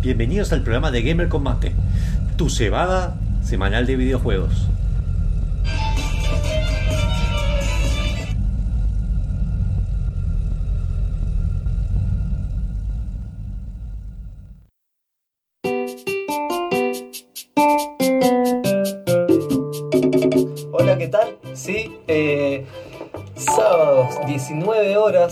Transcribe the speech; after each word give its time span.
Bienvenidos 0.00 0.52
al 0.52 0.62
programa 0.62 0.90
de 0.90 1.02
Gamer 1.02 1.28
Combate, 1.28 1.72
tu 2.36 2.48
cebada 2.48 3.16
semanal 3.42 3.86
de 3.86 3.96
videojuegos. 3.96 4.68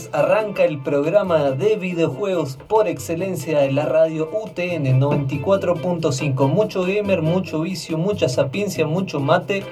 19 0.09 0.13
horas 0.13 0.13
arranca 0.13 0.65
el 0.65 0.79
programa 0.83 1.51
de 1.51 1.77
videojuegos 1.77 2.59
por 2.69 2.89
excelencia 2.89 3.61
de 3.61 3.73
la 3.73 3.87
radio 3.87 4.29
UTN 4.31 5.01
94.5. 5.01 6.49
Mucho 6.49 6.83
gamer, 6.85 7.23
mucho 7.23 7.61
vicio, 7.61 7.99
mucha 7.99 8.29
sapiencia, 8.29 8.87
mucho 8.87 9.21
mate. 9.21 9.65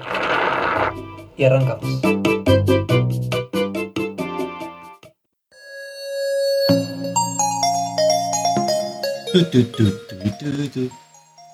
Y 1.37 1.45
arrancamos. 1.45 2.01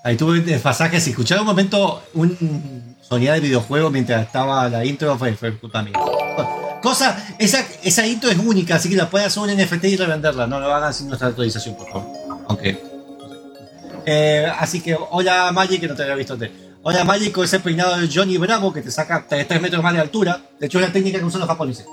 Ahí 0.05 0.17
tuve 0.17 0.41
desfasaje. 0.41 1.00
Si 1.00 1.11
escuchaba 1.11 1.42
un 1.42 1.46
momento 1.48 2.02
un 2.14 2.96
sonido 3.00 3.34
de 3.34 3.41
videojuego 3.41 3.91
mientras 3.91 4.27
estaba 4.27 4.69
la 4.69 4.84
intro, 4.84 5.17
fue, 5.19 5.34
fue 5.34 5.56
culpa 5.58 5.83
mía. 5.83 5.92
Cosa, 6.83 7.16
esa, 7.38 7.64
esa 7.84 8.06
intro 8.06 8.28
es 8.28 8.38
única, 8.38 8.75
así 8.75 8.88
que 8.88 8.97
la 8.97 9.08
puedes 9.08 9.28
hacer 9.28 9.42
un 9.42 9.50
NFT 9.50 9.84
y 9.84 9.97
revenderla. 9.97 10.47
No 10.47 10.58
lo 10.58 10.75
hagan 10.75 10.92
sin 10.92 11.06
nuestra 11.08 11.28
autorización, 11.28 11.77
por 11.77 11.89
favor. 11.89 12.08
Aunque. 12.48 12.83
Eh, 14.05 14.50
así 14.58 14.80
que, 14.80 14.97
hola 15.11 15.52
Magic, 15.52 15.80
que 15.80 15.86
no 15.89 15.94
te 15.94 16.02
había 16.02 16.16
visto 16.16 16.33
antes. 16.34 16.50
Hola 16.83 17.05
Magic 17.05 17.33
con 17.33 17.44
ese 17.44 17.61
peinado 17.61 17.97
de 17.97 18.08
Johnny 18.12 18.36
Bravo 18.36 18.72
que 18.72 18.83
te 18.83 18.91
saca 18.91 19.24
3 19.28 19.62
metros 19.62 19.80
más 19.83 19.94
de 19.94 20.00
altura. 20.00 20.41
De 20.58 20.66
hecho, 20.66 20.80
es 20.80 20.86
la 20.86 20.92
técnica 20.92 21.20
que 21.20 21.24
usan 21.24 21.41
los 21.41 21.48
japoneses. 21.48 21.86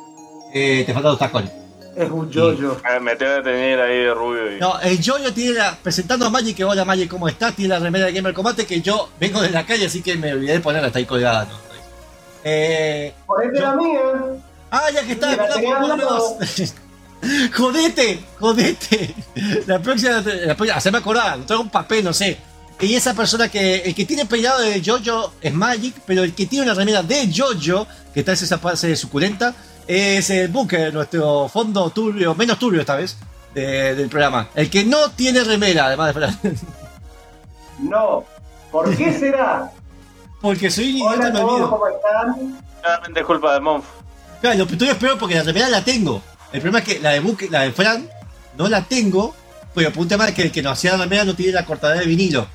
Eh, 0.54 0.84
te 0.86 0.94
faltan 0.94 1.12
los 1.12 1.20
tacones. 1.20 1.52
Es 1.96 2.10
un 2.10 2.32
yo-yo. 2.32 2.78
Eh, 2.90 3.00
Me 3.00 3.16
tengo 3.16 3.36
que 3.36 3.44
tener 3.44 3.80
ahí 3.80 3.98
de 4.00 4.14
rubio. 4.16 4.56
Y... 4.56 4.60
No, 4.60 4.80
el 4.80 4.98
Jojo 5.04 5.32
tiene 5.34 5.54
la, 5.60 5.78
presentando 5.84 6.26
a 6.26 6.30
Magic, 6.32 6.58
que 6.58 6.64
hola 6.64 6.84
Magic, 6.84 7.08
¿cómo 7.10 7.28
estás? 7.28 7.54
Tiene 7.56 7.76
la 7.76 7.80
remera 7.80 8.06
de 8.08 8.14
Gamer 8.14 8.34
Combate 8.34 8.66
que 8.66 8.82
yo 8.82 9.10
vengo 9.20 9.40
de 9.42 9.52
la 9.52 9.66
calle, 9.68 9.86
así 9.86 10.02
que 10.02 10.16
me 10.16 10.34
olvidé 10.34 10.54
de 10.54 10.60
ponerla, 10.62 10.88
está 10.88 10.98
ahí 10.98 11.06
colgada. 11.06 11.46
¿no? 11.46 11.52
Eh, 12.44 13.14
Ponete 13.28 13.60
la 13.60 13.76
mía. 13.76 14.00
Ah, 14.72 14.90
ya 14.94 15.04
que 15.04 15.14
está, 15.14 15.36
¿verdad? 15.36 15.56
jodete, 17.56 18.20
jodete. 18.40 19.16
La 19.68 19.80
próxima, 19.80 20.22
la 20.22 20.56
próxima, 20.56 20.78
haceme 20.78 20.98
acordar, 21.00 21.40
traigo 21.46 21.64
un 21.64 21.70
papel, 21.70 22.04
no 22.04 22.14
sé. 22.14 22.38
Y 22.82 22.96
esa 22.96 23.14
persona 23.14 23.50
que, 23.50 23.78
el 23.78 23.94
que 23.94 24.06
tiene 24.06 24.26
peinado 24.26 24.62
de 24.62 24.82
Jojo 24.84 25.34
es 25.42 25.54
Magic, 25.54 25.96
pero 26.06 26.24
el 26.24 26.34
que 26.34 26.46
tiene 26.46 26.64
una 26.66 26.74
remera 26.74 27.04
de 27.04 27.30
Jojo, 27.36 27.86
que 28.14 28.24
tal 28.24 28.34
vez 28.34 28.42
esa 28.42 28.58
fase 28.58 28.96
suculenta, 28.96 29.54
es 29.86 30.30
el 30.30 30.48
Bunker, 30.48 30.94
nuestro 30.94 31.50
fondo 31.50 31.90
turbio, 31.90 32.36
menos 32.36 32.58
turbio 32.58 32.80
esta 32.80 32.96
vez, 32.96 33.18
de- 33.54 33.96
del 33.96 34.08
programa. 34.08 34.48
El 34.56 34.70
que 34.70 34.86
no 34.86 35.12
tiene 35.12 35.44
remera, 35.44 35.88
además 35.88 36.16
de 36.16 36.54
No. 37.80 38.24
¿Por 38.72 38.96
qué 38.96 39.18
será? 39.18 39.72
Porque 40.42 40.70
soy 40.70 40.90
un 40.92 40.98
idiota 40.98 41.28
Hola 41.30 41.46
olvido. 41.46 41.70
¿cómo 41.70 41.88
están? 41.88 42.62
Claramente 42.82 43.20
es 43.20 43.26
culpa 43.26 43.54
de 43.56 43.60
Monf. 43.60 43.86
Claro, 44.42 44.58
lo 44.58 44.64
estoy 44.66 44.94
peor 44.96 45.18
porque 45.18 45.36
la 45.36 45.44
remera 45.44 45.70
la 45.70 45.84
tengo. 45.84 46.22
El 46.52 46.62
problema 46.62 46.80
es 46.80 46.86
que 46.86 47.00
la 47.00 47.12
de 47.12 47.20
Buque, 47.20 47.50
la 47.50 47.62
de 47.62 47.72
Fran, 47.72 48.10
no 48.58 48.68
la 48.68 48.84
tengo, 48.84 49.36
pero 49.74 49.92
por 49.92 50.04
un 50.04 50.08
tema 50.08 50.26
de 50.26 50.34
que 50.34 50.44
el 50.44 50.52
que 50.52 50.62
nos 50.62 50.74
hacía 50.74 50.92
la 50.92 51.04
remera 51.04 51.26
no 51.26 51.36
tiene 51.36 51.52
la 51.52 51.66
cortadera 51.66 52.00
de 52.02 52.08
vinilo. 52.08 52.48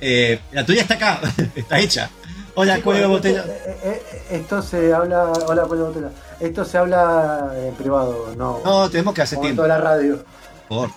Eh, 0.00 0.40
la 0.52 0.64
tuya 0.64 0.82
está 0.82 0.94
acá, 0.94 1.20
está 1.54 1.78
hecha. 1.78 2.10
Hola, 2.54 2.76
Sí, 2.76 2.82
cuello 2.82 3.08
botella. 3.08 3.44
Esto, 4.30 4.58
eh, 4.58 4.60
eh, 4.60 4.62
se 4.68 4.92
habla. 4.92 5.32
Hola, 5.46 5.62
cuello 5.62 5.84
de 5.84 6.00
botella. 6.00 6.10
Esto 6.40 6.64
se 6.64 6.78
habla 6.78 7.52
en 7.56 7.74
privado, 7.74 8.34
no. 8.36 8.60
No, 8.64 8.90
tenemos 8.90 9.14
que 9.14 9.22
hacer 9.22 9.38
tiempo. 9.40 9.62
toda 9.62 9.68
la 9.68 9.78
radio. 9.78 10.24
Por 10.68 10.88
favor. 10.88 10.90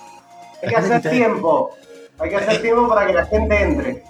Hay 0.62 0.68
que 0.68 0.76
hacer 0.76 1.02
tiempo. 1.10 1.70
Hay 2.18 2.30
que 2.30 2.36
hacer 2.36 2.62
tiempo 2.62 2.88
para 2.88 3.06
que 3.06 3.12
la 3.12 3.26
gente 3.26 3.62
entre. 3.62 4.04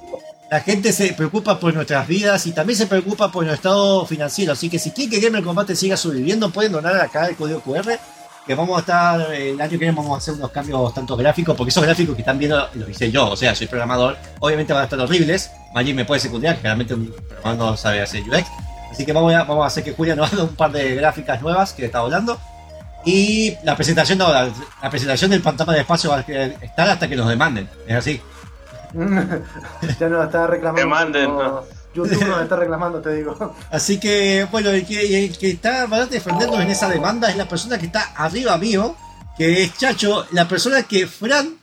La 0.52 0.60
gente 0.60 0.92
se 0.92 1.14
preocupa 1.14 1.58
por 1.58 1.72
nuestras 1.72 2.06
vidas 2.06 2.46
y 2.46 2.52
también 2.52 2.76
se 2.76 2.86
preocupa 2.86 3.32
por 3.32 3.42
nuestro 3.46 3.70
estado 3.70 4.04
financiero. 4.04 4.52
Así 4.52 4.68
que 4.68 4.78
si 4.78 4.90
quieren 4.90 5.10
que 5.10 5.26
Gamer 5.26 5.42
Combate 5.42 5.74
siga 5.74 5.96
sobreviviendo, 5.96 6.50
pueden 6.50 6.72
donar 6.72 6.94
acá 7.00 7.28
el 7.28 7.36
código 7.36 7.60
QR. 7.60 7.98
Que 8.46 8.54
vamos 8.54 8.76
a 8.76 8.80
estar, 8.80 9.32
eh, 9.32 9.52
el 9.52 9.60
año 9.62 9.70
que 9.70 9.78
viene 9.78 9.96
vamos 9.96 10.12
a 10.12 10.18
hacer 10.18 10.34
unos 10.34 10.50
cambios 10.50 10.92
tanto 10.92 11.16
gráficos, 11.16 11.56
porque 11.56 11.70
esos 11.70 11.82
gráficos 11.82 12.14
que 12.14 12.20
están 12.20 12.38
viendo 12.38 12.68
los 12.74 12.86
hice 12.86 13.10
yo, 13.10 13.30
o 13.30 13.34
sea, 13.34 13.54
soy 13.54 13.66
programador. 13.66 14.18
Obviamente 14.40 14.74
van 14.74 14.82
a 14.82 14.84
estar 14.84 15.00
horribles. 15.00 15.50
Magic 15.72 15.96
me 15.96 16.04
puede 16.04 16.20
secundar, 16.20 16.56
que 16.56 16.64
realmente 16.64 16.92
un 16.92 17.06
programador 17.06 17.70
no 17.70 17.76
sabe 17.78 18.02
hacer 18.02 18.20
UX. 18.20 18.46
Así 18.90 19.06
que 19.06 19.12
vamos 19.14 19.32
a, 19.32 19.44
vamos 19.44 19.64
a 19.64 19.68
hacer 19.68 19.84
que 19.84 19.92
Julia 19.92 20.14
nos 20.14 20.30
haga 20.34 20.42
un 20.42 20.54
par 20.54 20.70
de 20.70 20.96
gráficas 20.96 21.40
nuevas 21.40 21.72
que 21.72 21.86
está 21.86 22.00
hablando. 22.00 22.38
Y 23.06 23.56
la 23.64 23.74
presentación, 23.74 24.18
no, 24.18 24.30
la, 24.30 24.50
la 24.82 24.90
presentación 24.90 25.30
del 25.30 25.40
fantasma 25.40 25.72
de 25.72 25.80
espacio 25.80 26.10
va 26.10 26.18
a 26.18 26.20
estar 26.20 26.90
hasta 26.90 27.08
que 27.08 27.16
nos 27.16 27.26
demanden. 27.26 27.70
Es 27.86 27.96
así. 27.96 28.20
Ya 28.94 30.08
nos 30.08 30.24
está 30.26 30.46
reclamando. 30.46 30.82
Que 30.82 30.86
manden, 30.86 31.26
como- 31.26 31.42
¿no? 31.42 31.62
YouTube 31.94 32.26
nos 32.26 32.42
está 32.42 32.56
reclamando, 32.56 33.00
te 33.02 33.14
digo. 33.14 33.54
Así 33.70 34.00
que, 34.00 34.46
bueno, 34.50 34.70
el 34.70 34.86
que, 34.86 35.26
el 35.26 35.36
que 35.36 35.50
está 35.50 35.86
bastante 35.86 36.14
defendernos 36.14 36.60
en 36.60 36.70
esa 36.70 36.88
demanda 36.88 37.28
es 37.30 37.36
la 37.36 37.46
persona 37.46 37.78
que 37.78 37.86
está 37.86 38.12
arriba 38.16 38.56
mío, 38.56 38.96
que 39.36 39.62
es 39.64 39.76
Chacho, 39.76 40.26
la 40.32 40.48
persona 40.48 40.82
que 40.84 41.06
Fran 41.06 41.54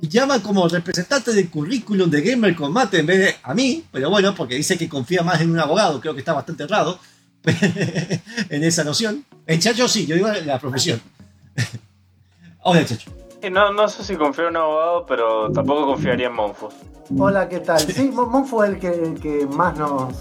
llama 0.00 0.42
como 0.42 0.66
representante 0.68 1.32
del 1.34 1.50
currículum 1.50 2.08
de 2.10 2.22
Gamer 2.22 2.56
Combate 2.56 2.98
en 3.00 3.06
vez 3.06 3.18
de 3.18 3.36
a 3.42 3.52
mí, 3.54 3.84
pero 3.92 4.08
bueno, 4.10 4.34
porque 4.34 4.54
dice 4.54 4.78
que 4.78 4.88
confía 4.88 5.22
más 5.22 5.40
en 5.42 5.50
un 5.50 5.60
abogado, 5.60 6.00
creo 6.00 6.14
que 6.14 6.20
está 6.20 6.32
bastante 6.32 6.64
errado 6.64 6.98
en 7.44 8.64
esa 8.64 8.84
noción. 8.84 9.24
En 9.46 9.60
Chacho 9.60 9.86
sí, 9.86 10.06
yo 10.06 10.14
digo 10.16 10.28
la 10.32 10.58
profesión. 10.58 11.00
Hola, 12.62 12.84
Chacho. 12.86 13.10
No, 13.50 13.72
no 13.72 13.88
sé 13.88 14.04
si 14.04 14.16
confío 14.16 14.44
en 14.44 14.50
un 14.50 14.56
abogado, 14.58 15.06
pero 15.06 15.50
tampoco 15.52 15.86
confiaría 15.86 16.28
en 16.28 16.34
Monfus. 16.34 16.74
Hola, 17.18 17.48
¿qué 17.48 17.60
tal? 17.60 17.80
Sí, 17.80 18.10
Mon 18.12 18.30
Mon 18.30 18.46
fue 18.46 18.66
el 18.68 18.78
que, 18.78 18.88
el 18.88 19.20
que 19.20 19.46
más 19.46 19.76
nos. 19.76 20.12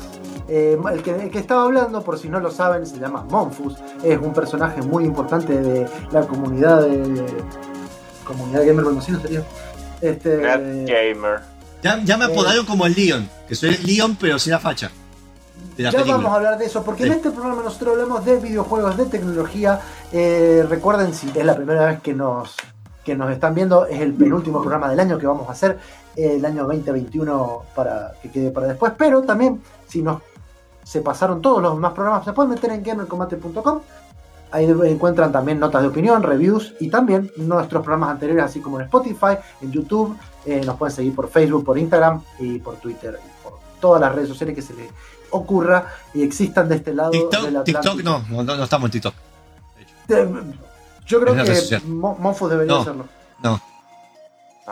eh, 0.47 0.77
el, 0.91 1.01
que, 1.01 1.11
el 1.11 1.29
que 1.31 1.39
estaba 1.39 1.63
hablando, 1.63 2.01
por 2.03 2.19
si 2.19 2.27
no 2.29 2.39
lo 2.39 2.51
saben, 2.51 2.85
se 2.85 2.97
llama 2.99 3.23
Monfus. 3.29 3.75
Es 4.03 4.19
un 4.19 4.33
personaje 4.33 4.81
muy 4.81 5.05
importante 5.05 5.57
de 5.59 5.87
la 6.11 6.21
comunidad 6.27 6.81
de. 6.81 7.25
Comunidad 8.25 8.65
gamer 8.65 8.85
mendocino 8.85 9.19
sería. 9.19 9.43
Este. 10.01 10.37
Net 10.37 10.87
Gamer. 10.89 11.39
Ya, 11.81 11.99
ya 12.03 12.17
me 12.17 12.25
Eh. 12.25 12.31
apodaron 12.31 12.65
como 12.65 12.85
el 12.85 12.93
Leon, 12.93 13.29
que 13.47 13.55
soy 13.55 13.69
el 13.69 13.85
Leon, 13.85 14.17
pero 14.19 14.37
sin 14.39 14.51
la 14.51 14.59
facha. 14.59 14.91
De 15.77 15.83
la 15.83 15.89
Ya 15.91 15.97
película. 15.99 16.17
vamos 16.17 16.31
a 16.31 16.35
hablar 16.35 16.57
de 16.57 16.65
eso, 16.65 16.83
porque 16.83 17.05
en 17.05 17.13
este 17.13 17.31
programa 17.31 17.63
nosotros 17.63 17.93
hablamos 17.93 18.23
de 18.25 18.37
videojuegos, 18.39 18.95
de 18.97 19.05
tecnología. 19.05 19.79
Eh, 20.11 20.65
recuerden, 20.69 21.13
si 21.13 21.31
es 21.33 21.45
la 21.45 21.55
primera 21.55 21.85
vez 21.87 22.01
que 22.01 22.13
nos, 22.13 22.55
que 23.03 23.15
nos 23.15 23.31
están 23.31 23.53
viendo, 23.53 23.85
es 23.85 23.99
el 23.99 24.13
penúltimo 24.13 24.61
programa 24.61 24.89
del 24.89 24.99
año 24.99 25.17
que 25.17 25.27
vamos 25.27 25.49
a 25.49 25.51
hacer, 25.51 25.77
eh, 26.15 26.35
el 26.35 26.45
año 26.45 26.63
2021 26.63 27.63
para 27.75 28.13
que 28.21 28.31
quede 28.31 28.51
para 28.51 28.67
después. 28.67 28.93
Pero 28.97 29.21
también, 29.23 29.61
si 29.87 30.01
nos 30.01 30.21
se 30.83 31.01
pasaron 31.01 31.41
todos 31.41 31.61
los 31.61 31.75
demás 31.75 31.93
programas, 31.93 32.25
se 32.25 32.33
pueden 32.33 32.51
meter 32.51 32.71
en 32.71 32.83
gamercombate.com. 32.83 33.81
Ahí 34.51 34.65
encuentran 34.85 35.31
también 35.31 35.59
notas 35.59 35.81
de 35.81 35.87
opinión, 35.87 36.21
reviews 36.21 36.75
y 36.79 36.89
también 36.89 37.31
nuestros 37.37 37.81
programas 37.81 38.11
anteriores, 38.11 38.43
así 38.43 38.59
como 38.59 38.79
en 38.79 38.85
Spotify, 38.85 39.37
en 39.61 39.71
YouTube. 39.71 40.15
Eh, 40.45 40.61
nos 40.63 40.77
pueden 40.77 40.95
seguir 40.95 41.15
por 41.15 41.29
Facebook, 41.29 41.65
por 41.65 41.77
Instagram 41.77 42.21
y 42.37 42.59
por 42.59 42.75
Twitter 42.75 43.19
y 43.25 43.43
por 43.43 43.53
todas 43.79 44.01
las 44.01 44.13
redes 44.13 44.29
sociales 44.29 44.55
que 44.55 44.61
se 44.61 44.75
les 44.75 44.91
ocurra 45.31 45.87
y 46.13 46.21
existan 46.21 46.69
de 46.69 46.75
este 46.75 46.93
lado 46.93 47.11
del 47.11 47.21
TikTok, 47.21 47.45
Atlántico. 47.47 47.79
TikTok 47.81 48.03
no, 48.03 48.43
no, 48.43 48.63
estamos 48.63 48.87
en 48.87 48.91
TikTok. 48.91 49.13
Yo 51.05 51.19
creo 51.21 51.35
Es 51.35 51.49
que 51.49 51.55
social. 51.55 51.81
Mo- 51.85 52.15
Monfus 52.19 52.49
debería 52.49 52.73
No. 52.73 52.81
hacerlo. 52.81 53.05
No. 53.41 53.61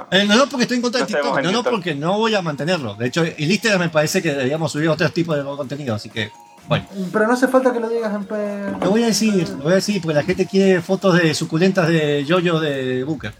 Eh, 0.10 0.26
no, 0.26 0.36
no 0.38 0.48
porque 0.48 0.64
estoy 0.64 0.78
en 0.78 0.82
contra 0.84 1.06
de 1.06 1.12
No 1.12 1.18
TikTok, 1.20 1.42
no, 1.44 1.52
no 1.52 1.64
porque 1.64 1.94
no 1.94 2.18
voy 2.18 2.34
a 2.34 2.42
mantenerlo. 2.42 2.96
De 2.96 3.08
hecho, 3.08 3.24
en 3.26 3.34
Instagram 3.52 3.82
me 3.82 3.90
parece 3.90 4.22
que 4.22 4.30
deberíamos 4.30 4.72
subir 4.72 4.88
otro 4.88 5.10
tipo 5.10 5.36
de 5.36 5.44
contenido, 5.44 5.94
así 5.96 6.10
que, 6.10 6.32
bueno. 6.70 6.86
Pero 7.12 7.28
no 7.28 7.34
hace 7.34 7.50
falta 7.50 7.74
que 7.74 7.80
lo 7.82 7.90
digas 7.90 8.14
en 8.14 8.80
Lo 8.80 8.90
voy 8.90 9.04
a 9.04 9.08
decir, 9.08 9.50
lo 9.50 9.64
voy 9.64 9.74
a 9.74 9.76
decir, 9.76 10.02
porque 10.02 10.16
la 10.16 10.24
gente 10.24 10.46
quiere 10.48 10.82
fotos 10.82 11.16
de 11.22 11.34
suculentas 11.34 11.90
de 11.90 12.24
yoyo 12.24 12.60
de 12.62 13.04
Booker. 13.04 13.34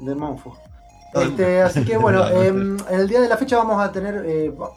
de 0.00 0.14
Monfus. 0.16 0.54
No, 1.14 1.20
Este, 1.20 1.60
así 1.62 1.84
que 1.84 1.96
bueno, 1.96 2.24
No, 2.28 2.30
no, 2.30 2.42
em, 2.42 2.76
en 2.90 3.00
el 3.00 3.06
día 3.08 3.20
de 3.20 3.28
la 3.28 3.36
fecha 3.36 3.56
vamos 3.58 3.80
a 3.80 3.92
tener, 3.92 4.24
eh, 4.26 4.50
va- 4.50 4.70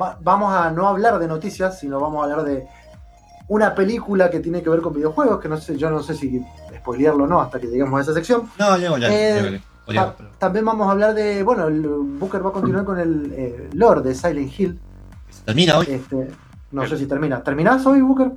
va- 0.00 0.18
vamos 0.22 0.54
a 0.54 0.70
no 0.70 0.88
hablar 0.88 1.18
de 1.18 1.26
noticias, 1.28 1.78
sino 1.78 2.00
vamos 2.00 2.20
a 2.20 2.30
hablar 2.30 2.46
de 2.46 2.66
una 3.48 3.74
película 3.74 4.30
que 4.30 4.40
tiene 4.40 4.62
que 4.62 4.70
ver 4.70 4.80
con 4.80 4.94
videojuegos, 4.94 5.40
que 5.40 5.48
no 5.48 5.58
sé, 5.58 5.76
yo 5.76 5.90
no 5.90 6.02
sé 6.02 6.14
si 6.14 6.40
spoilearlo 6.80 7.24
o 7.24 7.26
no 7.26 7.40
hasta 7.40 7.58
que 7.60 7.66
lleguemos 7.68 7.98
a 7.98 8.02
esa 8.02 8.12
sección. 8.14 8.50
No, 8.58 8.76
llego 8.76 8.98
ya, 8.98 9.08
Eh, 9.08 9.42
llego 9.42 9.58
pero- 9.86 10.30
También 10.38 10.64
vamos 10.64 10.88
a 10.88 10.92
hablar 10.92 11.14
de, 11.14 11.42
bueno, 11.42 11.66
el 11.68 11.80
Booker 11.86 12.44
va 12.44 12.50
a 12.50 12.52
continuar 12.52 12.84
con 12.84 12.98
el 12.98 13.32
eh, 13.36 13.70
lore 13.74 14.02
de 14.02 14.14
Silent 14.14 14.52
Hill. 14.58 14.80
se 15.30 15.42
termina 15.44 15.78
hoy. 15.78 15.86
Este, 15.88 16.28
no 16.72 16.86
sé 16.86 16.96
si 16.98 17.06
termina. 17.06 17.42
¿Terminás 17.42 17.84
hoy, 17.86 18.00
Booker? 18.00 18.32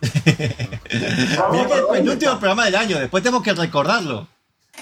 Mira 0.02 1.66
que 1.66 1.74
es 1.74 2.00
el 2.00 2.08
último 2.08 2.38
programa 2.38 2.64
del 2.64 2.74
año, 2.76 2.98
después 2.98 3.22
tenemos 3.22 3.42
que 3.42 3.52
recordarlo. 3.52 4.26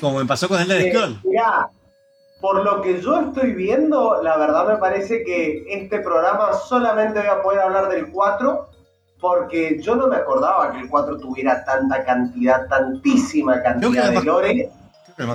Como 0.00 0.18
me 0.18 0.26
pasó 0.26 0.48
con 0.48 0.60
el 0.60 0.68
de 0.68 0.88
Eh, 0.88 0.92
Scroll. 0.92 1.20
mirá, 1.24 1.68
por 2.40 2.62
lo 2.64 2.82
que 2.82 3.00
yo 3.00 3.20
estoy 3.20 3.52
viendo, 3.52 4.22
la 4.22 4.36
verdad 4.36 4.66
me 4.68 4.76
parece 4.76 5.24
que 5.24 5.64
este 5.68 5.98
programa 6.00 6.52
solamente 6.54 7.18
voy 7.18 7.28
a 7.28 7.42
poder 7.42 7.60
hablar 7.60 7.88
del 7.88 8.08
4, 8.10 8.68
porque 9.20 9.80
yo 9.82 9.96
no 9.96 10.06
me 10.06 10.16
acordaba 10.16 10.72
que 10.72 10.80
el 10.80 10.88
4 10.88 11.18
tuviera 11.18 11.64
tanta 11.64 12.04
cantidad, 12.04 12.66
tantísima 12.68 13.62
cantidad 13.62 14.10
que 14.10 14.18
de 14.18 14.24
lore. 14.24 14.70
Me, 15.16 15.26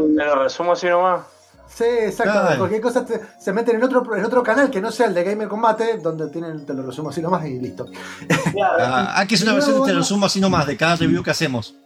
me 0.00 0.24
lo 0.26 0.42
resumo 0.42 0.72
así 0.72 0.86
nomás. 0.88 1.22
Sí, 1.68 1.84
exacto. 1.84 2.32
Claro. 2.34 2.58
Cualquier 2.58 2.82
cosa 2.82 3.06
te- 3.06 3.18
se 3.38 3.50
meten 3.52 3.76
en 3.76 3.82
otro, 3.84 4.14
en 4.14 4.24
otro 4.26 4.42
canal 4.42 4.70
que 4.70 4.80
no 4.82 4.90
sea 4.92 5.06
el 5.06 5.14
de 5.14 5.24
Gamer 5.24 5.48
Combate, 5.48 5.96
donde 5.98 6.28
tienen, 6.28 6.66
te 6.66 6.74
lo 6.74 6.82
resumo 6.82 7.08
así 7.08 7.22
nomás 7.22 7.46
y 7.46 7.58
listo. 7.58 7.86
claro, 8.52 8.76
Ah, 8.78 9.24
que 9.26 9.36
hacer 9.36 9.46
una 9.46 9.52
Y 9.52 9.56
versión 9.56 9.72
luego, 9.76 9.86
de 9.86 9.90
te 9.90 9.94
bueno. 9.94 9.98
resumo 10.00 10.26
así 10.26 10.40
nomás 10.40 10.66
de 10.66 10.76
cada 10.76 10.96
review 10.96 11.22
que 11.22 11.30
hacemos. 11.30 11.74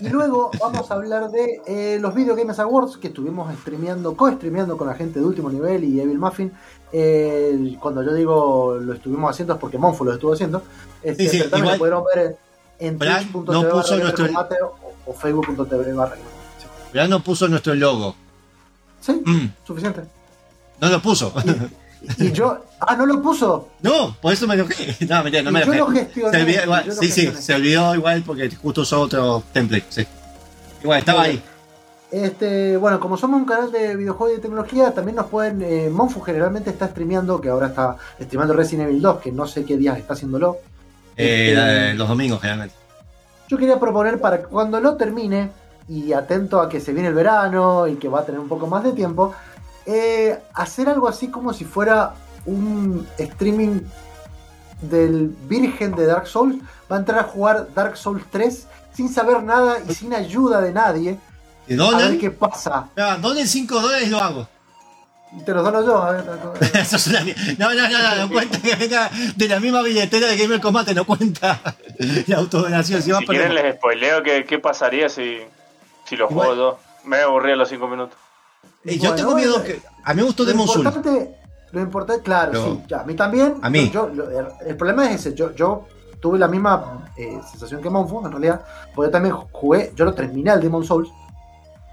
Y 0.00 0.08
luego 0.08 0.50
vamos 0.58 0.90
a 0.90 0.94
hablar 0.94 1.30
de 1.30 1.60
eh, 1.66 1.98
los 2.00 2.14
Video 2.14 2.34
Games 2.34 2.58
Awards 2.58 2.96
que 2.96 3.08
estuvimos 3.08 3.52
streameando, 3.60 4.16
co-streameando 4.16 4.78
con 4.78 4.86
la 4.88 4.94
gente 4.94 5.20
de 5.20 5.26
último 5.26 5.50
nivel 5.50 5.84
y 5.84 6.00
Evil 6.00 6.18
Muffin. 6.18 6.50
Eh, 6.92 7.76
cuando 7.80 8.02
yo 8.02 8.14
digo 8.14 8.78
lo 8.80 8.94
estuvimos 8.94 9.30
haciendo 9.30 9.54
es 9.54 9.60
porque 9.60 9.76
Monfo 9.78 10.04
lo 10.04 10.12
estuvo 10.14 10.32
haciendo. 10.32 10.62
Este, 11.02 11.28
Sí, 11.28 11.38
sí, 11.40 11.44
igual- 11.46 11.62
lo 11.72 11.78
pudieron 11.78 12.04
ver 12.14 12.36
en, 12.78 12.88
en 12.88 12.98
twitch.tv 12.98 13.52
no 13.52 13.68
puso 13.70 13.88
Gamer 13.90 14.02
nuestro- 14.04 14.26
Combate 14.26 14.56
o, 14.62 14.74
o 15.06 15.12
facebook.tv 15.14 15.92
barra 15.92 16.16
no 17.08 17.20
puso 17.22 17.46
nuestro 17.48 17.74
logo. 17.74 18.16
Sí, 19.00 19.12
Mm, 19.24 19.46
suficiente. 19.66 20.02
no 20.80 20.88
lo 20.88 21.00
puso. 21.02 21.32
Y 22.18 22.30
yo, 22.32 22.64
ah, 22.80 22.94
no 22.96 23.06
lo 23.06 23.20
puso. 23.20 23.68
No, 23.82 24.16
por 24.20 24.32
eso 24.32 24.46
me 24.46 24.54
enojé. 24.54 24.96
No, 25.08 25.22
mentira, 25.22 25.42
no 25.42 25.50
Y 25.50 25.52
me 25.52 25.66
yo 25.66 25.72
enojé. 25.72 25.78
lo 25.78 25.86
gestioné. 26.06 26.30
Se 26.32 26.42
olvidó 26.42 26.62
igual, 26.64 26.84
yo 26.86 26.92
sí, 26.94 27.10
sí, 27.10 27.32
se 27.38 27.54
olvidó 27.54 27.94
igual 27.94 28.22
porque 28.24 28.50
justo 28.56 28.80
usó 28.82 29.00
otro 29.02 29.42
template. 29.52 29.84
Sí. 29.90 30.06
Igual, 30.82 31.00
estaba 31.00 31.22
ahí. 31.22 31.42
Este, 32.10 32.76
bueno, 32.78 32.98
como 33.00 33.18
somos 33.18 33.40
un 33.40 33.46
canal 33.46 33.70
de 33.70 33.94
videojuegos 33.94 34.32
y 34.32 34.36
de 34.36 34.42
tecnología, 34.42 34.92
también 34.92 35.16
nos 35.16 35.26
pueden. 35.26 35.60
Eh, 35.62 35.90
Monfu 35.90 36.20
generalmente 36.20 36.70
está 36.70 36.88
streameando, 36.88 37.40
que 37.40 37.50
ahora 37.50 37.68
está 37.68 37.96
streameando 38.20 38.54
Resident 38.54 38.88
Evil 38.88 39.02
2, 39.02 39.20
que 39.20 39.32
no 39.32 39.46
sé 39.46 39.64
qué 39.64 39.76
días 39.76 39.98
está 39.98 40.14
haciéndolo. 40.14 40.56
Eh, 41.16 41.52
Este, 41.52 41.94
los 41.94 42.08
domingos, 42.08 42.40
generalmente. 42.40 42.74
Yo 43.48 43.58
quería 43.58 43.78
proponer 43.78 44.20
para 44.20 44.38
que 44.38 44.44
cuando 44.44 44.80
lo 44.80 44.96
termine, 44.96 45.50
y 45.88 46.12
atento 46.12 46.60
a 46.60 46.68
que 46.68 46.80
se 46.80 46.92
viene 46.92 47.08
el 47.08 47.14
verano 47.14 47.86
y 47.86 47.96
que 47.96 48.08
va 48.08 48.20
a 48.20 48.24
tener 48.24 48.40
un 48.40 48.48
poco 48.48 48.66
más 48.66 48.84
de 48.84 48.92
tiempo, 48.92 49.34
eh, 49.86 50.38
hacer 50.54 50.88
algo 50.88 51.08
así 51.08 51.28
como 51.28 51.52
si 51.52 51.64
fuera 51.64 52.12
un 52.44 53.06
streaming 53.16 53.80
del 54.82 55.34
Virgen 55.48 55.94
de 55.94 56.06
Dark 56.06 56.26
Souls. 56.26 56.56
Va 56.90 56.96
a 56.96 56.98
entrar 57.00 57.20
a 57.20 57.24
jugar 57.24 57.68
Dark 57.74 57.96
Souls 57.96 58.22
3 58.30 58.66
sin 58.92 59.08
saber 59.08 59.42
nada 59.42 59.78
y 59.88 59.94
sin 59.94 60.12
ayuda 60.12 60.60
de 60.60 60.72
nadie. 60.72 61.18
¿Y 61.68 61.80
A 61.80 61.96
ver 61.98 62.18
qué 62.18 62.30
pasa. 62.30 62.88
Ah, 62.96 63.18
donen 63.20 63.46
5 63.46 63.80
dólares 63.80 64.06
y 64.06 64.10
lo 64.10 64.18
hago. 64.18 64.48
Te 65.44 65.52
los 65.52 65.62
dono 65.62 65.84
yo. 65.84 66.02
a 66.02 66.12
ver. 66.12 66.24
No, 67.58 67.74
no, 67.74 67.88
no, 67.88 67.98
no, 67.98 68.16
no 68.26 68.32
cuenta 68.32 68.60
que 68.60 68.74
venga 68.76 69.10
de 69.36 69.48
la 69.48 69.60
misma 69.60 69.82
billetera 69.82 70.26
de 70.26 70.36
Gamer 70.38 70.60
Combate, 70.60 70.94
no 70.94 71.04
cuenta 71.04 71.60
la 72.26 72.36
autodonación. 72.38 73.02
Si 73.02 73.12
Si 73.12 73.26
quieren 73.26 73.54
les 73.54 73.76
spoileo 73.76 74.22
qué, 74.22 74.44
qué 74.44 74.58
pasaría 74.58 75.08
si, 75.10 75.38
si 76.06 76.16
lo 76.16 76.30
Igual- 76.30 76.46
juego 76.46 76.54
yo. 76.56 76.78
Me 77.04 77.18
aburrí 77.18 77.52
a 77.52 77.56
los 77.56 77.68
5 77.68 77.88
minutos. 77.88 78.16
Eh, 78.84 78.94
Yo 78.96 79.00
Bueno, 79.10 79.14
tengo 79.16 79.34
miedo 79.34 79.62
que. 79.62 79.80
A 80.04 80.14
mí 80.14 80.20
me 80.20 80.26
gustó 80.26 80.44
Demon 80.44 80.66
Soul. 80.66 80.84
lo 81.72 81.80
importante, 81.80 82.22
claro, 82.22 82.52
Pero- 82.52 82.64
sí, 82.64 82.82
ya, 82.88 83.00
a 83.00 83.04
mí 83.04 83.14
también. 83.14 83.56
A 83.62 83.68
mí. 83.70 83.90
yo- 83.90 84.12
yo- 84.14 84.30
el, 84.30 84.46
el 84.66 84.76
problema 84.76 85.10
es 85.10 85.20
ese. 85.20 85.34
Yo, 85.34 85.54
yo 85.54 85.86
tuve 86.20 86.38
la 86.38 86.48
misma 86.48 87.10
eh, 87.16 87.38
sensación 87.50 87.82
que 87.82 87.90
Monfu, 87.90 88.24
en 88.24 88.32
realidad. 88.32 88.62
Porque 88.94 89.08
yo 89.08 89.12
también 89.12 89.34
jugué, 89.52 89.92
yo 89.94 90.04
lo 90.06 90.14
terminé 90.14 90.50
al 90.50 90.60
Demon 90.62 90.84
Souls. 90.84 91.10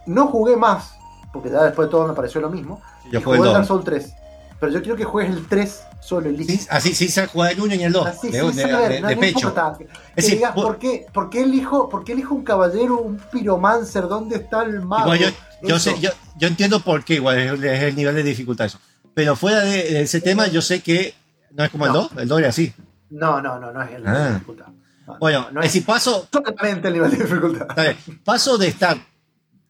No 0.06 0.28
jugué 0.28 0.56
más, 0.56 0.94
porque 1.34 1.50
ya 1.50 1.64
después 1.64 1.88
de 1.88 1.92
todo 1.92 2.08
me 2.08 2.14
pareció 2.14 2.42
lo 2.42 2.50
mismo. 2.50 2.82
Yo 3.12 3.20
y 3.20 3.24
jugué 3.24 3.38
el 3.38 3.44
Dark 3.46 3.58
2. 3.60 3.68
Souls 3.68 3.86
3. 3.86 4.14
Pero 4.60 4.72
yo 4.72 4.82
quiero 4.82 4.96
que 4.96 5.04
juegues 5.04 5.36
el 5.36 5.48
3 5.48 5.82
solo 6.02 6.30
y 6.30 6.38
listo. 6.38 6.54
Sí, 6.54 6.68
así 6.70 6.96
sí 6.96 7.08
se 7.10 7.28
juega 7.28 7.52
el 7.52 7.60
1 7.62 7.76
y 7.76 7.84
el 7.84 7.92
2. 7.92 8.08
Así, 8.08 8.30
de, 8.32 8.40
sin 8.42 8.56
de- 8.56 8.62
saber, 8.72 8.90
de- 8.94 9.02
no, 9.02 9.08
de 9.10 9.16
no 9.16 9.22
pecho. 9.22 9.48
importa. 9.50 9.76
Que, 9.78 9.84
Es 9.84 10.16
decir, 10.16 10.36
digas, 10.36 10.54
¿por 10.54 10.78
qué, 10.80 11.06
por, 11.14 11.30
qué 11.30 11.42
elijo, 11.42 11.90
¿por 11.90 12.04
qué 12.06 12.14
elijo 12.14 12.34
un 12.36 12.44
caballero, 12.44 12.98
un 13.00 13.18
piromancer? 13.32 14.08
¿Dónde 14.08 14.38
está 14.38 14.64
el 14.64 14.82
mago? 14.82 15.14
Igual 15.14 15.20
yo, 15.20 15.68
yo, 15.68 15.80
sé, 15.80 16.00
yo, 16.00 16.10
yo 16.38 16.48
entiendo 16.48 16.80
por 16.80 17.04
qué, 17.04 17.16
igual 17.16 17.38
es, 17.38 17.52
es 17.64 17.84
el 17.84 17.96
nivel 17.96 18.16
de 18.16 18.24
dificultad 18.24 18.68
eso. 18.68 18.80
Pero 19.14 19.36
fuera 19.36 19.60
de, 19.62 19.72
de 19.84 20.02
ese 20.02 20.22
tema, 20.22 20.48
yo 20.48 20.62
sé 20.62 20.82
que 20.82 21.14
no 21.52 21.64
es 21.64 21.70
como 21.70 21.86
el 21.86 21.92
No. 21.94 22.02
2, 22.04 22.12
el 22.18 22.28
2 22.28 22.40
era 22.40 22.50
así. 22.50 22.74
No, 23.10 23.42
no, 23.42 23.60
no, 23.60 23.72
no 23.72 23.82
es 23.82 23.92
el 23.92 24.04
nivel 24.04 24.16
Ah. 24.16 24.20
de 24.26 24.34
dificultad. 24.34 24.66
No, 25.08 25.18
Bueno, 25.20 25.48
no 25.52 25.60
es 25.62 25.68
es 25.68 25.74
decir, 25.74 25.86
paso, 25.86 26.28
solamente 26.32 26.88
el 26.88 26.94
nivel 26.94 27.12
de 27.12 27.18
dificultad. 27.18 27.68
bien, 27.76 27.98
paso 28.24 28.58
de 28.58 28.68
estar 28.70 28.98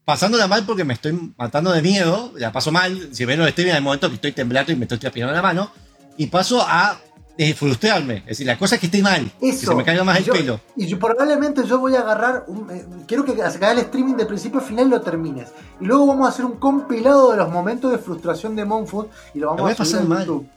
pasándola 0.06 0.46
mal 0.46 0.64
porque 0.64 0.84
me 0.84 0.94
estoy 0.94 1.34
matando 1.36 1.72
de 1.72 1.82
miedo, 1.82 2.32
la 2.36 2.52
paso 2.52 2.70
mal, 2.72 3.08
si 3.12 3.24
ven 3.24 3.38
los 3.40 3.48
streaming 3.48 3.72
en 3.72 3.76
el 3.78 3.82
momento 3.82 4.08
que 4.08 4.14
estoy 4.14 4.32
temblando 4.32 4.70
y 4.72 4.76
me 4.76 4.84
estoy 4.84 4.98
transpirando 4.98 5.34
la 5.34 5.42
mano, 5.42 5.70
y 6.16 6.26
paso 6.28 6.62
a 6.66 6.96
eh, 7.38 7.52
frustrarme. 7.54 8.18
Es 8.18 8.26
decir, 8.26 8.46
la 8.46 8.56
cosa 8.56 8.76
es 8.76 8.80
que 8.80 8.86
estoy 8.86 9.02
mal, 9.02 9.30
que 9.40 9.48
Eso. 9.50 9.66
se 9.66 9.74
me 9.74 9.84
caiga 9.84 10.04
más 10.04 10.16
Y 10.16 10.18
el 10.20 10.24
yo- 10.24 10.32
pelo. 10.32 10.60
Y 10.76 10.86
yo 10.86 10.98
probablemente 10.98 11.66
yo 11.66 11.78
voy 11.80 11.94
a 11.96 12.00
agarrar. 12.00 12.44
un- 12.46 12.70
eh, 12.70 12.86
quiero 13.06 13.24
que 13.26 13.32
haga 13.42 13.72
el 13.72 13.78
streaming 13.80 14.14
de 14.14 14.24
principio 14.26 14.60
a 14.60 14.62
final 14.62 14.88
lo 14.88 15.00
termines. 15.02 15.48
Y 15.80 15.84
luego 15.84 16.06
vamos 16.06 16.26
a 16.26 16.30
hacer 16.30 16.44
un 16.46 16.52
compilado 16.56 17.32
de 17.32 17.36
los 17.38 17.50
momentos 17.50 17.90
de 17.90 17.98
frustración 17.98 18.56
de 18.56 18.64
Monfoot 18.64 19.10
y 19.34 19.40
lo 19.40 19.48
vamos 19.48 19.62
voy 19.62 19.72
a 19.72 19.76
pasar 19.76 20.00
en 20.02 20.08
mal. 20.08 20.20
YouTube. 20.20 20.48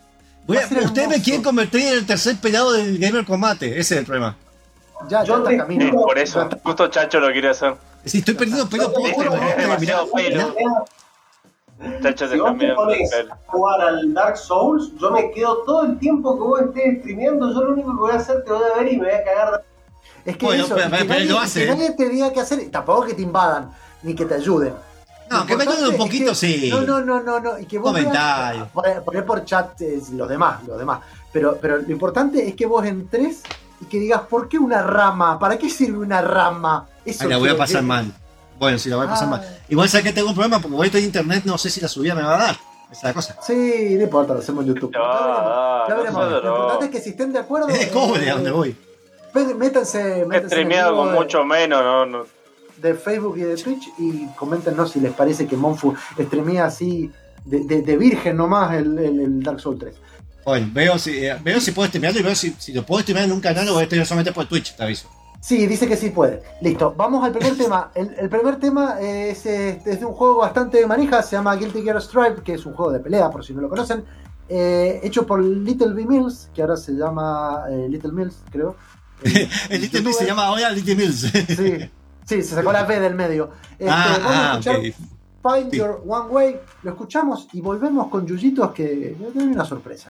Voy 0.47 0.57
a- 0.57 0.61
a 0.63 0.67
ser 0.69 0.83
ustedes 0.85 1.09
me 1.09 1.21
quieren 1.21 1.43
convertir 1.43 1.81
en 1.81 1.93
el 1.95 2.05
tercer 2.05 2.37
pelado 2.37 2.71
del 2.71 2.97
Gamer 2.97 3.25
Combate, 3.25 3.67
ese 3.77 3.95
es 3.95 3.99
el 3.99 4.05
problema. 4.05 4.37
Ya, 5.09 5.19
ya 5.21 5.23
Yo 5.25 5.37
está 5.37 5.49
te- 5.49 5.55
en 5.55 5.59
camino. 5.61 5.85
Sí, 5.85 5.91
por 5.91 6.17
eso. 6.17 6.39
Ya 6.39 6.43
está. 6.45 6.59
Justo 6.63 6.87
Chacho 6.87 7.19
lo 7.19 7.31
quiere 7.33 7.49
hacer. 7.49 7.75
Decir, 8.11 8.19
estoy 8.19 8.33
perdiendo 8.35 8.67
pelo 8.69 8.91
mirá, 8.97 9.29
mirá, 9.29 9.55
demasiado 9.55 10.11
pelo. 10.11 10.55
Si 11.79 12.39
vos 12.39 12.57
te 12.57 12.73
pones 12.73 13.13
a 13.13 13.37
jugar 13.47 13.81
al 13.81 14.13
Dark 14.13 14.37
Souls, 14.37 14.91
yo 14.99 15.11
me 15.11 15.31
quedo 15.31 15.57
todo 15.63 15.83
el 15.85 15.97
tiempo 15.99 16.35
que 16.35 16.41
vos 16.41 16.61
estés 16.61 16.99
streameando. 16.99 17.53
Yo 17.53 17.61
lo 17.61 17.73
único 17.73 17.91
que 17.91 17.97
voy 17.97 18.11
a 18.11 18.15
hacer 18.15 18.43
te 18.43 18.51
voy 18.51 18.63
a 18.63 18.77
ver 18.79 18.91
y 18.93 18.97
me 18.97 19.05
voy 19.05 19.15
a 19.15 19.23
cagar 19.23 19.51
de 20.25 20.31
Es 20.31 20.37
que 20.37 20.45
Bueno, 20.45 20.65
eso, 20.65 20.75
pero- 20.75 20.87
y 20.87 20.91
que 20.91 20.97
pero 20.97 21.07
nadie, 21.13 21.25
lo 21.25 21.39
hace, 21.39 21.59
que 21.59 21.65
¿eh? 21.71 21.75
nadie 21.75 21.91
te 21.91 22.09
diga 22.09 22.33
qué 22.33 22.39
hacer, 22.41 22.69
tampoco 22.71 23.05
que 23.05 23.13
te 23.13 23.21
invadan, 23.21 23.71
ni 24.03 24.13
que 24.13 24.25
te 24.25 24.33
ayuden. 24.35 24.73
No, 25.31 25.45
que 25.45 25.55
me 25.55 25.63
ayuden 25.63 25.91
un 25.91 25.97
poquito, 25.97 26.31
es 26.31 26.39
que- 26.39 26.47
sí. 26.59 26.69
No, 26.69 26.81
no, 26.81 26.99
no, 27.01 27.21
no, 27.21 27.39
no. 27.39 27.59
Y 27.59 27.65
que 27.65 27.77
vos 27.77 27.91
Comentario. 27.93 28.67
Poner, 28.73 29.01
poner 29.03 29.25
por 29.25 29.45
chat 29.45 29.79
es 29.81 30.09
los 30.09 30.27
demás, 30.27 30.63
los 30.67 30.77
demás. 30.77 30.99
Pero, 31.31 31.57
pero 31.61 31.77
lo 31.77 31.89
importante 31.91 32.45
es 32.47 32.55
que 32.55 32.65
vos 32.65 32.83
entres 32.85 33.43
y 33.81 33.85
que 33.85 33.99
digas, 33.99 34.21
¿por 34.29 34.47
qué 34.49 34.57
una 34.59 34.81
rama? 34.81 35.37
¿Para 35.39 35.57
qué 35.57 35.69
sirve 35.69 35.99
una 35.99 36.21
rama? 36.21 36.87
Eso 37.05 37.23
Ay, 37.23 37.29
la 37.29 37.37
voy 37.37 37.49
a 37.49 37.57
pasar 37.57 37.83
mal. 37.83 38.11
Bueno, 38.59 38.77
sí, 38.77 38.89
la 38.89 38.97
voy 38.97 39.05
a 39.07 39.09
pasar 39.09 39.27
Ah. 39.27 39.31
mal. 39.31 39.59
Igual 39.69 39.87
sé 39.89 40.03
que 40.03 40.11
tengo 40.11 40.29
un 40.29 40.35
problema 40.35 40.59
porque 40.59 40.75
voy 40.75 40.83
a 40.83 40.87
estar 40.87 40.99
en 40.99 41.05
internet, 41.05 41.43
no 41.45 41.57
sé 41.57 41.69
si 41.69 41.79
la 41.79 41.87
subida 41.87 42.13
me 42.15 42.21
va 42.23 42.35
a 42.35 42.37
dar. 42.47 42.55
Esa 42.91 42.97
es 42.97 43.03
la 43.03 43.13
cosa. 43.13 43.35
Sí, 43.45 43.95
no 43.95 44.03
importa, 44.03 44.33
lo 44.33 44.39
hacemos 44.39 44.65
en 44.65 44.73
YouTube. 44.73 44.91
Ya, 44.93 45.85
ya 45.87 45.95
veremos. 45.95 46.21
No 46.29 46.29
Lo 46.41 46.55
importante 46.57 46.85
es 46.85 46.91
que 46.91 46.99
si 47.01 47.09
estén 47.11 47.31
de 47.31 47.39
acuerdo. 47.39 47.67
Es 47.69 47.79
de 47.79 47.89
cobre 47.89 48.25
eh, 48.25 48.31
a 48.31 48.33
donde 48.35 48.51
voy. 48.51 48.75
Métanse, 49.57 50.25
métanse 50.25 50.61
en 50.61 50.69
con 50.95 51.09
de- 51.09 51.15
mucho 51.15 51.45
menos, 51.45 51.83
no, 51.83 52.05
no. 52.05 52.23
de 52.77 52.95
Facebook 52.95 53.37
y 53.37 53.41
de 53.41 53.55
Twitch 53.57 53.89
y 53.99 54.25
coméntenos 54.35 54.91
si 54.91 54.99
les 54.99 55.13
parece 55.13 55.45
que 55.47 55.55
Monfu 55.55 55.93
streamea 56.19 56.65
así 56.65 57.11
de, 57.45 57.59
de- 57.65 57.81
de 57.83 57.97
virgen 57.97 58.37
nomás 58.37 58.73
el, 58.73 58.97
el- 58.97 59.19
el 59.19 59.43
Dark 59.43 59.59
Souls 59.59 59.77
3. 59.79 59.95
Bueno, 60.45 60.69
veo 60.71 60.97
si, 60.97 61.25
eh, 61.25 61.37
veo 61.43 61.59
si 61.59 61.71
puedo 61.71 61.87
streamearlo 61.87 62.19
y 62.19 62.23
veo 62.23 62.35
si, 62.35 62.55
si 62.57 62.73
lo 62.73 62.85
puedo 62.85 63.01
streamear 63.01 63.27
en 63.27 63.33
un 63.33 63.41
canal 63.41 63.67
o 63.69 63.73
voy 63.73 63.83
a 63.83 63.85
streamear 63.85 64.07
solamente 64.07 64.31
por 64.31 64.47
Twitch, 64.47 64.75
te 64.75 64.83
aviso. 64.83 65.09
Sí, 65.41 65.67
dice 65.67 65.87
que 65.87 65.95
sí 65.95 66.09
puede. 66.09 66.43
Listo, 66.61 66.93
vamos 66.97 67.23
al 67.23 67.31
primer 67.31 67.57
tema. 67.57 67.91
El, 67.95 68.13
el 68.17 68.29
primer 68.29 68.57
tema 68.57 68.99
es, 68.99 69.45
este, 69.45 69.91
es 69.91 69.99
de 69.99 70.05
un 70.05 70.13
juego 70.13 70.37
bastante 70.37 70.85
manija, 70.85 71.21
se 71.21 71.35
llama 71.35 71.55
Guilty 71.55 71.81
Gear 71.81 72.01
Stripe, 72.01 72.41
que 72.43 72.53
es 72.53 72.65
un 72.65 72.73
juego 72.73 72.91
de 72.91 72.99
pelea, 72.99 73.29
por 73.29 73.45
si 73.45 73.53
no 73.53 73.61
lo 73.61 73.69
conocen, 73.69 74.03
eh, 74.49 74.99
hecho 75.03 75.25
por 75.25 75.43
Little 75.43 75.93
B 75.93 76.05
Mills, 76.05 76.49
que 76.53 76.61
ahora 76.61 76.75
se 76.75 76.93
llama 76.93 77.65
eh, 77.69 77.87
Little 77.89 78.11
Mills, 78.11 78.37
creo. 78.51 78.75
El 79.69 79.81
Little. 79.81 80.01
Mills 80.01 80.17
se 80.17 80.25
llama 80.25 80.45
ahora 80.47 80.71
Little 80.71 80.95
Mills. 80.95 81.21
Sí, 81.21 81.89
sí, 82.25 82.43
se 82.43 82.55
sacó 82.55 82.71
la 82.71 82.83
B 82.83 82.99
del 82.99 83.15
medio. 83.15 83.51
Este, 83.79 83.89
ah, 83.89 84.17
vamos 84.21 84.31
a 84.31 84.51
ah, 84.51 84.59
escuchar 84.59 84.75
ok. 84.75 84.83
Find 85.41 85.71
Sí. 85.71 85.77
Your 85.77 86.03
One 86.05 86.29
Way, 86.31 86.59
lo 86.83 86.91
escuchamos 86.91 87.47
y 87.53 87.61
volvemos 87.61 88.09
con 88.09 88.27
Yuyitos 88.27 88.73
que 88.73 89.15
tiene 89.31 89.53
una 89.53 89.63
sorpresa. 89.63 90.08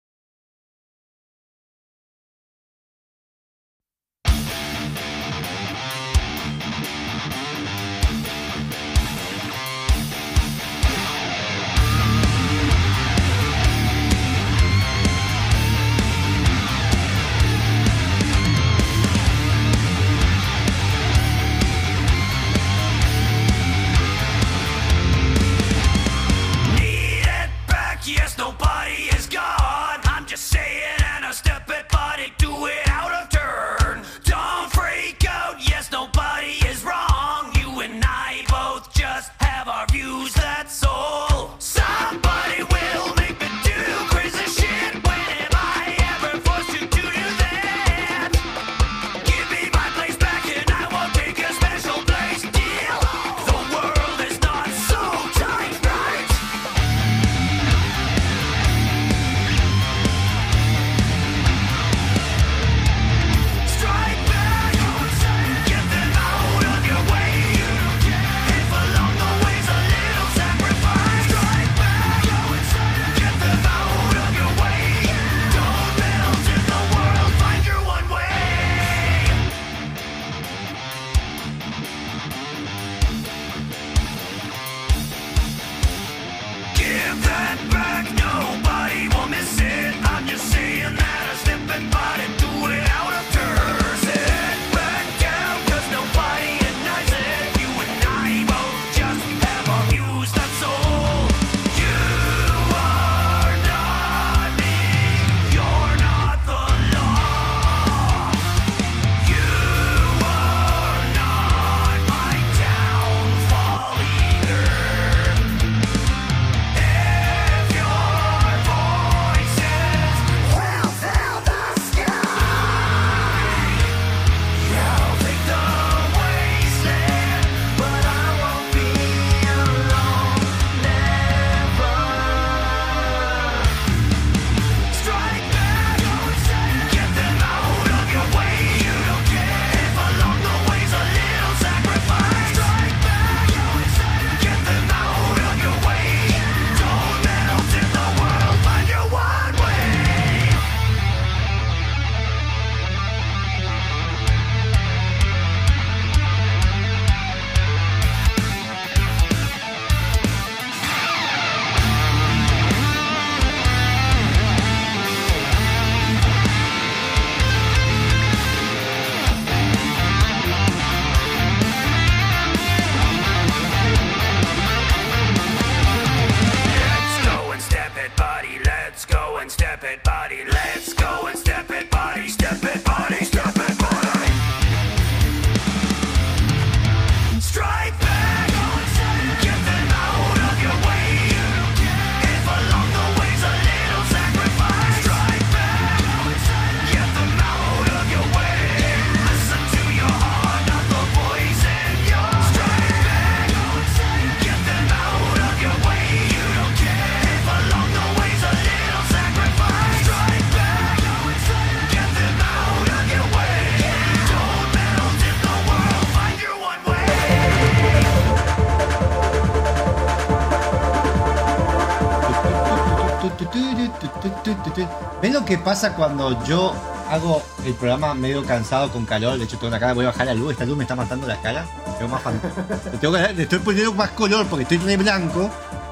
Lo 225.46 225.50
que 225.58 225.58
pasa 225.64 225.94
cuando 225.96 226.44
yo 226.46 226.74
hago 227.12 227.40
el 227.66 227.74
programa 227.76 228.16
medio 228.16 228.44
cansado 228.44 228.92
con 228.92 229.06
calor? 229.06 229.38
De 229.38 229.44
hecho, 229.46 229.58
tengo 229.58 229.68
una 229.68 229.80
cara, 229.80 229.94
voy 229.94 230.06
a 230.06 230.10
bajar 230.10 230.26
la 230.26 230.34
luz. 230.34 230.54
Esta 230.54 230.66
luz 230.66 230.76
me 230.76 230.84
está 230.86 230.96
matando 230.96 231.28
la 231.28 231.40
cara. 231.40 231.66
Tengo 232.00 232.12
más 232.12 232.22
fan- 232.24 232.42
le, 232.92 232.98
tengo 232.98 233.14
que- 233.14 233.34
le 233.34 233.44
estoy 233.44 233.60
poniendo 233.60 233.94
más 233.94 234.10
color 234.12 234.48
porque 234.48 234.64
estoy 234.64 234.78
de 234.80 234.98
blanco. 234.98 235.50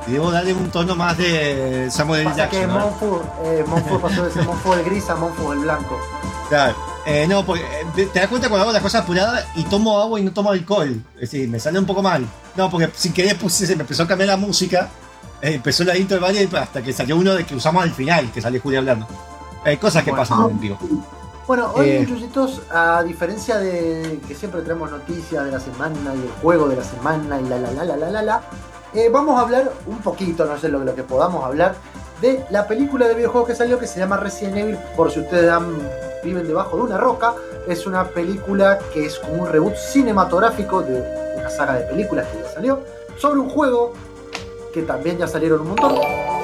Y 0.07 0.13
debo 0.13 0.31
darle 0.31 0.53
un 0.53 0.69
tono 0.71 0.95
más 0.95 1.17
de 1.17 1.87
Samuel. 1.91 2.25
Pasa 2.25 2.49
que 2.49 2.61
Jackson. 2.61 2.77
¿no? 2.79 2.85
Monfu, 2.89 3.21
eh, 3.45 3.63
Monfu 3.67 4.01
pasó 4.01 4.23
de 4.25 4.31
ser 4.31 4.43
Monfu 4.43 4.73
el 4.73 4.83
gris 4.83 5.07
a 5.09 5.15
Monfu 5.15 5.51
el 5.53 5.59
blanco. 5.59 5.99
Claro. 6.49 6.75
Eh, 7.05 7.25
no, 7.27 7.45
porque 7.45 7.61
eh, 7.63 7.85
te, 7.95 8.05
te 8.07 8.19
das 8.19 8.27
cuenta 8.27 8.49
cuando 8.49 8.63
hago 8.63 8.73
las 8.73 8.81
cosas 8.81 9.03
apuradas 9.03 9.45
y 9.55 9.63
tomo 9.65 10.01
agua 10.01 10.19
y 10.19 10.23
no 10.23 10.31
tomo 10.33 10.49
alcohol. 10.51 10.99
Es 11.15 11.21
decir, 11.31 11.47
me 11.47 11.59
sale 11.59 11.77
un 11.77 11.85
poco 11.85 12.01
mal. 12.01 12.25
No, 12.55 12.69
porque 12.71 12.89
sin 12.95 13.13
querer 13.13 13.37
puse, 13.37 13.67
se 13.67 13.75
me 13.75 13.81
empezó 13.83 14.03
a 14.03 14.07
cambiar 14.07 14.29
la 14.29 14.37
música. 14.37 14.89
eh, 15.41 15.53
empezó 15.55 15.83
la 15.83 15.95
intro 15.97 16.15
del 16.15 16.23
baile 16.23 16.49
hasta 16.57 16.81
que 16.81 16.91
salió 16.91 17.15
uno 17.17 17.33
de 17.35 17.45
que 17.45 17.55
usamos 17.55 17.83
al 17.83 17.91
final, 17.91 18.29
que 18.31 18.41
sale 18.41 18.59
Julia 18.59 18.79
hablando. 18.79 19.07
Hay 19.65 19.77
cosas 19.77 20.03
que 20.03 20.11
Bueno. 20.11 20.21
pasan 20.27 20.49
en 20.51 20.59
vivo. 20.59 20.77
Bueno, 21.47 21.71
hoy 21.75 21.89
Eh. 21.89 22.05
muchachitos, 22.07 22.61
a 22.71 23.03
diferencia 23.03 23.57
de 23.57 24.19
que 24.27 24.33
siempre 24.35 24.61
traemos 24.61 24.89
noticias 24.91 25.43
de 25.45 25.51
la 25.51 25.59
semana 25.59 26.13
y 26.15 26.19
el 26.19 26.29
juego 26.41 26.67
de 26.67 26.77
la 26.77 26.83
semana 26.83 27.39
y 27.41 27.43
la 27.45 27.57
la 27.59 27.71
la 27.71 27.83
la 27.85 27.97
la 27.97 28.09
la 28.11 28.21
la, 28.21 28.41
eh, 28.93 29.09
vamos 29.11 29.37
a 29.37 29.41
hablar 29.43 29.71
un 29.87 29.97
poquito, 29.99 30.45
no 30.45 30.57
sé 30.57 30.69
lo, 30.69 30.79
lo 30.79 30.95
que 30.95 31.03
podamos 31.03 31.43
hablar, 31.43 31.75
de 32.21 32.45
la 32.49 32.65
película 32.67 33.07
de 33.07 33.15
videojuegos 33.15 33.49
que 33.49 33.55
salió 33.55 33.77
que 33.77 33.87
se 33.87 33.99
llama 33.99 34.15
Resident 34.17 34.55
Evil, 34.57 34.77
por 34.95 35.11
si 35.11 35.19
ustedes 35.19 35.51
han- 35.51 35.77
viven 36.23 36.47
debajo 36.47 36.77
de 36.77 36.83
una 36.83 36.97
roca. 36.97 37.33
Es 37.67 37.85
una 37.85 38.05
película 38.05 38.79
que 38.93 39.05
es 39.05 39.19
como 39.19 39.43
un 39.43 39.49
reboot 39.49 39.75
cinematográfico 39.75 40.81
de 40.81 41.33
una 41.37 41.49
saga 41.49 41.73
de 41.73 41.85
películas 41.85 42.25
que 42.27 42.41
ya 42.41 42.49
salió, 42.53 42.79
sobre 43.17 43.39
un 43.41 43.49
juego 43.49 43.91
que 44.73 44.83
también 44.83 45.17
ya 45.17 45.27
salieron 45.27 45.61
un 45.61 45.67
montón. 45.69 45.95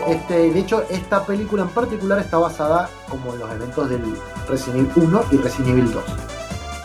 Este, 0.08 0.51
de 0.51 0.60
hecho, 0.60 0.84
esta 0.89 1.25
película 1.25 1.63
en 1.63 1.70
particular 1.70 2.20
está 2.20 2.38
basada 2.38 2.89
como 3.10 3.34
en 3.34 3.39
los 3.39 3.51
eventos 3.51 3.89
del 3.89 4.01
Resident 4.48 4.89
Evil 4.98 5.08
1 5.10 5.24
y 5.32 5.38
Resident 5.38 5.68
Evil 5.70 5.91
2. 5.91 6.03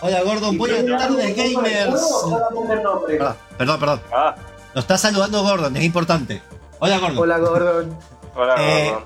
Hola 0.02 0.23
Gordon, 0.23 0.59
buenas 0.59 0.85
tardes 1.00 1.37
gamers. 1.37 2.00
Solamente 2.21 2.73
el 2.75 2.83
nombre. 2.83 3.16
Perdón, 3.16 3.37
perdón, 3.56 3.80
perdón. 3.80 4.00
Ah, 4.12 4.35
Nos 4.75 4.85
está 4.85 4.99
saludando 4.99 5.42
Gordon, 5.42 5.76
es 5.76 5.85
importante. 5.85 6.42
Hola 6.80 6.99
Gordon. 6.99 7.18
Hola 7.18 7.38
Gordon. 7.38 7.99
hola, 8.35 8.54
Eh, 8.59 8.90
Gordon. 8.90 9.04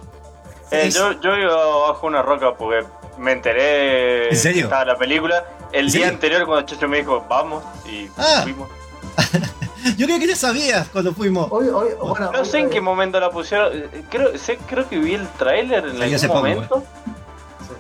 Eh, 0.71 0.87
es- 0.89 0.95
yo, 0.95 1.13
yo 1.21 1.37
iba 1.37 1.55
bajo 1.89 2.07
una 2.07 2.23
roca 2.23 2.55
porque 2.57 2.85
me 3.19 3.33
enteré 3.33 4.29
¿En 4.31 4.37
serio? 4.37 4.63
que 4.63 4.65
estaba 4.65 4.85
la 4.87 4.97
película. 4.97 5.45
El 5.73 5.87
¿En 5.87 5.93
día 5.93 6.01
serio? 6.03 6.09
anterior 6.15 6.47
cuando 6.47 6.67
Chacho 6.67 6.89
me 6.89 6.99
dijo, 6.99 7.25
vamos, 7.29 7.63
y 7.87 8.09
Ah. 8.17 8.41
fuimos. 8.43 8.69
Yo 9.97 10.07
creo 10.07 10.19
que 10.19 10.27
ya 10.27 10.37
sabías 10.37 10.89
cuando 10.89 11.13
fuimos. 11.15 11.49
Hoy, 11.51 11.69
hoy, 11.69 11.89
bueno, 12.01 12.31
No 12.33 12.41
hoy- 12.41 12.47
sé 12.47 12.59
en 12.59 12.71
qué 12.71 12.81
momento 12.81 13.19
la 13.21 13.31
pusieron. 13.31 13.71
eh, 13.75 14.05
Creo, 14.11 14.37
sé, 14.39 14.59
creo 14.67 14.89
que 14.89 14.99
vi 14.99 15.15
el 15.15 15.27
tráiler 15.39 15.85
en 15.87 16.03
algún 16.03 16.21
poco, 16.29 16.35
momento. 16.35 16.83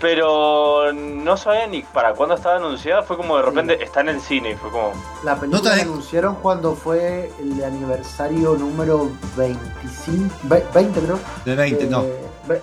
Pero 0.00 0.92
no 0.92 1.36
sabía 1.36 1.66
ni 1.66 1.82
para 1.82 2.12
cuándo 2.14 2.36
estaba 2.36 2.56
anunciada. 2.56 3.02
Fue 3.02 3.16
como 3.16 3.36
de 3.36 3.42
repente 3.42 3.82
está 3.82 4.00
en 4.02 4.10
el 4.10 4.20
cine. 4.20 4.52
y 4.52 4.54
Fue 4.54 4.70
como. 4.70 4.92
La 5.24 5.34
película 5.36 5.74
la 5.76 5.82
anunciaron 5.82 6.36
cuando 6.36 6.74
fue 6.76 7.32
el 7.40 7.64
aniversario 7.64 8.54
número 8.54 9.10
25, 9.36 10.34
ve- 10.44 10.64
20 10.72 11.00
creo. 11.00 11.18
De 11.44 11.54
20, 11.56 11.86
no. 11.86 12.02
Eh, 12.02 12.20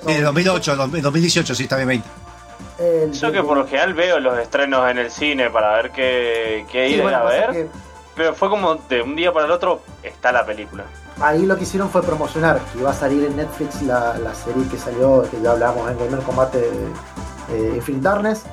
de 0.08 0.22
2008, 0.22 0.76
2018, 0.76 1.54
sí, 1.56 1.64
está 1.64 1.76
bien 1.76 1.90
20. 1.90 2.08
el- 2.80 3.12
Yo 3.12 3.32
que 3.32 3.44
por 3.44 3.58
lo 3.58 3.66
general 3.68 3.94
veo 3.94 4.20
los 4.20 4.38
estrenos 4.40 4.90
en 4.90 4.98
el 5.00 5.12
cine 5.12 5.50
para 5.50 5.76
ver 5.76 5.92
qué, 5.92 6.66
qué 6.72 6.88
Sí, 6.88 6.94
ir 6.96 7.02
bueno, 7.02 7.18
a 7.18 7.24
ver. 7.24 7.68
Pero 8.16 8.34
fue 8.34 8.50
como 8.50 8.76
de 8.76 9.02
un 9.02 9.16
día 9.16 9.34
para 9.34 9.46
el 9.46 9.52
otro 9.52 9.82
está 10.04 10.32
la 10.32 10.46
película. 10.46 10.86
ahí 11.20 11.46
lo 11.46 11.58
que 11.58 11.64
hicieron 11.64 11.90
fue 11.90 12.02
promocionar 12.02 12.60
que 12.72 12.80
iba 12.80 12.92
a 12.92 12.94
salir 12.94 13.26
en 13.26 13.36
Netflix 13.36 13.82
la, 13.82 14.18
la 14.18 14.34
serie 14.34 14.68
que 14.70 14.78
salió, 14.78 15.24
que 15.30 15.42
ya 15.42 15.52
hablábamos 15.52 15.92
en 15.92 15.98
Gamer 15.98 16.20
Combate 16.22 16.70
eh, 17.52 17.74
Infinite 17.76 18.04
Darkness, 18.04 18.44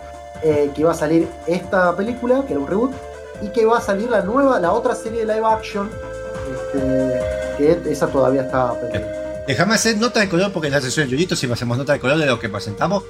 eh, 0.43 0.71
que 0.75 0.81
iba 0.81 0.91
a 0.91 0.95
salir 0.95 1.29
esta 1.47 1.95
película, 1.97 2.45
que 2.47 2.53
era 2.55 2.61
un 2.61 2.67
reboot, 2.67 2.93
y 3.41 3.49
que 3.49 3.65
va 3.65 3.79
a 3.79 3.81
salir 3.81 4.11
la 4.11 4.23
nueva, 4.23 4.59
la 4.59 4.73
otra 4.73 4.95
serie 4.95 5.25
de 5.25 5.35
live 5.35 5.47
action, 5.47 5.91
este, 6.53 7.21
que 7.59 7.93
esa 7.93 8.09
todavía 8.09 8.43
está 8.43 8.73
pendiente. 8.81 9.23
Déjame 9.47 9.75
hacer 9.75 9.97
nota 9.99 10.21
de 10.21 10.29
color 10.29 10.53
porque 10.53 10.69
en 10.69 10.75
la 10.75 10.81
sesión 10.81 11.07
de 11.07 11.13
Yoyito 11.13 11.35
siempre 11.35 11.55
hacemos 11.55 11.77
nota 11.77 11.93
de 11.93 12.01
color 12.01 12.17
de 12.17 12.27
lo 12.27 12.39
que 12.39 12.49
presentamos. 12.49 13.03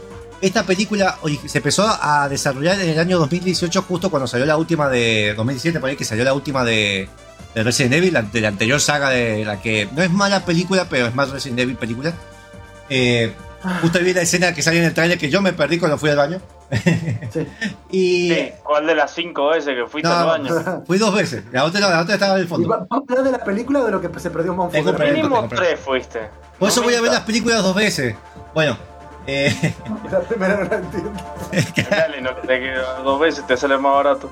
Esta 0.42 0.64
película 0.64 1.16
se 1.46 1.58
empezó 1.58 1.86
a 1.88 2.28
desarrollar 2.28 2.78
en 2.80 2.88
el 2.90 2.98
año 2.98 3.18
2018, 3.20 3.82
justo 3.82 4.10
cuando 4.10 4.26
salió 4.26 4.44
la 4.44 4.56
última 4.56 4.88
de 4.88 5.32
2017, 5.36 5.78
por 5.80 5.88
ahí 5.88 5.96
que 5.96 6.04
salió 6.04 6.24
la 6.24 6.34
última 6.34 6.64
de, 6.64 7.08
de 7.54 7.62
Resident 7.62 7.94
Evil, 7.94 8.18
de 8.32 8.40
la 8.40 8.48
anterior 8.48 8.80
saga 8.80 9.08
de 9.10 9.44
la 9.44 9.60
que 9.60 9.88
no 9.94 10.02
es 10.02 10.10
mala 10.10 10.44
película, 10.44 10.86
pero 10.90 11.06
es 11.06 11.14
más 11.14 11.30
Resident 11.30 11.60
Evil 11.60 11.76
película. 11.76 12.12
Eh, 12.90 13.32
justo 13.80 14.00
vi 14.00 14.12
la 14.12 14.22
escena 14.22 14.52
que 14.52 14.62
salió 14.62 14.80
en 14.80 14.86
el 14.86 14.94
trailer 14.94 15.16
que 15.16 15.30
yo 15.30 15.40
me 15.40 15.52
perdí 15.52 15.78
cuando 15.78 15.96
fui 15.96 16.10
al 16.10 16.16
baño. 16.16 16.40
Sí. 17.32 17.46
y 17.92 18.28
Sí, 18.34 18.52
¿Cuál 18.64 18.86
de 18.88 18.94
las 18.96 19.14
cinco 19.14 19.48
veces 19.50 19.76
que 19.76 19.86
fuiste 19.86 20.08
No, 20.08 20.16
al 20.16 20.26
baño? 20.26 20.82
fui 20.86 20.98
dos 20.98 21.14
veces. 21.14 21.44
La 21.52 21.64
otra, 21.64 21.80
la 21.88 22.00
otra 22.00 22.14
estaba 22.14 22.34
en 22.34 22.40
el 22.40 22.46
¿Y 22.46 22.48
fondo. 22.48 22.68
va- 22.68 22.84
¿Vamos 22.90 23.04
a 23.08 23.12
hablar 23.12 23.24
de 23.32 23.38
la 23.38 23.44
película 23.44 23.78
o 23.80 23.84
de 23.84 23.92
lo 23.92 24.00
que 24.00 24.08
se 24.18 24.28
perdió 24.30 24.54
Monfort? 24.54 24.72
Tengo 24.84 24.96
pre- 24.96 25.12
Mínimo 25.12 25.48
tres 25.48 25.78
fuiste. 25.78 26.18
Por 26.58 26.68
eso 26.68 26.80
No 26.80 26.86
voy 26.86 26.94
a 26.96 27.00
ver 27.00 27.12
las 27.12 27.20
películas 27.20 27.62
dos 27.62 27.76
veces. 27.76 28.16
Bueno, 28.54 28.76
Eh, 29.26 29.74
La 30.10 30.20
primera 30.20 30.56
no 30.56 30.64
la 30.64 30.76
entiendo. 30.76 31.12
Dale, 31.90 32.20
no 32.20 32.34
te 32.34 32.46
que 32.46 32.74
dos 33.04 33.20
veces 33.20 33.46
te 33.46 33.56
sale 33.56 33.78
más 33.78 33.94
barato. 33.94 34.30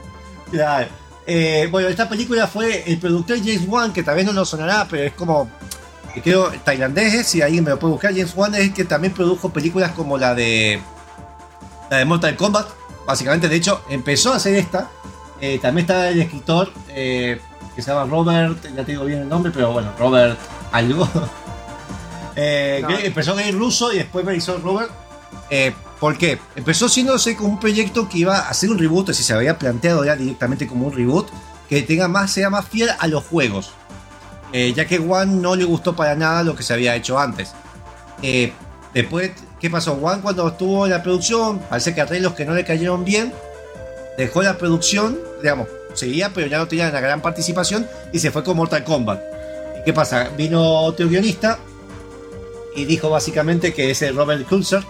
claro. 0.50 0.88
Eh, 1.26 1.68
bueno, 1.70 1.86
esta 1.88 2.08
película 2.08 2.48
fue 2.48 2.82
el 2.90 2.98
productor 2.98 3.38
James 3.38 3.62
Wan, 3.68 3.92
que 3.92 4.02
tal 4.02 4.16
vez 4.16 4.24
no 4.24 4.32
lo 4.32 4.44
sonará, 4.44 4.86
pero 4.90 5.04
es 5.04 5.12
como, 5.12 5.48
que 6.12 6.22
creo, 6.22 6.50
tailandés, 6.64 7.14
es, 7.14 7.26
si 7.28 7.40
alguien 7.40 7.62
me 7.62 7.70
lo 7.70 7.78
puede 7.78 7.92
buscar. 7.92 8.12
James 8.12 8.32
Wan 8.34 8.54
es 8.54 8.62
el 8.62 8.74
que 8.74 8.84
también 8.84 9.12
produjo 9.12 9.50
películas 9.50 9.92
como 9.92 10.18
la 10.18 10.34
de, 10.34 10.80
la 11.88 11.98
de 11.98 12.04
Mortal 12.04 12.36
Kombat, 12.36 12.66
básicamente. 13.06 13.48
De 13.48 13.56
hecho, 13.56 13.84
empezó 13.90 14.32
a 14.32 14.36
hacer 14.36 14.56
esta. 14.56 14.88
Eh, 15.40 15.58
también 15.60 15.84
está 15.84 16.08
el 16.08 16.20
escritor 16.20 16.72
eh, 16.88 17.40
que 17.76 17.82
se 17.82 17.92
llama 17.92 18.10
Robert, 18.10 18.58
ya 18.74 18.84
te 18.84 18.92
digo 18.92 19.04
bien 19.04 19.20
el 19.20 19.28
nombre, 19.28 19.52
pero 19.54 19.72
bueno, 19.72 19.92
Robert 19.98 20.38
algo. 20.72 21.08
Eh, 22.42 22.80
No. 22.82 22.98
empezó 22.98 23.36
a 23.36 23.42
ir 23.42 23.54
ruso 23.56 23.92
y 23.92 23.98
después 23.98 24.24
me 24.24 24.34
hizo 24.34 24.56
Robert. 24.58 24.90
Eh, 25.50 25.74
¿Por 25.98 26.16
qué? 26.16 26.38
Empezó 26.56 26.88
siéndose 26.88 27.36
como 27.36 27.50
un 27.50 27.60
proyecto 27.60 28.08
que 28.08 28.18
iba 28.18 28.38
a 28.38 28.48
hacer 28.48 28.70
un 28.70 28.78
reboot, 28.78 29.12
si 29.12 29.22
se 29.22 29.34
había 29.34 29.58
planteado 29.58 30.02
ya 30.04 30.16
directamente 30.16 30.66
como 30.66 30.86
un 30.86 30.92
reboot, 30.94 31.28
que 31.68 31.82
tenga 31.82 32.08
más, 32.08 32.30
sea 32.30 32.48
más 32.48 32.66
fiel 32.66 32.88
a 32.98 33.06
los 33.08 33.24
juegos. 33.24 33.72
Eh, 34.52 34.72
ya 34.74 34.86
que 34.86 34.98
One 34.98 35.36
no 35.40 35.54
le 35.54 35.64
gustó 35.64 35.94
para 35.94 36.14
nada 36.14 36.42
lo 36.42 36.56
que 36.56 36.62
se 36.62 36.72
había 36.72 36.96
hecho 36.96 37.18
antes. 37.18 37.52
Eh, 38.22 38.52
después, 38.94 39.32
¿qué 39.60 39.68
pasó? 39.68 39.92
One 39.92 40.22
cuando 40.22 40.48
estuvo 40.48 40.86
en 40.86 40.92
la 40.92 41.02
producción, 41.02 41.58
parece 41.68 41.94
que 41.94 42.00
arreglos 42.00 42.32
que 42.32 42.46
no 42.46 42.54
le 42.54 42.64
cayeron 42.64 43.04
bien, 43.04 43.32
dejó 44.16 44.42
la 44.42 44.56
producción, 44.56 45.18
digamos, 45.42 45.68
seguía, 45.92 46.32
pero 46.32 46.46
ya 46.46 46.56
no 46.58 46.66
tenía 46.66 46.88
una 46.88 47.00
gran 47.00 47.20
participación 47.20 47.86
y 48.12 48.18
se 48.18 48.30
fue 48.30 48.42
con 48.42 48.56
Mortal 48.56 48.82
Kombat. 48.84 49.20
¿Y 49.80 49.84
qué 49.84 49.92
pasa? 49.92 50.30
Vino 50.36 50.62
otro 50.62 51.06
guionista 51.08 51.58
y 52.76 52.84
dijo 52.84 53.10
básicamente 53.10 53.72
que 53.72 53.90
ese 53.90 54.12
Robert 54.12 54.48
Kulzer 54.48 54.84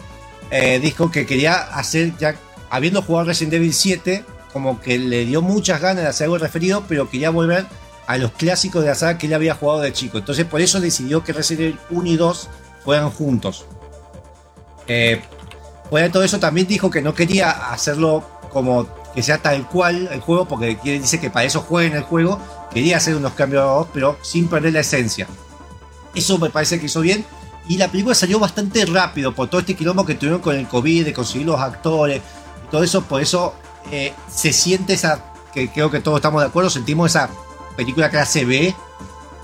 eh, 0.50 0.80
dijo 0.80 1.10
que 1.10 1.26
quería 1.26 1.54
hacer 1.54 2.16
ya, 2.18 2.36
habiendo 2.70 3.02
jugado 3.02 3.26
Resident 3.26 3.54
Evil 3.54 3.72
7, 3.72 4.24
como 4.52 4.80
que 4.80 4.98
le 4.98 5.24
dio 5.24 5.42
muchas 5.42 5.80
ganas 5.80 6.04
de 6.04 6.08
hacer 6.10 6.24
algo 6.24 6.38
referido, 6.38 6.84
pero 6.88 7.08
quería 7.08 7.30
volver 7.30 7.66
a 8.06 8.18
los 8.18 8.32
clásicos 8.32 8.82
de 8.82 8.88
la 8.88 8.94
saga 8.94 9.18
que 9.18 9.26
él 9.26 9.34
había 9.34 9.54
jugado 9.54 9.80
de 9.80 9.92
chico. 9.92 10.18
Entonces 10.18 10.44
por 10.44 10.60
eso 10.60 10.80
decidió 10.80 11.22
que 11.22 11.32
Resident 11.32 11.60
Evil 11.60 11.78
1 11.90 12.08
y 12.08 12.16
2 12.16 12.48
fueran 12.84 13.10
juntos. 13.10 13.64
Eh, 14.88 15.20
fuera 15.88 16.08
de 16.08 16.12
todo 16.12 16.24
eso 16.24 16.40
también 16.40 16.66
dijo 16.66 16.90
que 16.90 17.02
no 17.02 17.14
quería 17.14 17.50
hacerlo 17.50 18.24
como 18.50 18.88
que 19.14 19.22
sea 19.22 19.38
tal 19.38 19.68
cual 19.68 20.08
el 20.10 20.20
juego, 20.20 20.46
porque 20.46 20.76
dice 20.82 21.20
que 21.20 21.30
para 21.30 21.46
eso 21.46 21.60
jueguen 21.60 21.94
el 21.94 22.02
juego, 22.02 22.40
quería 22.72 22.96
hacer 22.96 23.16
unos 23.16 23.32
cambios, 23.34 23.86
pero 23.92 24.18
sin 24.22 24.48
perder 24.48 24.72
la 24.72 24.80
esencia. 24.80 25.26
Eso 26.14 26.38
me 26.38 26.50
parece 26.50 26.80
que 26.80 26.86
hizo 26.86 27.00
bien. 27.00 27.24
Y 27.68 27.76
la 27.76 27.88
película 27.88 28.14
salió 28.14 28.38
bastante 28.38 28.84
rápido 28.86 29.32
por 29.34 29.48
todo 29.48 29.60
este 29.60 29.74
quilombo 29.76 30.04
que 30.04 30.14
tuvieron 30.14 30.40
con 30.40 30.56
el 30.56 30.66
COVID, 30.66 31.04
de 31.04 31.12
conseguir 31.12 31.46
los 31.46 31.60
actores 31.60 32.20
y 32.66 32.70
todo 32.70 32.82
eso. 32.82 33.02
Por 33.02 33.20
eso 33.22 33.54
eh, 33.92 34.12
se 34.28 34.52
siente 34.52 34.94
esa, 34.94 35.22
que 35.54 35.70
creo 35.70 35.90
que 35.90 36.00
todos 36.00 36.16
estamos 36.18 36.42
de 36.42 36.48
acuerdo, 36.48 36.68
sentimos 36.70 37.10
esa 37.10 37.28
película 37.76 38.10
clase 38.10 38.44
B, 38.44 38.74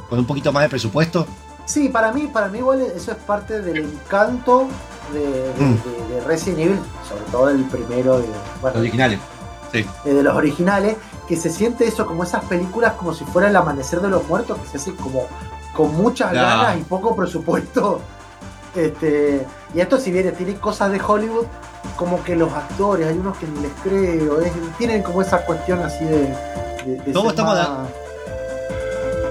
con 0.08 0.18
un 0.18 0.24
poquito 0.26 0.52
más 0.52 0.64
de 0.64 0.68
presupuesto. 0.68 1.26
Sí, 1.66 1.88
para 1.88 2.12
mí, 2.12 2.26
para 2.32 2.48
mí 2.48 2.58
igual 2.58 2.80
eso 2.80 3.12
es 3.12 3.16
parte 3.18 3.60
del 3.60 3.78
encanto 3.78 4.68
de, 5.12 5.20
de- 5.20 5.52
Mm. 5.64 5.78
de- 5.82 6.14
de 6.14 6.20
Resident 6.24 6.58
Evil, 6.60 6.80
sobre 7.08 7.22
todo 7.30 7.48
el 7.50 7.64
primero 7.64 8.18
de, 8.18 8.26
bueno, 8.60 8.74
Los 8.74 8.80
originales. 8.80 9.20
eh, 9.72 9.84
de 10.04 10.22
los 10.22 10.34
originales, 10.34 10.96
que 11.28 11.36
se 11.36 11.50
siente 11.50 11.86
eso 11.86 12.06
como 12.06 12.22
esas 12.24 12.44
películas 12.44 12.94
como 12.94 13.12
si 13.14 13.24
fuera 13.24 13.48
el 13.48 13.56
amanecer 13.56 14.00
de 14.00 14.08
los 14.08 14.26
muertos, 14.28 14.58
que 14.60 14.68
se 14.68 14.76
hace 14.78 14.94
como 14.94 15.26
con 15.76 15.94
muchas 15.94 16.32
ganas 16.32 16.78
y 16.80 16.84
poco 16.84 17.14
presupuesto. 17.16 18.00
Este, 18.76 19.42
y 19.74 19.80
esto 19.80 19.98
si 19.98 20.10
bien 20.12 20.34
tiene 20.34 20.54
cosas 20.56 20.92
de 20.92 21.00
Hollywood, 21.00 21.46
como 21.96 22.22
que 22.22 22.36
los 22.36 22.52
actores, 22.52 23.06
hay 23.06 23.16
unos 23.16 23.38
que 23.38 23.46
ni 23.46 23.60
les 23.60 23.72
creo, 23.82 24.38
es- 24.42 24.52
tienen 24.76 25.02
como 25.02 25.22
esa 25.22 25.46
cuestión 25.46 25.82
así 25.82 26.04
de... 26.04 26.18
de, 26.84 26.96
de 26.98 27.04
ser 27.04 27.26
estamos 27.26 27.54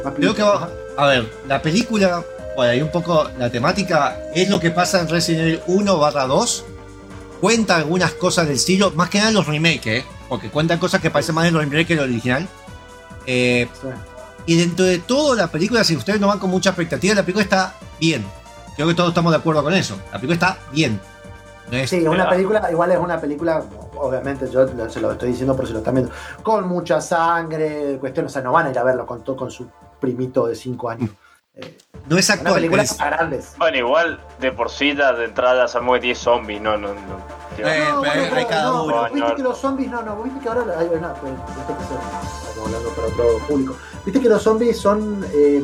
más 0.04 0.14
Creo 0.16 0.34
que 0.34 0.42
va, 0.42 0.68
a 0.98 1.06
ver, 1.06 1.32
la 1.48 1.62
película, 1.62 2.24
por 2.56 2.66
ahí 2.66 2.82
un 2.82 2.90
poco 2.90 3.30
la 3.38 3.52
temática, 3.52 4.18
es 4.34 4.50
lo 4.50 4.60
que 4.60 4.72
pasa 4.72 5.00
en 5.02 5.10
Resident 5.10 5.44
Evil 5.44 5.62
1 5.68 5.98
barra 6.00 6.26
2. 6.26 6.66
Cuenta 7.40 7.76
algunas 7.76 8.14
cosas 8.14 8.48
del 8.48 8.56
estilo, 8.56 8.90
más 8.96 9.12
que 9.12 9.20
nada 9.20 9.30
los 9.30 9.46
remakes, 9.46 9.86
¿eh? 10.00 10.06
porque 10.28 10.50
cuentan 10.50 10.80
cosas 10.80 11.02
que 11.02 11.12
parecen 11.12 11.36
más 11.36 11.44
de 11.46 11.52
los 11.52 11.62
remakes 11.62 11.86
que 11.86 11.96
del 11.96 12.06
original. 12.06 12.48
Eh, 13.28 13.68
Sí. 13.80 13.88
Y 14.46 14.58
dentro 14.58 14.86
de 14.86 15.00
todo, 15.00 15.36
la 15.36 15.48
película, 15.48 15.84
si 15.84 15.96
ustedes 15.96 16.20
no 16.20 16.28
van 16.28 16.40
con 16.40 16.50
mucha 16.50 16.70
expectativa, 16.72 17.16
la 17.16 17.22
película 17.24 17.44
está 17.44 17.74
bien. 18.00 18.26
Creo 18.76 18.88
que 18.88 18.94
todos 18.94 19.10
estamos 19.10 19.32
de 19.32 19.38
acuerdo 19.38 19.64
con 19.64 19.74
eso. 19.74 19.96
La 20.12 20.20
película 20.20 20.34
está 20.36 20.58
bien. 20.72 21.00
No 21.72 21.78
es- 21.78 21.90
Sí, 21.90 21.98
es 21.98 22.08
una 22.08 22.30
película, 22.30 22.70
igual 22.70 22.92
es 22.92 23.00
una 23.00 23.20
película, 23.20 23.64
obviamente 23.98 24.48
yo 24.52 24.68
se 24.90 25.00
lo 25.02 25.12
estoy 25.14 25.30
diciendo 25.30 25.56
por 25.56 25.66
si 25.66 25.74
lo 25.74 25.80
están 25.80 25.96
viendo, 25.96 26.12
con 26.44 26.68
mucha 26.68 27.02
sangre, 27.02 27.98
cuestión, 28.00 28.28
o 28.28 28.30
sea, 28.30 28.42
no 28.44 28.52
van 28.52 28.68
a 28.68 28.70
ir 28.70 28.78
a 28.78 28.84
verlo 28.84 29.06
con, 29.08 29.24
todo- 29.24 29.36
con 29.36 29.50
su 29.50 29.68
primito 30.00 30.46
de 30.46 30.56
5 30.56 30.90
años. 30.90 31.10
Eh, 31.56 31.78
no 32.10 32.18
es 32.18 32.30
actual. 32.30 32.56
película 32.56 32.84
pues. 32.84 32.94
para 32.96 33.16
grandes. 33.18 33.54
Bueno, 33.58 33.78
igual 33.78 34.20
de 34.42 34.52
por 34.52 34.70
sí 34.70 34.94
la 34.94 35.14
de 35.14 35.24
entrada 35.26 35.68
sabemos 35.70 35.96
que 35.96 36.02
10 36.08 36.18
zombies, 36.20 36.62
no, 36.62 36.78
no, 36.78 36.90
no. 36.90 37.46
Tío, 37.56 37.66
Eh, 37.66 37.80
no, 37.80 37.86
pero 37.86 37.98
bueno, 38.02 38.12
hay 38.24 38.30
pero 38.30 38.48
cada 38.50 38.64
no, 38.66 38.84
uno. 38.84 39.04
viste 39.06 39.20
No. 39.30 39.36
que 39.36 39.42
los 39.44 39.58
zombies, 39.58 39.90
no, 39.90 40.02
no, 40.04 40.22
viste 40.22 40.40
que 40.42 40.50
ahora, 40.50 40.62
ay, 40.78 40.88
no, 41.02 41.14
pues, 41.14 41.34
hablando 42.64 42.90
para 42.90 43.08
otro 43.08 43.48
público, 43.48 43.76
viste 44.06 44.20
que 44.22 44.30
los 44.30 44.42
zombies 44.42 44.78
son, 44.78 45.26
eh, 45.34 45.64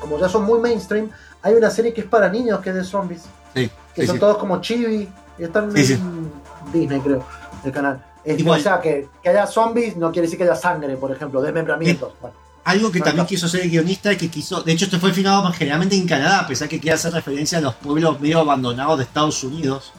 como 0.00 0.18
ya 0.18 0.28
son 0.28 0.44
muy 0.44 0.58
mainstream, 0.58 1.10
hay 1.42 1.54
una 1.54 1.70
serie 1.70 1.92
que 1.94 2.00
es 2.02 2.06
para 2.06 2.28
niños 2.28 2.60
que 2.60 2.70
es 2.70 2.74
de 2.76 2.84
zombies, 2.84 3.22
Sí, 3.54 3.70
que 3.94 4.02
sí, 4.02 4.06
son 4.06 4.16
sí. 4.16 4.20
todos 4.20 4.38
como 4.38 4.60
chibi, 4.60 5.08
y 5.38 5.42
están 5.42 5.64
en 5.76 6.30
Disney, 6.72 7.00
creo, 7.00 7.24
el 7.64 7.72
canal. 7.72 8.04
Este, 8.24 8.42
Igual. 8.42 8.60
O 8.60 8.62
sea, 8.62 8.80
que, 8.80 9.08
que 9.22 9.28
haya 9.30 9.46
zombies 9.46 9.96
no 9.96 10.10
quiere 10.12 10.26
decir 10.26 10.36
que 10.38 10.44
haya 10.44 10.56
sangre, 10.56 10.96
por 10.96 11.10
ejemplo, 11.12 11.40
desmembramientos. 11.40 12.12
Bueno, 12.20 12.36
Algo 12.64 12.90
que 12.90 12.98
también 12.98 13.22
no. 13.22 13.26
quiso 13.26 13.46
hacer 13.46 13.62
el 13.62 13.70
guionista 13.70 14.12
y 14.12 14.16
que 14.16 14.28
quiso. 14.28 14.60
De 14.62 14.72
hecho, 14.72 14.84
esto 14.84 14.98
fue 15.00 15.12
filmado 15.12 15.42
más 15.44 15.56
generalmente 15.56 15.96
en 15.96 16.06
Canadá, 16.06 16.40
a 16.40 16.46
pesar 16.46 16.68
que 16.68 16.78
quiere 16.78 16.94
hacer 16.96 17.12
referencia 17.12 17.58
a 17.58 17.60
los 17.62 17.74
pueblos 17.76 18.20
medio 18.20 18.40
abandonados 18.40 18.98
de 18.98 19.04
Estados 19.04 19.42
Unidos. 19.44 19.92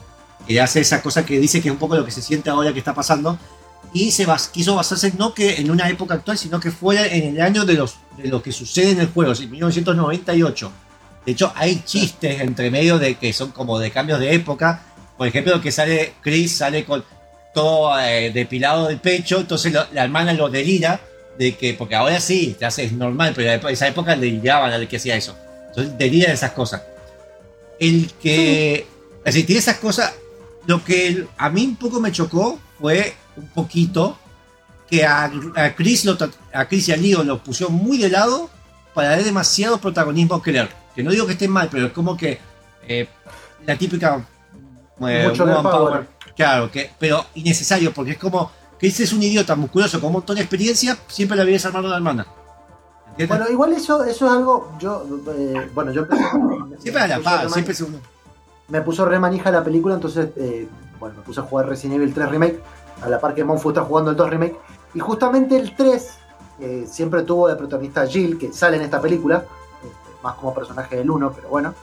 Que 0.46 0.60
hace 0.60 0.80
esa 0.80 1.02
cosa 1.02 1.24
que 1.24 1.38
dice 1.40 1.60
que 1.60 1.68
es 1.68 1.72
un 1.72 1.78
poco 1.78 1.96
lo 1.96 2.04
que 2.04 2.10
se 2.12 2.22
siente 2.22 2.50
ahora 2.50 2.72
que 2.72 2.78
está 2.78 2.94
pasando. 2.94 3.36
Y 3.92 4.12
se 4.12 4.26
bas- 4.26 4.50
quiso 4.50 4.76
basarse 4.76 5.12
no 5.18 5.34
que 5.34 5.56
en 5.56 5.70
una 5.70 5.88
época 5.88 6.14
actual, 6.14 6.38
sino 6.38 6.60
que 6.60 6.70
fuera 6.70 7.06
en 7.06 7.34
el 7.36 7.40
año 7.40 7.64
de, 7.64 7.74
los, 7.74 7.96
de 8.16 8.28
lo 8.28 8.40
que 8.42 8.52
sucede 8.52 8.90
en 8.92 9.00
el 9.00 9.08
juego, 9.08 9.32
en 9.32 9.50
1998. 9.50 10.72
De 11.26 11.32
hecho, 11.32 11.52
hay 11.56 11.82
chistes 11.84 12.40
entre 12.40 12.70
medio 12.70 12.98
de 12.98 13.16
que 13.16 13.32
son 13.32 13.50
como 13.50 13.78
de 13.78 13.90
cambios 13.90 14.20
de 14.20 14.32
época. 14.34 14.82
Por 15.18 15.26
ejemplo, 15.26 15.60
que 15.60 15.72
sale 15.72 16.14
Chris, 16.22 16.56
sale 16.58 16.84
con 16.84 17.04
todo 17.52 17.98
eh, 18.00 18.30
depilado 18.32 18.86
del 18.86 18.98
pecho, 18.98 19.40
entonces 19.40 19.72
lo- 19.72 19.86
la 19.92 20.04
hermana 20.04 20.32
lo 20.34 20.48
delira 20.48 21.00
de 21.36 21.56
que, 21.56 21.74
porque 21.74 21.96
ahora 21.96 22.20
sí, 22.20 22.54
te 22.58 22.64
haces 22.66 22.92
normal, 22.92 23.32
pero 23.34 23.50
en 23.50 23.74
esa 23.74 23.88
época 23.88 24.14
le 24.14 24.26
deliraban 24.26 24.72
al 24.72 24.86
que 24.86 24.96
hacía 24.98 25.16
eso. 25.16 25.36
Entonces 25.68 25.98
delira 25.98 26.28
de 26.28 26.34
esas 26.34 26.52
cosas. 26.52 26.82
El 27.78 28.12
que, 28.22 28.86
es 29.24 29.24
decir, 29.34 29.46
tiene 29.46 29.58
esas 29.60 29.76
cosas, 29.78 30.12
lo 30.66 30.84
que 30.84 31.26
a 31.38 31.50
mí 31.50 31.64
un 31.64 31.76
poco 31.76 31.98
me 32.00 32.12
chocó 32.12 32.58
fue 32.78 33.14
un 33.40 33.48
poquito 33.48 34.16
que 34.88 35.04
a, 35.06 35.30
a 35.56 35.74
Chris, 35.74 36.04
lo, 36.04 36.16
a 36.52 36.64
Chris 36.66 36.88
y 36.88 36.92
a 36.92 36.96
Leo 36.96 37.22
lo 37.22 37.38
pusieron 37.42 37.74
muy 37.76 37.98
de 37.98 38.08
lado 38.10 38.50
para 38.94 39.10
darle 39.10 39.24
demasiado 39.24 39.78
protagonismo 39.78 40.34
a 40.36 40.42
Claire. 40.42 40.68
Que 40.94 41.02
no 41.02 41.10
digo 41.10 41.26
que 41.26 41.32
esté 41.32 41.46
mal, 41.48 41.68
pero 41.70 41.86
es 41.86 41.92
como 41.92 42.16
que 42.16 42.40
eh, 42.88 43.08
la 43.66 43.76
típica 43.78 44.24
eh, 45.06 45.26
Mucho 45.28 45.44
woman 45.44 45.62
girl 45.62 45.70
power. 45.70 46.08
Claro, 46.36 46.70
que, 46.70 46.90
pero 46.98 47.24
innecesario, 47.34 47.92
porque 47.92 48.12
es 48.12 48.18
como 48.18 48.50
Chris 48.78 48.98
es 49.00 49.12
un 49.12 49.22
idiota 49.22 49.54
musculoso 49.54 50.00
con 50.00 50.08
un 50.08 50.14
montón 50.14 50.36
de 50.36 50.42
experiencia, 50.42 50.96
siempre 51.06 51.36
la 51.36 51.44
vienes 51.44 51.64
armando 51.66 51.88
la 51.88 51.96
hermana. 51.96 52.26
¿Entiendes? 53.10 53.28
Bueno, 53.38 53.52
igual 53.52 53.72
eso, 53.74 54.02
eso 54.04 54.26
es 54.26 54.32
algo, 54.32 54.72
yo, 54.80 55.04
eh, 55.36 55.68
bueno, 55.74 55.92
yo 55.92 56.02
empecé- 56.02 56.80
siempre 56.80 57.02
a 57.02 57.06
la 57.08 57.20
paz, 57.20 57.52
siempre 57.52 57.74
uno. 57.86 57.98
me 58.68 58.80
puso 58.82 59.04
re 59.04 59.18
manija 59.18 59.50
la 59.50 59.62
película, 59.62 59.94
entonces, 59.96 60.28
bueno, 60.98 61.16
me 61.16 61.22
puse 61.22 61.40
a 61.40 61.42
jugar 61.42 61.68
Resident 61.68 61.96
Evil 62.00 62.14
3 62.14 62.28
Remake, 62.30 62.60
a 63.02 63.08
la 63.08 63.20
par 63.20 63.34
que 63.34 63.44
Monfu 63.44 63.70
está 63.70 63.82
jugando 63.82 64.10
el 64.10 64.16
2 64.16 64.30
Remake, 64.30 64.56
y 64.94 64.98
justamente 65.00 65.56
el 65.56 65.74
3 65.74 66.08
eh, 66.60 66.86
siempre 66.90 67.22
tuvo 67.22 67.48
de 67.48 67.56
protagonista 67.56 68.06
Jill, 68.06 68.38
que 68.38 68.52
sale 68.52 68.76
en 68.76 68.82
esta 68.82 69.00
película, 69.00 69.44
este, 69.82 70.22
más 70.22 70.34
como 70.34 70.52
personaje 70.54 70.96
del 70.96 71.10
1, 71.10 71.32
pero 71.34 71.48
bueno. 71.48 71.74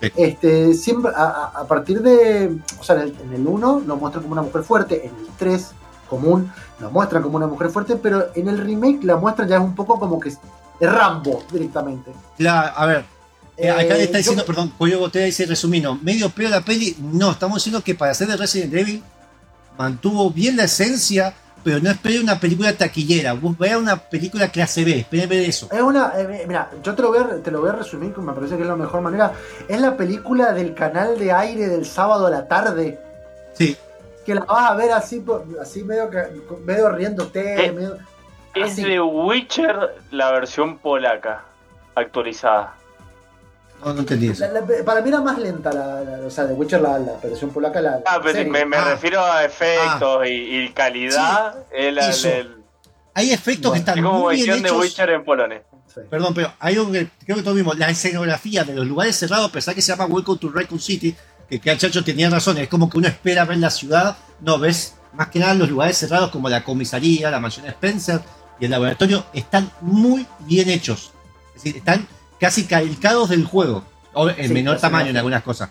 Sí. 0.00 0.10
Este, 0.16 0.74
siempre, 0.74 1.12
a, 1.14 1.52
a- 1.54 1.66
partir 1.66 2.02
de, 2.02 2.56
o 2.78 2.82
sea, 2.82 2.96
en 2.96 3.02
el, 3.02 3.16
en 3.22 3.32
el 3.34 3.46
1 3.46 3.82
lo 3.86 3.96
muestran 3.96 4.22
como 4.24 4.32
una 4.32 4.42
mujer 4.42 4.62
fuerte, 4.64 5.06
en 5.06 5.14
el 5.14 5.28
3 5.38 5.70
común 6.10 6.52
lo 6.80 6.90
muestran 6.90 7.22
como 7.22 7.36
una 7.36 7.46
mujer 7.46 7.70
fuerte, 7.70 7.96
pero 7.96 8.26
en 8.34 8.48
el 8.48 8.58
remake 8.58 9.04
la 9.04 9.16
muestran 9.16 9.48
ya 9.48 9.56
es 9.56 9.62
un 9.62 9.74
poco 9.74 9.98
como 10.00 10.18
que 10.20 10.30
es, 10.30 10.38
Rambo 10.80 11.42
directamente. 11.52 12.12
La- 12.38 12.62
a 12.68 12.84
ver, 12.86 13.04
eh, 13.56 13.70
acá 13.70 13.82
Eh, 13.82 13.88
le 13.98 14.02
está 14.02 14.12
yo- 14.14 14.18
diciendo, 14.18 14.44
perdón, 14.44 14.72
Pollo 14.76 14.98
Botella 14.98 15.26
dice 15.26 15.46
resumino, 15.46 15.96
medio 16.02 16.28
peor 16.30 16.50
la 16.50 16.60
peli, 16.60 16.96
no, 17.00 17.30
estamos 17.30 17.56
diciendo 17.58 17.80
que 17.82 17.94
para 17.94 18.10
hacer 18.10 18.26
de 18.26 18.36
Resident 18.36 18.74
Evil 18.74 19.02
mantuvo 19.76 20.30
bien 20.30 20.56
la 20.56 20.64
esencia, 20.64 21.34
pero 21.62 21.80
no 21.80 21.90
espere 21.90 22.20
una 22.20 22.38
película 22.38 22.72
taquillera. 22.74 23.32
Vos 23.32 23.56
vea 23.56 23.78
una 23.78 23.96
película 23.96 24.48
clase 24.48 24.84
B, 24.84 24.98
espere 24.98 25.26
ver 25.26 25.40
eso. 25.48 25.68
Es 25.72 25.80
una. 25.80 26.12
eh, 26.16 26.44
mira, 26.46 26.70
yo 26.82 26.94
te 26.94 27.02
lo, 27.02 27.08
voy 27.08 27.18
a, 27.18 27.42
te 27.42 27.50
lo 27.50 27.60
voy 27.60 27.70
a 27.70 27.72
resumir, 27.72 28.12
que 28.12 28.20
me 28.20 28.32
parece 28.32 28.56
que 28.56 28.62
es 28.62 28.68
la 28.68 28.76
mejor 28.76 29.00
manera. 29.00 29.32
Es 29.68 29.80
la 29.80 29.96
película 29.96 30.52
del 30.52 30.74
canal 30.74 31.18
de 31.18 31.32
aire 31.32 31.68
del 31.68 31.86
sábado 31.86 32.26
a 32.26 32.30
la 32.30 32.46
tarde. 32.48 32.98
Sí. 33.54 33.76
Que 34.26 34.34
la 34.34 34.42
vas 34.42 34.70
a 34.70 34.74
ver 34.74 34.92
así, 34.92 35.24
así 35.60 35.82
medio, 35.84 36.10
medio 36.64 36.88
riéndote. 36.90 37.66
Eh, 37.66 37.72
medio- 37.72 37.98
Es 38.54 38.76
de 38.76 39.00
Witcher 39.00 39.96
la 40.12 40.30
versión 40.32 40.78
polaca, 40.78 41.44
actualizada. 41.94 42.74
No, 43.82 43.92
no 43.92 44.00
entendí 44.00 44.28
eso. 44.28 44.46
La- 44.46 44.60
la- 44.60 44.84
para 44.84 45.00
mí 45.02 45.08
era 45.08 45.20
más 45.20 45.38
lenta, 45.38 45.72
la, 45.72 46.00
la- 46.02 46.26
o 46.26 46.30
sea, 46.30 46.44
de 46.44 46.54
Witcher, 46.54 46.80
la, 46.80 46.98
la 46.98 47.12
versión 47.22 47.50
polaca. 47.50 47.80
La, 47.80 48.00
Ah, 48.06 48.18
pero 48.22 48.34
serie. 48.34 48.50
me, 48.50 48.64
me 48.64 48.76
Ah. 48.76 48.84
refiero 48.92 49.24
a 49.24 49.44
efectos 49.44 50.26
y, 50.26 50.30
y 50.30 50.68
calidad. 50.72 51.54
el, 51.72 51.98
el- 51.98 51.98
eso. 51.98 52.28
el- 52.28 52.56
Hay 53.14 53.30
efectos 53.32 53.72
que 53.72 53.78
están 53.78 53.98
es 53.98 54.04
como 54.04 54.20
muy 54.20 54.36
bien 54.36 54.46
versión 54.46 54.62
de 54.62 54.68
hechos. 54.68 54.80
Witcher 54.82 55.10
en 55.10 55.24
polonés. 55.24 55.62
Sí. 55.92 56.00
Perdón, 56.10 56.34
pero 56.34 56.52
hay 56.58 56.74
algo 56.76 56.90
que 56.90 57.08
creo 57.24 57.36
que 57.36 57.42
todos 57.42 57.56
vimos. 57.56 57.78
La 57.78 57.88
escenografía 57.90 58.64
de 58.64 58.74
los 58.74 58.86
lugares 58.86 59.16
cerrados, 59.16 59.48
a 59.50 59.52
pesar 59.52 59.74
que 59.74 59.82
se 59.82 59.92
llama 59.92 60.06
Welcome 60.06 60.38
to 60.40 60.50
Raccoon 60.50 60.80
City, 60.80 61.14
que, 61.48 61.60
que 61.60 61.70
el 61.70 61.78
chacho 61.78 62.02
tenía 62.02 62.28
razón, 62.30 62.58
es 62.58 62.68
como 62.68 62.88
que 62.90 62.98
uno 62.98 63.06
espera 63.06 63.44
ver 63.44 63.58
la 63.58 63.70
ciudad. 63.70 64.16
No, 64.40 64.58
ves 64.58 64.94
más 65.12 65.28
que 65.28 65.38
nada 65.38 65.54
los 65.54 65.68
lugares 65.68 65.96
cerrados 65.96 66.30
como 66.30 66.48
la 66.48 66.64
comisaría, 66.64 67.30
la 67.30 67.38
mansión 67.38 67.66
Spencer 67.66 68.20
y 68.58 68.64
el 68.64 68.70
laboratorio 68.72 69.26
están 69.32 69.70
muy 69.80 70.26
bien 70.40 70.68
hechos. 70.70 71.12
Es 71.54 71.62
decir, 71.62 71.76
están 71.76 72.08
casi 72.40 72.66
calcados 72.66 73.28
del 73.30 73.44
juego. 73.44 73.82
O 74.12 74.28
en 74.28 74.48
Sí, 74.48 74.54
menor 74.54 74.78
tamaño 74.78 75.10
en 75.10 75.16
algunas 75.16 75.42
cosas. 75.42 75.70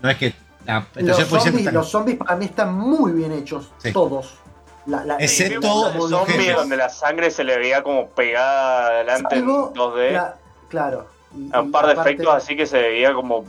No 0.00 0.08
es 0.08 0.16
que 0.16 0.34
la 0.64 0.86
Los 0.94 1.16
zombies, 1.28 1.72
los 1.72 1.88
zombies 1.90 2.16
para 2.18 2.36
mí 2.36 2.46
están 2.46 2.74
muy 2.74 3.12
bien 3.12 3.32
hechos, 3.32 3.70
Sí. 3.78 3.92
todos. 3.92 4.34
La- 4.86 5.04
la- 5.04 5.16
Excepto 5.16 5.92
los 5.94 5.94
el 5.94 6.10
zombie 6.10 6.34
jefes. 6.34 6.56
donde 6.56 6.76
la 6.76 6.88
sangre 6.88 7.30
se 7.30 7.44
le 7.44 7.56
veía 7.58 7.82
como 7.82 8.08
pegada 8.08 8.86
adelante 8.88 9.36
en 9.36 9.40
Salvo- 9.46 9.72
2D. 9.74 10.12
cla- 10.12 10.34
claro. 10.68 11.06
Y- 11.36 11.56
un 11.56 11.70
par 11.70 11.86
de 11.86 11.92
efectos 12.00 12.34
así 12.34 12.56
que 12.56 12.66
se 12.66 12.80
veía 12.80 13.12
como 13.14 13.44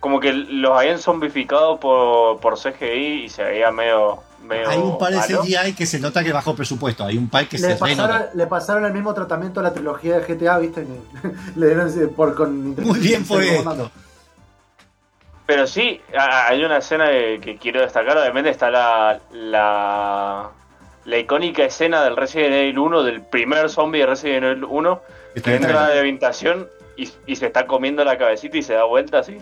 como 0.00 0.20
que 0.20 0.32
los 0.34 0.76
habían 0.78 0.98
zombificado 0.98 1.80
por, 1.80 2.38
por 2.38 2.58
CGI 2.58 3.24
y 3.24 3.28
se 3.30 3.42
veía 3.42 3.70
medio, 3.70 4.18
Hay 4.50 4.78
un 4.78 4.98
par 4.98 5.10
de 5.12 5.16
malo. 5.18 5.42
CGI 5.42 5.72
que 5.74 5.86
se 5.86 5.98
nota 5.98 6.22
que 6.22 6.32
bajo 6.32 6.54
presupuesto. 6.54 7.04
Hay 7.04 7.16
un 7.16 7.28
par 7.28 7.46
que 7.48 7.56
le 7.58 7.68
se 7.68 7.76
pasaron, 7.76 8.08
renota. 8.16 8.30
le 8.34 8.46
pasaron 8.46 8.84
el 8.84 8.92
mismo 8.92 9.14
tratamiento 9.14 9.60
a 9.60 9.62
la 9.62 9.72
trilogía 9.72 10.18
de 10.20 10.34
GTA, 10.34 10.58
¿viste? 10.58 10.86
le 11.56 11.66
dieron 11.66 11.88
ese- 11.88 12.08
por 12.08 12.34
con 12.34 12.74
Muy 12.76 12.98
bien 13.00 13.24
por 13.24 13.42
esto. 13.42 13.90
Pero 15.46 15.66
sí, 15.66 16.00
hay 16.18 16.64
una 16.64 16.78
escena 16.78 17.06
que, 17.10 17.58
quiero 17.60 17.82
destacar, 17.82 18.16
obviamente 18.16 18.48
está 18.48 18.70
la, 18.70 19.20
la, 19.30 20.48
la 21.04 21.18
icónica 21.18 21.64
escena 21.64 22.02
del 22.02 22.16
Resident 22.16 22.54
Evil 22.54 22.78
1, 22.78 23.02
del 23.02 23.20
primer 23.22 23.68
zombie 23.68 24.00
de 24.00 24.06
Resident 24.06 24.44
Evil 24.44 24.64
1, 24.64 25.00
Está 25.34 25.50
que 25.50 25.56
entra 25.56 25.70
a 25.70 25.74
la 25.74 25.80
trailer. 25.88 25.98
habitación 26.00 26.66
y, 26.96 27.10
y 27.26 27.36
se 27.36 27.46
está 27.46 27.66
comiendo 27.66 28.02
la 28.04 28.16
cabecita 28.16 28.56
y 28.56 28.62
se 28.62 28.72
da 28.72 28.84
vuelta 28.84 29.18
así. 29.18 29.36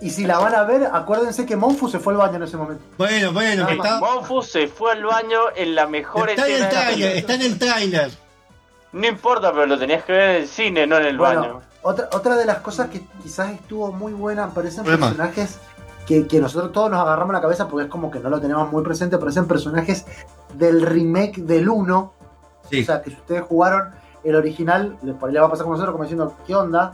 Y 0.00 0.10
si 0.10 0.26
la 0.26 0.38
van 0.38 0.54
a 0.54 0.64
ver, 0.64 0.88
acuérdense 0.92 1.46
que 1.46 1.56
Monfu 1.56 1.88
se 1.88 1.98
fue 1.98 2.12
al 2.12 2.18
baño 2.18 2.36
en 2.36 2.42
ese 2.42 2.56
momento. 2.56 2.82
Bueno, 2.98 3.32
bueno, 3.32 3.62
Nada 3.62 3.68
que 3.72 3.76
más. 3.78 3.86
está, 3.86 4.00
Monfus 4.00 4.46
se 4.50 4.68
fue 4.68 4.92
al 4.92 5.04
baño 5.04 5.38
en 5.54 5.74
la 5.74 5.86
mejor 5.86 6.28
está 6.30 6.46
en 6.46 6.52
escena 6.52 6.66
el 6.68 6.70
de 6.70 6.74
la 6.76 6.80
trailer, 6.82 7.08
película. 7.12 7.18
está 7.20 7.34
en 7.34 7.52
el 7.52 7.58
trailer. 7.58 8.10
No 8.92 9.06
importa, 9.06 9.52
pero 9.52 9.66
lo 9.66 9.78
tenías 9.78 10.04
que 10.04 10.12
ver 10.12 10.30
en 10.30 10.42
el 10.42 10.48
cine, 10.48 10.86
no 10.86 10.96
en 10.98 11.06
el 11.06 11.16
Bueno, 11.18 11.40
baño. 11.40 11.60
otra, 11.82 12.08
otra 12.12 12.36
de 12.36 12.44
las 12.46 12.58
cosas 12.58 12.88
que 12.90 13.02
quizás 13.22 13.52
estuvo 13.52 13.90
muy 13.92 14.12
buena, 14.12 14.48
parecen 14.50 14.84
Problema. 14.84 15.06
personajes 15.08 15.58
que, 16.06 16.26
que 16.26 16.40
nosotros 16.40 16.72
todos 16.72 16.90
nos 16.90 17.00
agarramos 17.00 17.32
la 17.34 17.40
cabeza 17.40 17.66
porque 17.68 17.84
es 17.86 17.90
como 17.90 18.10
que 18.10 18.20
no 18.20 18.28
lo 18.30 18.40
tenemos 18.40 18.70
muy 18.70 18.82
presente, 18.84 19.18
parecen 19.18 19.46
personajes 19.48 20.04
del 20.54 20.82
remake 20.82 21.38
del 21.38 21.68
1. 21.68 22.12
Sí. 22.70 22.82
O 22.82 22.84
sea, 22.84 23.00
que 23.02 23.10
si 23.10 23.16
ustedes 23.16 23.42
jugaron 23.42 23.94
el 24.24 24.34
original, 24.36 24.98
les 25.02 25.14
por 25.14 25.28
ahí 25.28 25.34
le 25.34 25.40
va 25.40 25.46
a 25.46 25.50
pasar 25.50 25.64
como 25.64 25.74
nosotros, 25.74 25.92
como 25.92 26.04
diciendo, 26.04 26.36
¿qué 26.46 26.54
onda? 26.54 26.92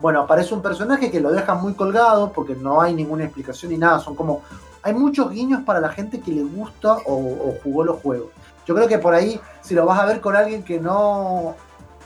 Bueno, 0.00 0.20
aparece 0.20 0.54
un 0.54 0.62
personaje 0.62 1.10
que 1.10 1.20
lo 1.20 1.30
dejan 1.30 1.60
muy 1.60 1.74
colgado 1.74 2.32
porque 2.32 2.54
no 2.54 2.80
hay 2.80 2.94
ninguna 2.94 3.24
explicación 3.24 3.72
ni 3.72 3.78
nada. 3.78 4.00
Son 4.00 4.14
como. 4.14 4.42
Hay 4.82 4.94
muchos 4.94 5.30
guiños 5.30 5.62
para 5.62 5.78
la 5.78 5.90
gente 5.90 6.20
que 6.20 6.32
le 6.32 6.42
gusta 6.42 6.94
o, 7.06 7.14
o 7.14 7.54
jugó 7.62 7.84
los 7.84 8.00
juegos. 8.00 8.30
Yo 8.66 8.74
creo 8.74 8.88
que 8.88 8.98
por 8.98 9.12
ahí, 9.14 9.38
si 9.60 9.74
lo 9.74 9.84
vas 9.84 9.98
a 9.98 10.06
ver 10.06 10.20
con 10.20 10.36
alguien 10.36 10.62
que 10.62 10.80
no 10.80 11.54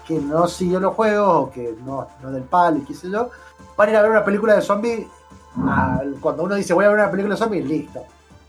que 0.07 0.15
no 0.15 0.47
siguió 0.47 0.81
los 0.81 0.95
juegos 0.95 1.29
o 1.29 1.51
que 1.51 1.75
no, 1.85 2.07
no 2.23 2.31
del 2.31 2.43
palo 2.43 2.79
y 2.79 2.85
qué 2.85 2.95
sé 2.95 3.11
yo, 3.11 3.31
van 3.77 3.89
a 3.89 3.93
ir 3.93 3.97
a 3.97 4.03
ver 4.03 4.11
una 4.11 4.25
película 4.25 4.55
de 4.55 4.63
zombies. 4.63 5.07
cuando 6.21 6.43
uno 6.43 6.55
dice 6.55 6.75
voy 6.75 6.85
a 6.85 6.89
ver 6.89 6.99
una 6.99 7.11
película 7.11 7.35
de 7.35 7.39
zombies, 7.39 7.65
listo. 7.65 8.05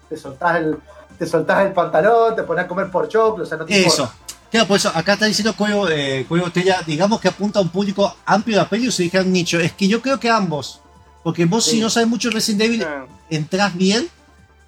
Te 0.10 0.17
soltás 0.17 0.58
el, 0.58 0.77
te 1.17 1.25
soltás 1.25 1.65
el 1.65 1.73
pantalón, 1.73 2.36
te 2.36 2.43
pones 2.43 2.65
a 2.65 2.67
comer 2.67 2.91
por 2.91 3.08
choclo, 3.08 3.43
o 3.43 3.47
sea, 3.47 3.58
no 3.58 3.65
te 3.65 3.86
Eso. 3.86 4.03
importa. 4.03 4.24
Claro, 4.55 4.67
por 4.69 4.77
eso 4.77 4.89
acá 4.95 5.13
está 5.13 5.25
diciendo 5.25 5.53
Cuevo, 5.55 5.89
eh, 5.89 6.25
Cuevo 6.29 6.49
Tella, 6.49 6.81
digamos 6.87 7.19
que 7.19 7.27
apunta 7.27 7.59
a 7.59 7.61
un 7.61 7.69
público 7.69 8.15
amplio 8.25 8.55
de 8.57 8.63
la 8.63 8.69
peli 8.69 8.87
o 8.87 8.91
se 8.91 9.03
dijera 9.03 9.23
un 9.23 9.33
nicho. 9.33 9.59
Es 9.59 9.73
que 9.73 9.87
yo 9.87 10.01
creo 10.01 10.17
que 10.19 10.29
ambos. 10.29 10.79
Porque 11.23 11.43
vos, 11.45 11.65
Sí. 11.65 11.71
si 11.71 11.79
no 11.81 11.89
sabes 11.89 12.07
mucho 12.07 12.29
de 12.29 12.35
Resident 12.35 12.61
Evil, 12.61 12.81
Eh, 12.83 12.87
entras 13.31 13.75
bien. 13.75 14.07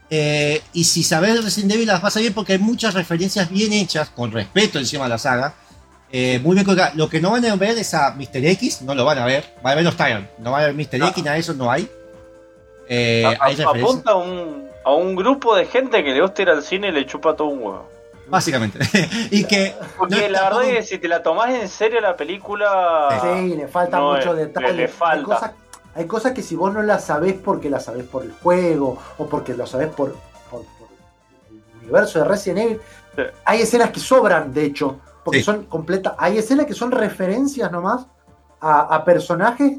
eh, 0.09 0.61
y 0.73 0.83
si 0.83 1.03
sabes 1.03 1.35
de 1.35 1.41
Resident 1.41 1.71
Evil, 1.73 1.87
las 1.87 2.01
vas 2.01 2.17
a 2.17 2.19
bien 2.19 2.33
porque 2.33 2.53
hay 2.53 2.59
muchas 2.59 2.93
referencias 2.95 3.49
bien 3.49 3.71
hechas, 3.73 4.09
con 4.09 4.31
respeto 4.31 4.77
encima 4.79 5.03
de 5.05 5.09
la 5.09 5.17
saga. 5.17 5.53
eh, 6.09 6.39
muy 6.41 6.53
bien 6.53 6.65
colgadas. 6.65 6.95
Lo 6.95 7.09
que 7.09 7.19
no 7.19 7.31
van 7.31 7.43
a 7.45 7.55
ver 7.57 7.77
es 7.77 7.93
a 7.93 8.11
Mr. 8.11 8.45
X, 8.45 8.81
no 8.81 8.95
lo 8.95 9.03
van 9.03 9.19
a 9.19 9.25
ver. 9.25 9.55
Van 9.61 9.73
a 9.73 9.75
ver 9.75 9.83
los 9.83 9.95
no 10.39 10.51
van 10.51 10.63
a 10.63 10.67
ver 10.67 10.73
Mr. 10.73 10.99
No. 10.99 11.07
X, 11.09 11.21
nada 11.23 11.33
de 11.35 11.41
eso 11.41 11.53
no 11.53 11.69
hay. 11.69 11.89
Eh, 12.87 13.23
a- 13.25 13.29
hay 13.29 13.53
a- 13.55 13.57
referencias, 13.57 13.83
apunta 13.89 14.11
a 14.11 14.15
un, 14.15 14.67
a 14.85 14.93
un 14.93 15.15
grupo 15.17 15.53
de 15.55 15.65
gente 15.65 16.01
que 16.05 16.11
le 16.13 16.21
gusta 16.21 16.41
ir 16.43 16.49
al 16.49 16.63
cine 16.63 16.87
y 16.87 16.91
le 16.93 17.05
chupa 17.05 17.35
todo 17.35 17.47
un 17.49 17.59
huevo. 17.61 17.96
Básicamente. 18.29 18.79
y 19.31 19.43
que. 19.45 19.75
Porque 19.97 20.15
no, 20.21 20.27
la 20.29 20.43
verdad 20.43 20.63
es 20.65 20.75
que 20.77 20.83
si 20.83 20.97
te 20.99 21.07
la 21.07 21.21
tomás 21.23 21.49
en 21.51 21.67
serio 21.69 21.99
la 22.01 22.15
película... 22.15 23.19
Sí, 23.21 23.55
le 23.55 23.67
falta 23.67 23.97
no, 23.97 24.13
mucho 24.13 24.33
detalle. 24.33 24.67
le- 24.67 24.73
le 24.73 24.87
falta. 24.87 25.15
Hay 25.17 25.23
cosas, 25.23 25.51
hay 25.95 26.05
cosas 26.07 26.31
que 26.33 26.41
si 26.43 26.55
vos 26.55 26.73
no 26.73 26.81
las 26.81 27.05
sabés 27.05 27.33
porque 27.33 27.69
las 27.69 27.85
sabés 27.85 28.05
por 28.05 28.23
el 28.23 28.31
juego 28.33 28.97
o 29.17 29.27
porque 29.27 29.53
lo 29.55 29.65
sabés 29.65 29.87
por, 29.89 30.13
por- 30.49 30.63
por 30.79 30.87
el 31.49 31.61
universo 31.83 32.19
de 32.19 32.25
Resident 32.25 32.59
Evil, 32.59 32.81
Sí. 33.15 33.23
hay 33.45 33.61
escenas 33.61 33.89
que 33.89 33.99
sobran, 33.99 34.53
de 34.53 34.63
hecho, 34.65 34.99
porque 35.23 35.39
Sí. 35.39 35.45
son 35.45 35.63
completas. 35.65 36.13
Hay 36.19 36.37
escenas 36.37 36.67
que 36.67 36.73
son 36.75 36.91
referencias 36.91 37.71
nomás 37.71 38.05
a, 38.61 38.81
a 38.95 39.03
personajes 39.03 39.77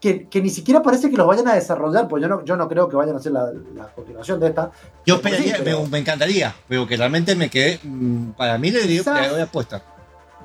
que, 0.00 0.26
que 0.28 0.40
ni 0.40 0.48
siquiera 0.50 0.82
parece 0.82 1.10
que 1.10 1.16
los 1.16 1.26
vayan 1.26 1.46
a 1.48 1.54
desarrollar, 1.54 2.08
pues 2.08 2.22
yo 2.22 2.28
no, 2.28 2.44
yo 2.44 2.56
no 2.56 2.68
creo 2.68 2.88
que 2.88 2.96
vayan 2.96 3.16
a 3.16 3.18
hacer 3.18 3.32
la, 3.32 3.50
la 3.74 3.86
continuación 3.94 4.40
de 4.40 4.48
esta. 4.48 4.70
Yo 5.04 5.16
esperaría, 5.16 5.56
sí, 5.56 5.62
pero- 5.64 5.82
me, 5.82 5.88
me 5.90 5.98
encantaría, 5.98 6.54
pero 6.68 6.86
que 6.86 6.96
realmente 6.96 7.34
me 7.36 7.50
quedé. 7.50 7.78
mm, 7.82 8.30
Para 8.30 8.56
mí 8.58 8.70
le 8.70 8.82
digo 8.86 9.04
le 9.14 9.28
doy 9.28 9.40
apuesta. 9.42 9.82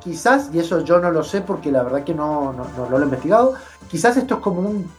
Quizás, 0.04 0.50
y 0.54 0.60
eso 0.60 0.82
yo 0.84 1.00
no 1.00 1.10
lo 1.10 1.24
sé 1.24 1.42
porque 1.42 1.72
la 1.72 1.82
verdad 1.84 2.04
que 2.04 2.14
no, 2.14 2.54
no, 2.54 2.90
lo 2.90 3.00
he 3.00 3.04
investigado, 3.04 3.56
quizás 3.90 4.18
esto 4.18 4.36
es 4.36 4.40
como 4.42 4.60
un 4.62 4.92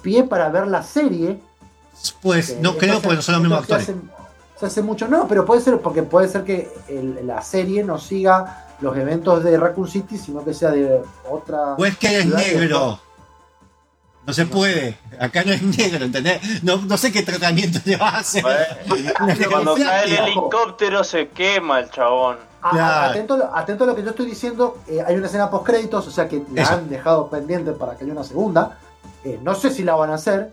pie 0.00 0.24
para 0.24 0.48
ver 0.48 0.66
la 0.66 0.82
serie. 0.82 1.38
Pues 2.22 2.52
que 2.52 2.60
no 2.60 2.76
creo 2.76 3.00
porque 3.00 3.16
no 3.16 3.22
son 3.22 3.34
los 3.34 3.42
mismos 3.42 3.58
se 3.66 3.74
actores. 3.74 3.88
hace- 3.90 4.22
Se 4.58 4.66
hace, 4.66 4.82
mucho, 4.82 5.06
no, 5.08 5.26
pero 5.28 5.44
puede 5.44 5.60
ser 5.60 5.78
porque 5.80 6.02
puede 6.04 6.28
ser 6.28 6.44
que 6.44 6.72
el- 6.88 7.26
la 7.26 7.42
serie 7.42 7.82
no 7.84 7.98
siga 7.98 8.66
los 8.80 8.96
eventos 8.96 9.44
de 9.44 9.56
Raccoon 9.58 9.86
City, 9.88 10.16
sino 10.16 10.44
que 10.44 10.54
sea 10.54 10.70
de 10.70 11.02
otra. 11.28 11.76
Pues 11.76 11.96
que 11.98 12.08
eres 12.08 12.26
negro. 12.26 12.98
No 14.26 14.32
se 14.32 14.46
puede. 14.46 14.96
Acá 15.18 15.42
no 15.44 15.52
es 15.52 15.62
negro, 15.62 16.04
¿entendés? 16.04 16.62
No, 16.62 16.76
no 16.76 16.96
sé 16.96 17.10
qué 17.10 17.22
tratamiento 17.22 17.80
le 17.84 17.96
vas 17.96 18.14
a 18.14 18.18
hacer. 18.18 18.44
Bueno, 18.86 19.10
cuando 19.50 19.74
cae 19.74 20.04
el 20.04 20.12
helicóptero 20.12 21.02
se 21.02 21.28
quema 21.28 21.80
el 21.80 21.90
chabón. 21.90 22.36
A- 22.62 22.68
a- 22.68 22.70
Claro. 22.70 23.10
atento, 23.10 23.34
a 23.34 23.36
lo- 23.38 23.56
atento 23.56 23.84
a 23.84 23.86
lo 23.88 23.96
que 23.96 24.02
yo 24.04 24.10
estoy 24.10 24.26
diciendo, 24.26 24.78
eh, 24.86 25.00
hay 25.04 25.16
una 25.16 25.26
escena 25.26 25.50
post 25.50 25.66
créditos, 25.66 26.06
o 26.06 26.10
sea 26.12 26.28
que 26.28 26.40
la 26.54 26.62
Eso. 26.62 26.74
han 26.74 26.88
dejado 26.88 27.28
pendiente 27.28 27.72
para 27.72 27.96
que 27.96 28.04
haya 28.04 28.12
una 28.12 28.22
segunda. 28.22 28.78
Eh, 29.24 29.40
no 29.42 29.54
sé 29.56 29.70
si 29.70 29.82
la 29.82 29.96
van 29.96 30.10
a 30.10 30.14
hacer, 30.14 30.52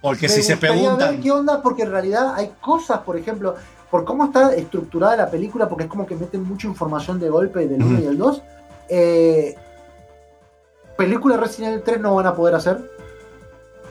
Porque 0.00 0.22
Me 0.28 0.34
si 0.34 0.42
se 0.42 0.54
gustaría 0.54 0.74
ver 0.76 0.82
preguntan. 0.96 1.22
qué 1.22 1.30
onda, 1.30 1.62
porque 1.62 1.82
en 1.84 1.90
realidad 1.92 2.34
hay 2.34 2.52
cosas, 2.60 2.98
por 3.00 3.16
ejemplo, 3.16 3.54
por 3.90 4.04
cómo 4.04 4.24
está 4.26 4.52
estructurada 4.54 5.16
la 5.16 5.30
película, 5.30 5.68
porque 5.68 5.84
es 5.84 5.88
como 5.90 6.04
que 6.06 6.16
meten 6.16 6.42
mucha 6.42 6.66
información 6.66 7.20
de 7.20 7.30
golpe 7.30 7.66
del 7.68 7.80
1 7.82 7.94
Ujú. 7.98 8.02
y 8.02 8.06
el 8.08 8.18
2. 8.18 8.42
Eh, 8.88 9.54
película 10.96 11.36
Resident 11.36 11.72
Evil 11.74 11.82
3 11.84 12.00
no 12.00 12.14
van 12.14 12.26
a 12.26 12.34
poder 12.34 12.54
hacer. 12.54 12.78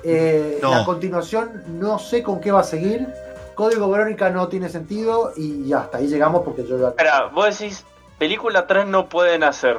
Eh, 0.04 0.60
No. 0.62 0.72
La 0.72 0.86
continuación 0.86 1.64
no 1.80 2.00
sé 2.00 2.24
con 2.24 2.40
qué 2.42 2.52
va 2.52 2.62
a 2.62 2.64
seguir. 2.66 3.08
Código 3.56 3.90
Verónica 3.90 4.30
no 4.30 4.48
tiene 4.48 4.68
sentido 4.70 5.32
y 5.38 5.68
ya 5.68 5.80
hasta 5.82 6.00
ahí 6.00 6.08
llegamos 6.08 6.42
porque 6.44 6.66
yo 6.68 6.80
ya. 6.80 6.90
Espera, 6.90 7.28
vos 7.28 7.58
decís, 7.58 7.86
película 8.18 8.66
3 8.68 8.88
no 8.88 9.08
pueden 9.10 9.44
hacer. 9.44 9.78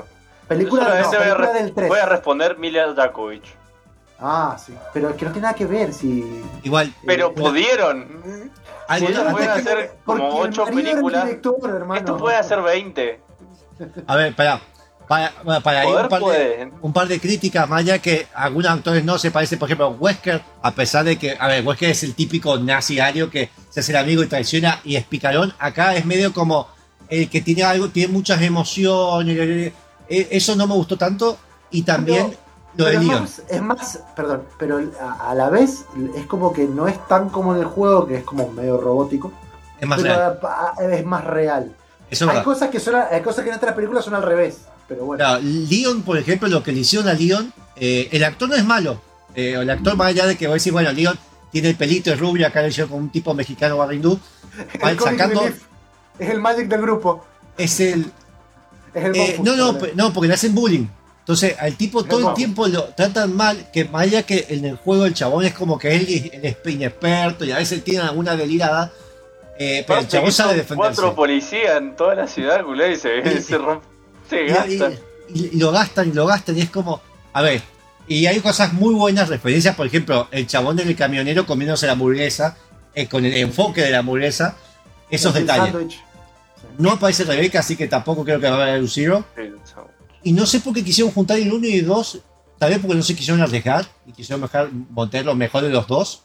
Película, 0.49 0.83
no, 0.85 0.89
solamente 0.91 1.17
voy, 1.17 1.27
a 1.27 1.31
película 1.35 1.53
re- 1.53 1.63
del 1.63 1.75
3. 1.75 1.89
voy 1.89 1.99
a 1.99 2.07
responder 2.07 2.59
Mila 2.59 2.93
Jakovic. 2.95 3.43
Ah, 4.21 4.57
sí. 4.65 4.75
Pero 4.93 5.11
es 5.11 5.17
que 5.17 5.25
no 5.25 5.33
tiene 5.33 5.43
nada 5.47 5.55
que 5.55 5.67
ver 5.67 5.93
si. 5.93 6.43
Igual. 6.63 6.95
Pero 7.05 7.29
Eh, 7.29 7.33
pudieron. 7.35 8.43
otra- 8.89 9.31
pueden 9.33 9.51
hacer 9.51 9.93
como 10.05 10.45
el 10.45 10.51
ocho 10.51 10.65
marido 10.67 10.81
era 10.81 10.91
el 10.91 10.95
películas. 10.97 11.25
director, 11.25 11.71
hermano. 11.71 11.95
Esto 12.01 12.17
puede 12.17 12.37
hacer 12.37 12.63
20. 12.63 13.21
A 14.07 14.17
ver, 14.17 14.37
para. 14.37 14.61
Para, 15.09 15.33
para, 15.63 15.81
ahí 15.81 15.89
un 15.93 16.09
par, 16.09 16.21
de, 16.21 16.25
puede. 16.25 16.73
un 16.81 16.93
par 16.93 17.07
de 17.09 17.21
críticas, 17.21 17.69
más 17.69 17.81
allá 17.81 17.99
que 17.99 18.27
algunos 18.35 18.71
actores 18.71 19.05
no 19.05 19.19
se 19.19 19.31
parecen, 19.31 19.59
por 19.59 19.69
ejemplo, 19.69 19.91
Wesker, 20.01 20.41
a 20.63 20.71
pesar 20.71 21.05
de 21.05 21.19
que, 21.19 21.37
a 21.39 21.47
ver, 21.47 21.67
Wesker 21.67 21.91
es 21.91 22.03
el 22.05 22.15
típico 22.15 22.57
nazi 22.59 23.01
ario 23.01 23.29
que 23.31 23.51
se 23.69 23.81
hace 23.81 23.93
el 23.93 23.99
amigo 23.99 24.23
y 24.23 24.27
traiciona 24.29 24.81
y 24.83 24.97
es 24.97 25.05
picarón. 25.05 25.53
Acá 25.59 25.95
es 25.95 26.07
medio 26.07 26.33
como 26.33 26.69
el 27.11 27.29
que 27.29 27.43
tiene 27.43 27.65
algo, 27.65 27.89
tiene 27.91 28.13
muchas 28.13 28.41
emociones. 28.41 29.37
eh, 29.39 29.73
eh, 30.09 30.29
Eso 30.31 30.57
no 30.57 30.67
me 30.67 30.75
gustó 30.75 30.97
tanto. 30.97 31.37
Y 31.71 31.83
también 31.83 32.35
lo 32.77 32.85
de 32.87 32.93
Pero 32.93 33.01
es 33.03 33.07
Leon. 33.07 33.21
más, 33.23 33.43
es 33.49 33.63
más, 33.63 33.99
perdón, 34.17 34.45
pero 34.59 34.81
a, 35.01 35.31
a 35.31 35.35
la 35.35 35.51
vez 35.51 35.85
es 36.17 36.25
como 36.27 36.53
que 36.53 36.65
no 36.65 36.89
es 36.89 37.07
tan 37.09 37.29
como 37.29 37.55
en 37.55 37.61
el 37.61 37.67
juego, 37.67 38.07
que 38.07 38.17
es 38.17 38.25
como 38.25 38.49
medio 38.53 38.79
robótico, 38.81 39.33
Es 39.81 39.87
más 39.87 40.01
pero 40.01 40.15
real. 40.15 40.39
a- 40.43 40.75
a- 40.79 40.95
es 40.95 41.05
más 41.05 41.25
real. 41.25 41.75
Eso 42.11 42.25
es 42.25 42.31
hay 42.31 42.37
verdad. 42.37 42.45
cosas 42.45 42.71
que 42.71 42.81
son, 42.81 42.95
hay 43.11 43.21
cosas 43.23 43.45
que 43.45 43.51
en 43.51 43.57
otras 43.57 43.75
películas 43.75 44.05
son 44.05 44.15
al 44.15 44.23
revés, 44.23 44.59
pero 44.89 45.05
bueno. 45.07 45.19
Claro, 45.25 45.41
Leon, 45.43 46.03
por 46.03 46.19
ejemplo, 46.19 46.49
lo 46.49 46.63
que 46.63 46.73
le 46.73 46.81
hicieron 46.81 47.09
a 47.09 47.15
Leon, 47.15 47.53
eh, 47.77 48.09
el 48.13 48.25
actor 48.25 48.49
no 48.49 48.55
es 48.57 48.65
malo. 48.65 49.01
Eh, 49.35 49.57
el 49.61 49.69
actor, 49.71 49.97
más 49.97 50.09
allá 50.09 50.27
de 50.27 50.37
que 50.37 50.47
voy 50.47 50.53
a 50.53 50.55
decir, 50.55 50.73
bueno, 50.73 50.93
Leon 50.93 51.19
tiene 51.51 51.71
el 51.71 51.77
pelito, 51.77 52.13
es 52.13 52.19
rubio, 52.19 52.47
acá 52.47 52.63
le 52.63 52.69
hicieron 52.69 52.91
con 52.91 53.01
un 53.03 53.11
tipo 53.11 53.33
mexicano 53.35 53.77
comic 54.81 55.01
sacando- 55.01 55.41
relief 55.41 55.63
es 56.19 56.31
el 56.31 56.41
magic 56.41 56.69
del 56.69 56.81
grupo. 56.83 57.25
Es 57.59 57.81
el. 57.81 58.07
Es 58.95 59.05
el 59.05 59.17
eh, 59.17 59.41
no, 59.43 59.57
no, 59.57 59.77
no, 59.95 60.13
porque 60.13 60.29
le 60.29 60.35
hacen 60.35 60.55
bullying. 60.55 60.87
Entonces, 61.21 61.57
al 61.59 61.75
tipo 61.77 62.03
Es 62.03 62.09
todo 62.09 62.29
el 62.29 62.35
tiempo 62.35 62.69
lo 62.69 62.85
tratan 62.95 63.35
mal, 63.35 63.71
que 63.73 63.87
más 63.87 64.03
allá 64.03 64.23
que 64.25 64.45
en 64.51 64.65
el 64.67 64.77
juego 64.77 65.07
el 65.07 65.15
chabón 65.15 65.45
es 65.45 65.55
como 65.55 65.79
que 65.79 65.97
él, 65.97 66.31
él 66.33 66.41
es 66.45 66.57
inexperto 66.73 67.45
y 67.45 67.51
a 67.51 67.57
veces 67.57 67.83
tiene 67.83 68.01
alguna 68.05 68.37
delirada. 68.37 68.93
eh, 69.59 69.85
pero 69.87 70.01
el 70.01 70.09
chabón 70.09 70.31
sabe 70.33 70.55
defenderse. 70.55 70.97
Cuatro 71.01 71.15
policías 71.17 71.79
en 71.79 71.97
toda 71.97 72.15
la 72.15 72.27
ciudad, 72.29 72.63
culé, 72.65 72.93
y 72.93 72.97
se, 72.97 73.19
Y- 73.19 73.41
se 73.43 73.57
rompe. 73.59 73.87
Se 74.29 74.43
Y- 74.45 74.49
gastan. 74.49 74.99
Y, 75.33 75.57
y 75.57 75.59
lo 75.59 75.73
gastan 75.73 76.09
y 76.09 76.13
lo 76.13 76.27
gastan 76.27 76.57
y 76.59 76.61
es 76.63 76.71
como, 76.71 77.01
a 77.33 77.43
ver, 77.43 77.63
y 78.07 78.27
hay 78.27 78.41
cosas 78.41 78.73
muy 78.75 78.95
buenas 78.95 79.29
referencias, 79.31 79.75
por 79.75 79.87
ejemplo, 79.87 80.29
el 80.31 80.47
chabón 80.47 80.77
del 80.77 80.95
camionero 80.95 81.47
comiéndose 81.47 81.87
la 81.87 81.93
hamburguesa, 81.93 82.57
eh, 82.95 83.09
con 83.09 83.25
el 83.25 83.35
enfoque 83.35 83.81
de 83.81 83.91
la 83.91 84.01
hamburguesa, 84.01 84.57
esos 85.11 85.35
El 85.35 85.43
detalles. 85.47 85.73
sándwich. 85.73 86.01
No 86.79 86.93
aparece 86.93 87.25
Rebeca, 87.25 87.61
así 87.61 87.77
que 87.77 87.89
tampoco 87.89 88.25
creo 88.25 88.39
que 88.41 88.49
va 88.51 88.59
a 88.59 88.63
haber 88.69 88.81
un 88.81 88.89
Zero. 88.89 89.25
Sí. 89.37 89.43
Y 90.25 90.33
no 90.33 90.45
sé 90.47 90.61
por 90.61 90.75
qué 90.75 90.85
quisieron 90.85 91.13
juntar 91.13 91.39
el 91.39 91.53
1 91.53 91.67
y 91.67 91.79
el 91.79 91.87
2, 91.87 92.21
tal 92.59 92.71
vez 92.71 92.79
porque 92.81 92.97
no 92.97 93.03
se 93.03 93.15
quisieron 93.17 93.43
arriesgar 93.43 93.87
y 94.07 94.13
quisieron 94.13 94.41
dejar, 94.43 94.69
montar 94.91 95.25
lo 95.25 95.35
mejor 95.35 95.63
de 95.63 95.71
los 95.71 95.87
dos 95.87 96.23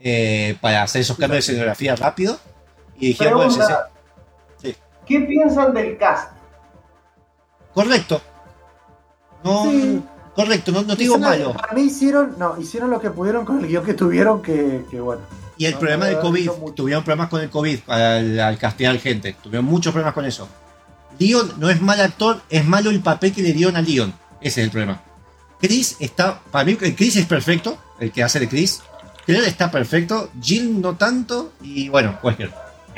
eh, 0.00 0.56
para 0.60 0.82
hacer 0.82 1.00
esos 1.02 1.16
cambios 1.16 1.46
de 1.46 1.52
escenografía 1.52 1.94
rápido. 1.96 2.38
Y 2.98 3.08
dijeron, 3.08 3.34
bueno, 3.34 3.50
sí, 3.52 3.60
sí. 4.62 4.76
¿Qué 5.06 5.20
piensan 5.20 5.72
del 5.74 5.96
cast? 5.98 6.32
Correcto. 7.74 8.20
No, 9.44 9.64
Sí. 9.64 10.02
correcto, 10.34 10.72
no, 10.72 10.82
no 10.82 10.96
te 10.96 11.02
digo 11.02 11.18
malo. 11.18 11.52
Para 11.54 11.72
mí 11.72 11.82
hicieron, 11.82 12.34
no, 12.38 12.58
hicieron 12.60 12.90
lo 12.90 13.00
que 13.00 13.10
pudieron 13.10 13.44
con 13.44 13.60
el 13.60 13.66
guion 13.68 13.84
que 13.84 13.94
tuvieron, 13.94 14.42
que, 14.42 14.84
que 14.90 15.00
bueno. 15.00 15.22
Y 15.56 15.66
el 15.66 15.72
No, 15.74 15.78
problema 15.80 16.06
del 16.06 16.18
COVID, 16.20 16.50
tuvieron 16.74 17.04
problemas 17.04 17.28
con 17.28 17.40
el 17.42 17.50
COVID 17.50 17.80
al, 17.88 18.40
al 18.40 18.58
castear 18.58 18.98
gente, 18.98 19.36
tuvieron 19.42 19.64
muchos 19.66 19.92
problemas 19.92 20.14
con 20.14 20.24
eso. 20.24 20.48
Leon 21.18 21.52
no 21.58 21.68
es 21.68 21.82
mal 21.82 22.00
actor, 22.00 22.40
es 22.48 22.64
malo 22.64 22.88
el 22.90 23.00
papel 23.00 23.32
que 23.34 23.42
le 23.42 23.52
dieron 23.52 23.76
a 23.76 23.82
Leon, 23.82 24.12
ese 24.40 24.60
es 24.60 24.64
el 24.64 24.70
problema. 24.70 25.02
Chris 25.60 25.96
está, 26.00 26.40
para 26.50 26.64
mí 26.64 26.78
el 26.80 26.96
Chris 26.96 27.16
es 27.16 27.26
perfecto, 27.26 27.76
el 27.98 28.10
que 28.10 28.22
hace 28.22 28.40
de 28.40 28.48
Chris, 28.48 28.80
Claire 29.26 29.46
está 29.46 29.70
perfecto, 29.70 30.30
Jill 30.40 30.80
no 30.80 30.96
tanto, 30.96 31.52
y 31.62 31.90
bueno, 31.90 32.18
Wesker. 32.22 32.50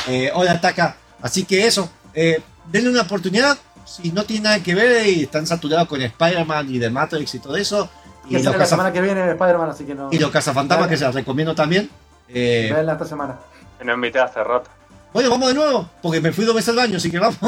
Eh, 0.06 0.30
hola 0.32 0.61
Taka, 0.61 0.96
así 1.20 1.44
que 1.44 1.66
eso, 1.66 1.90
eh, 2.14 2.40
denle 2.70 2.90
una 2.90 3.02
oportunidad, 3.02 3.58
si 3.85 4.12
no 4.12 4.25
tiene 4.25 4.45
nada 4.45 4.62
que 4.62 4.75
ver 4.75 5.07
y 5.07 5.23
están 5.25 5.47
saturados 5.47 5.88
con 5.88 6.01
Spider-Man 6.03 6.66
y 6.75 6.79
The 6.79 6.90
Matrix 6.90 7.35
y 7.35 7.38
todo 7.38 7.57
eso, 7.57 7.88
y 8.27 8.37
Que 8.37 8.42
los, 8.42 8.57
la 8.57 8.66
semana 8.66 8.92
que 8.92 9.01
viene 9.01 9.21
Spider-Man, 9.33 9.71
así 9.71 9.85
que 9.85 9.95
no. 9.95 10.09
y 10.12 10.18
los 10.18 10.31
cazafantasmas 10.31 10.88
que 10.88 10.97
se 10.97 11.05
los 11.05 11.14
recomiendo 11.14 11.55
también. 11.55 11.90
Eh, 12.29 12.71
Veanla 12.73 12.92
esta 12.92 13.05
semana. 13.05 13.37
Que 13.79 13.85
no 13.85 13.95
invitaste, 13.95 14.42
rata. 14.45 14.71
Bueno, 15.12 15.29
vamos 15.31 15.49
de 15.49 15.55
nuevo, 15.55 15.88
porque 16.01 16.21
me 16.21 16.33
fui 16.33 16.45
dos 16.45 16.55
veces 16.55 16.71
al 16.71 16.77
baño, 16.77 16.97
así 16.97 17.11
que 17.11 17.18
vamos. 17.18 17.37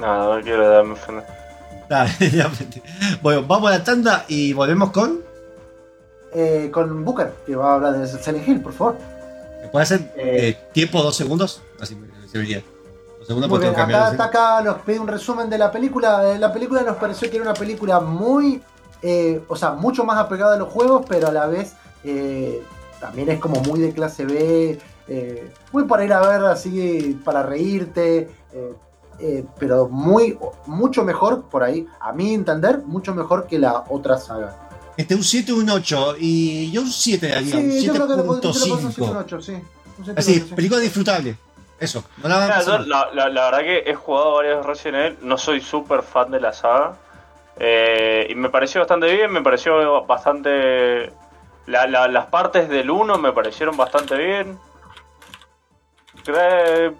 No, 0.00 0.36
no 0.36 0.42
quiero 0.42 0.68
darme 0.68 0.92
ofender. 0.92 1.24
Me- 1.90 3.18
bueno, 3.20 3.42
vamos 3.46 3.70
a 3.70 3.78
la 3.78 3.84
tanda 3.84 4.24
y 4.28 4.52
volvemos 4.52 4.90
con. 4.92 5.20
Eh, 6.32 6.70
con 6.72 7.04
Booker, 7.04 7.34
que 7.44 7.56
va 7.56 7.72
a 7.72 7.74
hablar 7.74 7.98
de 7.98 8.06
Silent 8.06 8.46
Hill, 8.48 8.60
por 8.60 8.72
favor. 8.72 8.96
¿Me 9.60 9.68
puede 9.68 9.82
hacer 9.82 10.00
Eh. 10.16 10.48
eh, 10.48 10.58
tiempo 10.72 11.02
dos 11.02 11.16
segundos? 11.16 11.60
Así 11.80 11.96
me 11.96 12.06
serviría. 12.28 12.62
Muy 13.28 13.58
bien, 13.58 13.60
que 13.60 13.66
acá 13.68 13.74
cambiar. 13.74 14.16
Taka 14.16 14.62
nos 14.62 14.78
pide 14.78 14.98
un 14.98 15.06
resumen 15.08 15.48
de 15.50 15.58
la 15.58 15.70
película. 15.70 16.32
Eh, 16.34 16.38
La 16.38 16.52
película 16.52 16.82
nos 16.82 16.96
pareció 16.96 17.28
que 17.30 17.36
era 17.36 17.44
una 17.44 17.54
película 17.54 18.00
muy, 18.00 18.62
eh, 19.02 19.42
o 19.48 19.56
sea, 19.56 19.72
mucho 19.72 20.04
más 20.04 20.18
apegada 20.18 20.54
a 20.54 20.58
los 20.58 20.68
juegos, 20.72 21.04
pero 21.08 21.28
a 21.28 21.32
la 21.32 21.46
vez 21.46 21.74
eh, 22.04 22.62
también 23.00 23.28
es 23.30 23.38
como 23.38 23.60
muy 23.60 23.80
de 23.80 23.92
clase 23.92 24.24
B, 24.24 24.78
eh, 25.08 25.50
muy 25.72 25.84
para 25.84 26.04
ir 26.04 26.12
a 26.12 26.20
ver 26.20 26.44
así, 26.46 27.18
para 27.24 27.42
reírte, 27.42 28.28
pero 29.58 29.88
muy, 29.88 30.38
mucho 30.66 31.04
mejor 31.04 31.42
por 31.44 31.62
ahí, 31.62 31.86
a 32.00 32.12
mi 32.12 32.32
entender, 32.34 32.82
mucho 32.86 33.14
mejor 33.14 33.46
que 33.46 33.58
la 33.58 33.84
otra 33.90 34.16
saga. 34.18 34.56
Este 34.96 35.14
un 35.14 35.22
7, 35.24 35.52
un 35.52 35.68
8 35.70 36.14
y 36.18 36.70
yo 36.72 36.82
un 36.82 36.90
7 36.90 37.28
daría, 37.28 37.56
Sí, 37.56 37.84
yo 37.84 37.92
creo 37.94 38.08
que 38.08 38.16
le 38.16 38.22
pon- 38.22 38.40
yo 38.40 38.50
le 38.52 38.58
pongo 38.60 38.74
un 38.86 38.92
7.5. 38.92 39.16
8, 39.20 39.40
sí. 39.42 39.52
Un 39.52 40.04
7.8, 40.04 40.18
Así, 40.18 40.34
sí. 40.34 40.40
película 40.54 40.80
disfrutable. 40.80 41.36
Eso, 41.80 42.04
no 42.18 42.28
la 42.28 42.40
Mira, 42.40 42.62
yo 42.62 42.78
la, 42.80 43.08
la- 43.12 43.28
la 43.30 43.44
verdad 43.46 43.60
que 43.60 43.78
he 43.86 43.94
jugado 43.94 44.34
varios 44.36 44.64
Resident 44.66 44.96
Evil, 45.06 45.18
no 45.22 45.38
soy 45.38 45.60
súper 45.60 46.02
fan 46.02 46.30
de 46.30 46.38
la 46.40 46.52
saga. 46.52 46.94
eh, 47.58 48.26
y 48.30 48.34
me 48.34 48.48
pareció 48.50 48.80
bastante 48.82 49.10
bien, 49.14 49.30
me 49.32 49.42
pareció 49.42 50.04
bastante... 50.04 51.10
la- 51.66 51.86
la- 51.86 52.08
las 52.08 52.26
partes 52.26 52.68
del 52.68 52.90
1 52.90 53.18
me 53.18 53.32
parecieron 53.32 53.76
bastante 53.76 54.16
bien. 54.16 54.58
Cre- 56.24 56.94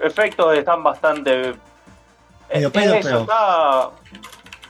efectos 0.00 0.54
están 0.56 0.82
bastante... 0.82 1.54
Es 2.48 2.68
pedo, 2.70 2.94
eso, 2.94 3.08
pero- 3.08 3.20
está- 3.20 3.90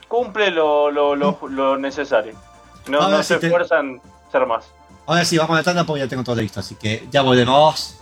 cumple 0.07 0.51
lo, 0.51 0.91
lo, 0.91 1.15
lo, 1.15 1.39
lo 1.49 1.77
necesario. 1.77 2.33
No, 2.87 3.07
no 3.09 3.17
sí 3.17 3.23
se 3.33 3.37
te- 3.39 3.47
esfuerzan 3.47 4.01
ser 4.31 4.45
más. 4.45 4.65
Ahora 5.07 5.25
sí, 5.25 5.37
vamos 5.37 5.55
a 5.55 5.59
la 5.59 5.63
tanda 5.63 5.83
porque 5.83 6.01
ya 6.01 6.07
tengo 6.07 6.23
todo 6.23 6.35
listo, 6.35 6.59
así 6.59 6.75
que 6.75 7.07
ya 7.09 7.21
volvemos. 7.21 7.97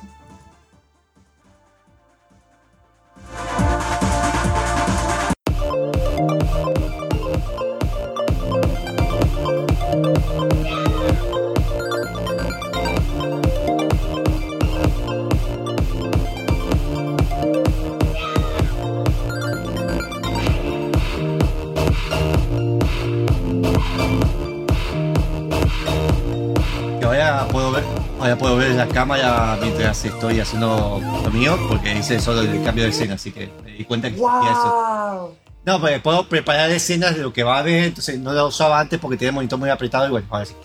Ahora 28.29 28.39
puedo 28.39 28.57
ver 28.57 28.71
la 28.71 28.87
cámara 28.87 29.57
mientras 29.61 30.03
estoy 30.05 30.39
haciendo 30.39 31.01
lo 31.23 31.29
mío, 31.31 31.57
porque 31.67 31.93
hice 31.97 32.19
solo 32.19 32.41
el 32.41 32.63
cambio 32.63 32.83
de 32.83 32.89
escena, 32.91 33.15
así 33.15 33.31
que 33.31 33.49
me 33.63 33.71
di 33.71 33.85
cuenta 33.85 34.09
que 34.09 34.15
eso. 34.15 35.35
No, 35.65 35.79
pues 35.79 36.01
puedo 36.01 36.27
preparar 36.27 36.69
escenas 36.71 37.15
de 37.15 37.21
lo 37.23 37.33
que 37.33 37.43
va 37.43 37.57
a 37.57 37.59
haber, 37.59 37.83
entonces 37.85 38.19
no 38.19 38.33
lo 38.33 38.47
usaba 38.47 38.79
antes 38.79 38.99
porque 38.99 39.17
tenía 39.17 39.29
el 39.29 39.35
monitor 39.35 39.59
muy 39.59 39.69
apretado 39.69 40.07
y 40.07 40.11
bueno, 40.11 40.27
ahora 40.29 40.45
sí. 40.45 40.55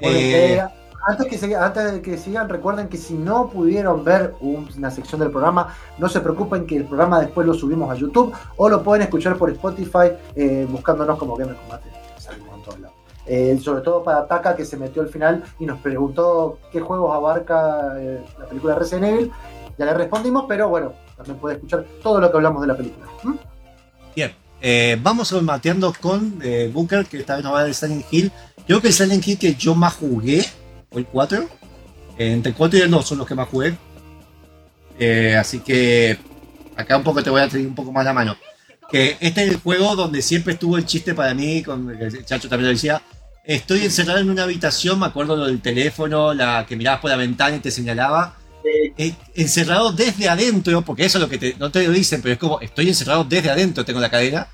Bueno, 0.00 0.16
Eh, 0.18 0.54
eh, 0.54 0.62
antes, 1.06 1.26
que 1.40 1.56
antes 1.56 1.92
de 1.92 2.02
que 2.02 2.16
sigan, 2.18 2.48
recuerden 2.48 2.88
que 2.88 2.96
si 2.96 3.14
no 3.14 3.48
pudieron 3.50 4.04
ver 4.04 4.34
un- 4.40 4.68
una 4.76 4.90
sección 4.90 5.20
del 5.20 5.30
programa, 5.30 5.74
no 5.98 6.08
se 6.08 6.20
preocupen 6.20 6.66
que 6.66 6.76
el 6.76 6.84
programa 6.84 7.20
después 7.20 7.46
lo 7.46 7.54
subimos 7.54 7.90
a 7.90 7.94
YouTube 7.94 8.32
o 8.56 8.68
lo 8.68 8.82
pueden 8.82 9.02
escuchar 9.02 9.36
por 9.36 9.50
Spotify 9.50 10.12
eh, 10.34 10.66
buscándonos 10.68 11.18
como 11.18 11.36
Gamer 11.36 11.56
Combate. 11.56 11.88
Eh, 13.28 13.58
sobre 13.62 13.82
todo 13.82 14.02
para 14.02 14.26
Taka 14.26 14.56
que 14.56 14.64
se 14.64 14.78
metió 14.78 15.02
al 15.02 15.08
final 15.08 15.44
y 15.58 15.66
nos 15.66 15.80
preguntó 15.80 16.58
qué 16.72 16.80
juegos 16.80 17.14
abarca 17.14 17.94
eh, 18.00 18.24
la 18.38 18.46
película 18.46 18.74
Resident 18.74 19.04
Evil. 19.04 19.32
Ya 19.78 19.84
le 19.84 19.94
respondimos, 19.94 20.46
pero 20.48 20.68
bueno, 20.68 20.92
también 21.16 21.36
puede 21.38 21.56
escuchar 21.56 21.84
todo 22.02 22.20
lo 22.20 22.30
que 22.30 22.36
hablamos 22.36 22.62
de 22.62 22.68
la 22.68 22.76
película. 22.76 23.06
¿Mm? 23.22 23.34
Bien, 24.16 24.32
eh, 24.60 24.98
vamos 25.00 25.30
mateando 25.42 25.92
con 26.00 26.40
eh, 26.42 26.70
Booker, 26.72 27.06
que 27.06 27.18
esta 27.18 27.36
vez 27.36 27.44
nos 27.44 27.54
va 27.54 27.60
a 27.60 27.62
dar 27.64 27.74
Silent 27.74 28.04
Hill. 28.10 28.32
Creo 28.66 28.80
que 28.80 28.88
el 28.88 28.92
Silent 28.92 29.26
Hill 29.26 29.38
que 29.38 29.54
yo 29.54 29.74
más 29.74 29.94
jugué 29.94 30.44
fue 30.90 31.02
el 31.02 31.06
4. 31.06 31.42
Eh, 32.18 32.32
entre 32.32 32.50
el 32.50 32.56
4 32.56 32.78
y 32.78 32.82
el 32.82 32.90
2 32.90 33.06
son 33.06 33.18
los 33.18 33.26
que 33.26 33.34
más 33.34 33.48
jugué. 33.48 33.76
Así 35.38 35.60
que 35.60 36.18
acá 36.76 36.96
un 36.96 37.04
poco 37.04 37.22
te 37.22 37.30
voy 37.30 37.40
a 37.40 37.48
traer 37.48 37.66
un 37.66 37.74
poco 37.74 37.92
más 37.92 38.04
la 38.04 38.12
mano. 38.12 38.36
Que 38.90 39.16
este 39.20 39.44
es 39.44 39.50
el 39.50 39.60
juego 39.60 39.94
donde 39.94 40.22
siempre 40.22 40.54
estuvo 40.54 40.76
el 40.76 40.86
chiste 40.86 41.14
para 41.14 41.34
mí, 41.34 41.62
con 41.62 41.90
el 41.90 42.24
Chacho 42.24 42.48
también 42.48 42.68
lo 42.68 42.74
decía. 42.74 43.00
Estoy 43.48 43.82
encerrado 43.82 44.18
en 44.18 44.28
una 44.28 44.42
habitación, 44.42 45.00
me 45.00 45.06
acuerdo 45.06 45.34
lo 45.34 45.46
del 45.46 45.62
teléfono, 45.62 46.34
la 46.34 46.66
que 46.68 46.76
mirabas 46.76 47.00
por 47.00 47.08
la 47.10 47.16
ventana 47.16 47.56
y 47.56 47.60
te 47.60 47.70
señalaba. 47.70 48.34
Eh, 48.98 49.14
encerrado 49.34 49.90
desde 49.90 50.28
adentro, 50.28 50.82
porque 50.82 51.06
eso 51.06 51.16
es 51.16 51.22
lo 51.22 51.30
que 51.30 51.38
te- 51.38 51.56
no 51.58 51.70
te 51.70 51.82
lo 51.86 51.92
dicen, 51.94 52.20
pero 52.20 52.34
es 52.34 52.38
como 52.38 52.60
estoy 52.60 52.88
encerrado 52.88 53.24
desde 53.24 53.48
adentro, 53.50 53.86
tengo 53.86 54.00
la 54.00 54.10
cadena. 54.10 54.48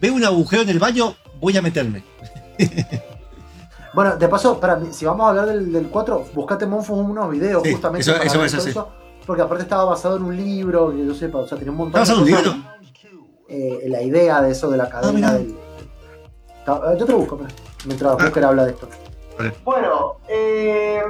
Veo 0.00 0.14
un 0.14 0.24
agujero 0.24 0.62
en 0.62 0.68
el 0.70 0.80
baño, 0.80 1.14
voy 1.40 1.56
a 1.56 1.62
meterme. 1.62 2.02
Bueno, 3.92 4.16
de 4.16 4.28
paso, 4.28 4.60
para, 4.60 4.80
si 4.92 5.04
vamos 5.04 5.26
a 5.26 5.30
hablar 5.30 5.46
del, 5.46 5.72
del 5.72 5.88
4, 5.88 6.26
buscate 6.32 6.64
Monfus 6.64 6.96
unos 6.96 7.28
videos 7.28 7.60
Sí, 7.64 7.72
justamente 7.72 8.08
eso- 8.08 8.12
para 8.16 8.46
eso 8.46 8.58
eso, 8.68 8.88
porque 9.26 9.42
aparte 9.42 9.64
estaba 9.64 9.82
basado 9.84 10.16
en 10.16 10.22
un 10.22 10.36
libro, 10.36 10.92
que 10.94 11.04
yo 11.04 11.12
sepa, 11.12 11.38
o 11.38 11.48
sea, 11.48 11.58
tenía 11.58 11.72
un 11.72 11.78
montón 11.78 12.00
¿Estaba 12.00 12.20
basado 12.22 12.40
en 12.40 12.46
un 12.54 12.62
cosas, 12.62 12.76
eh, 13.48 13.84
la 13.88 14.00
idea 14.00 14.40
de 14.42 14.52
eso 14.52 14.70
de 14.70 14.76
la 14.76 14.88
cadena 14.88 15.12
mira. 15.12 15.32
del. 15.32 15.56
Está- 16.60 16.96
Yo 16.96 17.04
te 17.04 17.10
lo 17.10 17.18
busco, 17.18 17.36
pero, 17.36 17.50
mientras 17.86 18.12
Ah. 18.12 18.24
Booker 18.24 18.44
habla 18.44 18.64
de 18.66 18.70
esto. 18.72 18.88
Bueno, 19.64 20.16
eh, 20.28 21.02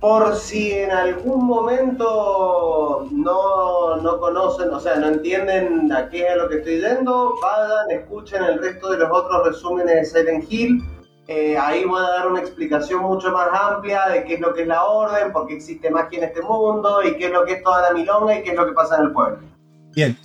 por 0.00 0.34
si 0.34 0.72
en 0.72 0.90
algún 0.90 1.46
momento 1.46 3.06
no, 3.12 3.96
no 3.96 4.18
conocen, 4.18 4.70
o 4.70 4.80
sea, 4.80 4.96
no 4.96 5.08
entienden 5.08 5.92
a 5.92 6.08
qué 6.08 6.26
es 6.26 6.36
lo 6.36 6.48
que 6.48 6.56
estoy 6.56 6.80
yendo, 6.80 7.34
vayan, 7.40 7.90
escuchen 7.90 8.42
el 8.42 8.58
resto 8.60 8.90
de 8.90 8.98
los 8.98 9.10
otros 9.12 9.46
resúmenes 9.46 10.12
de 10.12 10.20
Silent 10.20 10.44
Hill. 10.50 10.82
Eh, 11.28 11.56
ahí 11.56 11.84
voy 11.84 12.00
a 12.04 12.08
dar 12.10 12.28
una 12.28 12.40
explicación 12.40 13.02
mucho 13.02 13.30
más 13.30 13.48
amplia 13.52 14.08
de 14.08 14.24
qué 14.24 14.34
es 14.34 14.40
lo 14.40 14.52
que 14.52 14.62
es 14.62 14.66
la 14.68 14.84
orden, 14.84 15.32
por 15.32 15.46
qué 15.46 15.54
existe 15.54 15.88
magia 15.88 16.18
en 16.18 16.24
este 16.24 16.42
mundo 16.42 17.04
y 17.04 17.16
qué 17.16 17.26
es 17.26 17.32
lo 17.32 17.44
que 17.44 17.52
es 17.52 17.62
toda 17.62 17.82
la 17.82 17.92
milonga 17.92 18.36
y 18.36 18.42
qué 18.42 18.50
es 18.50 18.56
lo 18.56 18.66
que 18.66 18.72
pasa 18.72 18.96
en 18.96 19.02
el 19.02 19.12
pueblo. 19.12 19.38
Bien, 19.94 20.18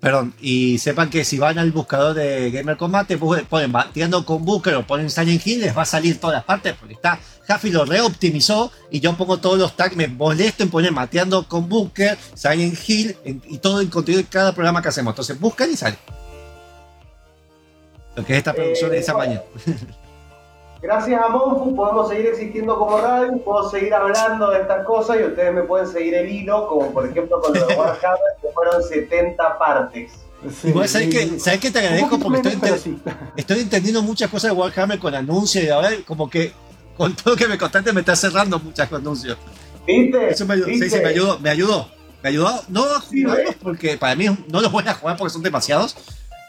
perdón, 0.00 0.32
y 0.40 0.78
sepan 0.78 1.10
que 1.10 1.24
si 1.24 1.38
van 1.38 1.58
al 1.58 1.72
buscador 1.72 2.14
de 2.14 2.50
Gamer 2.50 2.76
Combate, 2.78 3.18
ponen 3.18 3.70
bateando 3.70 4.24
con 4.24 4.44
Booker 4.44 4.74
o 4.76 4.86
ponen 4.86 5.10
Silent 5.10 5.46
Hill, 5.46 5.60
les 5.60 5.76
va 5.76 5.82
a 5.82 5.86
salir 5.86 6.18
todas 6.18 6.36
las 6.36 6.44
partes, 6.44 6.74
porque 6.78 6.94
está, 6.94 7.20
Jaffi 7.46 7.70
lo 7.70 7.84
reoptimizó 7.84 8.72
y 8.90 9.00
yo 9.00 9.14
pongo 9.16 9.38
todos 9.38 9.58
los 9.58 9.76
tags, 9.76 9.96
me 9.96 10.08
molesto 10.08 10.62
en 10.62 10.70
poner 10.70 10.92
mateando 10.92 11.46
con 11.46 11.68
Booker, 11.68 12.16
Silent 12.34 12.78
Hill 12.88 13.16
en- 13.24 13.42
y 13.46 13.58
todo 13.58 13.80
el 13.80 13.90
contenido 13.90 14.22
de 14.22 14.28
cada 14.28 14.52
programa 14.54 14.80
que 14.80 14.88
hacemos. 14.88 15.12
Entonces 15.12 15.38
buscan 15.38 15.70
y 15.70 15.76
sale. 15.76 15.98
Lo 18.16 18.24
que 18.24 18.32
es 18.32 18.38
esta 18.38 18.52
producción 18.54 18.90
Eh, 18.90 18.94
de 18.94 18.98
esa 19.00 19.12
bueno. 19.14 19.42
mañana. 19.66 19.80
Gracias 20.82 21.20
a 21.22 21.28
Monfu 21.28 21.76
podemos 21.76 22.08
seguir 22.08 22.26
existiendo 22.26 22.78
como 22.78 22.98
radio, 23.00 23.36
puedo 23.44 23.68
seguir 23.70 23.92
hablando 23.92 24.50
de 24.50 24.62
estas 24.62 24.84
cosas 24.86 25.18
y 25.20 25.24
ustedes 25.24 25.52
me 25.52 25.62
pueden 25.62 25.86
seguir 25.86 26.14
el 26.14 26.28
hilo, 26.28 26.66
como 26.68 26.90
por 26.90 27.06
ejemplo 27.06 27.38
con 27.40 27.52
lo 27.52 27.66
de 27.66 27.74
Warhammer, 27.76 28.18
que 28.40 28.48
fueron 28.54 28.82
70 28.82 29.58
partes. 29.58 30.12
Igual, 30.64 30.88
¿sabes 30.88 31.08
qué? 31.10 31.38
¿Sabes 31.38 31.60
qué 31.60 31.70
te 31.70 31.80
agradezco? 31.80 32.18
Porque 32.18 32.38
estoy, 32.38 32.52
ente- 32.54 32.78
sí. 32.78 32.98
entendiendo 33.60 34.00
muchas 34.02 34.30
cosas 34.30 34.52
de 34.52 34.56
Warhammer 34.56 34.98
con 34.98 35.14
anuncios 35.14 35.64
y 35.64 35.68
ahora 35.68 35.90
como 36.06 36.30
que 36.30 36.52
con 36.96 37.14
todo 37.14 37.32
lo 37.34 37.36
que 37.36 37.46
me 37.46 37.58
contaste 37.58 37.92
me 37.92 38.00
está 38.00 38.16
cerrando 38.16 38.58
muchos 38.58 38.90
anuncios. 38.90 39.36
¿Viste? 39.86 40.30
Eso 40.30 40.46
me 40.46 40.54
ayudó, 40.54 40.66
sí, 40.66 40.72
¿Viste? 40.80 40.90
sí, 40.96 41.02
me 41.02 41.08
ayudó, 41.10 41.38
me 41.40 41.50
ayudó. 41.50 41.88
Me 42.22 42.28
ayudó 42.30 42.50
no 42.68 42.84
a 42.84 43.02
Sí, 43.02 43.22
jugarlos 43.22 43.54
porque 43.62 43.98
para 43.98 44.14
mí 44.14 44.26
no 44.48 44.60
los 44.62 44.72
voy 44.72 44.84
a 44.86 44.94
jugar 44.94 45.16
porque 45.18 45.32
son 45.32 45.42
demasiados, 45.42 45.94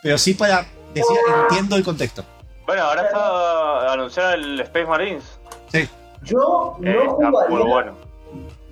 pero 0.02 0.18
sí 0.18 0.34
para 0.36 0.66
decir 0.94 1.16
entiendo 1.50 1.76
el 1.76 1.84
contexto. 1.84 2.24
Bueno, 2.66 2.84
ahora 2.84 3.04
está 3.04 3.94
anunciado 3.94 4.34
el 4.34 4.60
Space 4.62 4.86
Marines. 4.86 5.40
Sí. 5.72 5.88
Yo 6.24 6.78
Eh, 6.84 6.94
no 6.94 7.04
está 7.14 7.30
jugaría. 7.30 7.58
muy 7.58 7.70
bueno. 7.72 7.92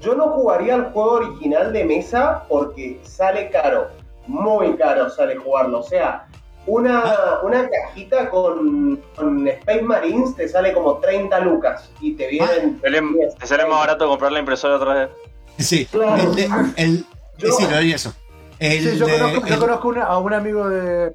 Yo 0.02 0.16
no 0.16 0.28
jugaría 0.30 0.76
el 0.76 0.84
juego 0.86 1.12
original 1.14 1.74
de 1.74 1.84
mesa 1.84 2.44
porque 2.48 3.00
sale 3.04 3.50
caro, 3.50 3.88
muy 4.28 4.76
caro 4.78 5.10
sale 5.10 5.36
jugarlo. 5.36 5.80
O 5.80 5.84
sea, 5.84 6.28
una, 6.68 7.02
Ah. 7.04 7.40
una 7.44 7.68
cajita 7.70 8.30
con, 8.30 9.02
con 9.16 9.48
Space 9.48 9.82
Marines 9.82 10.36
te 10.36 10.48
sale 10.48 10.72
como 10.74 10.98
30 11.00 11.40
lucas 11.40 11.90
y 12.00 12.14
te 12.14 12.28
vienen. 12.28 12.80
Sale- 12.82 13.02
Te 13.40 13.48
sale 13.48 13.66
más 13.66 13.80
barato 13.80 14.08
comprar 14.08 14.32
la 14.32 14.40
impresora 14.40 14.76
otra 14.76 14.94
vez. 14.94 15.10
Sí, 15.58 15.86
Claro. 15.88 16.22
el, 16.22 16.36
de- 16.36 16.50
el, 16.78 17.06
Yo- 17.38 17.52
sí, 17.54 17.66
lo 17.70 17.76
haría 17.76 17.96
eso. 17.96 18.14
El, 18.60 18.92
Sí, 18.92 18.98
yo 19.00 19.06
de, 19.06 19.18
conozco, 19.18 19.48
yo 19.48 19.54
el- 19.56 19.60
conozco 19.60 19.88
una- 19.90 20.06
a 20.06 20.18
un 20.20 20.34
amigo 20.34 20.70
de, 20.70 21.10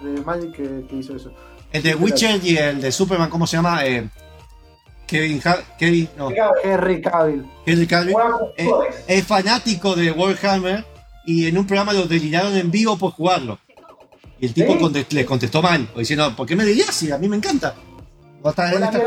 de 0.00 0.20
Magic 0.24 0.52
que, 0.54 0.86
que 0.88 0.96
hizo 0.96 1.14
eso. 1.16 1.30
El 1.72 1.82
de 1.82 1.94
Witcher 1.94 2.40
y 2.44 2.56
el 2.56 2.80
de 2.80 2.90
Superman, 2.92 3.28
¿cómo 3.30 3.46
se 3.46 3.56
llama? 3.56 3.84
Eh, 3.84 4.08
Kevin, 5.06 5.40
Ha- 5.44 5.76
Kevin, 5.78 6.08
no, 6.16 6.30
Henry 6.64 7.00
Cavill. 7.00 7.46
Henry 7.64 7.86
Cavill. 7.86 8.16
Eh, 8.56 8.68
es 9.06 9.24
fanático 9.26 9.94
de 9.94 10.10
Warhammer 10.10 10.84
y 11.26 11.46
en 11.46 11.58
un 11.58 11.66
programa 11.66 11.92
lo 11.92 12.06
deliraron 12.06 12.56
en 12.56 12.70
vivo 12.70 12.96
por 12.98 13.12
jugarlo. 13.12 13.58
Y 14.40 14.46
el 14.46 14.54
tipo 14.54 14.76
le 15.10 15.24
contestó 15.24 15.62
mal, 15.62 15.88
diciendo, 15.96 16.34
¿por 16.36 16.46
qué 16.46 16.56
me 16.56 16.64
dirías 16.64 16.94
si 16.94 17.10
a 17.10 17.18
mí 17.18 17.28
me 17.28 17.36
encanta? 17.36 17.74
Vos 18.42 18.50
estás 18.50 18.72
en 18.74 18.82
esta 18.82 18.98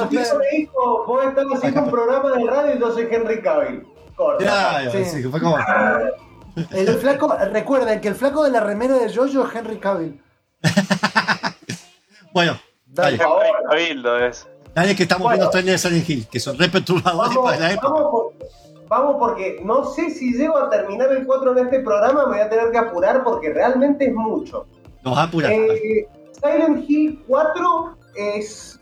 dijo, 0.52 1.06
vos 1.06 1.26
estás 1.26 1.46
haciendo 1.56 1.82
un 1.84 1.92
programa 1.92 2.32
de 2.36 2.46
radio 2.46 2.76
y 2.76 2.80
yo 2.80 2.94
soy 2.94 3.08
Henry 3.12 3.42
Cavill. 3.42 3.84
Corta. 4.16 4.44
Claro, 4.44 4.92
Sí. 4.92 5.06
sí, 5.06 5.24
fue 5.24 5.40
como. 5.40 5.58
El 6.72 6.88
flaco, 6.98 7.34
recuerden 7.54 8.02
que 8.02 8.10
el 8.10 8.16
flaco 8.16 8.44
de 8.44 8.50
la 8.52 8.60
remera 8.60 8.96
de 8.98 9.14
Jojo 9.14 9.48
es 9.48 9.56
Henry 9.56 9.78
Cavill. 9.78 10.20
Bueno, 12.34 12.54
Dale. 12.86 13.18
dale, 13.18 13.18
favor. 13.18 13.44
Cabildo 13.70 14.18
es. 14.20 14.48
dale 14.76 14.96
que 14.96 15.04
estamos 15.04 15.24
Bueno. 15.24 15.38
viendo 15.38 15.52
trailers 15.52 15.84
de 15.84 15.90
Silent 15.90 16.10
Hill, 16.10 16.28
que 16.32 16.40
son 16.40 16.58
re 16.58 16.70
perturbadores 16.70 17.36
Vamos, 17.36 17.52
para 17.52 17.60
la 17.60 17.72
época. 17.74 17.88
vamos, 17.90 18.12
por- 18.12 18.34
vamos 18.88 19.16
porque 19.20 19.62
no 19.64 19.84
sé 19.86 20.10
si 20.12 20.34
llego 20.34 20.58
a 20.58 20.70
terminar 20.70 21.12
el 21.12 21.26
4 21.26 21.52
en 21.58 21.66
este 21.66 21.80
programa, 21.82 22.26
me 22.26 22.34
voy 22.34 22.40
a 22.42 22.50
tener 22.50 22.72
que 22.72 22.78
apurar 22.78 23.24
porque 23.24 23.52
realmente 23.52 24.06
es 24.08 24.14
mucho. 24.14 24.66
Nos 25.04 25.16
va 25.18 25.22
a 25.22 25.26
apurar. 25.26 25.52
Eh, 25.52 26.08
Silent 26.42 26.90
Hill 26.90 27.24
4 27.28 27.98
es, 28.16 28.80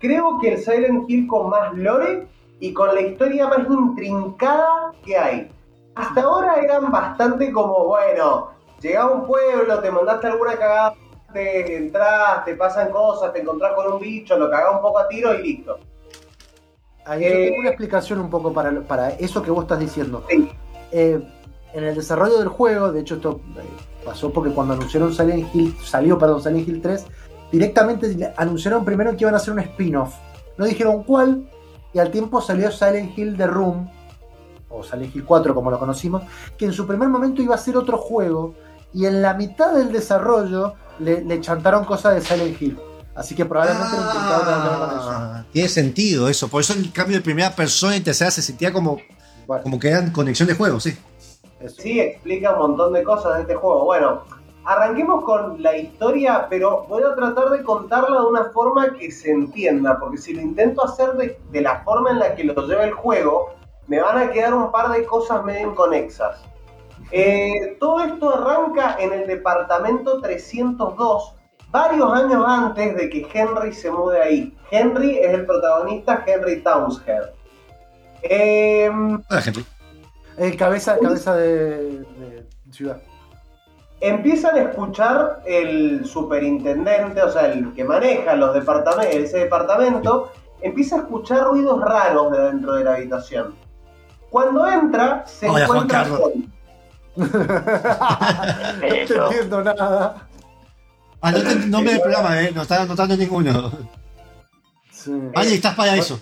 creo 0.00 0.38
que 0.40 0.54
el 0.54 0.58
Silent 0.62 1.08
Hill 1.08 1.26
con 1.26 1.48
más 1.50 1.74
lore 1.74 2.26
y 2.60 2.72
con 2.72 2.94
la 2.94 3.00
historia 3.00 3.46
más 3.48 3.60
intrincada 3.68 4.92
que 5.04 5.16
hay. 5.16 5.50
Hasta 5.94 6.22
ahora 6.22 6.56
eran 6.62 6.90
bastante 6.92 7.50
como, 7.52 7.84
bueno, 7.86 8.50
llegás 8.80 9.04
a 9.04 9.08
un 9.08 9.26
pueblo, 9.26 9.78
te 9.80 9.90
mandaste 9.90 10.26
alguna 10.28 10.56
cagada, 10.56 10.94
te 11.32 11.76
entras, 11.76 12.44
te 12.44 12.54
pasan 12.54 12.90
cosas, 12.90 13.32
te 13.32 13.40
encontrás 13.40 13.74
con 13.74 13.92
un 13.92 14.00
bicho, 14.00 14.36
lo 14.38 14.50
cagás 14.50 14.74
un 14.74 14.80
poco 14.80 14.98
a 14.98 15.08
tiro 15.08 15.34
y 15.34 15.42
listo. 15.42 15.78
Ahí 17.04 17.22
yo 17.22 17.26
Eh, 17.28 17.44
tengo 17.46 17.60
una 17.60 17.68
explicación 17.70 18.20
un 18.20 18.30
poco 18.30 18.52
para, 18.52 18.80
para 18.82 19.10
eso 19.10 19.42
que 19.42 19.50
vos 19.50 19.64
estás 19.64 19.78
diciendo. 19.78 20.24
Sí. 20.28 20.50
Eh, 20.92 21.20
en 21.74 21.84
el 21.84 21.94
desarrollo 21.94 22.38
del 22.38 22.48
juego, 22.48 22.92
de 22.92 23.00
hecho 23.00 23.16
esto 23.16 23.40
eh, 23.56 23.62
pasó 24.04 24.32
porque 24.32 24.50
cuando 24.50 24.74
anunciaron 24.74 25.12
Silent 25.12 25.54
Hill, 25.54 25.76
salió 25.84 26.18
perdón, 26.18 26.42
Silent 26.42 26.66
Hill 26.66 26.80
3, 26.80 27.06
directamente 27.52 28.32
anunciaron 28.36 28.84
primero 28.84 29.10
que 29.12 29.24
iban 29.24 29.34
a 29.34 29.36
hacer 29.36 29.52
un 29.52 29.60
spin-off. 29.60 30.14
No 30.56 30.64
dijeron 30.64 31.02
cuál, 31.02 31.48
y 31.92 31.98
al 31.98 32.10
tiempo 32.10 32.40
salió 32.40 32.70
Silent 32.70 33.16
Hill 33.16 33.36
The 33.36 33.46
Room, 33.46 33.88
o 34.70 34.82
Silent 34.82 35.14
Hill 35.14 35.24
4 35.24 35.54
como 35.54 35.70
lo 35.70 35.78
conocimos, 35.78 36.22
que 36.56 36.64
en 36.64 36.72
su 36.72 36.86
primer 36.86 37.08
momento 37.08 37.42
iba 37.42 37.54
a 37.54 37.58
ser 37.58 37.76
otro 37.76 37.98
juego, 37.98 38.54
y 38.94 39.04
en 39.04 39.20
la 39.20 39.34
mitad 39.34 39.74
del 39.74 39.92
desarrollo 39.92 40.74
le, 40.98 41.22
le 41.24 41.40
chantaron 41.40 41.84
cosas 41.84 42.14
de 42.14 42.20
Silent 42.20 42.60
Hill. 42.60 42.78
Así 43.14 43.34
que 43.34 43.44
probablemente 43.44 43.96
lo 43.96 44.02
intentaron 44.04 44.78
con 44.78 44.98
eso. 44.98 45.10
Ah, 45.10 45.44
tiene 45.52 45.68
sentido 45.68 46.28
eso. 46.28 46.48
Por 46.48 46.60
eso 46.60 46.72
el 46.74 46.92
cambio 46.92 47.16
de 47.16 47.22
primera 47.22 47.50
persona 47.50 47.96
y 47.96 48.00
tercera 48.00 48.30
se 48.30 48.42
sentía 48.42 48.72
como, 48.72 48.98
Bueno, 49.46 49.62
como 49.64 49.78
que 49.78 49.88
eran 49.88 50.12
conexión 50.12 50.46
de 50.48 50.54
juego, 50.54 50.78
sí. 50.78 50.96
eso. 51.60 51.76
Sí, 51.82 51.98
explica 51.98 52.52
un 52.52 52.58
montón 52.60 52.92
de 52.92 53.02
cosas 53.02 53.34
de 53.36 53.40
este 53.42 53.54
juego. 53.56 53.84
Bueno, 53.86 54.22
arranquemos 54.64 55.24
con 55.24 55.60
la 55.60 55.76
historia, 55.76 56.46
pero 56.48 56.86
voy 56.88 57.02
a 57.02 57.14
tratar 57.16 57.50
de 57.50 57.64
contarla 57.64 58.20
de 58.20 58.26
una 58.26 58.44
forma 58.50 58.92
que 58.96 59.10
se 59.10 59.32
entienda, 59.32 59.98
porque 59.98 60.18
si 60.18 60.34
lo 60.34 60.40
intento 60.40 60.84
hacer 60.84 61.14
de, 61.14 61.40
de 61.50 61.60
la 61.60 61.82
forma 61.82 62.10
en 62.10 62.20
la 62.20 62.36
que 62.36 62.44
lo 62.44 62.54
lleva 62.68 62.84
el 62.84 62.92
juego, 62.92 63.54
me 63.88 64.00
van 64.00 64.18
a 64.18 64.30
quedar 64.30 64.54
un 64.54 64.70
par 64.70 64.92
de 64.92 65.04
cosas 65.04 65.42
medio 65.44 65.70
inconexas. 65.72 66.38
Eh, 67.10 67.76
todo 67.80 68.00
esto 68.00 68.34
arranca 68.34 68.96
en 68.98 69.12
el 69.12 69.26
departamento 69.26 70.20
302, 70.20 71.34
varios 71.70 72.12
años 72.12 72.44
antes 72.46 72.96
de 72.96 73.08
que 73.08 73.26
Henry 73.32 73.72
se 73.72 73.90
mude 73.90 74.20
ahí. 74.20 74.56
Henry 74.70 75.18
es 75.18 75.32
el 75.32 75.46
protagonista, 75.46 76.22
Henry 76.26 76.62
Townsend. 76.62 77.30
Em, 78.22 79.22
Hola, 79.30 79.42
Henry. 79.44 79.64
El 80.36 80.56
cabeza, 80.56 80.98
cabeza 80.98 81.34
de, 81.36 82.00
de 82.00 82.46
ciudad. 82.70 83.00
empiezan 84.00 84.56
a 84.56 84.60
escuchar 84.62 85.40
el 85.46 86.04
superintendente, 86.06 87.22
o 87.22 87.30
sea, 87.30 87.46
el 87.52 87.72
que 87.74 87.84
maneja 87.84 88.36
los 88.36 88.54
departamentos, 88.54 89.14
ese 89.16 89.38
departamento, 89.38 90.30
empieza 90.60 90.96
a 90.96 90.98
escuchar 91.00 91.44
ruidos 91.44 91.80
raros 91.80 92.30
de 92.32 92.38
dentro 92.40 92.74
de 92.74 92.84
la 92.84 92.94
habitación. 92.94 93.54
Cuando 94.30 94.66
entra, 94.68 95.26
se 95.26 95.48
Hola, 95.48 95.66
Juan 95.66 95.78
encuentra 95.78 96.02
Carlos. 96.02 96.20
con... 96.20 96.57
No 98.78 98.80
te 98.80 99.02
Eso. 99.02 99.24
entiendo 99.24 99.64
nada. 99.64 100.28
Anote 101.20 101.50
el 101.50 101.70
nombre 101.70 101.92
del 101.94 102.02
programa, 102.02 102.40
¿eh? 102.42 102.52
No 102.54 102.62
está 102.62 102.82
anotando 102.82 103.16
ninguno. 103.16 103.72
Sí. 104.92 105.10
Vale, 105.34 105.54
estás 105.54 105.74
para 105.74 105.96
eso. 105.96 106.20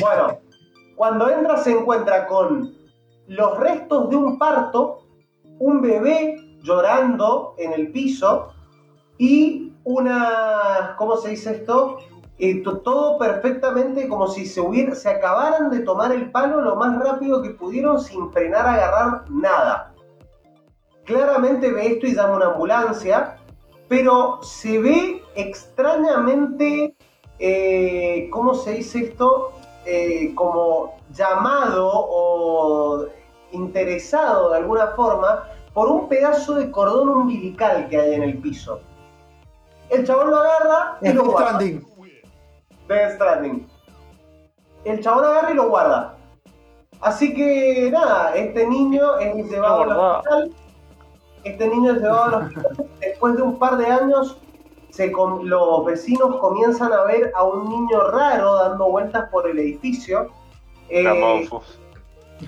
Bueno, 0.00 0.38
cuando 0.96 1.30
entra 1.30 1.56
se 1.58 1.70
encuentra 1.70 2.26
con 2.26 2.74
los 3.28 3.58
restos 3.58 4.10
de 4.10 4.16
un 4.16 4.38
parto, 4.38 5.06
un 5.60 5.80
bebé 5.80 6.36
llorando 6.62 7.54
en 7.58 7.72
el 7.72 7.92
piso 7.92 8.52
y 9.18 9.72
una, 9.84 10.94
¿cómo 10.98 11.16
se 11.16 11.30
dice 11.30 11.52
esto? 11.52 11.98
Eh, 12.38 12.62
to- 12.62 12.78
todo 12.78 13.16
perfectamente 13.18 14.08
como 14.08 14.26
si 14.26 14.44
se, 14.46 14.60
hubiera, 14.60 14.94
se 14.94 15.08
acabaran 15.08 15.70
de 15.70 15.80
tomar 15.80 16.10
el 16.12 16.30
palo 16.32 16.60
lo 16.60 16.74
más 16.76 16.98
rápido 16.98 17.40
que 17.42 17.50
pudieron 17.50 18.00
sin 18.00 18.30
frenar 18.32 18.66
a 18.66 18.74
agarrar 18.74 19.30
nada. 19.30 19.92
Claramente 21.04 21.70
ve 21.70 21.86
esto 21.86 22.06
y 22.06 22.14
llama 22.14 22.36
una 22.36 22.46
ambulancia, 22.46 23.36
pero 23.88 24.40
se 24.42 24.78
ve 24.80 25.22
extrañamente, 25.36 26.96
eh, 27.38 28.28
¿cómo 28.32 28.54
se 28.54 28.72
dice 28.72 29.04
esto? 29.04 29.52
eh, 29.86 30.32
como 30.34 30.96
llamado 31.12 31.90
o 31.92 33.04
interesado 33.52 34.48
de 34.52 34.56
alguna 34.56 34.86
forma 34.96 35.44
por 35.74 35.88
un 35.90 36.08
pedazo 36.08 36.54
de 36.54 36.70
cordón 36.70 37.10
umbilical 37.10 37.86
que 37.90 38.00
hay 38.00 38.14
en 38.14 38.22
el 38.22 38.38
piso. 38.38 38.80
El 39.90 40.06
chabón 40.06 40.30
lo 40.30 40.38
agarra 40.38 40.96
y 41.02 41.08
Es 41.08 41.14
lo 41.14 41.24
guarda. 41.26 41.58
Death 42.88 43.14
Stranding. 43.14 43.66
El 44.84 45.00
chabón 45.02 45.24
agarra 45.24 45.50
y 45.50 45.54
lo 45.54 45.68
guarda. 45.68 46.16
Así 47.00 47.34
que 47.34 47.90
nada, 47.92 48.34
este 48.34 48.66
niño 48.66 49.18
es 49.18 49.50
llevado 49.50 49.82
al 49.82 49.90
hospital. 49.98 50.52
Este 51.44 51.68
niño 51.68 51.92
es 51.92 52.00
llevado 52.02 52.22
al 52.24 52.34
hospital. 52.44 52.86
Después 53.00 53.36
de 53.36 53.42
un 53.42 53.58
par 53.58 53.76
de 53.76 53.86
años, 53.86 54.38
se 54.90 55.10
com- 55.12 55.44
los 55.44 55.84
vecinos 55.84 56.36
comienzan 56.36 56.92
a 56.92 57.02
ver 57.04 57.32
a 57.34 57.42
un 57.44 57.68
niño 57.68 58.00
raro 58.10 58.54
dando 58.54 58.88
vueltas 58.90 59.28
por 59.30 59.48
el 59.48 59.58
edificio. 59.58 60.30
Eh, 60.88 61.02
La 61.02 61.14
Monfus. 61.14 61.78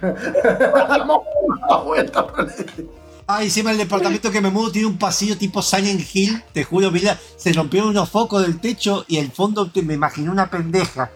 La 0.02 1.76
vuelta 1.84 2.26
por 2.26 2.40
el- 2.40 2.90
Ah, 3.28 3.42
encima 3.42 3.72
el 3.72 3.78
departamento 3.78 4.30
que 4.30 4.40
me 4.40 4.50
mudo 4.50 4.70
tiene 4.70 4.86
un 4.86 4.98
pasillo 4.98 5.36
tipo 5.36 5.60
Silent 5.60 6.00
Hill, 6.14 6.44
te 6.52 6.62
juro, 6.62 6.92
mira, 6.92 7.18
se 7.36 7.52
rompieron 7.52 7.88
unos 7.90 8.08
focos 8.08 8.42
del 8.42 8.60
techo 8.60 9.04
y 9.08 9.16
el 9.18 9.32
fondo 9.32 9.68
te- 9.70 9.82
me 9.82 9.94
imaginé 9.94 10.30
una 10.30 10.48
pendeja. 10.48 11.10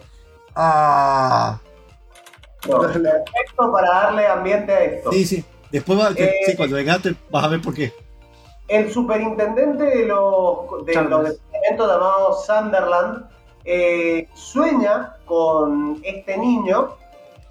Ah, 0.53 1.57
no, 2.67 2.79
perfecto 2.81 3.71
para 3.71 3.89
darle 3.89 4.27
ambiente 4.27 4.73
a 4.73 4.83
esto. 4.83 5.11
sí, 5.11 5.25
sí. 5.25 5.45
Después 5.71 5.97
va, 5.97 6.13
te- 6.13 6.25
Eh, 6.25 6.33
sí, 6.47 6.55
cuando 6.57 6.75
vengas 6.75 7.01
te- 7.01 7.15
vas 7.31 7.45
a 7.45 7.47
ver 7.47 7.61
por 7.61 7.73
qué. 7.73 7.93
El 8.67 8.91
superintendente 8.91 9.83
de 9.83 10.05
los, 10.05 10.85
de 10.85 10.93
los 10.95 11.23
departamentos 11.23 11.87
llamados 11.87 12.45
Sunderland 12.45 13.25
eh, 13.63 14.27
sueña 14.33 15.15
con 15.25 16.01
este 16.03 16.37
niño 16.37 16.89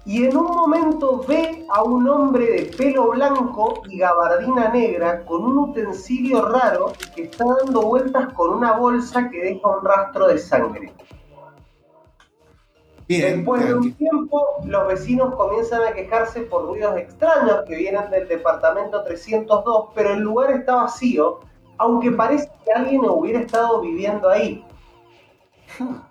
y 0.05 0.25
en 0.25 0.35
un 0.35 0.47
momento 0.47 1.23
ve 1.27 1.65
a 1.69 1.83
un 1.83 2.07
hombre 2.07 2.45
de 2.45 2.65
pelo 2.75 3.11
blanco 3.11 3.83
y 3.87 3.99
gabardina 3.99 4.69
negra 4.69 5.23
con 5.25 5.43
un 5.43 5.57
utensilio 5.69 6.47
raro 6.47 6.93
que 7.15 7.23
está 7.23 7.45
dando 7.45 7.83
vueltas 7.83 8.33
con 8.33 8.51
una 8.51 8.73
bolsa 8.73 9.29
que 9.29 9.37
deja 9.41 9.67
un 9.67 9.85
rastro 9.85 10.27
de 10.27 10.39
sangre. 10.39 10.91
Bien, 13.07 13.37
Después 13.37 13.67
de 13.67 13.75
un 13.75 13.93
tiempo, 13.93 14.41
los 14.65 14.87
vecinos 14.87 15.35
comienzan 15.35 15.83
a 15.83 15.91
quejarse 15.91 16.41
por 16.41 16.65
ruidos 16.65 16.97
extraños 16.97 17.63
que 17.67 17.75
vienen 17.75 18.09
del 18.09 18.27
departamento 18.27 19.03
302, 19.03 19.89
pero 19.93 20.13
el 20.13 20.21
lugar 20.21 20.51
está 20.51 20.75
vacío, 20.75 21.41
aunque 21.77 22.11
parece 22.11 22.49
que 22.65 22.71
alguien 22.71 23.01
hubiera 23.05 23.41
estado 23.41 23.81
viviendo 23.81 24.29
ahí. 24.29 24.65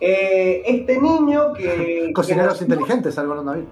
Eh, 0.00 0.62
este 0.64 0.98
niño 1.00 1.52
que... 1.52 1.64
que 2.06 2.12
Cocineros 2.12 2.52
nació- 2.54 2.64
inteligentes, 2.66 3.14
David. 3.16 3.64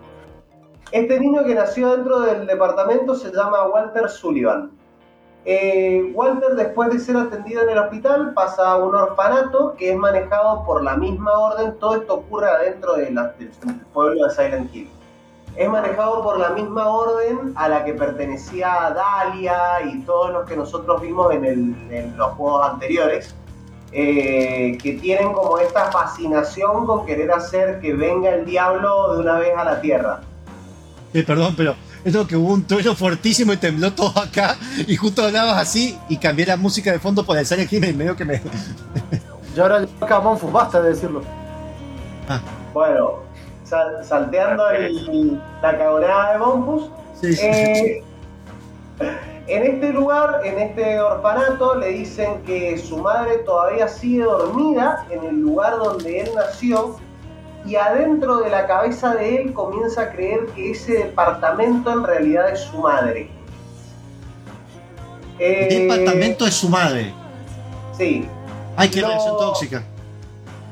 este 0.92 1.18
niño 1.20 1.44
que 1.44 1.54
nació 1.54 1.96
dentro 1.96 2.20
del 2.20 2.46
departamento 2.46 3.14
se 3.14 3.30
llama 3.32 3.66
Walter 3.66 4.08
Sullivan. 4.08 4.70
Eh, 5.44 6.10
Walter, 6.14 6.54
después 6.56 6.90
de 6.90 6.98
ser 6.98 7.16
atendido 7.16 7.62
en 7.62 7.70
el 7.70 7.78
hospital, 7.78 8.34
pasa 8.34 8.72
a 8.72 8.76
un 8.76 8.94
orfanato 8.94 9.74
que 9.78 9.92
es 9.92 9.96
manejado 9.96 10.64
por 10.66 10.82
la 10.84 10.96
misma 10.96 11.32
orden. 11.38 11.78
Todo 11.78 11.96
esto 11.96 12.14
ocurre 12.16 12.48
adentro 12.50 12.94
de 12.96 13.10
la- 13.10 13.32
del 13.38 13.50
pueblo 13.94 14.26
de 14.26 14.30
Silent 14.34 14.74
Hill. 14.74 14.90
Es 15.56 15.68
manejado 15.70 16.22
por 16.22 16.38
la 16.38 16.50
misma 16.50 16.88
orden 16.88 17.52
a 17.56 17.68
la 17.68 17.82
que 17.84 17.94
pertenecía 17.94 18.94
Dalia 18.94 19.80
y 19.90 20.00
todos 20.02 20.30
los 20.32 20.46
que 20.46 20.56
nosotros 20.56 21.00
vimos 21.00 21.32
en, 21.34 21.44
el- 21.46 21.92
en 21.92 22.16
los 22.18 22.28
juegos 22.32 22.68
anteriores. 22.70 23.34
Eh, 23.92 24.76
que 24.82 24.92
tienen 24.94 25.32
como 25.32 25.58
esta 25.58 25.90
fascinación 25.90 26.86
con 26.86 27.06
querer 27.06 27.30
hacer 27.32 27.80
que 27.80 27.92
venga 27.94 28.30
el 28.30 28.44
diablo 28.44 29.14
de 29.14 29.20
una 29.20 29.38
vez 29.38 29.50
a 29.56 29.64
la 29.64 29.80
tierra. 29.80 30.20
Eh, 31.14 31.22
perdón, 31.22 31.54
pero 31.56 31.74
es 32.04 32.12
lo 32.14 32.26
que 32.26 32.36
hubo 32.36 32.52
un 32.52 32.66
trueno 32.66 32.94
fuertísimo 32.94 33.52
y 33.52 33.56
tembló 33.56 33.92
todo 33.92 34.12
acá 34.20 34.56
y 34.86 34.94
justo 34.96 35.24
hablabas 35.24 35.56
así 35.58 35.98
y 36.08 36.18
cambié 36.18 36.44
la 36.46 36.56
música 36.56 36.92
de 36.92 36.98
fondo 36.98 37.24
por 37.24 37.36
el 37.38 37.46
Silent 37.46 37.72
Hill 37.72 37.84
y 37.86 37.92
medio 37.94 38.14
que 38.16 38.24
me... 38.24 38.42
Y 39.56 39.60
ahora 39.60 39.80
le 39.80 39.86
toca 39.88 40.16
a 40.16 40.20
Monfus, 40.20 40.52
basta 40.52 40.80
de 40.80 40.90
decirlo. 40.90 41.22
Bueno, 42.72 43.14
sal- 43.64 44.04
salteando 44.04 44.68
el- 44.70 45.40
la 45.62 45.76
cagonada 45.78 46.32
de 46.34 46.38
Monfus. 46.38 46.90
Sí, 47.20 47.32
sí. 47.34 47.42
eh, 47.46 48.02
en 49.48 49.62
este 49.62 49.92
lugar, 49.92 50.40
en 50.44 50.58
este 50.58 51.00
orfanato, 51.00 51.74
le 51.76 51.88
dicen 51.88 52.42
que 52.42 52.76
su 52.76 52.98
madre 52.98 53.38
todavía 53.38 53.88
sigue 53.88 54.22
dormida 54.22 55.06
en 55.10 55.24
el 55.24 55.40
lugar 55.40 55.78
donde 55.78 56.20
él 56.20 56.30
nació 56.34 56.96
y 57.64 57.76
adentro 57.76 58.38
de 58.38 58.50
la 58.50 58.66
cabeza 58.66 59.14
de 59.14 59.36
él 59.36 59.52
comienza 59.54 60.02
a 60.02 60.10
creer 60.10 60.46
que 60.54 60.72
ese 60.72 61.04
departamento 61.04 61.90
en 61.90 62.04
realidad 62.04 62.50
es 62.50 62.60
su 62.60 62.78
madre. 62.78 63.30
Eh, 65.38 65.86
departamento 65.88 66.44
de 66.44 66.50
su 66.50 66.68
madre. 66.68 67.12
Sí, 67.96 68.28
Ay, 68.76 68.90
qué 68.90 69.00
no. 69.00 69.08
relación 69.08 69.36
tóxica. 69.38 69.82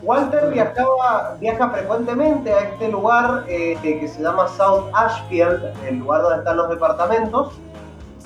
Walter 0.03 0.51
viajaba, 0.53 1.37
viaja 1.41 1.70
frecuentemente 1.70 2.53
a 2.53 2.61
este 2.61 2.89
lugar 2.89 3.45
eh, 3.49 3.77
que 3.83 4.07
se 4.07 4.22
llama 4.22 4.47
South 4.49 4.85
Ashfield, 4.93 5.64
el 5.89 5.99
lugar 5.99 6.22
donde 6.22 6.39
están 6.39 6.57
los 6.59 6.68
departamentos, 6.68 7.55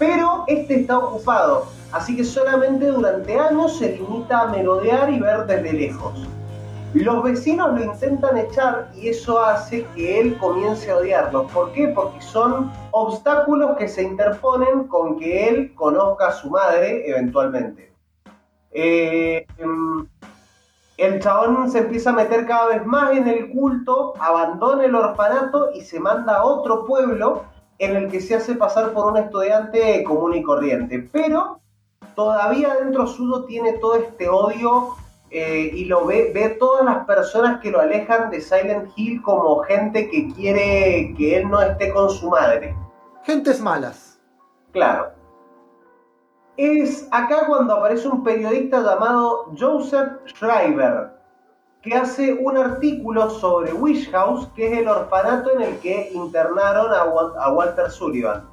pero 0.01 0.45
este 0.47 0.81
está 0.81 0.99
ocupado, 0.99 1.67
así 1.93 2.17
que 2.17 2.25
solamente 2.25 2.87
durante 2.87 3.39
años 3.39 3.77
se 3.77 3.97
limita 3.97 4.41
a 4.41 4.47
merodear 4.47 5.13
y 5.13 5.21
ver 5.21 5.45
desde 5.45 5.75
lejos. 5.75 6.27
Los 6.95 7.23
vecinos 7.23 7.79
lo 7.79 7.85
intentan 7.85 8.39
echar 8.39 8.91
y 8.97 9.11
eso 9.11 9.39
hace 9.39 9.87
que 9.95 10.19
él 10.19 10.39
comience 10.39 10.91
a 10.91 10.97
odiarlos. 10.97 11.53
¿Por 11.53 11.71
qué? 11.73 11.89
Porque 11.89 12.21
son 12.23 12.73
obstáculos 12.93 13.77
que 13.77 13.89
se 13.89 14.03
interponen 14.03 14.89
con 14.89 15.19
que 15.19 15.49
él 15.49 15.75
conozca 15.75 16.29
a 16.29 16.33
su 16.33 16.49
madre 16.49 17.09
eventualmente. 17.09 17.93
Eh, 18.73 19.47
em, 19.59 20.09
el 20.97 21.21
chabón 21.21 21.71
se 21.71 21.81
empieza 21.81 22.11
a 22.11 22.15
meter 22.15 22.47
cada 22.47 22.69
vez 22.69 22.87
más 22.87 23.13
en 23.13 23.29
el 23.29 23.51
culto, 23.51 24.15
abandona 24.19 24.87
el 24.87 24.95
orfanato 24.95 25.71
y 25.75 25.83
se 25.83 26.01
manda 26.01 26.39
a 26.39 26.45
otro 26.45 26.87
pueblo 26.87 27.45
en 27.81 27.97
el 27.97 28.11
que 28.11 28.21
se 28.21 28.37
hace 28.37 28.55
pasar 28.55 28.93
por 28.93 29.07
un 29.07 29.17
estudiante 29.17 30.05
común 30.05 30.35
y 30.35 30.43
corriente. 30.43 31.09
Pero 31.11 31.61
todavía 32.15 32.75
dentro 32.75 33.07
suyo 33.07 33.45
tiene 33.45 33.73
todo 33.79 33.97
este 33.97 34.29
odio 34.29 34.97
eh, 35.31 35.71
y 35.73 35.87
lo 35.87 36.05
ve, 36.05 36.31
ve 36.35 36.51
todas 36.61 36.85
las 36.85 37.07
personas 37.07 37.61
que 37.61 37.71
lo 37.71 37.81
alejan 37.81 38.31
de 38.31 38.43
Silent 38.43 38.91
Hill 38.97 39.23
como 39.23 39.61
gente 39.61 40.11
que 40.11 40.29
quiere 40.35 41.15
que 41.17 41.39
él 41.39 41.49
no 41.49 41.63
esté 41.63 41.91
con 41.91 42.11
su 42.11 42.29
madre. 42.29 42.77
Gentes 43.25 43.61
malas. 43.61 44.21
Claro. 44.73 45.13
Es 46.59 47.09
acá 47.13 47.47
cuando 47.47 47.77
aparece 47.77 48.09
un 48.09 48.23
periodista 48.23 48.83
llamado 48.83 49.51
Joseph 49.59 50.19
Schreiber, 50.27 51.13
que 51.83 51.95
hace 51.95 52.35
un 52.35 52.57
artículo 52.59 53.31
sobre 53.31 53.73
Wish 53.73 54.11
House, 54.11 54.49
que 54.55 54.71
es 54.71 54.79
el 54.81 54.89
orfanato 54.89 55.51
en 55.53 55.63
el 55.63 55.79
que 55.79 56.11
internaron 56.13 56.93
a, 56.93 57.05
Wal- 57.07 57.33
a 57.41 57.53
Walter 57.53 57.91
Sullivan. 57.91 58.45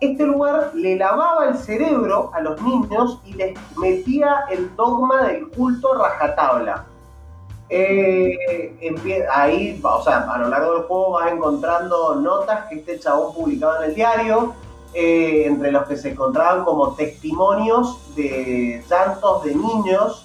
Este 0.00 0.24
lugar 0.24 0.70
le 0.74 0.96
lavaba 0.96 1.46
el 1.48 1.56
cerebro 1.56 2.30
a 2.34 2.40
los 2.40 2.60
niños 2.60 3.20
y 3.24 3.32
les 3.34 3.58
metía 3.78 4.44
el 4.50 4.74
dogma 4.76 5.28
del 5.28 5.48
culto 5.48 5.94
rajatabla. 5.94 6.84
Eh, 7.70 8.94
ahí, 9.32 9.80
o 9.82 10.02
sea, 10.02 10.30
a 10.30 10.38
lo 10.38 10.48
largo 10.48 10.74
del 10.74 10.82
juego 10.82 11.12
vas 11.12 11.32
encontrando 11.32 12.16
notas 12.16 12.66
que 12.68 12.76
este 12.76 13.00
chabón 13.00 13.34
publicaba 13.34 13.78
en 13.78 13.84
el 13.90 13.94
diario, 13.94 14.52
eh, 14.92 15.44
entre 15.46 15.72
los 15.72 15.84
que 15.88 15.96
se 15.96 16.10
encontraban 16.10 16.64
como 16.64 16.94
testimonios 16.94 18.14
de 18.14 18.84
llantos 18.88 19.42
de 19.44 19.54
niños 19.54 20.23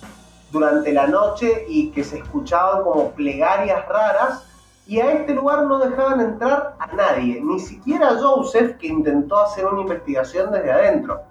durante 0.52 0.91
la 0.91 1.08
noche 1.08 1.66
y 1.68 1.91
que 1.91 2.04
se 2.04 2.20
escuchaban 2.20 2.84
como 2.84 3.12
plegarias 3.12 3.88
raras. 3.88 4.45
Y 4.88 5.00
a 5.00 5.12
este 5.12 5.36
lugar 5.36 5.66
no 5.66 5.78
dejaban 5.78 6.20
entrar 6.20 6.76
a 6.80 6.88
nadie, 6.95 7.39
ni 7.43 7.60
siquiera 7.60 8.10
a 8.10 8.18
Joseph, 8.18 8.78
que 8.78 8.88
intentó 8.88 9.38
hacer 9.38 9.68
una 9.68 9.82
investigación 9.82 10.52
desde 10.52 10.72
adentro. 10.72 11.22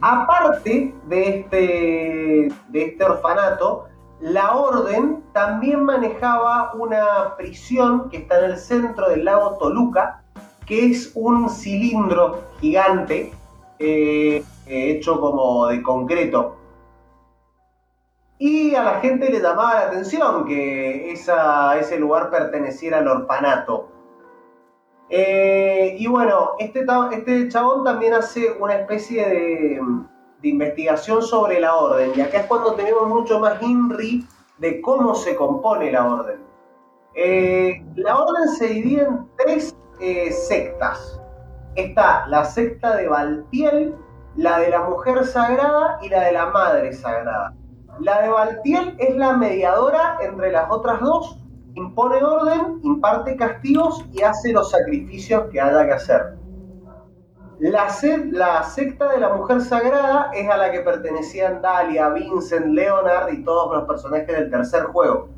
Aparte 0.00 0.92
de 1.06 1.28
este, 1.28 2.54
de 2.68 2.84
este 2.84 3.04
orfanato, 3.04 3.86
la 4.20 4.56
orden 4.56 5.22
también 5.32 5.84
manejaba 5.84 6.72
una 6.74 7.36
prisión 7.36 8.08
que 8.08 8.18
está 8.18 8.38
en 8.38 8.52
el 8.52 8.58
centro 8.58 9.08
del 9.08 9.24
lago 9.24 9.58
Toluca, 9.58 10.22
que 10.66 10.86
es 10.86 11.12
un 11.14 11.50
cilindro 11.50 12.44
gigante 12.60 13.32
eh, 13.78 14.44
hecho 14.66 15.20
como 15.20 15.66
de 15.66 15.82
concreto. 15.82 16.56
Y 18.38 18.74
a 18.74 18.82
la 18.82 19.00
gente 19.00 19.30
le 19.30 19.40
llamaba 19.40 19.74
la 19.74 19.80
atención 19.82 20.44
que 20.44 21.12
ese 21.12 21.98
lugar 21.98 22.30
perteneciera 22.30 22.98
al 22.98 23.08
orfanato. 23.08 23.92
Eh, 25.14 25.94
y 25.98 26.06
bueno, 26.06 26.52
este, 26.58 26.86
este 27.12 27.48
chabón 27.50 27.84
también 27.84 28.14
hace 28.14 28.50
una 28.58 28.76
especie 28.76 29.28
de, 29.28 29.80
investigación 30.42 31.22
sobre 31.22 31.60
la 31.60 31.76
orden. 31.76 32.12
Y 32.16 32.20
acá 32.22 32.38
es 32.40 32.46
cuando 32.46 32.74
tenemos 32.74 33.06
mucho 33.06 33.38
más 33.38 33.62
INRI 33.62 34.26
de 34.58 34.80
cómo 34.80 35.14
se 35.14 35.36
compone 35.36 35.92
la 35.92 36.06
orden. 36.06 36.40
Eh, 37.14 37.84
la 37.96 38.18
orden 38.18 38.48
se 38.48 38.68
divide 38.68 39.02
en 39.02 39.28
tres 39.36 39.76
eh, 40.00 40.32
sectas. 40.32 41.20
Está 41.74 42.26
la 42.26 42.44
secta 42.44 42.96
de 42.96 43.06
Baltiel, 43.06 43.94
la 44.36 44.58
de 44.60 44.70
la 44.70 44.80
mujer 44.82 45.24
sagrada 45.26 45.98
y 46.02 46.08
la 46.08 46.24
de 46.24 46.32
la 46.32 46.46
madre 46.46 46.92
sagrada. 46.92 47.54
La 48.02 48.20
de 48.20 48.30
Baltiel 48.30 48.96
es 48.98 49.14
la 49.14 49.36
mediadora 49.36 50.18
entre 50.20 50.50
las 50.50 50.68
otras 50.72 50.98
dos, 50.98 51.38
impone 51.74 52.16
orden, 52.16 52.80
imparte 52.82 53.36
castigos 53.36 54.04
y 54.12 54.22
hace 54.22 54.52
los 54.52 54.72
sacrificios 54.72 55.44
que 55.52 55.60
haya 55.60 55.86
que 55.86 55.92
hacer. 55.92 56.36
La, 57.60 57.86
la, 58.32 58.64
secta 58.64 59.08
de 59.12 59.20
la 59.20 59.34
mujer 59.34 59.60
sagrada 59.60 60.32
es 60.34 60.50
a 60.50 60.56
la 60.56 60.72
que 60.72 60.80
pertenecían 60.80 61.62
Dalia, 61.62 62.08
Vincent, 62.08 62.66
Leonard 62.66 63.32
y 63.34 63.44
todos 63.44 63.72
los 63.72 63.86
personajes 63.86 64.26
del 64.26 64.50
tercer 64.50 64.82
juego. 64.86 65.28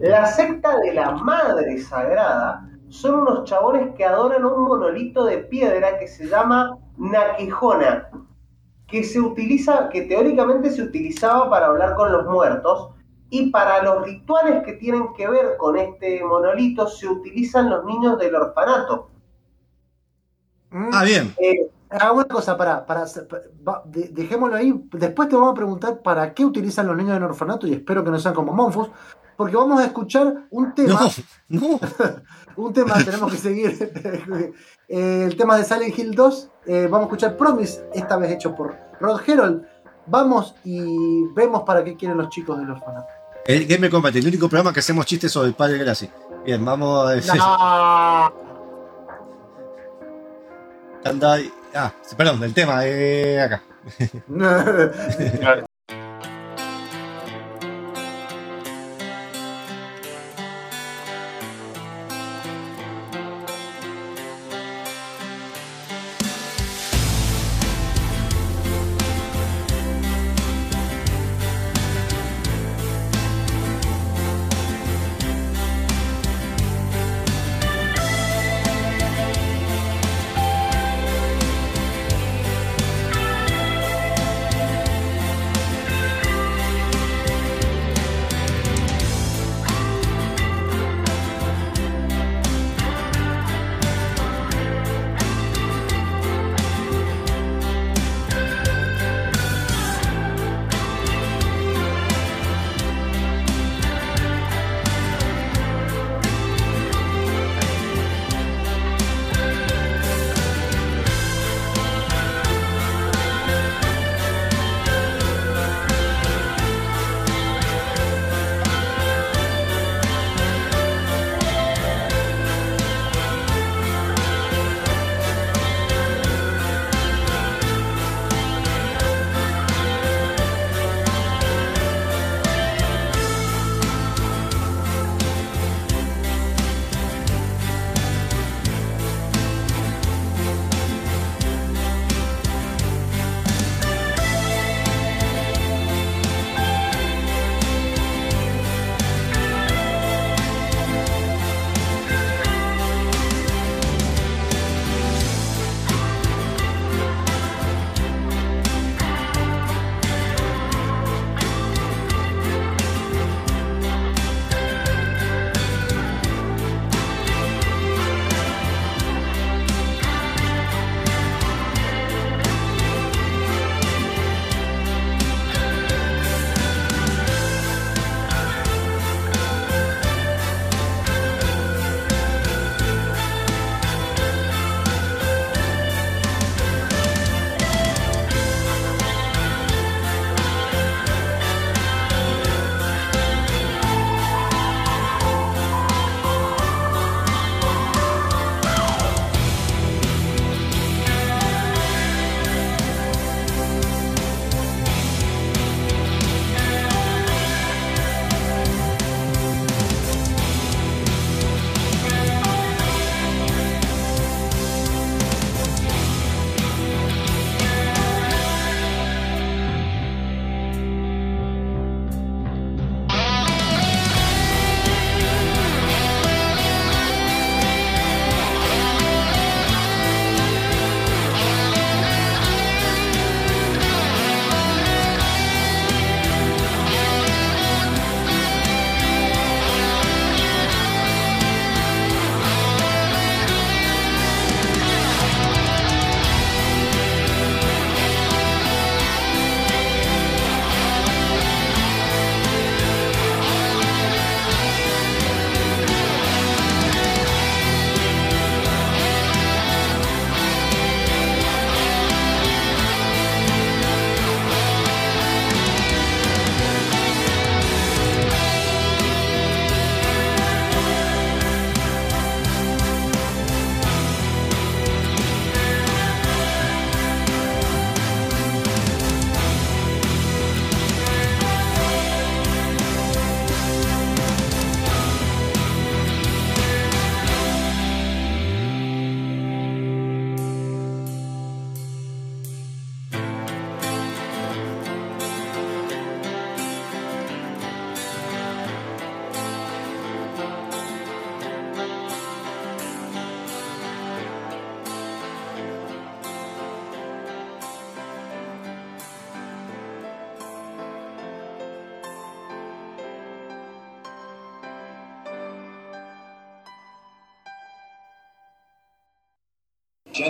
La 0.00 0.26
secta 0.26 0.78
de 0.80 0.92
la 0.92 1.12
madre 1.12 1.78
sagrada 1.78 2.68
son 2.90 3.20
unos 3.20 3.44
chabones 3.44 3.94
que 3.96 4.04
adoran 4.04 4.44
un 4.44 4.64
monolito 4.64 5.24
de 5.24 5.38
piedra 5.38 5.98
que 5.98 6.08
se 6.08 6.26
llama 6.26 6.76
Nakijona, 6.98 8.10
que 8.86 9.04
se 9.04 9.20
utiliza, 9.20 9.88
que 9.88 10.02
teóricamente 10.02 10.70
se 10.70 10.82
utilizaba 10.82 11.48
para 11.50 11.66
hablar 11.66 11.94
con 11.94 12.12
los 12.12 12.26
muertos, 12.26 12.90
y 13.30 13.50
para 13.50 13.82
los 13.82 14.04
rituales 14.04 14.62
que 14.64 14.74
tienen 14.74 15.12
que 15.16 15.28
ver 15.28 15.56
con 15.56 15.76
este 15.76 16.22
monolito 16.22 16.86
se 16.86 17.08
utilizan 17.08 17.68
los 17.68 17.84
niños 17.84 18.18
del 18.18 18.34
orfanato. 18.34 19.10
Ah, 20.70 21.02
bien. 21.04 21.34
Eh, 21.38 21.68
una 21.90 22.24
cosa, 22.26 22.56
para, 22.56 22.86
para, 22.86 23.06
dejémoslo 23.86 24.56
ahí. 24.56 24.72
Después 24.92 25.28
te 25.28 25.34
vamos 25.34 25.52
a 25.52 25.54
preguntar 25.54 26.00
para 26.00 26.32
qué 26.34 26.44
utilizan 26.44 26.86
los 26.86 26.96
niños 26.96 27.14
del 27.14 27.24
orfanato 27.24 27.66
y 27.66 27.72
espero 27.72 28.04
que 28.04 28.10
no 28.10 28.18
sean 28.18 28.34
como 28.34 28.52
Monfus, 28.52 28.88
porque 29.36 29.56
vamos 29.56 29.80
a 29.80 29.86
escuchar 29.86 30.46
un 30.50 30.74
tema. 30.74 31.00
No, 31.48 31.80
un 32.56 32.72
tema, 32.72 32.94
tenemos 33.04 33.32
que 33.32 33.38
seguir. 33.38 34.52
Eh, 34.86 35.24
el 35.24 35.34
tema 35.38 35.56
de 35.56 35.64
Silent 35.64 35.98
Hill 35.98 36.14
2. 36.14 36.50
Eh, 36.66 36.82
vamos 36.90 37.00
a 37.00 37.04
escuchar 37.04 37.38
Promise, 37.38 37.88
esta 37.94 38.18
vez 38.18 38.32
hecho 38.32 38.54
por 38.54 38.76
Rod 39.00 39.18
Herold. 39.26 39.64
Vamos 40.06 40.54
y 40.62 41.26
vemos 41.34 41.62
para 41.62 41.82
qué 41.82 41.96
quieren 41.96 42.18
los 42.18 42.28
chicos 42.28 42.58
del 42.58 42.70
orfanato. 42.70 43.08
El 43.46 43.66
Game 43.66 43.88
Combat, 43.88 44.14
el 44.14 44.26
único 44.26 44.46
programa 44.46 44.74
que 44.74 44.80
hacemos 44.80 45.06
chistes 45.06 45.32
sobre 45.32 45.48
el 45.48 45.54
padre 45.54 45.78
Gracie. 45.78 46.10
Bien, 46.44 46.62
vamos 46.62 47.30
a 47.30 47.34
no. 47.34 48.44
Anda, 51.04 51.38
ah, 51.74 51.92
perdón, 52.16 52.42
el 52.44 52.52
tema, 52.52 52.86
eh, 52.86 53.40
acá. 53.40 53.62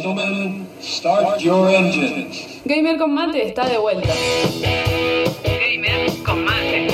Gentlemen, 0.05 0.69
start 0.83 1.41
your 1.41 1.67
engines. 1.71 2.61
Gamer 2.67 2.99
con 2.99 3.15
mate 3.15 3.49
está 3.49 3.65
de 3.67 3.79
vuelta. 3.79 4.13
Gamer 5.43 6.13
con 6.23 6.45
mate. 6.45 6.89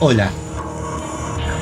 Hola. 0.00 0.30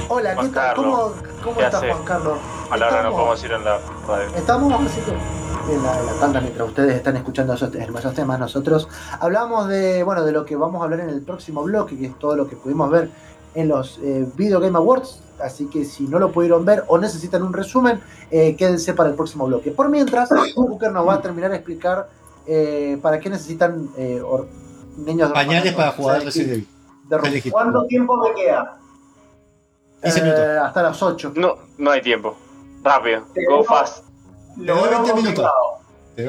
Hola, 0.09 0.30
¿qué 0.30 0.36
Juan 0.36 0.53
tal? 0.53 0.74
¿Cómo, 0.74 0.93
Carlos, 0.93 1.12
cómo 1.45 1.57
¿qué 1.59 1.64
estás, 1.64 1.82
hace? 1.82 1.93
Juan 1.93 2.05
Carlos? 2.05 2.39
No 2.70 2.74
Estamos- 2.76 3.12
podemos 3.14 3.45
ir 3.45 3.53
en 3.53 3.64
la 3.64 3.78
radio. 4.07 4.36
Estamos 4.36 4.72
así 4.91 5.01
que 5.01 5.38
en 5.70 5.82
la, 5.82 5.98
en 6.00 6.06
la 6.06 6.12
tanda 6.20 6.40
mientras 6.40 6.68
ustedes 6.68 6.94
están 6.96 7.16
escuchando 7.16 7.52
esos 7.54 7.74
hermosos 7.74 8.14
temas. 8.14 8.38
Nosotros 8.38 8.88
hablamos 9.20 9.68
de 9.68 10.02
bueno 10.02 10.24
de 10.24 10.32
lo 10.32 10.44
que 10.44 10.56
vamos 10.56 10.80
a 10.80 10.84
hablar 10.84 11.00
en 11.00 11.10
el 11.10 11.22
próximo 11.22 11.62
bloque, 11.62 11.96
que 11.98 12.06
es 12.06 12.18
todo 12.18 12.36
lo 12.36 12.48
que 12.48 12.56
pudimos 12.56 12.90
ver 12.90 13.10
en 13.54 13.68
los 13.68 13.98
eh, 14.02 14.26
Video 14.36 14.60
Game 14.60 14.76
Awards. 14.76 15.20
Así 15.42 15.66
que 15.66 15.84
si 15.84 16.04
no 16.08 16.18
lo 16.18 16.32
pudieron 16.32 16.64
ver 16.64 16.84
o 16.88 16.98
necesitan 16.98 17.42
un 17.42 17.52
resumen, 17.52 18.00
eh, 18.30 18.56
quédense 18.56 18.92
para 18.94 19.10
el 19.10 19.14
próximo 19.14 19.46
bloque. 19.46 19.70
Por 19.70 19.88
mientras, 19.88 20.28
Booker 20.56 20.90
nos 20.90 21.06
va 21.06 21.14
a 21.14 21.20
terminar 21.22 21.50
de 21.50 21.56
explicar 21.56 22.08
eh, 22.46 22.98
para 23.00 23.20
qué 23.20 23.30
necesitan 23.30 23.88
eh, 23.96 24.20
or- 24.24 24.48
niños 24.96 25.28
de 25.28 25.34
Pañales 25.34 25.74
para 25.74 25.92
jugar. 25.92 26.24
Resident 26.24 26.66
Evil. 27.10 27.50
¿Cuánto 27.52 27.86
tiempo 27.86 28.16
me 28.16 28.34
queda? 28.34 28.78
15 30.02 30.18
Eh, 30.18 30.22
minutos. 30.22 30.44
hasta 30.64 30.82
las 30.82 31.02
8. 31.02 31.32
No, 31.36 31.54
no 31.78 31.90
hay 31.92 32.02
tiempo. 32.02 32.36
Rápido. 32.82 33.22
Go 33.48 33.62
fast. 33.64 34.04
Lo 34.59 34.76
doy 34.76 34.88
veo 34.90 35.02
20 35.02 35.14
minutos. 35.22 35.50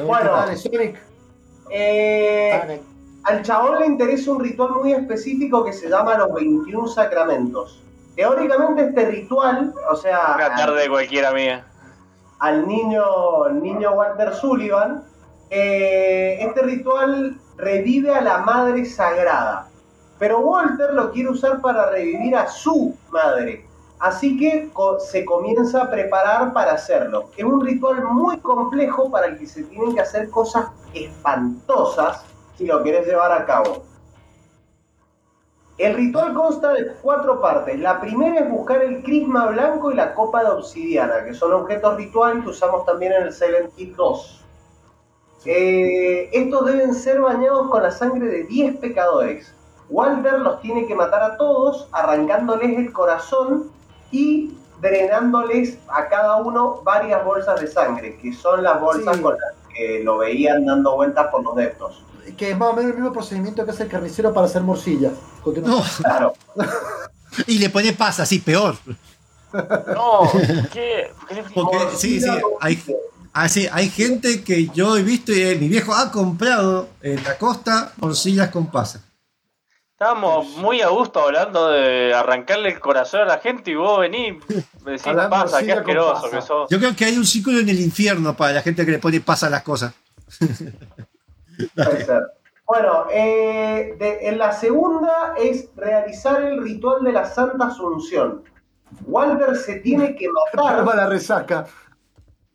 Bueno, 0.06 0.32
Dale, 0.32 0.56
Sonic. 0.56 0.98
eh, 1.70 2.58
Dale. 2.60 2.80
al 3.24 3.42
chabón 3.42 3.80
le 3.80 3.86
interesa 3.86 4.30
un 4.32 4.40
ritual 4.40 4.70
muy 4.76 4.92
específico 4.92 5.64
que 5.64 5.72
se 5.72 5.88
llama 5.88 6.16
los 6.16 6.32
21 6.34 6.86
sacramentos. 6.88 7.82
Teóricamente 8.16 8.82
este 8.84 9.06
ritual, 9.06 9.74
o 9.90 9.96
sea, 9.96 10.34
Una 10.36 10.54
tarde 10.54 10.88
cualquiera 10.88 11.32
mía. 11.32 11.64
al 12.38 12.66
niño, 12.66 13.44
al 13.44 13.62
niño 13.62 13.92
Walter 13.92 14.34
Sullivan, 14.34 15.04
eh, 15.50 16.38
este 16.40 16.62
ritual 16.62 17.36
revive 17.56 18.14
a 18.14 18.20
la 18.20 18.38
madre 18.38 18.84
sagrada. 18.84 19.66
Pero 20.18 20.40
Walter 20.40 20.92
lo 20.92 21.10
quiere 21.12 21.30
usar 21.30 21.60
para 21.60 21.90
revivir 21.90 22.36
a 22.36 22.46
su 22.48 22.94
madre. 23.10 23.66
Así 24.00 24.38
que 24.38 24.70
se 24.98 25.24
comienza 25.26 25.82
a 25.82 25.90
preparar 25.90 26.54
para 26.54 26.72
hacerlo. 26.72 27.30
Es 27.36 27.44
un 27.44 27.60
ritual 27.60 28.02
muy 28.04 28.38
complejo 28.38 29.10
para 29.10 29.26
el 29.26 29.38
que 29.38 29.46
se 29.46 29.62
tienen 29.64 29.94
que 29.94 30.00
hacer 30.00 30.30
cosas 30.30 30.68
espantosas 30.94 32.24
si 32.56 32.66
lo 32.66 32.82
querés 32.82 33.06
llevar 33.06 33.30
a 33.30 33.44
cabo. 33.44 33.84
El 35.76 35.94
ritual 35.94 36.32
consta 36.32 36.72
de 36.72 36.94
cuatro 37.02 37.42
partes. 37.42 37.78
La 37.78 38.00
primera 38.00 38.40
es 38.40 38.50
buscar 38.50 38.82
el 38.82 39.02
crisma 39.02 39.46
blanco 39.48 39.90
y 39.90 39.94
la 39.94 40.14
copa 40.14 40.44
de 40.44 40.50
obsidiana, 40.50 41.24
que 41.24 41.34
son 41.34 41.52
objetos 41.52 41.96
rituales 41.96 42.42
que 42.42 42.50
usamos 42.50 42.86
también 42.86 43.12
en 43.12 43.24
el 43.24 43.32
Silent 43.34 43.70
Hill 43.76 43.94
2. 43.96 44.44
Eh, 45.44 46.30
estos 46.32 46.66
deben 46.66 46.94
ser 46.94 47.20
bañados 47.20 47.70
con 47.70 47.82
la 47.82 47.90
sangre 47.90 48.28
de 48.28 48.44
10 48.44 48.78
pecadores. 48.78 49.54
Walter 49.90 50.38
los 50.38 50.60
tiene 50.60 50.86
que 50.86 50.94
matar 50.94 51.22
a 51.22 51.36
todos, 51.36 51.88
arrancándoles 51.92 52.78
el 52.78 52.92
corazón 52.92 53.70
y 54.10 54.52
drenándoles 54.80 55.76
a 55.88 56.08
cada 56.08 56.36
uno 56.36 56.80
varias 56.82 57.24
bolsas 57.24 57.60
de 57.60 57.66
sangre, 57.66 58.18
que 58.20 58.32
son 58.32 58.62
las 58.62 58.80
bolsas 58.80 59.16
Sí. 59.16 59.22
con 59.22 59.34
las 59.34 59.54
que 59.74 60.02
lo 60.02 60.18
veían 60.18 60.64
dando 60.66 60.96
vueltas 60.96 61.26
por 61.30 61.42
los 61.44 61.54
deptos. 61.56 62.02
Que 62.36 62.50
es 62.52 62.58
más 62.58 62.70
o 62.70 62.72
menos 62.74 62.90
el 62.92 62.96
mismo 62.96 63.12
procedimiento 63.12 63.64
que 63.64 63.70
hace 63.72 63.84
el 63.84 63.88
carnicero 63.88 64.32
para 64.32 64.46
hacer 64.46 64.62
morcilla. 64.62 65.10
Continúa. 65.42 65.70
No, 65.78 65.84
Claro. 65.98 66.32
y 67.46 67.58
le 67.58 67.70
pone 67.70 67.92
pasa, 67.92 68.22
así, 68.24 68.38
peor. 68.38 68.76
No, 69.52 70.30
¿qué? 70.72 71.10
¿Por 71.18 71.28
qué 71.28 71.34
le- 71.34 71.42
Porque, 71.54 71.78
sí, 71.96 72.20
sí, 72.20 72.28
hay, 72.60 72.82
ah, 73.32 73.48
sí, 73.48 73.66
hay 73.72 73.88
gente 73.90 74.44
que 74.44 74.68
yo 74.68 74.96
he 74.96 75.02
visto 75.02 75.32
y 75.32 75.42
eh, 75.42 75.56
mi 75.60 75.68
viejo 75.68 75.92
ha 75.94 76.10
comprado 76.12 76.88
en 77.02 77.22
la 77.24 77.36
costa 77.36 77.92
morcillas 77.96 78.50
con 78.50 78.66
pasa. 78.70 79.02
Estábamos 80.04 80.56
muy 80.56 80.80
a 80.80 80.88
gusto 80.88 81.20
hablando 81.20 81.68
de 81.68 82.14
arrancarle 82.14 82.70
el 82.70 82.80
corazón 82.80 83.20
a 83.20 83.24
la 83.26 83.36
gente 83.38 83.72
y 83.72 83.74
vos 83.74 84.00
venís, 84.00 84.42
me 84.82 84.92
decís, 84.92 85.06
Hablando 85.06 85.28
pasa, 85.28 85.62
qué 85.62 85.72
asqueroso 85.74 86.22
pasa. 86.22 86.30
que 86.36 86.40
sos. 86.40 86.70
Yo 86.70 86.78
creo 86.78 86.96
que 86.96 87.04
hay 87.04 87.18
un 87.18 87.26
círculo 87.26 87.58
en 87.58 87.68
el 87.68 87.78
infierno 87.78 88.34
para 88.34 88.54
la 88.54 88.62
gente 88.62 88.86
que 88.86 88.92
le 88.92 88.98
pone 88.98 89.20
pasa 89.20 89.48
a 89.48 89.50
las 89.50 89.62
cosas. 89.62 89.92
Puede 91.74 92.06
ser. 92.06 92.22
Bueno, 92.66 93.08
eh, 93.12 93.94
de- 93.98 94.26
en 94.28 94.38
la 94.38 94.52
segunda 94.52 95.34
es 95.36 95.68
realizar 95.76 96.44
el 96.44 96.62
ritual 96.62 97.04
de 97.04 97.12
la 97.12 97.26
Santa 97.26 97.66
Asunción. 97.66 98.42
Walter 99.04 99.54
se 99.54 99.80
tiene 99.80 100.16
que 100.16 100.24
El 100.28 100.32
problema 100.50 100.76
de 100.76 100.82
matar. 100.82 100.96
la 100.96 101.06
resaca. 101.10 101.66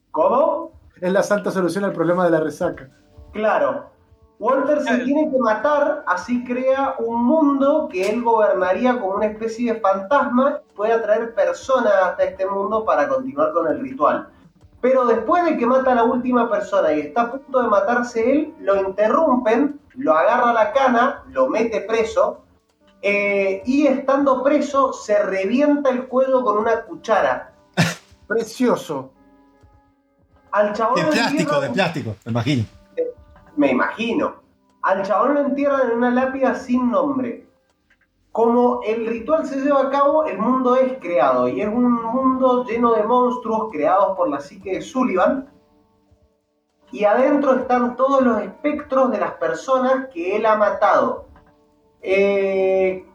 ¿Cómo? 0.10 0.72
Es 1.00 1.12
la 1.14 1.22
santa 1.22 1.52
solución 1.52 1.84
al 1.84 1.94
problema 1.94 2.26
de 2.26 2.32
la 2.32 2.40
resaca. 2.40 2.90
Claro. 3.34 3.92
Walter 4.38 4.82
se 4.82 4.98
tiene 5.00 5.32
que 5.32 5.38
matar, 5.38 6.04
así 6.08 6.44
crea 6.44 6.96
un 7.00 7.24
mundo 7.24 7.88
que 7.90 8.10
él 8.10 8.22
gobernaría 8.22 9.00
como 9.00 9.16
una 9.16 9.28
especie 9.28 9.74
de 9.74 9.80
fantasma 9.80 10.60
y 10.70 10.76
puede 10.76 10.94
atraer 10.94 11.34
personas 11.34 11.94
hasta 12.04 12.26
este 12.26 12.46
mundo 12.46 12.84
para 12.84 13.08
continuar 13.08 13.54
con 13.54 13.68
el 13.68 13.80
ritual. 13.80 14.28
Pero 14.82 15.06
después 15.06 15.46
de 15.46 15.58
que 15.58 15.66
mata 15.66 15.94
a 15.94 15.96
la 15.96 16.04
última 16.04 16.50
persona 16.50 16.92
y 16.94 17.00
está 17.00 17.22
a 17.22 17.32
punto 17.32 17.62
de 17.62 17.70
matarse 17.70 18.32
él, 18.32 18.54
lo 18.60 18.76
interrumpen, 18.76 19.80
lo 19.96 20.14
agarra 20.14 20.50
a 20.50 20.54
la 20.54 20.74
cana, 20.74 21.24
lo 21.32 21.48
mete 21.48 21.82
preso 21.82 22.42
eh, 23.02 23.62
y 23.66 23.88
estando 23.88 24.44
preso 24.44 24.92
se 24.92 25.24
revienta 25.24 25.92
el 25.92 26.08
cuello 26.08 26.44
con 26.44 26.58
una 26.58 26.82
cuchara. 26.82 27.54
Precioso. 28.28 29.12
Al 30.52 30.74
chabón 30.74 30.96
De 30.96 31.06
plástico, 31.06 31.62
de 31.62 31.70
plástico, 31.70 32.16
me 32.26 32.32
imagino. 32.32 32.66
Me 33.56 33.72
imagino. 33.72 34.36
Al 34.82 35.04
chabón 35.04 35.34
lo 35.34 35.40
entierran 35.42 35.90
en 35.90 35.98
una 35.98 36.12
lápida 36.12 36.56
sin 36.56 36.92
nombre. 36.92 37.48
Como 38.32 38.82
el 38.84 39.08
ritual 39.08 39.46
se 39.46 39.62
lleva 39.62 39.84
a 39.84 39.90
cabo, 39.90 40.26
el 40.26 40.38
mundo 40.38 40.76
es 40.76 41.00
creado 41.00 41.48
y 41.48 41.62
es 41.62 41.68
un 41.68 41.92
mundo 41.92 42.66
lleno 42.66 42.94
de 42.94 43.04
monstruos 43.04 43.72
creados 43.72 44.16
por 44.18 44.30
la 44.30 44.42
psique 44.42 44.74
de 44.74 44.82
Sullivan. 44.82 45.50
Y 46.92 47.06
adentro 47.06 47.54
están 47.56 47.96
todos 47.96 48.22
los 48.22 48.42
espectros 48.42 49.10
de 49.12 49.20
las 49.20 49.32
personas 49.34 50.10
que 50.14 50.36
él 50.36 50.46
ha 50.46 50.56
matado. 50.56 51.26
Eh, 52.02 53.06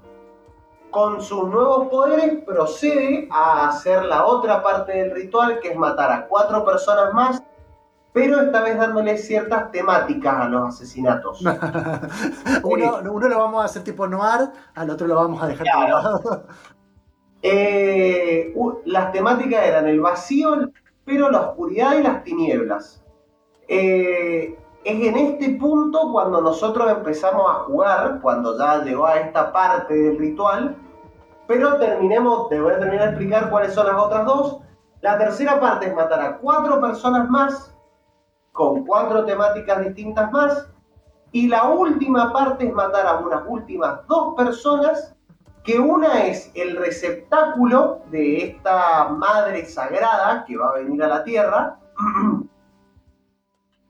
con 0.91 1.21
sus 1.21 1.49
nuevos 1.49 1.89
poderes 1.89 2.43
procede 2.45 3.29
a 3.31 3.69
hacer 3.69 4.05
la 4.07 4.27
otra 4.27 4.63
parte 4.63 4.93
del 4.93 5.13
ritual, 5.13 5.61
que 5.61 5.69
es 5.69 5.77
matar 5.77 6.11
a 6.11 6.27
cuatro 6.27 6.65
personas 6.65 7.13
más 7.15 7.43
pero 8.13 8.41
esta 8.41 8.63
vez 8.63 8.77
dándole 8.79 9.17
ciertas 9.19 9.71
temáticas 9.71 10.35
a 10.35 10.49
los 10.49 10.69
asesinatos. 10.69 11.41
uno, 12.65 12.99
uno 13.13 13.29
lo 13.29 13.39
vamos 13.39 13.63
a 13.63 13.67
hacer 13.67 13.85
tipo 13.85 14.07
noir, 14.07 14.51
al 14.75 14.91
otro 14.91 15.07
lo 15.07 15.15
vamos 15.15 15.43
a 15.43 15.47
dejar 15.47 15.67
Claro. 15.67 16.45
Eh, 17.43 18.55
las 18.85 19.13
temáticas 19.13 19.65
eran 19.65 19.89
el 19.89 20.01
vacío, 20.01 20.71
pero 21.05 21.31
la 21.31 21.41
oscuridad 21.41 21.99
y 21.99 22.03
las 22.03 22.23
tinieblas. 22.23 23.03
Eh, 23.67 24.59
es 24.85 25.07
en 25.07 25.17
este 25.17 25.51
punto 25.51 26.11
cuando 26.13 26.41
nosotros 26.41 26.91
empezamos 26.91 27.51
a 27.51 27.55
jugar, 27.65 28.19
cuando 28.21 28.59
ya 28.59 28.83
llegó 28.83 29.07
a 29.07 29.17
esta 29.21 29.53
parte 29.53 29.95
del 29.95 30.19
ritual, 30.19 30.77
pero 31.47 31.77
terminemos, 31.77 32.49
te 32.49 32.61
voy 32.61 32.73
a 32.73 32.79
terminar 32.79 33.07
de 33.07 33.11
explicar 33.11 33.51
cuáles 33.51 33.75
son 33.75 33.87
las 33.87 33.97
otras 33.97 34.25
dos. 34.25 34.59
La 35.01 35.19
tercera 35.19 35.59
parte 35.59 35.87
es 35.87 35.95
matar 35.95 36.21
a 36.21 36.39
cuatro 36.39 36.81
personas 36.81 37.29
más, 37.29 37.75
con 38.53 38.85
cuatro 38.85 39.25
temáticas 39.25 39.85
distintas 39.85 40.31
más, 40.33 40.69
y 41.33 41.49
la 41.49 41.65
última 41.65 42.33
parte 42.33 42.67
es 42.67 42.73
matar 42.73 43.07
a 43.07 43.19
unas 43.19 43.43
últimas 43.47 44.07
dos 44.09 44.35
personas 44.37 45.15
que 45.63 45.79
una 45.79 46.27
es 46.27 46.51
el 46.55 46.77
receptáculo 46.77 48.01
de 48.11 48.45
esta 48.45 49.09
madre 49.11 49.67
sagrada 49.67 50.45
que 50.47 50.57
va 50.57 50.71
a 50.71 50.75
venir 50.75 51.03
a 51.03 51.09
la 51.09 51.25
tierra, 51.25 51.79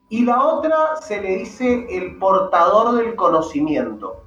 y 0.09 0.25
la 0.25 0.45
otra 0.45 0.97
se 0.97 1.21
le 1.21 1.37
dice 1.37 1.87
el 1.89 2.17
portador 2.17 2.95
del 2.95 3.15
conocimiento. 3.15 4.21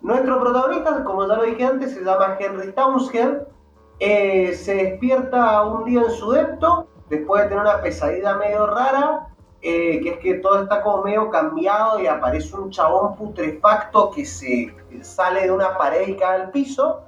Nuestro 0.00 0.40
protagonista, 0.40 1.04
como 1.04 1.28
ya 1.28 1.36
lo 1.36 1.44
dije 1.44 1.64
antes, 1.64 1.94
se 1.94 2.02
llama 2.02 2.36
Henry 2.40 2.72
Townshend, 2.72 3.46
eh, 4.00 4.52
se 4.54 4.74
despierta 4.74 5.62
un 5.62 5.84
día 5.84 6.02
en 6.02 6.10
su 6.10 6.32
depto, 6.32 6.88
después 7.16 7.42
de 7.42 7.48
tener 7.50 7.62
una 7.62 7.80
pesadilla 7.82 8.34
medio 8.36 8.66
rara, 8.66 9.28
eh, 9.60 10.00
que 10.02 10.08
es 10.10 10.18
que 10.18 10.34
todo 10.34 10.62
está 10.62 10.82
como 10.82 11.02
medio 11.04 11.28
cambiado 11.30 12.00
y 12.00 12.06
aparece 12.06 12.56
un 12.56 12.70
chabón 12.70 13.14
putrefacto 13.16 14.10
que 14.10 14.24
se 14.24 14.74
sale 15.02 15.42
de 15.42 15.50
una 15.50 15.76
pared 15.76 16.08
y 16.08 16.16
cae 16.16 16.40
al 16.42 16.50
piso. 16.50 17.02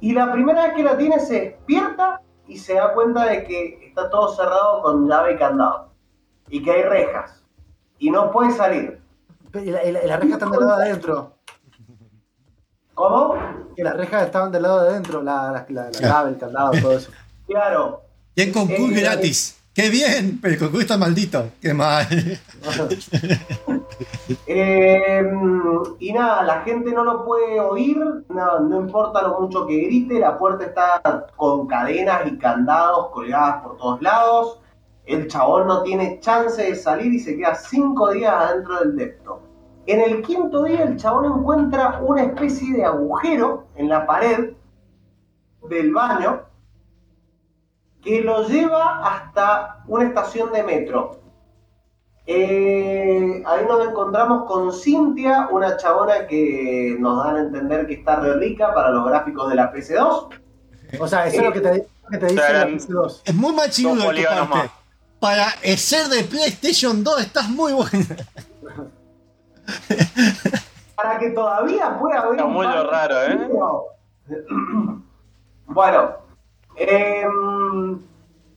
Y 0.00 0.12
la 0.14 0.32
primera 0.32 0.64
vez 0.64 0.74
que 0.74 0.82
la 0.82 0.96
tiene 0.96 1.20
se 1.20 1.40
despierta 1.40 2.22
y 2.46 2.56
se 2.56 2.74
da 2.74 2.92
cuenta 2.94 3.26
de 3.26 3.44
que 3.44 3.86
está 3.88 4.08
todo 4.08 4.28
cerrado 4.34 4.82
con 4.82 5.06
llave 5.06 5.34
y 5.34 5.36
candado. 5.36 5.90
Y 6.48 6.62
que 6.62 6.72
hay 6.72 6.82
rejas. 6.82 7.44
Y 7.98 8.10
no 8.10 8.30
puede 8.30 8.50
salir. 8.52 9.00
Y 9.54 9.70
la, 9.70 9.84
y 9.84 9.92
la- 9.92 10.02
y 10.02 10.06
rejas 10.06 10.30
están 10.30 10.50
del 10.50 10.60
lado 10.60 10.78
de 10.78 10.84
adentro. 10.86 11.32
¿Cómo? 12.94 13.34
Que 13.76 13.84
las 13.84 13.96
rejas 13.96 14.24
estaban 14.24 14.50
del 14.50 14.62
lado 14.62 14.82
de 14.82 14.88
adentro, 14.90 15.22
la, 15.22 15.50
la, 15.52 15.66
la, 15.68 15.84
la 15.84 15.90
clave, 15.90 16.30
el 16.30 16.38
candado, 16.38 16.70
todo 16.82 16.92
eso. 16.92 17.12
Claro. 17.46 18.02
Y 18.40 18.74
en 18.74 18.94
gratis. 18.94 19.60
¡Qué 19.74 19.90
bien! 19.90 20.38
Pero 20.40 20.54
el 20.54 20.60
concurso 20.60 20.82
está 20.82 20.96
maldito. 20.96 21.50
¡Qué 21.60 21.74
mal! 21.74 22.06
Eh, 24.46 25.22
y 25.98 26.12
nada, 26.12 26.42
la 26.42 26.62
gente 26.62 26.92
no 26.92 27.04
lo 27.04 27.24
puede 27.24 27.60
oír, 27.60 27.98
no, 28.28 28.60
no 28.60 28.80
importa 28.80 29.22
lo 29.22 29.40
mucho 29.40 29.66
que 29.66 29.76
grite, 29.76 30.18
la 30.18 30.38
puerta 30.38 30.64
está 30.64 31.26
con 31.36 31.66
cadenas 31.66 32.22
y 32.26 32.38
candados 32.38 33.10
colgadas 33.10 33.62
por 33.62 33.76
todos 33.76 34.02
lados. 34.02 34.60
El 35.04 35.28
chabón 35.28 35.66
no 35.66 35.82
tiene 35.82 36.18
chance 36.20 36.62
de 36.62 36.74
salir 36.74 37.12
y 37.12 37.18
se 37.18 37.36
queda 37.36 37.54
cinco 37.54 38.10
días 38.10 38.32
adentro 38.32 38.78
del 38.80 38.96
depto. 38.96 39.42
En 39.86 40.00
el 40.00 40.22
quinto 40.22 40.64
día 40.64 40.84
el 40.84 40.96
chabón 40.96 41.38
encuentra 41.38 42.00
una 42.00 42.22
especie 42.22 42.74
de 42.74 42.84
agujero 42.84 43.66
en 43.76 43.88
la 43.88 44.06
pared 44.06 44.50
del 45.68 45.92
baño 45.92 46.49
que 48.02 48.22
lo 48.22 48.46
lleva 48.48 49.00
hasta 49.06 49.82
una 49.86 50.06
estación 50.06 50.52
de 50.52 50.62
metro. 50.62 51.20
Eh, 52.26 53.42
ahí 53.44 53.64
nos 53.66 53.88
encontramos 53.88 54.44
con 54.44 54.72
Cintia, 54.72 55.48
una 55.50 55.76
chabona 55.76 56.26
que 56.26 56.96
nos 56.98 57.24
dan 57.24 57.36
a 57.36 57.40
entender 57.40 57.86
que 57.86 57.94
está 57.94 58.16
re 58.20 58.34
rica 58.34 58.72
para 58.72 58.90
los 58.90 59.04
gráficos 59.06 59.48
de 59.48 59.56
la 59.56 59.72
PC2. 59.72 60.28
O 60.98 61.08
sea, 61.08 61.26
eso 61.26 61.38
es 61.38 61.42
lo 61.44 61.52
que 61.52 61.60
te, 61.60 61.86
que 62.10 62.18
te 62.18 62.26
dice 62.26 62.36
la 62.40 62.48
Eran- 62.50 62.78
PC2. 62.78 63.22
Es 63.24 63.34
muy 63.34 63.52
machirudo 63.54 63.94
Dos 64.04 64.14
de 64.14 64.22
tu 64.22 64.48
parte. 64.50 64.70
Para 65.18 65.50
ser 65.76 66.06
de 66.08 66.24
PlayStation 66.24 67.02
2 67.04 67.20
estás 67.20 67.48
muy 67.48 67.72
bueno. 67.72 67.90
Para 70.94 71.18
que 71.18 71.30
todavía 71.30 71.98
pueda 71.98 72.20
haber. 72.20 72.32
Está 72.34 72.44
un 72.44 72.52
muy 72.52 72.66
raro, 72.66 73.22
¿eh? 73.22 73.48
Bueno, 75.66 76.10
em, 76.80 78.00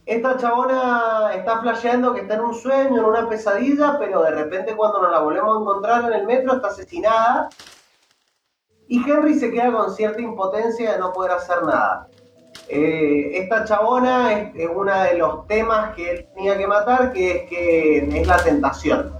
esta 0.05 0.37
chabona 0.37 1.31
está 1.35 1.61
flasheando 1.61 2.13
que 2.13 2.21
está 2.21 2.35
en 2.35 2.41
un 2.41 2.53
sueño, 2.53 2.99
en 2.99 3.05
una 3.05 3.27
pesadilla, 3.27 3.97
pero 3.99 4.21
de 4.23 4.31
repente 4.31 4.75
cuando 4.75 5.01
nos 5.01 5.11
la 5.11 5.19
volvemos 5.19 5.57
a 5.57 5.61
encontrar 5.61 6.11
en 6.11 6.19
el 6.19 6.25
metro 6.25 6.53
está 6.53 6.67
asesinada. 6.69 7.49
Y 8.87 9.09
Henry 9.09 9.33
se 9.33 9.51
queda 9.51 9.71
con 9.71 9.93
cierta 9.93 10.21
impotencia 10.21 10.93
de 10.93 10.99
no 10.99 11.13
poder 11.13 11.31
hacer 11.31 11.63
nada. 11.63 12.07
Eh, 12.67 13.37
esta 13.39 13.65
chabona 13.65 14.33
es, 14.33 14.55
es 14.55 14.69
uno 14.73 14.93
de 14.93 15.17
los 15.17 15.47
temas 15.47 15.95
que 15.95 16.11
él 16.11 16.27
tenía 16.35 16.57
que 16.57 16.67
matar, 16.67 17.11
que 17.11 17.31
es 17.31 17.49
que 17.49 18.19
es 18.19 18.27
la 18.27 18.37
tentación. 18.37 19.13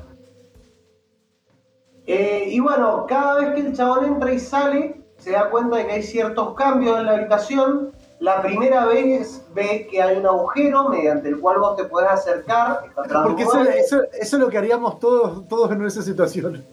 Eh, 2.05 2.45
y 2.49 2.59
bueno, 2.59 3.05
cada 3.07 3.35
vez 3.35 3.53
que 3.53 3.67
el 3.67 3.75
chabón 3.75 4.05
entra 4.05 4.33
y 4.33 4.39
sale, 4.39 5.01
se 5.17 5.31
da 5.31 5.49
cuenta 5.49 5.77
de 5.77 5.87
que 5.87 5.91
hay 5.93 6.03
ciertos 6.03 6.53
cambios 6.55 6.99
en 6.99 7.05
la 7.05 7.13
habitación. 7.13 7.93
La 8.24 8.41
primera 8.41 8.86
vez 8.86 9.45
ve 9.53 9.86
que 9.91 10.01
hay 10.01 10.15
un 10.15 10.26
agujero 10.26 10.88
mediante 10.88 11.28
el 11.28 11.41
cual 11.41 11.59
vos 11.59 11.76
te 11.76 11.84
podés 11.84 12.09
acercar. 12.09 12.86
Porque 13.26 13.43
eso 13.43 14.01
es 14.13 14.32
lo 14.32 14.47
que 14.47 14.57
haríamos 14.57 14.97
todos, 14.97 15.45
todos 15.49 15.69
en 15.74 15.86
esa 15.86 16.01
situación. 16.01 16.63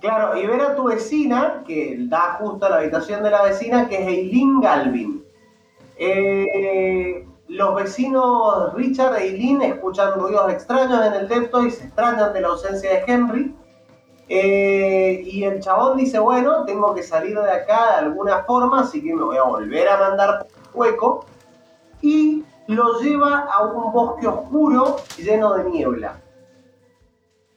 Claro, 0.00 0.38
y 0.38 0.46
ver 0.46 0.60
a 0.60 0.76
tu 0.76 0.84
vecina, 0.84 1.64
que 1.66 1.96
da 2.02 2.36
justo 2.38 2.66
a 2.66 2.70
la 2.70 2.76
habitación 2.76 3.24
de 3.24 3.30
la 3.32 3.42
vecina, 3.42 3.88
que 3.88 3.96
es 3.96 4.06
Eileen 4.06 4.60
Galvin. 4.60 5.24
Eh, 5.96 7.26
los 7.48 7.74
vecinos 7.74 8.72
Richard 8.74 9.16
e 9.16 9.30
Eileen 9.30 9.60
escuchan 9.62 10.20
ruidos 10.20 10.52
extraños 10.52 11.04
en 11.04 11.14
el 11.14 11.26
depto 11.26 11.64
y 11.66 11.72
se 11.72 11.86
extrañan 11.86 12.32
de 12.32 12.42
la 12.42 12.48
ausencia 12.48 12.88
de 12.90 13.02
Henry. 13.08 13.56
Eh, 14.28 15.22
y 15.24 15.44
el 15.44 15.60
chabón 15.60 15.96
dice, 15.96 16.18
bueno, 16.18 16.64
tengo 16.64 16.94
que 16.94 17.02
salir 17.02 17.38
de 17.38 17.50
acá 17.50 17.92
de 17.92 18.06
alguna 18.06 18.44
forma, 18.44 18.80
así 18.80 19.02
que 19.02 19.14
me 19.14 19.22
voy 19.22 19.36
a 19.36 19.44
volver 19.44 19.88
a 19.88 19.98
mandar 19.98 20.46
hueco. 20.74 21.24
Y 22.02 22.44
lo 22.68 23.00
lleva 23.00 23.48
a 23.50 23.62
un 23.62 23.92
bosque 23.92 24.26
oscuro 24.26 24.96
lleno 25.16 25.54
de 25.54 25.64
niebla. 25.64 26.20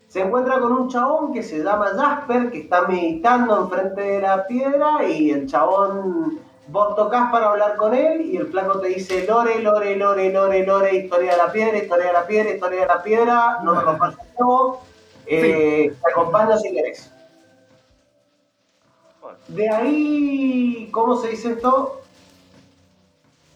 Se 0.07 0.21
encuentra 0.21 0.59
con 0.59 0.73
un 0.73 0.89
chabón 0.89 1.33
que 1.33 1.43
se 1.43 1.63
llama 1.63 1.91
Jasper, 1.95 2.51
que 2.51 2.59
está 2.59 2.81
meditando 2.81 3.57
enfrente 3.61 4.01
de 4.01 4.21
la 4.21 4.45
piedra 4.45 5.05
y 5.07 5.31
el 5.31 5.47
chabón, 5.47 6.39
vos 6.67 6.95
tocas 6.95 7.31
para 7.31 7.49
hablar 7.49 7.77
con 7.77 7.93
él 7.93 8.21
y 8.21 8.35
el 8.35 8.47
flaco 8.47 8.79
te 8.79 8.89
dice 8.89 9.25
lore, 9.25 9.61
lore, 9.61 9.95
lore, 9.95 10.31
lore, 10.31 10.65
lore, 10.65 10.95
historia 10.95 11.31
de 11.31 11.37
la 11.37 11.51
piedra, 11.51 11.77
historia 11.77 12.07
de 12.07 12.13
la 12.13 12.27
piedra, 12.27 12.51
historia 12.51 12.81
de 12.81 12.87
la 12.87 13.03
piedra, 13.03 13.59
no 13.63 13.73
me 13.73 13.81
el 13.81 13.97
huevo, 14.37 14.81
eh, 15.31 15.95
te 16.03 16.11
acompaño 16.11 16.57
si 16.57 16.71
querés. 16.71 17.11
De 19.47 19.69
ahí, 19.69 20.89
¿cómo 20.91 21.17
se 21.17 21.29
dice 21.29 21.53
esto? 21.53 22.01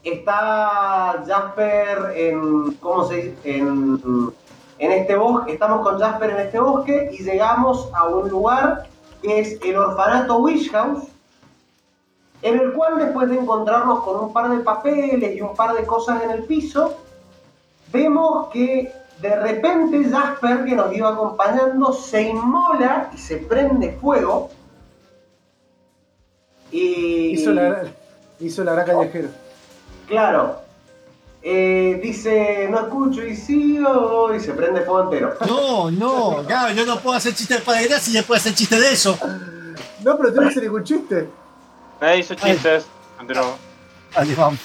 Está 0.03 1.23
Jasper 1.25 2.13
en, 2.15 2.73
¿cómo 2.75 3.05
se 3.05 3.15
dice? 3.15 3.35
En, 3.43 4.01
en 4.77 4.91
este 4.91 5.15
bosque, 5.15 5.53
estamos 5.53 5.81
con 5.81 5.99
Jasper 5.99 6.29
en 6.31 6.39
este 6.39 6.59
bosque 6.59 7.09
y 7.11 7.23
llegamos 7.23 7.89
a 7.93 8.07
un 8.07 8.29
lugar 8.29 8.87
que 9.21 9.39
es 9.39 9.59
el 9.63 9.77
orfanato 9.77 10.37
Wish 10.37 10.71
House, 10.71 11.03
en 12.41 12.59
el 12.59 12.73
cual 12.73 12.99
después 12.99 13.29
de 13.29 13.39
encontrarnos 13.39 14.03
con 14.03 14.23
un 14.23 14.33
par 14.33 14.49
de 14.49 14.63
papeles 14.63 15.35
y 15.35 15.41
un 15.41 15.55
par 15.55 15.73
de 15.73 15.85
cosas 15.85 16.23
en 16.23 16.31
el 16.31 16.43
piso, 16.43 16.95
vemos 17.91 18.47
que 18.49 18.93
de 19.21 19.35
repente 19.35 20.03
Jasper, 20.09 20.65
que 20.65 20.75
nos 20.75 20.93
iba 20.93 21.09
acompañando, 21.09 21.93
se 21.93 22.21
inmola 22.23 23.09
y 23.13 23.17
se 23.17 23.37
prende 23.37 23.93
fuego. 24.01 24.49
Y 26.71 27.31
Hizo 27.33 27.51
la, 27.53 27.83
hizo 28.39 28.63
la 28.63 28.73
gran 28.73 28.85
callejero. 28.85 29.29
claro, 30.07 30.59
eh, 31.41 31.99
dice 32.01 32.67
no 32.71 32.79
escucho 32.81 33.23
y 33.23 33.35
sigo 33.35 34.33
y 34.33 34.39
se 34.39 34.53
prende 34.53 34.81
fuego 34.81 35.03
entero. 35.03 35.35
No, 35.47 35.91
no, 35.91 36.43
claro, 36.45 36.73
yo 36.73 36.85
no 36.85 36.99
puedo 36.99 37.15
hacer 37.15 37.33
chiste 37.33 37.53
de 37.55 37.59
Padre 37.61 37.87
Gracia 37.87 38.11
y 38.11 38.13
ya 38.15 38.23
puedo 38.23 38.37
hacer 38.39 38.53
chiste 38.53 38.79
de 38.79 38.91
eso. 38.91 39.17
No, 40.03 40.17
pero 40.17 40.31
tiene 40.33 40.47
que 40.49 40.53
ser 40.55 40.63
ningún 40.63 40.83
chiste. 40.83 41.29
Nadie 42.01 42.19
hizo 42.19 42.35
chistes. 42.35 42.85
Vamos. 44.37 44.59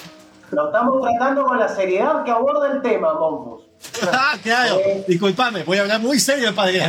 Lo 0.51 0.65
estamos 0.67 1.01
tratando 1.01 1.45
con 1.45 1.57
la 1.59 1.67
seriedad 1.69 2.23
que 2.25 2.31
aborda 2.31 2.71
el 2.73 2.81
tema, 2.81 3.13
Monfus. 3.13 3.63
Ah, 4.11 4.35
claro. 4.41 4.79
Disculpame, 5.07 5.63
voy 5.63 5.77
a 5.77 5.81
hablar 5.81 6.01
muy 6.01 6.19
serio 6.19 6.47
de 6.47 6.53
Padre. 6.53 6.81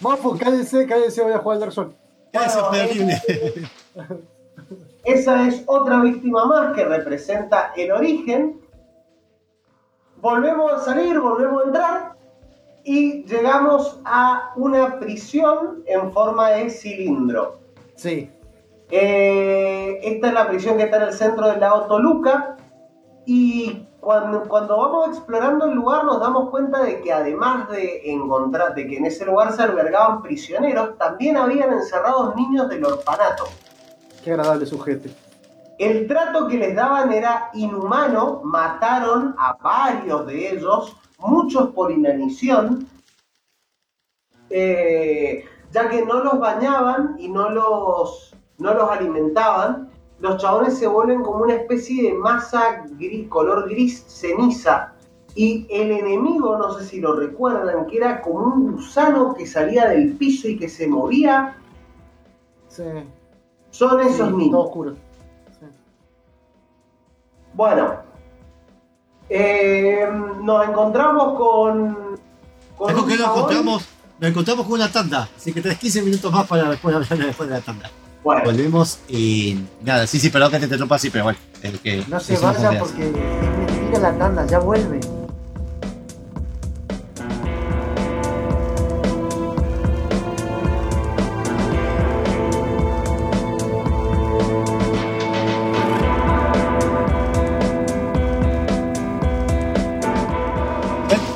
Morfo, 0.00 0.36
cállense, 0.36 0.86
cállense, 0.86 1.22
voy 1.22 1.32
a 1.32 1.38
jugar 1.38 1.56
al 1.56 1.60
Dark 1.60 1.72
Souls. 1.72 1.94
Eso 2.32 2.72
es 2.72 2.80
terrible. 2.80 3.22
Esa 5.04 5.48
es 5.48 5.62
otra 5.66 6.00
víctima 6.00 6.44
más 6.44 6.74
que 6.74 6.84
representa 6.84 7.72
el 7.76 7.92
origen. 7.92 8.60
Volvemos 10.20 10.72
a 10.72 10.84
salir, 10.84 11.18
volvemos 11.18 11.62
a 11.62 11.66
entrar 11.66 12.12
y 12.84 13.24
llegamos 13.24 14.00
a 14.04 14.52
una 14.56 14.98
prisión 14.98 15.82
en 15.86 16.12
forma 16.12 16.50
de 16.50 16.70
cilindro. 16.70 17.58
Sí. 17.94 18.30
Eh, 18.90 20.00
esta 20.02 20.28
es 20.28 20.34
la 20.34 20.48
prisión 20.48 20.76
que 20.76 20.84
está 20.84 20.96
en 20.98 21.02
el 21.04 21.12
centro 21.12 21.48
del 21.48 21.60
lago 21.60 21.86
Toluca. 21.86 22.56
Y 23.24 23.87
cuando, 24.00 24.42
cuando 24.44 24.76
vamos 24.76 25.08
explorando 25.08 25.66
el 25.66 25.74
lugar 25.74 26.04
nos 26.04 26.20
damos 26.20 26.50
cuenta 26.50 26.82
de 26.82 27.00
que 27.00 27.12
además 27.12 27.68
de 27.68 28.10
encontrar, 28.10 28.74
de 28.74 28.86
que 28.86 28.96
en 28.96 29.06
ese 29.06 29.26
lugar 29.26 29.52
se 29.52 29.62
albergaban 29.62 30.22
prisioneros, 30.22 30.96
también 30.98 31.36
habían 31.36 31.72
encerrados 31.72 32.34
niños 32.36 32.68
del 32.68 32.84
orfanato. 32.84 33.44
Qué 34.22 34.30
agradable 34.30 34.66
sujeto. 34.66 35.08
El 35.78 36.08
trato 36.08 36.48
que 36.48 36.58
les 36.58 36.74
daban 36.74 37.12
era 37.12 37.50
inhumano, 37.54 38.40
mataron 38.42 39.34
a 39.38 39.54
varios 39.54 40.26
de 40.26 40.52
ellos, 40.52 40.96
muchos 41.18 41.70
por 41.70 41.92
inanición, 41.92 42.88
eh, 44.50 45.44
ya 45.70 45.88
que 45.88 46.04
no 46.04 46.22
los 46.24 46.38
bañaban 46.38 47.16
y 47.18 47.28
no 47.28 47.50
los, 47.50 48.34
no 48.58 48.74
los 48.74 48.90
alimentaban. 48.90 49.90
Los 50.20 50.38
chabones 50.42 50.76
se 50.78 50.86
vuelven 50.86 51.22
como 51.22 51.44
una 51.44 51.54
especie 51.54 52.02
de 52.10 52.14
masa 52.14 52.84
gris, 52.98 53.28
color 53.28 53.68
gris 53.68 54.04
ceniza. 54.08 54.92
Y 55.34 55.66
el 55.70 55.92
enemigo, 55.92 56.56
no 56.58 56.72
sé 56.76 56.84
si 56.84 57.00
lo 57.00 57.14
recuerdan, 57.14 57.86
que 57.86 57.98
era 57.98 58.20
como 58.20 58.40
un 58.40 58.72
gusano 58.72 59.34
que 59.34 59.46
salía 59.46 59.88
del 59.88 60.14
piso 60.14 60.48
y 60.48 60.58
que 60.58 60.68
se 60.68 60.88
movía, 60.88 61.56
Sí. 62.68 62.82
son 63.70 64.00
esos 64.00 64.28
Sí, 64.28 64.34
niños. 64.34 64.50
Todo 64.50 64.64
oscuro. 64.64 64.96
Sí. 65.60 65.66
Bueno, 67.54 67.94
eh, 69.28 70.08
nos 70.42 70.68
encontramos 70.68 71.38
con. 71.38 72.18
con 72.76 72.88
que 73.06 73.16
nos 73.16 73.28
encontramos, 73.28 73.88
nos 74.18 74.30
encontramos 74.30 74.66
con 74.66 74.74
una 74.74 74.90
tanda. 74.90 75.28
Así 75.36 75.52
que 75.52 75.60
tenés 75.60 75.78
15 75.78 76.02
minutos 76.02 76.32
más 76.32 76.46
para 76.46 76.70
después 76.70 76.94
hablar 76.94 77.16
después 77.18 77.48
de 77.48 77.54
la 77.54 77.60
tanda. 77.60 77.90
Bueno. 78.24 78.42
Volvemos 78.44 78.98
y 79.08 79.58
nada, 79.82 80.06
sí, 80.06 80.18
sí, 80.18 80.28
perdón 80.28 80.50
que 80.50 80.58
te 80.58 80.64
interrumpa 80.64 80.96
así, 80.96 81.08
pero 81.10 81.24
bueno. 81.24 81.38
El 81.62 81.78
que 81.80 82.04
no 82.08 82.20
se 82.20 82.36
vaya 82.36 82.78
porque 82.78 83.04
sigue 83.04 83.98
la 84.00 84.12
tanda, 84.12 84.46
ya 84.46 84.58
vuelve. 84.58 85.00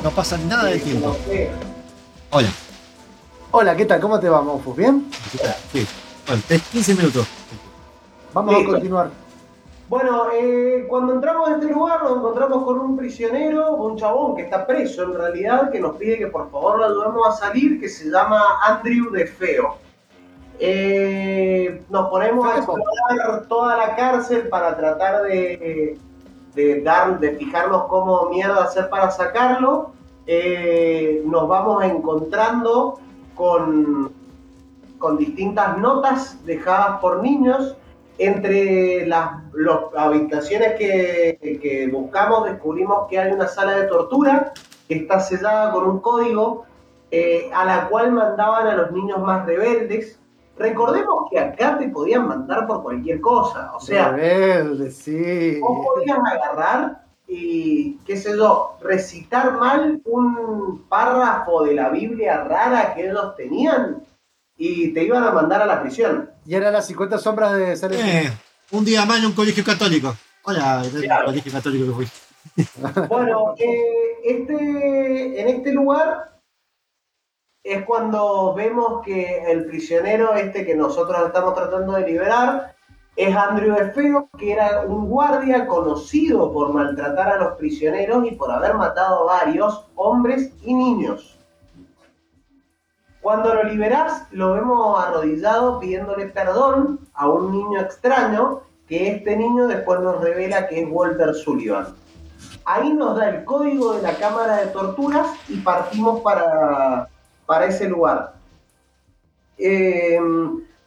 No 0.03 0.11
pasa 0.11 0.37
nada 0.37 0.65
de 0.65 0.79
tiempo. 0.79 1.15
Hola. 2.29 2.49
Hola, 3.51 3.75
¿qué 3.75 3.85
tal? 3.85 3.99
¿Cómo 3.99 4.19
te 4.19 4.29
va, 4.29 4.41
Mofus? 4.41 4.75
¿Bien? 4.75 5.09
Sí. 5.71 5.87
Bueno, 6.27 6.41
tenés 6.47 6.63
15 6.69 6.95
minutos. 6.95 7.27
Vamos 8.33 8.55
Listo. 8.55 8.69
a 8.69 8.73
continuar. 8.73 9.09
Bueno, 9.89 10.25
eh, 10.33 10.85
cuando 10.89 11.13
entramos 11.13 11.49
a 11.49 11.53
este 11.55 11.67
lugar 11.67 12.03
nos 12.03 12.17
encontramos 12.17 12.63
con 12.63 12.79
un 12.79 12.97
prisionero, 12.97 13.75
un 13.75 13.97
chabón 13.97 14.35
que 14.35 14.43
está 14.43 14.65
preso 14.65 15.03
en 15.03 15.13
realidad, 15.13 15.69
que 15.71 15.79
nos 15.79 15.97
pide 15.97 16.17
que 16.17 16.27
por 16.27 16.49
favor 16.49 16.79
lo 16.79 16.85
ayudemos 16.85 17.27
a 17.27 17.31
salir, 17.33 17.79
que 17.79 17.89
se 17.89 18.09
llama 18.09 18.41
Andrew 18.63 19.11
de 19.11 19.27
Feo. 19.27 19.75
Eh, 20.59 21.83
nos 21.89 22.09
ponemos 22.09 22.47
a 22.47 22.57
explorar 22.57 23.45
toda 23.47 23.75
la 23.77 23.95
cárcel 23.95 24.47
para 24.47 24.75
tratar 24.77 25.23
de, 25.23 25.97
de 26.55 26.81
dar, 26.81 27.19
de 27.19 27.31
fijarnos 27.31 27.83
cómo 27.85 28.29
mierda 28.29 28.63
hacer 28.63 28.89
para 28.89 29.11
sacarlo. 29.11 29.91
Eh, 30.25 31.21
nos 31.25 31.47
vamos 31.47 31.83
encontrando 31.83 32.99
con, 33.35 34.11
con 35.03 35.17
distintas 35.17 35.77
notas 35.79 36.37
dejadas 36.45 37.01
por 37.01 37.21
niños 37.21 37.75
entre 38.17 39.05
las 39.05 39.31
habitaciones 39.97 40.75
que, 40.75 41.59
que 41.61 41.89
buscamos 41.91 42.45
descubrimos 42.45 43.09
que 43.09 43.19
hay 43.19 43.33
una 43.33 43.49
sala 43.49 43.73
de 43.79 43.87
tortura 43.87 44.53
que 44.87 44.95
está 44.95 45.19
sellada 45.19 45.73
con 45.73 45.89
un 45.89 45.99
código 45.99 46.63
eh, 47.11 47.51
a 47.53 47.65
la 47.65 47.89
cual 47.89 48.13
mandaban 48.13 48.65
a 48.65 48.75
los 48.75 48.91
niños 48.93 49.19
más 49.19 49.45
rebeldes. 49.45 50.17
Recordemos 50.57 51.25
que 51.29 51.37
acá 51.37 51.77
te 51.77 51.89
podían 51.89 52.25
mandar 52.29 52.65
por 52.65 52.81
cualquier 52.81 53.19
cosa, 53.19 53.73
o 53.75 53.81
sea, 53.81 54.11
Rebelde, 54.11 54.89
sí. 54.89 55.59
vos 55.59 55.85
podías 55.85 56.19
agarrar 56.19 57.03
y, 57.27 57.97
qué 58.05 58.15
sé 58.15 58.37
yo, 58.37 58.77
recitar 58.81 59.59
mal 59.59 60.01
un 60.05 60.85
párrafo 60.87 61.63
de 61.65 61.73
la 61.73 61.89
Biblia 61.89 62.45
rara 62.45 62.93
que 62.93 63.09
ellos 63.09 63.35
tenían 63.35 64.03
y 64.65 64.93
te 64.93 65.03
iban 65.03 65.23
a 65.25 65.31
mandar 65.31 65.61
a 65.61 65.65
la 65.65 65.81
prisión. 65.81 66.29
Y 66.45 66.55
era 66.55 66.71
las 66.71 66.87
50 66.87 67.17
sombras 67.17 67.53
de 67.53 67.73
Hill. 67.73 67.99
Eh, 67.99 68.31
un 68.71 68.85
día 68.85 69.05
más 69.05 69.19
en 69.19 69.25
un 69.25 69.33
colegio 69.33 69.61
católico. 69.63 70.15
Hola, 70.43 70.83
en 70.85 70.95
el 70.95 71.03
Claro. 71.03 71.25
colegio 71.25 71.51
católico 71.51 71.85
que 71.87 71.91
fui. 71.93 72.07
Bueno, 73.09 73.55
eh, 73.57 74.17
este, 74.23 75.41
en 75.41 75.47
este 75.49 75.73
lugar 75.73 76.39
es 77.63 77.83
cuando 77.85 78.53
vemos 78.53 79.01
que 79.03 79.43
el 79.51 79.65
prisionero 79.65 80.33
este 80.35 80.65
que 80.65 80.75
nosotros 80.75 81.25
estamos 81.27 81.55
tratando 81.55 81.93
de 81.93 82.07
liberar 82.07 82.75
es 83.17 83.35
Andrew 83.35 83.75
de 83.75 83.91
Feo, 83.91 84.29
que 84.37 84.53
era 84.53 84.81
un 84.81 85.09
guardia 85.09 85.67
conocido 85.67 86.51
por 86.53 86.73
maltratar 86.73 87.33
a 87.33 87.37
los 87.37 87.57
prisioneros 87.57 88.25
y 88.25 88.31
por 88.31 88.49
haber 88.49 88.75
matado 88.75 89.29
a 89.29 89.39
varios 89.45 89.85
hombres 89.95 90.51
y 90.63 90.73
niños. 90.73 91.37
Cuando 93.23 93.53
lo 93.53 93.63
liberás, 93.63 94.27
lo 94.31 94.51
vemos 94.51 95.01
arrodillado 95.01 95.79
pidiéndole 95.79 96.27
perdón 96.27 96.99
a 97.13 97.29
un 97.29 97.53
niño 97.53 97.79
extraño, 97.79 98.59
que 98.85 99.11
este 99.11 99.37
niño 99.37 99.67
después 99.67 100.01
nos 100.01 100.19
revela 100.19 100.67
que 100.67 100.81
es 100.81 100.89
Walter 100.91 101.33
Sullivan. 101.33 101.95
Ahí 102.65 102.91
nos 102.91 103.15
da 103.15 103.29
el 103.29 103.45
código 103.45 103.93
de 103.93 104.01
la 104.01 104.17
cámara 104.17 104.57
de 104.57 104.67
torturas 104.67 105.25
y 105.47 105.55
partimos 105.61 106.19
para, 106.19 107.07
para 107.45 107.65
ese 107.67 107.87
lugar. 107.87 108.33
Eh, 109.57 110.19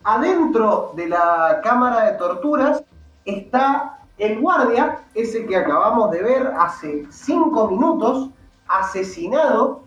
adentro 0.04 0.92
de 0.94 1.08
la 1.08 1.62
cámara 1.64 2.04
de 2.04 2.18
torturas 2.18 2.84
está 3.24 4.00
el 4.18 4.38
guardia, 4.42 4.98
ese 5.14 5.46
que 5.46 5.56
acabamos 5.56 6.10
de 6.10 6.22
ver 6.22 6.52
hace 6.58 7.06
cinco 7.10 7.68
minutos, 7.68 8.28
asesinado 8.68 9.85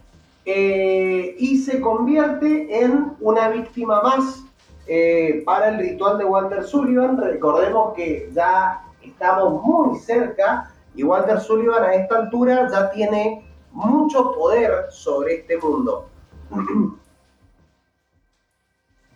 eh, 0.52 1.36
y 1.38 1.60
se 1.60 1.80
convierte 1.80 2.84
en 2.84 3.16
una 3.20 3.50
víctima 3.50 4.02
más 4.02 4.44
eh, 4.88 5.44
para 5.46 5.70
el 5.70 5.78
ritual 5.78 6.18
de 6.18 6.26
Walter 6.26 6.64
Sullivan. 6.64 7.18
Recordemos 7.22 7.94
que 7.94 8.32
ya 8.34 8.84
estamos 9.04 9.64
muy 9.64 10.00
cerca 10.00 10.74
y 10.96 11.04
Walter 11.04 11.40
Sullivan 11.40 11.84
a 11.84 11.94
esta 11.94 12.18
altura 12.18 12.68
ya 12.72 12.90
tiene 12.90 13.48
mucho 13.72 14.34
poder 14.34 14.88
sobre 14.90 15.36
este 15.36 15.56
mundo. 15.60 16.08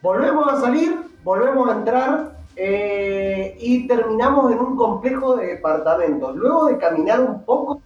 volvemos 0.03 0.53
a 0.53 0.61
salir, 0.61 1.01
volvemos 1.23 1.67
a 1.67 1.71
entrar 1.71 2.37
eh, 2.55 3.57
y 3.59 3.87
terminamos 3.87 4.51
en 4.51 4.59
un 4.59 4.75
complejo 4.75 5.35
de 5.37 5.47
departamentos. 5.47 6.35
Luego 6.35 6.65
de 6.67 6.77
caminar 6.77 7.21
un 7.21 7.43
poco, 7.43 7.81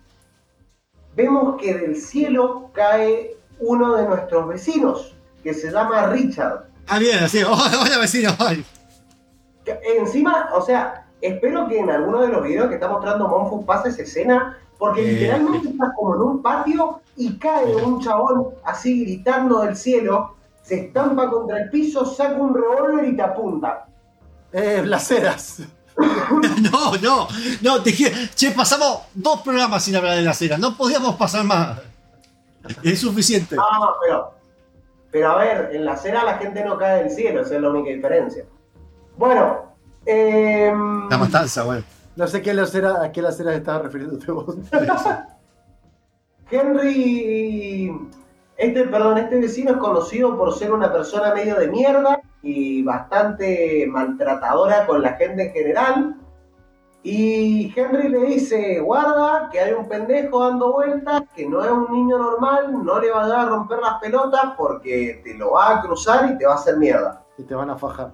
vemos 1.16 1.56
que 1.56 1.74
del 1.74 1.96
cielo 1.96 2.72
cae 2.74 3.37
uno 3.60 3.96
de 3.96 4.08
nuestros 4.08 4.48
vecinos, 4.48 5.16
que 5.44 5.54
se 5.54 5.72
llama 5.72 6.08
Richard. 6.08 6.66
Ah, 6.88 7.00
bien, 7.00 7.24
así. 7.24 7.44
Hola, 7.44 7.72
hola, 7.82 7.98
vecino. 8.00 8.36
Que 9.66 9.80
Encima, 9.98 10.50
o 10.54 10.62
sea, 10.62 11.06
espero 11.22 11.68
que 11.68 11.80
en 11.80 11.90
alguno 11.90 12.22
de 12.22 12.30
los 12.30 12.44
videos 12.44 12.68
que 12.70 12.76
está 12.76 12.88
mostrando 12.88 13.28
Monfu 13.28 13.66
pase 13.66 13.90
esa 13.90 14.04
escena, 14.04 14.58
porque 14.78 15.02
Eh. 15.02 15.14
literalmente 15.14 15.70
estás 15.70 15.90
como 15.98 16.16
en 16.16 16.22
un 16.22 16.42
patio 16.42 17.02
y 17.16 17.38
cae 17.38 17.76
un 17.76 18.02
chabón 18.02 18.50
así 18.64 19.04
gritando 19.04 19.62
del 19.62 19.76
cielo, 19.76 20.36
se 20.62 20.88
estampa 20.88 21.30
contra 21.30 21.62
el 21.64 21.70
piso, 21.70 22.06
saca 22.06 22.36
un 22.36 22.54
revólver 22.54 23.06
y 23.08 23.16
te 23.16 23.22
apunta. 23.24 23.86
Eh, 24.54 24.84
las 24.86 25.10
eras. 25.12 25.62
No, 26.62 26.96
no, 27.02 27.28
no, 27.62 27.82
te 27.82 27.90
dije, 27.90 28.12
che, 28.36 28.52
pasamos 28.52 29.00
dos 29.16 29.42
programas 29.42 29.84
sin 29.84 29.96
hablar 29.96 30.16
de 30.16 30.22
la 30.22 30.34
cera, 30.34 30.56
no 30.56 30.78
podíamos 30.78 31.16
pasar 31.16 31.44
más. 31.44 31.80
Es 32.84 33.02
suficiente. 33.02 33.56
No, 33.56 33.64
pero, 34.02 34.34
pero 35.12 35.32
a 35.32 35.38
ver, 35.38 35.70
en 35.74 35.86
la 35.86 35.94
acera 35.94 36.24
la 36.24 36.36
gente 36.36 36.64
no 36.64 36.78
cae 36.78 37.04
del 37.04 37.12
cielo, 37.12 37.42
esa 37.42 37.56
es 37.56 37.62
la 37.62 37.70
única 37.70 37.90
diferencia. 37.90 38.46
Bueno, 39.18 39.74
eh, 40.06 40.72
La 41.10 41.18
matanza, 41.18 41.64
bueno. 41.64 41.84
No 42.16 42.28
sé 42.28 42.42
qué 42.42 42.54
lacera, 42.54 43.04
a 43.04 43.12
qué 43.12 43.22
laceras 43.22 43.56
estabas 43.56 43.84
refiriéndote 43.84 44.32
vos. 44.32 44.56
Henry, 46.50 47.92
este, 48.58 48.84
perdón, 48.86 49.18
este 49.20 49.40
vecino 49.40 49.72
es 49.72 49.78
conocido 49.78 50.38
por 50.38 50.58
ser 50.58 50.72
una 50.72 50.92
persona 50.92 51.34
medio 51.34 51.56
de 51.56 51.68
mierda 51.68 52.22
y 52.42 52.82
bastante 52.84 53.86
maltratadora 53.88 54.88
con 54.88 55.02
la 55.02 55.14
gente 55.14 55.48
en 55.48 55.54
general. 55.54 56.16
Y 57.04 57.74
Henry 57.76 58.10
le 58.10 58.20
dice, 58.26 58.80
guarda, 58.80 59.50
que 59.52 59.60
hay 59.60 59.74
un 59.74 59.88
pendejo 59.88 60.44
dando 60.44 60.74
vueltas, 60.74 61.24
que 61.36 61.48
no 61.48 61.64
es 61.64 61.72
un 61.72 61.92
niño 61.92 62.18
normal, 62.18 62.84
no 62.84 63.00
le 63.00 63.12
vayas 63.12 63.38
a 63.38 63.46
romper 63.46 63.80
las 63.80 64.00
pelotas 64.00 64.54
porque 64.58 65.22
te 65.24 65.34
lo 65.36 65.52
va 65.52 65.78
a 65.78 65.82
cruzar 65.82 66.32
y 66.32 66.38
te 66.38 66.46
va 66.46 66.54
a 66.54 66.56
hacer 66.56 66.78
mierda. 66.78 67.24
Y 67.38 67.44
te 67.44 67.56
van 67.56 67.70
a 67.70 67.78
fajar. 67.78 68.12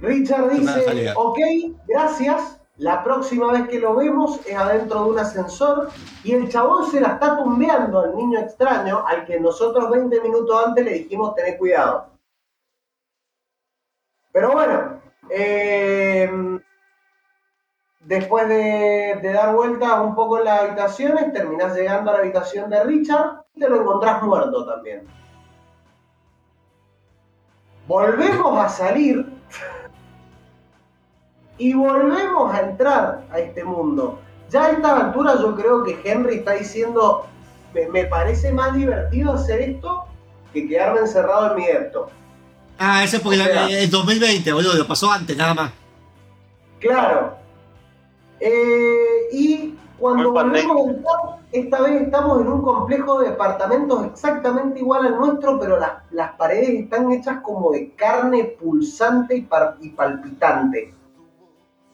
Richard 0.00 0.50
dice, 0.50 1.12
ok, 1.16 1.38
gracias. 1.86 2.60
La 2.76 3.02
próxima 3.02 3.50
vez 3.50 3.68
que 3.68 3.80
lo 3.80 3.96
vemos 3.96 4.46
es 4.46 4.54
adentro 4.54 5.02
de 5.02 5.10
un 5.10 5.18
ascensor 5.18 5.88
y 6.22 6.34
el 6.34 6.48
chabón 6.48 6.88
se 6.88 7.00
la 7.00 7.14
está 7.14 7.36
tumbeando 7.36 7.98
al 7.98 8.14
niño 8.14 8.38
extraño 8.38 9.04
al 9.04 9.24
que 9.24 9.40
nosotros 9.40 9.90
20 9.90 10.20
minutos 10.20 10.64
antes 10.64 10.84
le 10.84 10.92
dijimos 10.92 11.34
tener 11.34 11.58
cuidado. 11.58 12.10
Pero 14.30 14.52
bueno, 14.52 15.00
eh, 15.28 16.30
después 18.08 18.48
de, 18.48 19.18
de 19.20 19.32
dar 19.34 19.54
vueltas 19.54 20.00
un 20.00 20.14
poco 20.14 20.38
en 20.38 20.46
las 20.46 20.62
habitaciones, 20.62 21.30
terminás 21.32 21.76
llegando 21.76 22.10
a 22.10 22.14
la 22.14 22.20
habitación 22.20 22.70
de 22.70 22.82
Richard 22.82 23.42
y 23.54 23.60
te 23.60 23.68
lo 23.68 23.82
encontrás 23.82 24.22
muerto 24.22 24.64
también. 24.66 25.06
Volvemos 27.86 28.58
a 28.58 28.68
salir 28.68 29.24
y 31.58 31.72
volvemos 31.74 32.54
a 32.54 32.60
entrar 32.60 33.22
a 33.30 33.38
este 33.38 33.64
mundo. 33.64 34.20
Ya 34.50 34.66
a 34.66 34.70
esta 34.70 34.96
altura 34.96 35.34
yo 35.38 35.54
creo 35.54 35.84
que 35.84 36.00
Henry 36.04 36.36
está 36.36 36.52
diciendo, 36.52 37.26
me, 37.74 37.86
me 37.88 38.04
parece 38.04 38.52
más 38.52 38.74
divertido 38.74 39.34
hacer 39.34 39.60
esto 39.60 40.04
que 40.52 40.66
quedarme 40.66 41.00
encerrado 41.00 41.50
en 41.50 41.56
mi 41.56 41.66
depto. 41.66 42.10
Ah, 42.78 43.04
ese 43.04 43.16
es 43.18 43.22
porque 43.22 43.40
O 43.40 43.44
sea- 43.44 43.54
la- 43.66 43.70
es 43.70 43.90
2020, 43.90 44.52
boludo, 44.52 44.74
lo 44.74 44.86
pasó 44.86 45.10
antes, 45.12 45.36
nada 45.36 45.52
más. 45.52 45.72
Claro. 46.78 47.36
Eh, 48.40 49.28
y 49.32 49.74
cuando 49.98 50.32
volvemos 50.32 50.76
a 50.86 50.90
entrar, 50.90 51.16
esta 51.50 51.80
vez 51.82 52.02
estamos 52.02 52.40
en 52.40 52.48
un 52.48 52.62
complejo 52.62 53.20
de 53.20 53.30
departamentos 53.30 54.04
exactamente 54.06 54.78
igual 54.80 55.06
al 55.06 55.16
nuestro, 55.18 55.58
pero 55.58 55.78
las, 55.78 55.92
las 56.12 56.32
paredes 56.36 56.68
están 56.70 57.10
hechas 57.12 57.40
como 57.42 57.72
de 57.72 57.92
carne 57.94 58.44
pulsante 58.60 59.36
y, 59.36 59.42
par- 59.42 59.76
y 59.80 59.90
palpitante. 59.90 60.94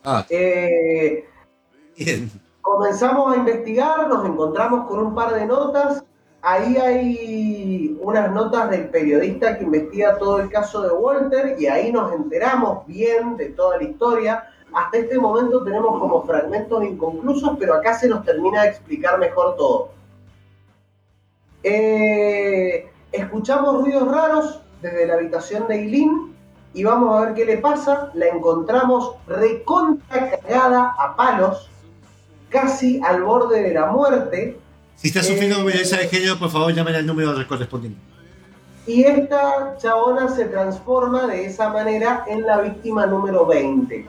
Ah, 0.05 0.25
Eh, 0.29 1.25
bien. 1.97 2.31
Comenzamos 2.61 3.35
a 3.35 3.39
investigar, 3.39 4.09
nos 4.09 4.27
encontramos 4.27 4.87
con 4.89 4.99
un 4.99 5.15
par 5.15 5.35
de 5.35 5.47
notas. 5.47 6.03
Ahí 6.43 6.77
hay 6.77 7.99
unas 8.03 8.31
notas 8.33 8.71
del 8.71 8.89
periodista 8.91 9.57
que 9.57 9.65
investiga 9.65 10.19
todo 10.19 10.39
el 10.41 10.51
caso 10.51 10.83
de 10.83 10.91
Walter 10.93 11.57
y 11.59 11.67
ahí 11.67 11.91
nos 11.93 12.13
enteramos 12.13 12.87
bien 12.87 13.37
de 13.37 13.51
toda 13.51 13.79
la 13.79 13.85
historia. 13.85 14.45
Hasta 14.75 14.99
este 14.99 15.19
momento 15.19 15.63
tenemos 15.63 16.01
como 16.01 16.25
fragmentos 16.25 16.83
inconclusos, 16.85 17.57
pero 17.59 17.75
acá 17.75 17.97
se 17.97 18.09
nos 18.09 18.25
termina 18.25 18.63
de 18.63 18.71
explicar 18.71 19.19
mejor 19.19 19.57
todo. 19.57 19.91
Eh, 21.63 22.91
escuchamos 23.13 23.83
ruidos 23.83 24.11
raros 24.11 24.61
desde 24.83 25.07
la 25.07 25.15
habitación 25.15 25.69
de 25.69 25.77
Eileen 25.77 26.35
y 26.75 26.83
vamos 26.83 27.17
a 27.17 27.27
ver 27.27 27.35
qué 27.35 27.45
le 27.45 27.59
pasa. 27.59 28.11
La 28.15 28.27
encontramos 28.27 29.13
recontra 29.29 30.41
cagada 30.43 30.95
a 30.99 31.15
palos, 31.15 31.71
casi 32.49 33.01
al 33.03 33.23
borde 33.23 33.63
de 33.63 33.75
la 33.75 33.87
muerte. 33.87 34.59
Si 34.97 35.09
está 35.09 35.23
sufriendo 35.23 35.61
Eh, 35.61 35.65
violencia 35.65 35.99
de 35.99 36.09
género, 36.09 36.37
por 36.37 36.51
favor 36.51 36.75
llamen 36.75 36.97
al 36.97 37.07
número 37.07 37.33
correspondiente. 37.47 38.01
Y 38.87 39.05
esta 39.05 39.77
chabona 39.79 40.29
se 40.29 40.47
transforma 40.47 41.27
de 41.29 41.47
esa 41.47 41.71
manera 41.71 42.25
en 42.27 42.43
la 42.43 42.61
víctima 42.61 43.07
número 43.07 43.47
20. 43.47 44.07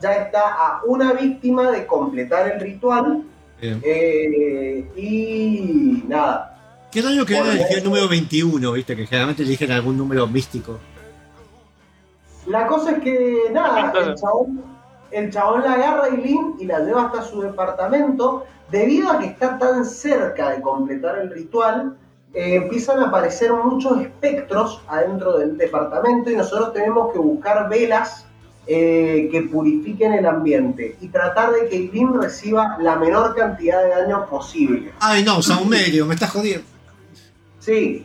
Ya 0.00 0.12
está 0.12 0.40
a 0.54 0.80
una 0.86 1.12
víctima 1.12 1.70
de 1.70 1.86
completar 1.86 2.52
el 2.52 2.60
ritual. 2.60 3.24
Eh, 3.60 4.86
y 4.96 6.04
nada. 6.06 6.54
Qué 6.90 7.02
raro 7.02 7.26
que 7.26 7.36
eligió 7.36 7.78
el 7.78 7.84
número 7.84 8.08
21, 8.08 8.72
viste, 8.72 8.96
que 8.96 9.06
generalmente 9.06 9.42
eligen 9.42 9.72
algún 9.72 9.98
número 9.98 10.26
místico. 10.26 10.78
La 12.46 12.66
cosa 12.66 12.92
es 12.92 12.98
que 13.02 13.42
nada, 13.52 13.80
el 13.80 13.86
Entonces- 13.86 14.20
chabón, 14.20 14.62
el 15.10 15.30
chabón 15.30 15.62
la 15.64 15.72
agarra 15.72 16.04
a 16.04 16.08
Eileen 16.08 16.54
y 16.58 16.64
la 16.64 16.78
lleva 16.80 17.06
hasta 17.06 17.22
su 17.22 17.42
departamento. 17.42 18.46
Debido 18.70 19.10
a 19.10 19.18
que 19.18 19.26
está 19.26 19.58
tan 19.58 19.84
cerca 19.84 20.50
de 20.50 20.60
completar 20.62 21.18
el 21.18 21.30
ritual, 21.30 21.96
eh, 22.34 22.56
empiezan 22.56 23.00
a 23.00 23.08
aparecer 23.08 23.52
muchos 23.52 24.00
espectros 24.00 24.82
adentro 24.86 25.38
del 25.38 25.56
departamento 25.58 26.30
y 26.30 26.36
nosotros 26.36 26.72
tenemos 26.72 27.12
que 27.12 27.18
buscar 27.18 27.68
velas 27.68 28.26
eh, 28.70 29.30
que 29.32 29.42
purifiquen 29.44 30.12
el 30.12 30.26
ambiente 30.26 30.98
y 31.00 31.08
tratar 31.08 31.52
de 31.52 31.70
que 31.70 31.76
Eileen 31.76 32.20
reciba 32.20 32.76
la 32.78 32.96
menor 32.96 33.34
cantidad 33.34 33.82
de 33.82 33.88
daño 33.88 34.26
posible. 34.26 34.92
Ay, 35.00 35.24
no, 35.24 35.40
Saumerio, 35.40 36.04
me 36.04 36.12
estás 36.12 36.32
jodiendo. 36.32 36.66
Sí. 37.60 38.04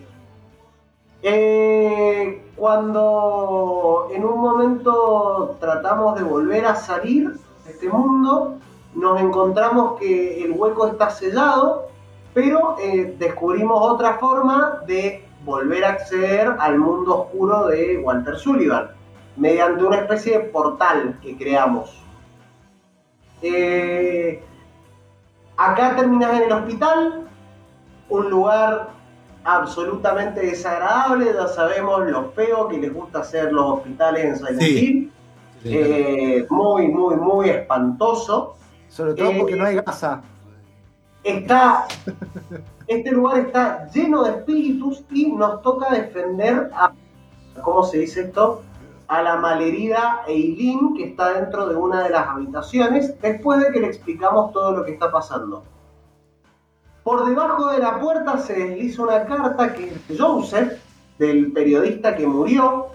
Eh, 1.21 2.45
cuando 2.55 4.09
en 4.13 4.23
un 4.23 4.39
momento 4.39 5.57
tratamos 5.59 6.17
de 6.17 6.23
volver 6.23 6.65
a 6.65 6.75
salir 6.75 7.31
de 7.65 7.71
este 7.71 7.89
mundo, 7.89 8.57
nos 8.95 9.19
encontramos 9.19 9.99
que 9.99 10.45
el 10.45 10.51
hueco 10.51 10.87
está 10.87 11.09
sellado, 11.09 11.89
pero 12.33 12.77
eh, 12.79 13.15
descubrimos 13.19 13.79
otra 13.81 14.13
forma 14.13 14.79
de 14.87 15.25
volver 15.43 15.83
a 15.83 15.89
acceder 15.89 16.55
al 16.57 16.79
mundo 16.79 17.23
oscuro 17.23 17.67
de 17.67 17.97
Walter 17.97 18.37
Sullivan, 18.37 18.91
mediante 19.35 19.83
una 19.83 19.97
especie 19.97 20.37
de 20.37 20.43
portal 20.45 21.17
que 21.21 21.35
creamos. 21.37 21.99
Eh, 23.41 24.41
acá 25.57 25.95
terminas 25.95 26.33
en 26.37 26.43
el 26.43 26.51
hospital, 26.51 27.27
un 28.09 28.29
lugar 28.29 28.89
absolutamente 29.43 30.39
desagradable, 30.41 31.33
ya 31.33 31.47
sabemos 31.47 32.07
lo 32.09 32.31
feo 32.31 32.67
que 32.69 32.77
les 32.77 32.93
gusta 32.93 33.19
hacer 33.19 33.51
los 33.51 33.65
hospitales 33.79 34.23
en 34.25 34.37
Silent 34.37 34.61
Sí. 34.61 34.77
Hill, 34.85 35.11
Eh, 35.65 36.45
muy, 36.49 36.89
muy, 36.89 37.15
muy 37.15 37.49
espantoso. 37.49 38.55
Sobre 38.89 39.13
todo 39.13 39.31
Eh, 39.31 39.37
porque 39.39 39.55
no 39.55 39.65
hay 39.65 39.75
gasa. 39.75 40.21
Está, 41.23 41.85
este 42.85 43.11
lugar 43.11 43.39
está 43.39 43.89
lleno 43.93 44.23
de 44.23 44.31
espíritus 44.31 45.05
y 45.09 45.31
nos 45.31 45.61
toca 45.61 45.89
defender 45.93 46.69
a, 46.75 46.91
¿cómo 47.61 47.83
se 47.85 47.99
dice 47.99 48.23
esto? 48.23 48.61
A 49.07 49.21
la 49.21 49.35
malherida 49.35 50.21
Eileen 50.27 50.93
que 50.95 51.09
está 51.09 51.33
dentro 51.33 51.67
de 51.67 51.75
una 51.75 52.03
de 52.03 52.09
las 52.09 52.27
habitaciones 52.29 53.19
después 53.21 53.59
de 53.59 53.71
que 53.71 53.79
le 53.81 53.87
explicamos 53.87 54.51
todo 54.53 54.71
lo 54.71 54.85
que 54.85 54.91
está 54.93 55.11
pasando. 55.11 55.63
Por 57.03 57.25
debajo 57.25 57.69
de 57.71 57.79
la 57.79 57.99
puerta 57.99 58.37
se 58.37 58.53
desliza 58.53 59.03
una 59.03 59.25
carta 59.25 59.73
que 59.73 59.87
es 59.89 60.07
de 60.07 60.17
Joseph, 60.17 60.73
del 61.19 61.51
periodista 61.51 62.15
que 62.15 62.25
murió, 62.25 62.87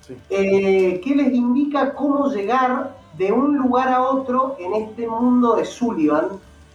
Sí. 0.00 0.16
eh, 0.30 1.00
que 1.00 1.14
les 1.14 1.32
indica 1.32 1.94
cómo 1.94 2.28
llegar 2.28 2.96
de 3.16 3.30
un 3.30 3.56
lugar 3.56 3.88
a 3.88 4.02
otro 4.02 4.56
en 4.58 4.74
este 4.74 5.06
mundo 5.06 5.54
de 5.54 5.64
Sullivan 5.64 6.28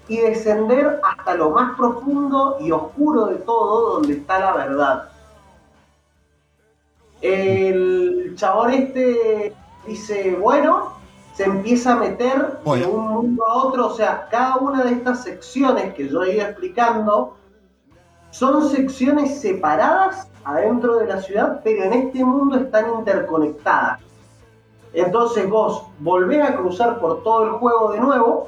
y 0.08 0.18
descender 0.20 1.02
hasta 1.04 1.36
lo 1.36 1.50
más 1.50 1.76
profundo 1.76 2.56
y 2.62 2.72
oscuro 2.72 3.26
de 3.26 3.36
todo, 3.36 3.96
donde 3.96 4.14
está 4.14 4.40
la 4.40 4.54
verdad. 4.54 5.10
El 7.22 8.34
chabón 8.36 8.74
este 8.74 9.54
dice, 9.88 10.38
bueno, 10.40 10.94
se 11.34 11.46
empieza 11.46 11.94
a 11.94 11.96
meter 11.98 12.60
Bueno. 12.64 12.86
de 12.86 12.92
un 12.92 13.08
mundo 13.08 13.46
a 13.46 13.54
otro, 13.66 13.88
o 13.88 13.94
sea, 13.96 14.28
cada 14.30 14.58
una 14.58 14.84
de 14.84 14.94
estas 14.94 15.24
secciones 15.24 15.94
que 15.94 16.10
yo 16.10 16.24
he 16.24 16.36
ido 16.36 16.48
explicando 16.48 17.36
son 18.32 18.70
secciones 18.70 19.40
separadas 19.40 20.28
adentro 20.44 20.98
de 20.98 21.08
la 21.08 21.22
ciudad, 21.22 21.62
pero 21.64 21.84
en 21.84 21.94
este 21.94 22.24
mundo 22.24 22.58
están 22.58 22.86
interconectadas. 23.00 24.00
Entonces 24.94 25.50
vos 25.50 25.84
volvés 26.00 26.42
a 26.48 26.56
cruzar 26.56 27.00
por 27.00 27.24
todo 27.24 27.44
el 27.44 27.52
juego 27.52 27.92
de 27.92 28.00
nuevo 28.00 28.48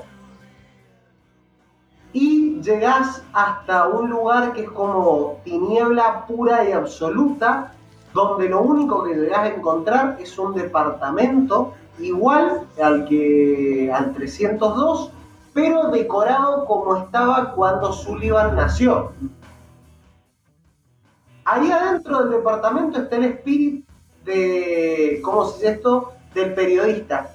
y 2.14 2.60
llegás 2.62 3.24
hasta 3.34 3.88
un 3.88 4.10
lugar 4.10 4.54
que 4.54 4.64
es 4.64 4.72
como 4.72 5.38
tiniebla 5.44 6.26
pura 6.26 6.68
y 6.68 6.72
absoluta, 6.72 7.74
donde 8.14 8.49
lo 8.49 8.62
único 8.62 9.03
que 9.03 9.14
llegás 9.14 9.39
a 9.39 9.47
encontrar 9.47 10.18
es 10.20 10.38
un 10.38 10.53
departamento 10.55 11.74
igual 11.99 12.68
al 12.82 13.05
que 13.05 13.91
al 13.93 14.14
302, 14.14 15.12
pero 15.53 15.89
decorado 15.89 16.66
como 16.66 16.95
estaba 16.95 17.53
cuando 17.53 17.91
Sullivan 17.93 18.55
nació. 18.55 19.12
Ahí 21.45 21.72
adentro 21.72 22.20
del 22.24 22.32
departamento 22.38 22.99
está 22.99 23.16
el 23.18 23.26
espíritu 23.26 23.91
de, 24.24 25.20
¿cómo 25.24 25.45
se 25.45 25.57
dice 25.57 25.72
esto? 25.74 26.14
Del 26.34 26.53
periodista, 26.53 27.32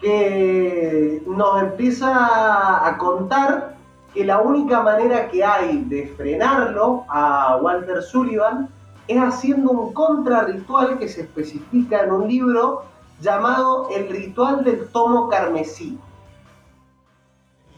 que 0.00 1.22
nos 1.26 1.62
empieza 1.62 2.86
a 2.86 2.96
contar 2.96 3.74
que 4.14 4.24
la 4.24 4.40
única 4.40 4.80
manera 4.82 5.28
que 5.28 5.44
hay 5.44 5.84
de 5.84 6.06
frenarlo 6.16 7.04
a 7.08 7.58
Walter 7.60 8.02
Sullivan 8.02 8.68
es 9.08 9.18
haciendo 9.18 9.70
un 9.70 9.92
contrarritual 9.94 10.98
que 10.98 11.08
se 11.08 11.22
especifica 11.22 12.04
en 12.04 12.12
un 12.12 12.28
libro 12.28 12.84
llamado 13.20 13.88
El 13.90 14.08
ritual 14.08 14.62
del 14.62 14.88
tomo 14.88 15.28
carmesí. 15.28 15.98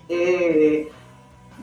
Eh, 0.09 0.91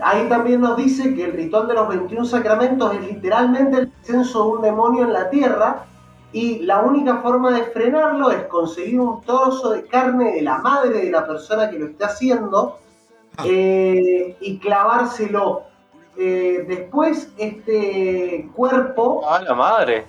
ahí 0.01 0.27
también 0.29 0.61
nos 0.61 0.77
dice 0.77 1.13
que 1.13 1.25
el 1.25 1.33
ritual 1.33 1.67
de 1.67 1.73
los 1.73 1.89
21 1.89 2.25
sacramentos 2.25 2.95
es 2.95 3.01
literalmente 3.01 3.77
el 3.77 3.91
descenso 3.91 4.45
de 4.45 4.49
un 4.51 4.61
demonio 4.61 5.03
en 5.03 5.13
la 5.13 5.29
tierra 5.29 5.85
y 6.31 6.59
la 6.59 6.79
única 6.81 7.17
forma 7.17 7.51
de 7.51 7.63
frenarlo 7.63 8.31
es 8.31 8.43
conseguir 8.43 8.99
un 8.99 9.21
trozo 9.21 9.71
de 9.71 9.85
carne 9.85 10.33
de 10.33 10.41
la 10.41 10.59
madre 10.59 11.05
de 11.05 11.11
la 11.11 11.25
persona 11.25 11.69
que 11.69 11.79
lo 11.79 11.87
esté 11.87 12.05
haciendo 12.05 12.79
eh, 13.43 14.37
y 14.39 14.59
clavárselo. 14.59 15.63
Eh, 16.19 16.65
después 16.67 17.29
este 17.37 18.49
cuerpo, 18.55 19.21
¡Ah, 19.29 19.41
la 19.41 19.53
madre! 19.53 20.05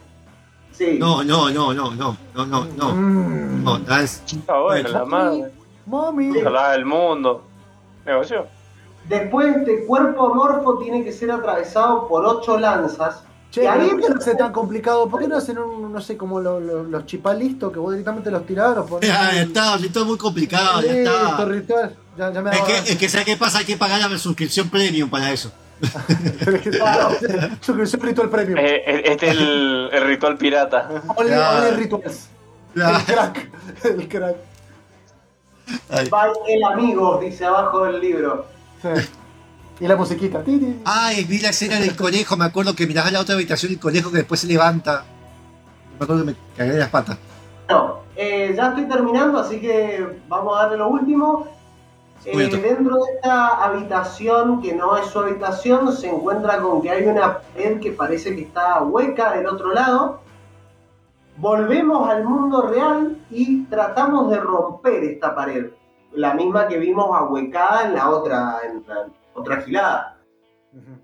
sí, 0.73 0.97
No, 0.99 1.23
no, 1.23 1.51
no, 1.51 1.75
no, 1.75 1.91
no, 1.95 2.17
no, 2.35 2.47
no, 2.47 2.65
no. 2.77 2.95
Mm. 2.95 3.65
No, 3.65 3.85
ya 3.87 4.03
es- 4.03 4.23
Está 4.27 4.59
bueno, 4.61 4.89
la 4.89 5.05
madre. 5.05 5.53
Mami. 5.87 6.37
Ojalá 6.39 6.73
del 6.73 6.85
mundo. 6.85 7.43
Negocio. 8.07 8.47
después 9.09 9.57
este 9.57 9.85
cuerpo 9.87 10.31
amorfo 10.33 10.79
tiene 10.79 11.03
que 11.05 11.13
ser 11.13 11.31
atravesado 11.31 12.07
por 12.09 12.25
ocho 12.27 12.59
lanzas. 12.59 13.23
Che, 13.51 13.67
ahí 13.67 13.89
¿por 13.89 14.01
qué 14.03 14.09
no 14.11 14.17
hace 14.17 14.35
tan 14.35 14.53
complicado? 14.53 15.09
¿Por 15.09 15.21
qué 15.21 15.29
no 15.29 15.37
hacen 15.39 15.59
un, 15.59 15.91
no 15.91 16.01
sé, 16.03 16.17
como 16.19 16.39
lo- 16.41 16.61
lo- 16.61 16.85
los 16.85 17.07
chipalistos 17.07 17.73
que 17.73 17.79
vos 17.79 17.93
directamente 17.93 18.31
los 18.31 18.45
tirás, 18.47 18.77
los 18.77 18.87
ponés? 18.89 19.09
Ya, 19.09 19.33
ya 19.33 19.43
está, 19.43 19.77
esto 19.77 20.01
es 20.01 20.07
muy 20.07 20.19
complicado, 20.19 20.83
ya 20.83 20.93
está. 20.93 21.45
ritual. 21.47 21.97
Ya, 22.19 22.31
ya 22.31 22.43
me 22.43 22.51
Es 22.51 22.61
que, 22.61 22.77
es 22.93 22.97
que 22.99 23.09
¿sabes 23.09 23.25
qué 23.27 23.37
pasa? 23.39 23.59
Hay 23.61 23.65
que 23.65 23.77
pagar 23.79 23.99
la 24.11 24.19
suscripción 24.19 24.69
premium 24.69 25.09
para 25.09 25.33
eso. 25.33 25.51
Claro. 26.71 27.11
Suscripción 27.61 28.03
ritual 28.03 28.31
premium. 28.31 28.59
Eh, 28.59 28.83
eh, 28.87 29.03
este 29.05 29.29
es 29.29 29.37
el, 29.37 29.91
el 29.93 30.05
ritual 30.05 30.37
pirata. 30.37 30.89
Only, 31.17 31.31
ya. 31.31 31.59
only 31.59 31.71
rituals. 31.83 32.29
El 32.75 33.05
crack. 33.05 33.51
El 33.85 34.09
crack. 34.09 34.37
Ay. 35.91 36.09
Va 36.09 36.33
el 36.49 36.65
amigo, 36.65 37.19
dice 37.23 37.45
abajo 37.45 37.85
del 37.85 38.01
libro. 38.01 38.47
Sí. 38.83 38.89
Y 39.81 39.87
la 39.87 39.97
musiquita. 39.97 40.43
Ay, 40.85 41.25
vi 41.25 41.39
la 41.39 41.51
escena 41.51 41.79
del 41.79 41.95
conejo, 41.95 42.37
me 42.37 42.47
acuerdo 42.47 42.75
que 42.75 42.87
miraba 42.87 43.09
en 43.09 43.15
la 43.15 43.21
otra 43.21 43.37
habitación 43.37 43.73
el 43.73 43.79
conejo 43.79 44.11
que 44.11 44.19
después 44.19 44.41
se 44.41 44.49
levanta. 44.49 45.05
Me 45.99 46.05
acuerdo 46.05 46.25
que 46.25 46.33
me 46.33 46.37
cagué 46.57 46.73
de 46.73 46.79
las 46.79 46.89
patas. 46.89 47.19
No, 47.69 48.01
eh, 48.17 48.55
ya 48.57 48.69
estoy 48.69 48.89
terminando, 48.89 49.39
así 49.39 49.61
que 49.61 50.21
vamos 50.27 50.59
a 50.59 50.63
darle 50.63 50.79
lo 50.79 50.89
último. 50.89 51.47
Eh, 52.25 52.37
dentro 52.37 52.97
de 52.97 53.13
esta 53.15 53.65
habitación, 53.65 54.61
que 54.61 54.75
no 54.75 54.97
es 54.97 55.07
su 55.07 55.21
habitación, 55.21 55.93
se 55.93 56.11
encuentra 56.11 56.61
con 56.61 56.83
que 56.83 56.91
hay 56.91 57.07
una 57.07 57.39
pared 57.39 57.81
que 57.81 57.93
parece 57.93 58.35
que 58.35 58.43
está 58.43 58.83
hueca 58.83 59.33
del 59.33 59.47
otro 59.47 59.73
lado. 59.73 60.21
Volvemos 61.37 62.09
al 62.09 62.25
mundo 62.25 62.63
real 62.63 63.17
y 63.31 63.65
tratamos 63.67 64.31
de 64.31 64.41
romper 64.41 65.05
esta 65.05 65.35
pared, 65.35 65.71
la 66.13 66.35
misma 66.35 66.67
que 66.67 66.79
vimos 66.79 67.17
ahuecada 67.17 67.87
en 67.87 67.95
la 67.95 68.11
otra, 68.11 68.59
en 68.65 68.85
la 68.87 69.07
otra 69.35 69.61
gilada. 69.63 70.17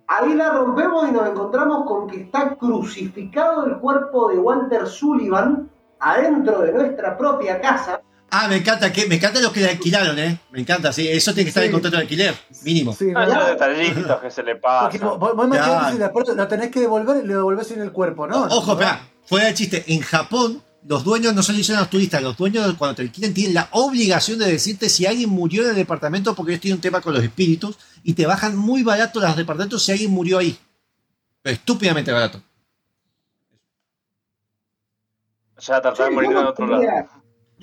Ahí 0.06 0.34
la 0.34 0.50
rompemos 0.50 1.08
y 1.08 1.12
nos 1.12 1.28
encontramos 1.28 1.86
con 1.86 2.08
que 2.08 2.22
está 2.22 2.56
crucificado 2.56 3.64
el 3.66 3.78
cuerpo 3.78 4.28
de 4.28 4.38
Walter 4.38 4.86
Sullivan 4.86 5.70
adentro 6.00 6.60
de 6.60 6.72
nuestra 6.72 7.16
propia 7.16 7.60
casa. 7.60 8.00
Ah, 8.36 8.48
me 8.48 8.56
encanta, 8.56 8.92
que, 8.92 9.06
me 9.06 9.14
encanta 9.14 9.40
los 9.40 9.52
que 9.52 9.60
le 9.60 9.70
alquilaron, 9.70 10.18
¿eh? 10.18 10.40
Me 10.50 10.60
encanta, 10.60 10.92
sí. 10.92 11.06
Eso 11.06 11.32
tiene 11.32 11.44
que 11.44 11.48
estar 11.50 11.62
Sí. 11.62 11.66
en 11.66 11.72
contrato 11.72 11.96
de 11.96 12.02
alquiler, 12.02 12.34
mínimo. 12.64 12.92
Sí, 12.92 13.06
Ah, 13.14 13.26
los 13.26 13.46
detallitos 13.46 14.20
que 14.20 14.30
se 14.30 14.42
le 14.42 14.56
Porque 14.56 14.98
pasan. 14.98 15.00
vos, 15.00 15.18
vos- 15.20 15.36
vos 15.36 15.46
Claro. 15.56 15.92
si 15.92 15.98
después 15.98 16.26
lo 16.34 16.48
tenés 16.48 16.70
que 16.72 16.80
devolver 16.80 17.22
y 17.22 17.26
lo 17.28 17.34
devolvés 17.34 17.68
sin 17.68 17.80
el 17.80 17.92
cuerpo, 17.92 18.26
¿no? 18.26 18.42
Ojo, 18.46 18.72
espera, 18.72 19.06
fuera 19.24 19.46
de 19.46 19.54
chiste. 19.54 19.84
En 19.86 20.00
Japón, 20.00 20.62
los 20.86 21.04
dueños 21.04 21.32
no 21.32 21.42
solo 21.44 21.58
dicen 21.58 21.76
a 21.76 21.80
los 21.80 21.90
turistas, 21.90 22.22
los 22.22 22.36
dueños 22.36 22.74
cuando 22.76 22.96
te 22.96 23.02
alquilan 23.02 23.32
tienen 23.32 23.54
la 23.54 23.68
obligación 23.70 24.38
de 24.40 24.46
decirte 24.50 24.88
si 24.88 25.06
alguien 25.06 25.30
murió 25.30 25.62
en 25.62 25.70
el 25.70 25.76
departamento 25.76 26.34
porque 26.34 26.52
ellos 26.52 26.60
tienen 26.62 26.78
un 26.78 26.82
tema 26.82 27.00
con 27.00 27.14
los 27.14 27.22
espíritus 27.22 27.76
y 28.02 28.14
te 28.14 28.26
bajan 28.26 28.56
muy 28.56 28.82
barato 28.82 29.20
los 29.20 29.36
departamentos 29.36 29.82
si 29.84 29.92
alguien 29.92 30.10
murió 30.10 30.38
ahí. 30.38 30.58
Pero 31.40 31.54
estúpidamente 31.54 32.10
barato. 32.10 32.42
Ya 35.60 35.80
tratar 35.80 36.08
de 36.08 36.14
morir 36.14 36.30
en 36.32 36.36
otro 36.38 36.66
lado. 36.66 36.82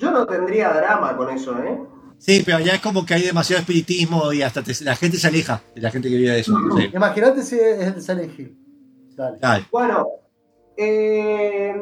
Yo 0.02 0.10
no 0.10 0.26
tendría 0.26 0.72
drama 0.72 1.16
con 1.16 1.30
eso, 1.30 1.56
¿eh? 1.62 1.80
Sí, 2.18 2.42
pero 2.44 2.58
ya 2.60 2.74
es 2.74 2.80
como 2.80 3.04
que 3.06 3.14
hay 3.14 3.22
demasiado 3.22 3.60
espiritismo 3.60 4.32
y 4.32 4.42
hasta 4.42 4.62
te- 4.62 4.84
la 4.84 4.94
gente 4.96 5.16
se 5.16 5.26
aleja 5.28 5.62
de 5.74 5.80
la 5.80 5.90
gente 5.90 6.08
que 6.08 6.16
vive 6.16 6.30
de 6.32 6.40
eso. 6.40 6.54
Sí. 6.76 6.90
Imagínate 6.92 7.42
si 7.42 7.56
es 7.58 7.80
el 7.80 8.02
Silent 8.02 8.38
Hill. 8.38 8.58
Dale. 9.16 9.38
Dale. 9.40 9.64
Bueno, 9.70 10.06
eh, 10.76 11.80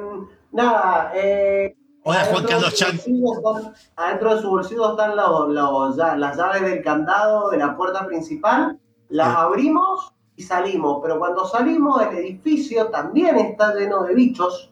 nada. 0.52 1.12
Eh, 1.14 1.76
Hola, 2.04 2.24
Juan 2.24 2.44
Carlos 2.44 2.74
Chan. 2.74 2.96
están- 2.96 3.74
adentro 3.96 4.34
de 4.36 4.40
su 4.42 4.48
bolsillo 4.48 4.90
están 4.92 5.14
los- 5.16 5.48
los- 5.50 5.96
ya- 5.96 6.16
las 6.16 6.36
llaves 6.36 6.62
del 6.62 6.82
candado 6.82 7.50
de 7.50 7.58
la 7.58 7.76
puerta 7.76 8.06
principal. 8.06 8.78
Las 9.10 9.28
Sí. 9.28 9.34
abrimos 9.38 10.12
y 10.36 10.42
salimos. 10.42 11.00
Pero 11.02 11.18
cuando 11.18 11.46
salimos, 11.46 12.00
el 12.02 12.16
edificio 12.16 12.86
también 12.88 13.36
está 13.36 13.74
lleno 13.74 14.02
de 14.04 14.14
bichos. 14.14 14.70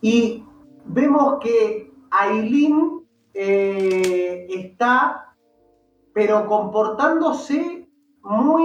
Y 0.00 0.44
vemos 0.84 1.38
que 1.40 1.90
Aileen 2.10 3.06
eh, 3.34 4.46
está, 4.48 5.34
pero 6.12 6.46
comportándose 6.46 7.88
muy 8.22 8.64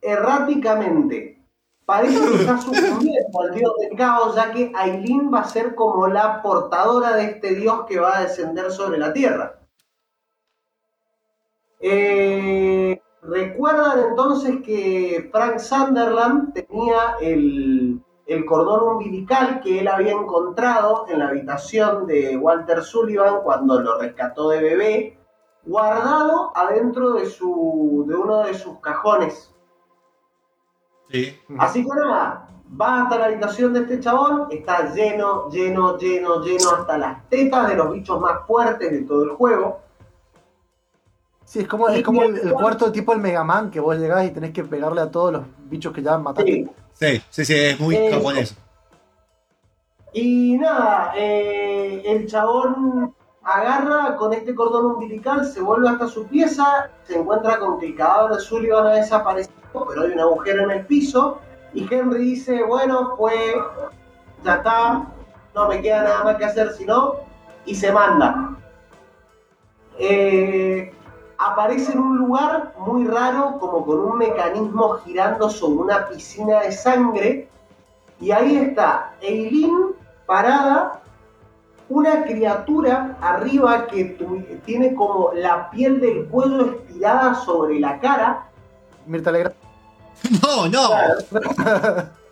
erráticamente. 0.00 1.42
Parece 1.84 2.18
que 2.18 2.34
está 2.36 2.58
sucumbiendo 2.58 3.40
al 3.40 3.54
dios 3.54 3.72
del 3.80 3.96
caos, 3.96 4.34
ya 4.36 4.52
que 4.52 4.72
Aileen 4.74 5.30
va 5.32 5.40
a 5.40 5.48
ser 5.48 5.74
como 5.74 6.06
la 6.08 6.42
portadora 6.42 7.14
de 7.16 7.24
este 7.24 7.54
dios 7.54 7.84
que 7.86 8.00
va 8.00 8.16
a 8.16 8.22
descender 8.22 8.70
sobre 8.70 8.98
la 8.98 9.12
tierra. 9.12 9.60
Eh, 11.80 13.00
Recuerdan 13.26 14.10
entonces 14.10 14.56
que 14.62 15.30
Frank 15.32 15.58
Sunderland 15.58 16.52
tenía 16.52 17.16
el, 17.22 18.03
el 18.26 18.46
cordón 18.46 18.96
umbilical 18.96 19.60
que 19.60 19.80
él 19.80 19.88
había 19.88 20.12
encontrado 20.12 21.06
en 21.08 21.18
la 21.18 21.28
habitación 21.28 22.06
de 22.06 22.36
Walter 22.36 22.82
Sullivan 22.82 23.40
cuando 23.42 23.80
lo 23.80 23.98
rescató 23.98 24.48
de 24.48 24.62
bebé, 24.62 25.18
guardado 25.64 26.52
adentro 26.56 27.14
de, 27.14 27.26
su, 27.26 28.04
de 28.08 28.14
uno 28.14 28.44
de 28.44 28.54
sus 28.54 28.78
cajones. 28.80 29.54
Sí. 31.10 31.38
Así 31.58 31.82
que 31.82 31.90
nada, 31.94 32.48
va 32.80 33.02
hasta 33.02 33.18
la 33.18 33.26
habitación 33.26 33.72
de 33.72 33.80
este 33.80 34.00
chabón, 34.00 34.48
está 34.50 34.92
lleno, 34.94 35.48
lleno, 35.50 35.96
lleno, 35.98 36.42
lleno 36.42 36.70
hasta 36.70 36.98
las 36.98 37.28
tetas 37.28 37.68
de 37.68 37.76
los 37.76 37.92
bichos 37.92 38.20
más 38.20 38.46
fuertes 38.46 38.90
de 38.90 39.02
todo 39.02 39.24
el 39.24 39.30
juego. 39.30 39.80
Sí, 41.44 41.60
es 41.60 41.68
como, 41.68 41.88
es 41.88 42.02
como 42.02 42.22
el, 42.22 42.38
el 42.38 42.52
cuarto 42.52 42.90
tipo 42.90 43.12
el 43.12 43.20
Mega 43.20 43.44
Man, 43.44 43.70
que 43.70 43.80
vos 43.80 43.96
llegás 43.98 44.24
y 44.24 44.30
tenés 44.30 44.52
que 44.52 44.64
pegarle 44.64 45.00
a 45.02 45.10
todos 45.10 45.32
los 45.32 45.42
bichos 45.66 45.92
que 45.92 46.02
ya 46.02 46.18
mataste. 46.18 46.52
Sí. 46.52 46.70
Sí, 46.94 47.22
sí, 47.28 47.44
sí, 47.44 47.54
es 47.54 47.80
muy 47.80 47.96
Eh, 47.96 48.10
japonés. 48.12 48.56
Y 50.12 50.56
nada, 50.58 51.12
eh, 51.16 52.02
el 52.06 52.26
chabón 52.28 53.12
agarra 53.42 54.14
con 54.16 54.32
este 54.32 54.54
cordón 54.54 54.86
umbilical, 54.92 55.44
se 55.44 55.60
vuelve 55.60 55.88
hasta 55.88 56.06
su 56.06 56.26
pieza, 56.28 56.88
se 57.02 57.18
encuentra 57.18 57.58
con 57.58 57.80
que 57.80 57.86
el 57.86 57.96
cadáver 57.96 58.36
de 58.36 58.40
Sullivan 58.40 58.86
ha 58.86 58.92
desaparecido, 58.92 59.86
pero 59.88 60.02
hay 60.02 60.12
un 60.12 60.20
agujero 60.20 60.62
en 60.62 60.70
el 60.70 60.86
piso, 60.86 61.40
y 61.74 61.92
Henry 61.92 62.24
dice, 62.24 62.62
bueno, 62.62 63.16
pues 63.18 63.34
ya 64.44 64.54
está, 64.54 65.12
no 65.52 65.68
me 65.68 65.82
queda 65.82 66.04
nada 66.04 66.22
más 66.22 66.36
que 66.36 66.44
hacer 66.44 66.72
sino, 66.74 67.16
y 67.66 67.74
se 67.74 67.90
manda. 67.90 68.56
Eh, 69.98 70.93
aparece 71.44 71.92
en 71.92 71.98
un 71.98 72.16
lugar 72.16 72.72
muy 72.78 73.06
raro, 73.06 73.58
como 73.58 73.84
con 73.84 74.00
un 74.00 74.18
mecanismo 74.18 74.94
girando 75.04 75.50
sobre 75.50 75.84
una 75.84 76.08
piscina 76.08 76.60
de 76.60 76.72
sangre, 76.72 77.48
y 78.20 78.30
ahí 78.30 78.56
está 78.56 79.14
Eileen 79.20 79.94
parada, 80.26 81.00
una 81.88 82.24
criatura 82.24 83.16
arriba 83.20 83.86
que 83.86 84.16
tiene 84.64 84.94
como 84.94 85.32
la 85.34 85.70
piel 85.70 86.00
del 86.00 86.26
cuello 86.26 86.66
estirada 86.66 87.34
sobre 87.34 87.78
la 87.78 88.00
cara. 88.00 88.48
Mirta 89.06 89.30
Legrand. 89.30 89.56
No, 90.42 90.68
no. 90.68 90.90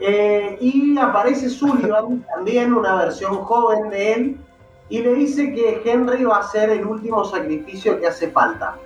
Eh, 0.00 0.56
y 0.60 0.96
aparece 0.96 1.50
Sullivan, 1.50 2.24
también 2.32 2.72
una 2.72 2.94
versión 2.94 3.42
joven 3.42 3.90
de 3.90 4.12
él, 4.12 4.40
y 4.90 5.02
le 5.02 5.14
dice 5.14 5.52
que 5.52 5.82
Henry 5.84 6.24
va 6.24 6.38
a 6.38 6.42
ser 6.44 6.70
el 6.70 6.86
último 6.86 7.24
sacrificio 7.24 8.00
que 8.00 8.06
hace 8.06 8.30
falta. 8.30 8.76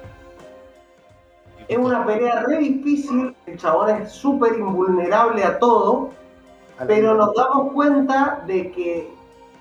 Es 1.69 1.79
una 1.79 2.05
pelea 2.05 2.43
re 2.43 2.59
difícil, 2.59 3.35
el 3.47 3.57
chabón 3.57 3.91
es 3.91 4.13
súper 4.13 4.59
invulnerable 4.59 5.45
a 5.45 5.59
todo, 5.59 6.11
pero 6.87 7.15
nos 7.15 7.35
damos 7.35 7.73
cuenta 7.73 8.43
de 8.47 8.73
que 8.73 9.09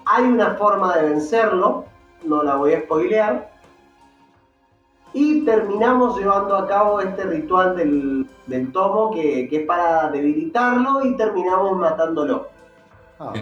hay 0.05 0.23
una 0.23 0.55
forma 0.55 0.97
de 0.97 1.09
vencerlo, 1.09 1.85
no 2.23 2.41
la 2.41 2.55
voy 2.55 2.73
a 2.73 2.81
spoilear, 2.81 3.51
y 5.13 5.45
terminamos 5.45 6.18
llevando 6.18 6.55
a 6.55 6.68
cabo 6.68 7.01
este 7.01 7.23
ritual 7.23 7.76
del, 7.76 8.27
del 8.47 8.72
tomo 8.72 9.11
que, 9.11 9.47
que 9.47 9.61
es 9.61 9.68
para 9.68 10.09
debilitarlo 10.09 11.05
y 11.05 11.15
terminamos 11.18 11.77
matándolo. 11.77 12.47
Ah. 13.19 13.34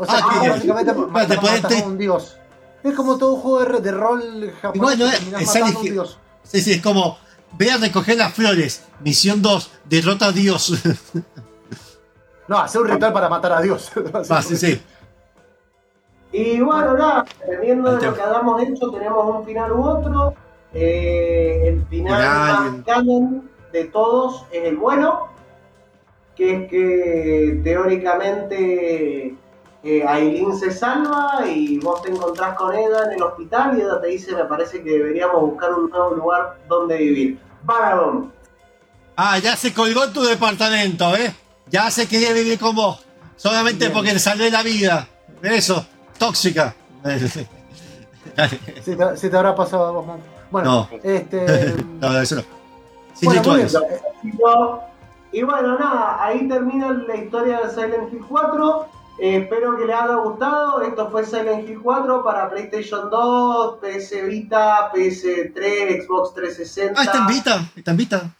O 0.00 0.06
sea, 0.06 0.14
Ah, 0.22 0.30
que 0.32 0.40
que- 0.40 0.48
básicamente 0.48 1.68
te- 1.68 1.82
a 1.82 1.86
un 1.86 1.98
dios. 1.98 2.36
Es 2.82 2.94
como 2.94 3.18
todo 3.18 3.34
un 3.34 3.40
juego 3.42 3.80
de, 3.80 3.90
rol 3.92 4.52
japonés. 4.62 4.76
Igual 4.76 4.98
no 4.98 5.04
que 5.10 5.16
es- 5.16 5.46
matando 5.46 5.78
a 5.78 5.82
un 5.82 5.84
dios. 5.84 6.18
Sí, 6.42 6.60
sí, 6.62 6.72
es 6.72 6.82
como, 6.82 7.18
ve 7.58 7.70
a 7.70 7.76
recoger 7.76 8.16
las 8.16 8.32
flores. 8.32 8.82
Misión 9.00 9.42
2, 9.42 9.70
derrota 9.84 10.26
a 10.26 10.32
Dios. 10.32 10.72
No, 12.48 12.58
hacer 12.58 12.80
un 12.80 12.88
ritual 12.88 13.12
para 13.12 13.28
matar 13.28 13.52
a 13.52 13.60
Dios. 13.60 13.92
Ah, 14.30 14.42
sí, 14.42 14.56
sí. 14.56 14.82
Y 16.32 16.60
bueno, 16.60 16.94
nada, 16.94 17.24
dependiendo 17.46 17.96
de 17.96 18.06
lo 18.06 18.14
que 18.14 18.22
hayamos 18.22 18.62
hecho, 18.62 18.90
tenemos 18.90 19.36
un 19.36 19.44
final 19.44 19.70
u 19.72 19.82
otro. 19.84 20.34
Eh, 20.72 21.62
el 21.68 21.86
final 21.86 22.16
Final. 22.16 22.72
más 22.72 22.84
canon 22.86 23.50
de 23.72 23.84
todos 23.84 24.46
es 24.52 24.64
el 24.64 24.76
bueno, 24.76 25.28
que 26.34 26.64
es 26.64 26.70
que 26.70 27.60
teóricamente 27.62 29.34
eh, 29.82 30.04
Aileen 30.06 30.56
se 30.58 30.70
salva 30.70 31.42
y 31.46 31.78
vos 31.78 32.02
te 32.02 32.10
encontrás 32.10 32.56
con 32.56 32.74
ella 32.74 33.04
en 33.06 33.12
el 33.12 33.22
hospital 33.22 33.76
y 33.78 33.82
ella 33.82 34.00
te 34.00 34.08
dice, 34.08 34.34
me 34.34 34.44
parece 34.44 34.82
que 34.82 34.90
deberíamos 34.90 35.40
buscar 35.40 35.72
un 35.74 35.88
nuevo 35.90 36.14
lugar 36.14 36.58
donde 36.68 36.96
vivir. 36.98 37.38
Vagabond. 37.62 38.30
Ah, 39.16 39.38
ya 39.38 39.56
se 39.56 39.72
colgó 39.74 40.04
en 40.04 40.12
tu 40.12 40.22
departamento, 40.22 41.14
¿eh? 41.16 41.34
Ya 41.68 41.90
se 41.90 42.06
quería 42.08 42.32
vivir 42.32 42.58
con 42.58 42.74
vos. 42.74 43.04
Solamente 43.36 43.86
Bien. 43.86 43.92
porque 43.92 44.12
le 44.12 44.18
salvé 44.18 44.50
la 44.50 44.62
vida. 44.62 45.06
Eso, 45.42 45.84
tóxica. 46.18 46.74
Si 48.84 48.96
te, 48.96 49.16
si 49.16 49.30
te 49.30 49.36
habrá 49.36 49.54
pasado 49.54 49.86
a 49.86 49.90
vos, 49.92 50.06
man. 50.06 50.18
Bueno, 50.50 50.88
No. 50.90 50.98
este. 51.02 51.74
No, 52.00 52.18
eso 52.20 52.36
no. 52.36 52.42
Sin 53.14 53.26
Bueno, 53.26 53.42
muy 53.42 53.62
rituales. 53.62 53.76
bien. 54.22 54.34
Y, 55.32 55.38
y 55.38 55.42
bueno, 55.42 55.78
nada, 55.78 56.22
ahí 56.24 56.46
termina 56.48 56.90
la 56.92 57.16
historia 57.16 57.60
de 57.62 57.70
Silent 57.70 58.12
Hill 58.12 58.24
4. 58.28 58.86
Eh, 59.20 59.36
espero 59.42 59.76
que 59.76 59.84
les 59.84 59.94
haya 59.96 60.14
gustado. 60.16 60.80
Esto 60.82 61.10
fue 61.10 61.24
Silent 61.26 61.68
Hill 61.68 61.80
4 61.82 62.24
para 62.24 62.48
PlayStation 62.48 63.10
2, 63.10 63.78
PS 63.80 64.22
Vita, 64.26 64.90
PS3, 64.92 66.04
Xbox 66.06 66.34
360. 66.34 66.98
Ah, 67.00 67.04
está 67.04 67.18
en 67.18 67.26
Vita. 67.26 67.70
Está 67.76 67.90
en 67.90 67.96
Vita. 67.98 68.36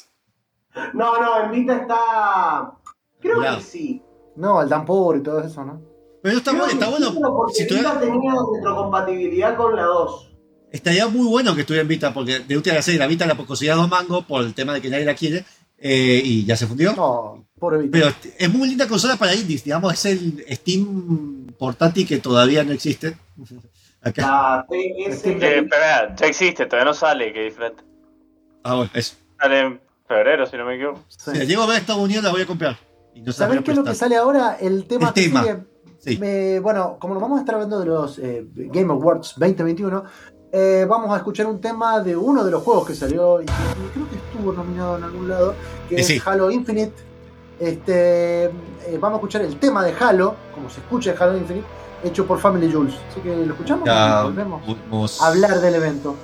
No, 0.94 1.20
no, 1.20 1.44
en 1.44 1.50
Vita 1.50 1.76
está. 1.76 2.72
Creo 3.20 3.42
Ya. 3.42 3.56
que 3.56 3.62
sí. 3.62 4.02
No, 4.36 4.62
el 4.62 4.68
Dampur 4.68 5.16
y 5.18 5.22
todo 5.22 5.40
eso, 5.40 5.64
¿no? 5.64 5.82
Pero 6.22 6.38
está 6.38 6.52
Creo 6.52 6.64
bueno, 6.64 6.80
está 6.80 6.86
sí, 6.86 6.92
bueno. 7.12 7.32
porque 7.36 7.54
Si 7.54 7.66
tuviera- 7.66 7.90
Vita 7.94 8.00
tenía 8.00 8.32
retrocompatibilidad 8.54 9.56
con 9.56 9.76
la 9.76 9.82
2. 9.84 10.26
estaría 10.70 11.08
muy 11.08 11.26
bueno 11.26 11.54
que 11.54 11.62
estuviera 11.62 11.82
en 11.82 11.88
Vita, 11.88 12.14
porque 12.14 12.38
de 12.40 12.56
útil 12.56 12.76
hacer 12.76 12.96
la 12.98 13.06
Vita 13.06 13.26
la 13.26 13.36
conseguía 13.36 13.74
dos 13.74 13.88
mangos 13.88 14.24
por 14.24 14.42
el 14.42 14.54
tema 14.54 14.72
de 14.72 14.80
que 14.80 14.88
nadie 14.88 15.04
la 15.04 15.14
quiere. 15.14 15.44
eh, 15.82 16.20
y 16.22 16.44
ya 16.44 16.56
se 16.56 16.66
fundió. 16.66 16.94
No, 16.94 17.46
Pero 17.60 18.12
es 18.38 18.52
muy 18.52 18.68
linda 18.68 18.88
consola 18.88 19.16
para 19.16 19.34
indies, 19.34 19.62
digamos, 19.64 19.92
es 19.92 20.04
el 20.06 20.44
Steam 20.50 21.46
portátil 21.58 22.06
que 22.06 22.18
todavía 22.18 22.64
no 22.64 22.72
existe. 22.72 23.16
Acá. 24.02 24.22
La 24.22 24.66
PS. 24.66 25.26
Eh, 25.26 25.68
ya 26.16 26.26
existe, 26.26 26.64
todavía 26.66 26.86
no 26.86 26.94
sale, 26.94 27.32
que 27.34 27.42
diferente. 27.44 27.84
Ah, 28.64 28.74
bueno, 28.76 28.90
eso. 28.94 29.14
Sale 29.38 29.60
en 29.60 29.80
febrero, 30.08 30.46
si 30.46 30.56
no 30.56 30.64
me 30.64 30.76
equivoco. 30.76 31.00
Sí. 31.08 31.32
Si 31.32 31.38
la 31.38 31.44
llego 31.44 31.62
a 31.62 31.66
ver 31.66 31.76
a 31.76 31.78
Estados 31.80 32.02
Unidos, 32.02 32.24
la 32.24 32.30
voy 32.30 32.40
a 32.42 32.46
comprar. 32.46 32.78
Y 33.14 33.20
no 33.20 33.30
se 33.32 33.40
la 33.40 33.46
voy 33.48 33.56
¿Sabés 33.56 33.60
a 33.60 33.64
qué 33.64 33.70
es 33.72 33.76
lo 33.76 33.84
que 33.84 33.94
sale 33.94 34.16
ahora? 34.16 34.56
El 34.58 34.86
tema 34.86 35.08
El 35.08 35.14
que 35.14 35.22
tema, 35.24 35.42
sigue. 35.42 35.56
sí. 35.98 36.16
Me- 36.18 36.60
bueno, 36.60 36.96
como 36.98 37.12
nos 37.14 37.22
vamos 37.22 37.38
a 37.38 37.40
estar 37.40 37.56
hablando 37.56 37.78
de 37.80 37.86
los 37.86 38.18
eh, 38.18 38.46
Game 38.54 38.90
Awards 38.90 39.34
2021, 39.36 40.04
eh, 40.52 40.86
vamos 40.88 41.12
a 41.12 41.18
escuchar 41.18 41.46
un 41.46 41.60
tema 41.60 42.00
de 42.00 42.16
uno 42.16 42.42
de 42.42 42.50
los 42.50 42.62
juegos 42.62 42.86
que 42.86 42.94
salió 42.94 43.42
y 43.42 43.44
que 43.46 43.52
creo 43.92 44.08
que 44.08 44.16
estuvo 44.16 44.52
nominado 44.52 44.96
en 44.96 45.04
algún 45.04 45.28
lado, 45.28 45.54
que 45.90 45.96
es. 45.96 46.26
Halo 46.26 46.50
Infinite. 46.50 47.09
Este, 47.60 48.44
eh, 48.44 48.52
vamos 48.98 49.16
a 49.16 49.18
escuchar 49.18 49.42
el 49.42 49.56
tema 49.58 49.84
de 49.84 49.94
Halo, 50.00 50.34
como 50.54 50.70
se 50.70 50.80
escucha 50.80 51.12
de 51.12 51.22
Halo 51.22 51.36
Infinite, 51.36 51.66
hecho 52.02 52.26
por 52.26 52.38
Family 52.38 52.72
Jules. 52.72 52.94
Así 53.10 53.20
que 53.20 53.36
lo 53.36 53.52
escuchamos 53.52 53.84
Ya, 53.84 54.22
y 54.22 54.24
volvemos 54.24 54.62
vamos 54.90 55.20
a 55.20 55.26
hablar 55.26 55.60
del 55.60 55.74
evento. 55.74 56.16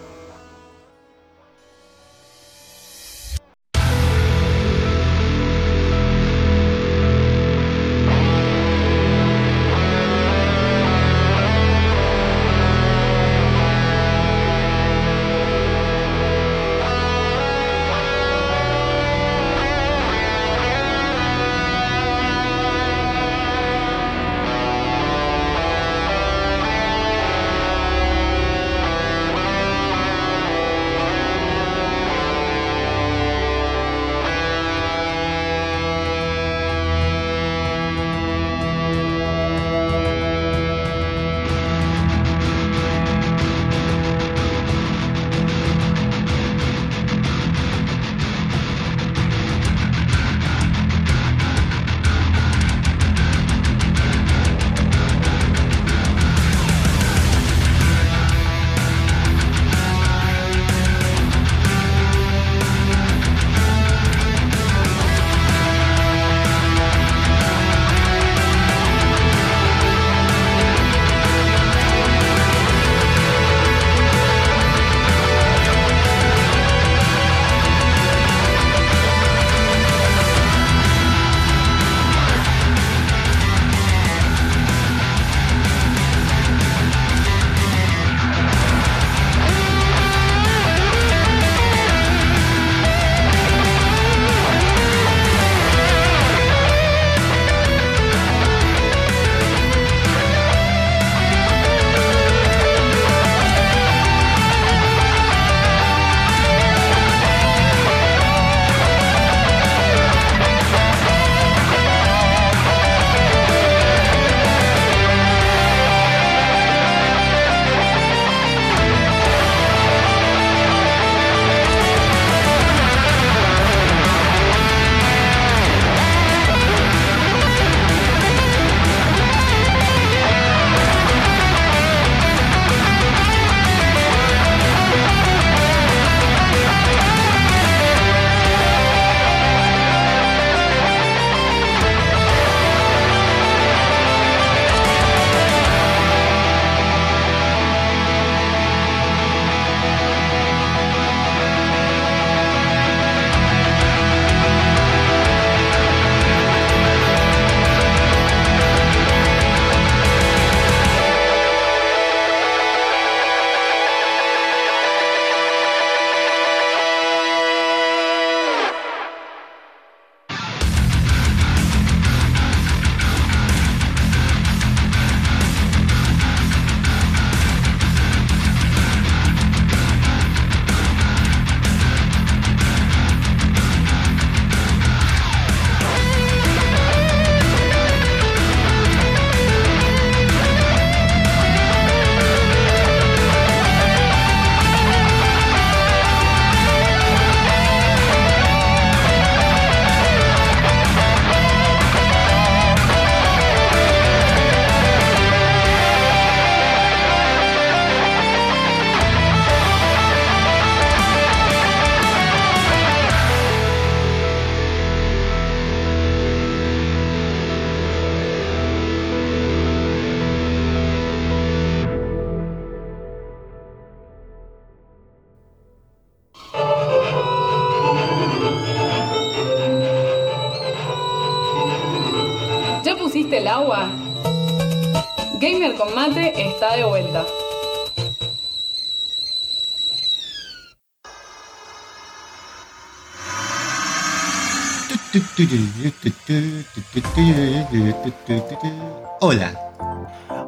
Hola. 249.20 249.52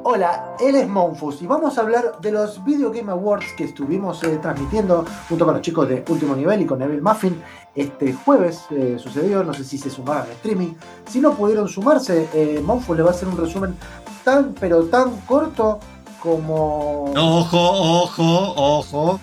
Hola, 0.02 0.56
él 0.60 0.76
es 0.76 0.88
Monfus 0.88 1.42
y 1.42 1.46
vamos 1.46 1.76
a 1.76 1.82
hablar 1.82 2.18
de 2.22 2.32
los 2.32 2.64
Video 2.64 2.90
Game 2.90 3.12
Awards 3.12 3.52
que 3.58 3.64
estuvimos 3.64 4.24
eh, 4.24 4.38
transmitiendo 4.40 5.04
junto 5.28 5.44
con 5.44 5.52
los 5.52 5.62
chicos 5.62 5.86
de 5.90 6.02
Último 6.08 6.34
Nivel 6.34 6.62
y 6.62 6.64
con 6.64 6.78
Neville 6.78 7.02
Muffin. 7.02 7.38
Este 7.74 8.14
jueves 8.14 8.62
eh, 8.70 8.96
sucedió, 8.98 9.44
no 9.44 9.52
sé 9.52 9.62
si 9.64 9.76
se 9.76 9.90
sumaron 9.90 10.22
al 10.22 10.30
streaming. 10.30 10.72
Si 11.06 11.20
no 11.20 11.34
pudieron 11.34 11.68
sumarse, 11.68 12.26
eh, 12.32 12.62
Monfus 12.64 12.96
le 12.96 13.02
va 13.02 13.10
a 13.10 13.12
hacer 13.12 13.28
un 13.28 13.36
resumen 13.36 13.76
tan 14.24 14.54
pero 14.58 14.84
tan 14.84 15.20
corto 15.26 15.80
como, 16.22 17.12
Ojo, 17.14 18.04
ojo, 18.04 18.54
ojo. 18.56 19.20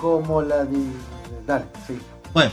como 0.00 0.40
la 0.40 0.64
de... 0.64 0.78
Dale, 1.46 1.66
sí. 1.86 1.98
Bueno, 2.36 2.52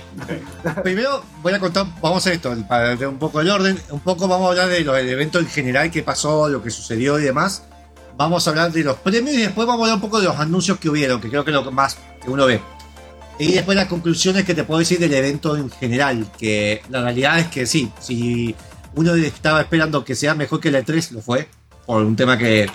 primero 0.82 1.26
voy 1.42 1.52
a 1.52 1.60
contar, 1.60 1.86
vamos 2.02 2.16
a 2.16 2.18
hacer 2.20 2.34
esto, 2.36 2.56
para 2.70 2.96
ver 2.96 3.06
un 3.06 3.20
poco 3.20 3.42
el 3.42 3.50
orden, 3.50 3.78
un 3.90 4.00
poco 4.00 4.30
vamos 4.30 4.48
a 4.48 4.52
hablar 4.52 4.70
de 4.70 4.80
lo 4.80 4.94
del 4.94 5.10
evento 5.10 5.40
en 5.40 5.48
general, 5.48 5.92
qué 5.92 6.02
pasó, 6.02 6.48
lo 6.48 6.64
que 6.64 6.70
sucedió 6.70 7.20
y 7.20 7.24
demás. 7.24 7.64
Vamos 8.16 8.48
a 8.48 8.52
hablar 8.52 8.72
de 8.72 8.82
los 8.82 8.96
premios 9.00 9.36
y 9.36 9.42
después 9.42 9.68
vamos 9.68 9.82
a 9.82 9.84
hablar 9.84 9.96
un 9.96 10.10
poco 10.10 10.22
de 10.22 10.28
los 10.28 10.40
anuncios 10.40 10.80
que 10.80 10.88
hubieron, 10.88 11.20
que 11.20 11.28
creo 11.28 11.44
que 11.44 11.52
es 11.52 11.56
lo 11.56 11.70
más 11.70 11.98
que 12.24 12.30
uno 12.30 12.46
ve. 12.46 12.62
Y 13.38 13.52
después 13.52 13.76
las 13.76 13.90
conclusiones 13.90 14.46
que 14.46 14.56
te 14.56 14.64
puedo 14.64 14.80
decir 14.80 15.00
del 15.00 15.14
evento 15.14 15.58
en 15.58 15.70
general, 15.70 16.28
que 16.38 16.82
la 16.90 17.02
realidad 17.02 17.40
es 17.40 17.48
que 17.48 17.66
sí, 17.66 17.92
si 18.00 18.56
uno 18.96 19.14
estaba 19.16 19.60
esperando 19.60 20.06
que 20.06 20.16
sea 20.16 20.34
mejor 20.34 20.62
que 20.62 20.70
el 20.70 20.76
E3, 20.76 21.12
lo 21.12 21.22
fue, 21.22 21.50
por 21.86 22.02
un 22.04 22.16
tema 22.16 22.38
que 22.38 22.70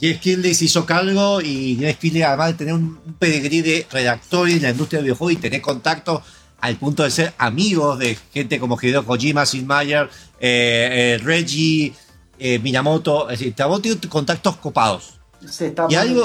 Jeff 0.00 0.18
Kinley 0.20 0.54
se 0.54 0.64
hizo 0.64 0.86
cargo 0.86 1.40
y 1.40 1.76
Jeff 1.76 1.98
Kinley 1.98 2.22
además 2.22 2.48
de 2.48 2.54
tener 2.54 2.74
un, 2.74 2.98
pedigrí 3.18 3.60
de 3.60 3.86
redactor 3.90 4.48
en 4.48 4.62
la 4.62 4.70
industria 4.70 4.98
del 4.98 5.04
videojuego 5.04 5.30
y 5.32 5.36
tener 5.36 5.60
contacto 5.60 6.22
al 6.60 6.76
punto 6.76 7.02
de 7.02 7.10
ser 7.10 7.34
amigos 7.38 7.98
de 7.98 8.16
gente 8.32 8.58
como 8.58 8.78
Hideo 8.80 9.04
Kojima, 9.04 9.46
Sid 9.46 9.62
Meier, 9.64 10.08
eh, 10.40 11.16
eh, 11.18 11.20
Reggie, 11.22 11.94
eh, 12.38 12.58
Minamoto, 12.58 13.28
es 13.30 13.38
decir, 13.38 13.54
tiene 13.82 13.98
contactos 14.08 14.56
copados. 14.56 15.20
Se 15.48 15.68
está 15.68 15.86
Y 15.88 15.94
algo-. 15.94 16.24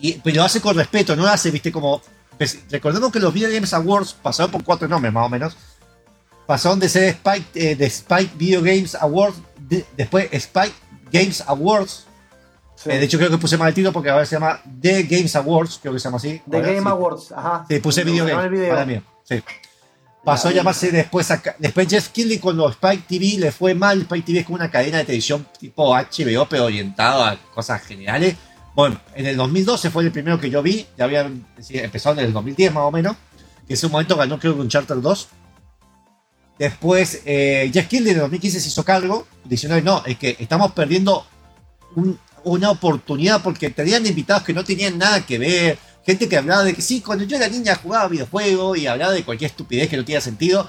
Y, 0.00 0.12
pero 0.14 0.36
lo 0.36 0.44
hace 0.44 0.60
con 0.60 0.76
respeto, 0.76 1.16
no 1.16 1.22
lo 1.22 1.28
hace, 1.28 1.50
viste, 1.50 1.72
como. 1.72 2.00
pues, 2.36 2.58
recordemos 2.70 3.10
que 3.10 3.18
los 3.18 3.32
Video 3.32 3.50
Games 3.50 3.72
Awards 3.74 4.12
pasaron 4.14 4.50
por 4.52 4.62
cuatro 4.62 4.86
nombres 4.88 5.12
más 5.12 5.26
o 5.26 5.28
menos. 5.28 5.56
Pasaron 6.46 6.78
de 6.78 6.88
ser 6.88 7.04
Spike, 7.08 7.46
eh, 7.54 7.76
de 7.76 7.86
Spike 7.86 8.32
Video 8.36 8.62
Games 8.62 8.94
Awards, 8.94 9.36
de- 9.58 9.84
después 9.96 10.28
Spike 10.32 10.72
Games 11.12 11.42
Awards. 11.46 12.04
Sí. 12.80 12.90
Eh, 12.90 12.98
de 12.98 13.04
hecho, 13.06 13.18
creo 13.18 13.28
que 13.30 13.38
puse 13.38 13.56
mal 13.56 13.68
el 13.68 13.74
título 13.74 13.92
porque 13.92 14.08
ahora 14.08 14.24
se 14.24 14.36
llama 14.36 14.60
The 14.80 15.02
Games 15.02 15.34
Awards, 15.34 15.80
creo 15.82 15.92
que 15.94 15.98
se 15.98 16.04
llama 16.04 16.18
así. 16.18 16.40
The 16.48 16.60
Game 16.60 16.80
sí. 16.80 16.86
Awards, 16.86 17.32
ajá. 17.32 17.66
Sí, 17.68 17.80
puse 17.80 18.04
Video 18.04 18.24
No, 18.24 18.48
video. 18.48 18.70
Para 18.70 18.86
mí. 18.86 19.00
Sí. 19.24 19.42
Pasó 20.24 20.48
a 20.48 20.52
llamarse 20.52 20.92
después. 20.92 21.26
Después 21.58 21.88
Jeff 21.88 22.08
Kinley 22.10 22.38
con 22.38 22.56
los 22.56 22.72
Spike 22.72 23.04
TV 23.08 23.38
le 23.40 23.50
fue 23.50 23.74
mal. 23.74 24.02
Spike 24.02 24.24
TV 24.26 24.38
es 24.40 24.44
como 24.46 24.56
una 24.56 24.70
cadena 24.70 24.98
de 24.98 25.04
televisión 25.04 25.46
tipo 25.58 25.92
HBO, 25.94 26.46
pero 26.48 26.66
orientado 26.66 27.24
a 27.24 27.36
cosas 27.54 27.82
generales. 27.82 28.36
Bueno, 28.76 29.00
en 29.14 29.26
el 29.26 29.36
2012 29.36 29.90
fue 29.90 30.04
el 30.04 30.12
primero 30.12 30.38
que 30.38 30.48
yo 30.50 30.62
vi. 30.62 30.86
Ya 30.96 31.04
habían 31.06 31.46
sí, 31.60 31.78
empezado 31.78 32.18
en 32.20 32.26
el 32.26 32.32
2010 32.32 32.72
más 32.74 32.84
o 32.84 32.90
menos. 32.92 33.16
Que 33.66 33.74
ese 33.74 33.88
momento 33.88 34.16
ganó 34.16 34.38
creo 34.38 34.54
que 34.54 34.60
un 34.60 34.68
Charter 34.68 35.00
2. 35.00 35.28
Después 36.58 37.22
eh, 37.24 37.70
Jeff 37.72 37.88
Kinley 37.88 38.10
en 38.10 38.16
el 38.16 38.22
2015 38.22 38.60
se 38.60 38.68
hizo 38.68 38.84
cargo 38.84 39.26
diciendo 39.44 39.80
no, 39.80 40.02
es 40.04 40.18
que 40.18 40.36
estamos 40.38 40.72
perdiendo 40.72 41.24
un- 41.96 42.18
una 42.44 42.70
oportunidad 42.70 43.42
porque 43.42 43.70
tenían 43.70 44.06
invitados 44.06 44.42
que 44.42 44.52
no 44.52 44.64
tenían 44.64 44.98
nada 44.98 45.24
que 45.24 45.38
ver, 45.38 45.78
gente 46.04 46.28
que 46.28 46.36
hablaba 46.36 46.64
de 46.64 46.74
que 46.74 46.82
sí, 46.82 47.00
cuando 47.00 47.24
yo 47.24 47.36
era 47.36 47.48
niña 47.48 47.74
jugaba 47.74 48.08
videojuegos 48.08 48.78
y 48.78 48.86
hablaba 48.86 49.12
de 49.12 49.24
cualquier 49.24 49.50
estupidez 49.50 49.88
que 49.88 49.96
no 49.96 50.04
tenía 50.04 50.20
sentido, 50.20 50.66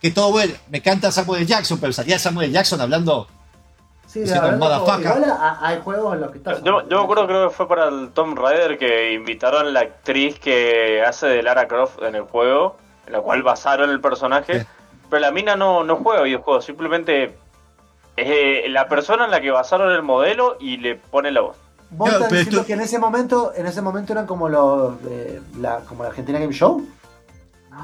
que 0.00 0.10
todo 0.10 0.30
bueno, 0.30 0.54
me 0.70 0.80
canta 0.80 1.12
Samuel 1.12 1.46
Jackson, 1.46 1.78
pero 1.78 1.92
salía 1.92 2.18
Samuel 2.18 2.52
Jackson 2.52 2.80
hablando, 2.80 3.28
Sí, 4.10 4.24
hay 4.24 5.80
juegos 5.84 6.14
en 6.14 6.20
los 6.20 6.32
que 6.32 6.38
está. 6.38 6.60
Yo, 6.64 6.88
yo 6.88 6.98
me 6.98 7.04
acuerdo, 7.04 7.28
creo 7.28 7.48
que 7.48 7.54
fue 7.54 7.68
para 7.68 7.86
el 7.86 8.10
Tomb 8.10 8.36
Raider 8.36 8.76
que 8.76 9.12
invitaron 9.12 9.68
a 9.68 9.70
la 9.70 9.80
actriz 9.80 10.36
que 10.40 11.00
hace 11.06 11.28
de 11.28 11.44
Lara 11.44 11.68
Croft 11.68 12.02
en 12.02 12.16
el 12.16 12.22
juego, 12.22 12.76
en 13.06 13.12
la 13.12 13.20
cual 13.20 13.44
basaron 13.44 13.88
el 13.88 14.00
personaje. 14.00 14.62
Sí. 14.62 14.66
Pero 15.08 15.20
la 15.20 15.30
mina 15.30 15.54
no, 15.54 15.84
no 15.84 15.94
juega 15.94 16.22
videojuegos, 16.22 16.64
simplemente 16.64 17.36
eh, 18.20 18.68
la 18.68 18.88
persona 18.88 19.24
en 19.24 19.30
la 19.30 19.40
que 19.40 19.50
basaron 19.50 19.92
el 19.92 20.02
modelo 20.02 20.56
y 20.60 20.76
le 20.76 20.96
pone 20.96 21.30
la 21.30 21.40
voz. 21.42 21.56
Vos 21.90 22.08
No, 22.08 22.14
estás 22.14 22.28
pero 22.28 22.38
diciendo 22.38 22.60
esto- 22.60 22.66
que 22.66 22.72
en 22.74 22.80
ese 22.82 22.98
momento, 22.98 23.52
en 23.56 23.66
ese 23.66 23.82
momento 23.82 24.12
eran 24.12 24.26
como 24.26 24.48
los 24.48 24.94
eh, 25.08 25.40
la, 25.58 25.78
como 25.80 26.02
la 26.04 26.10
Argentina 26.10 26.38
Game 26.38 26.52
Show. 26.52 26.86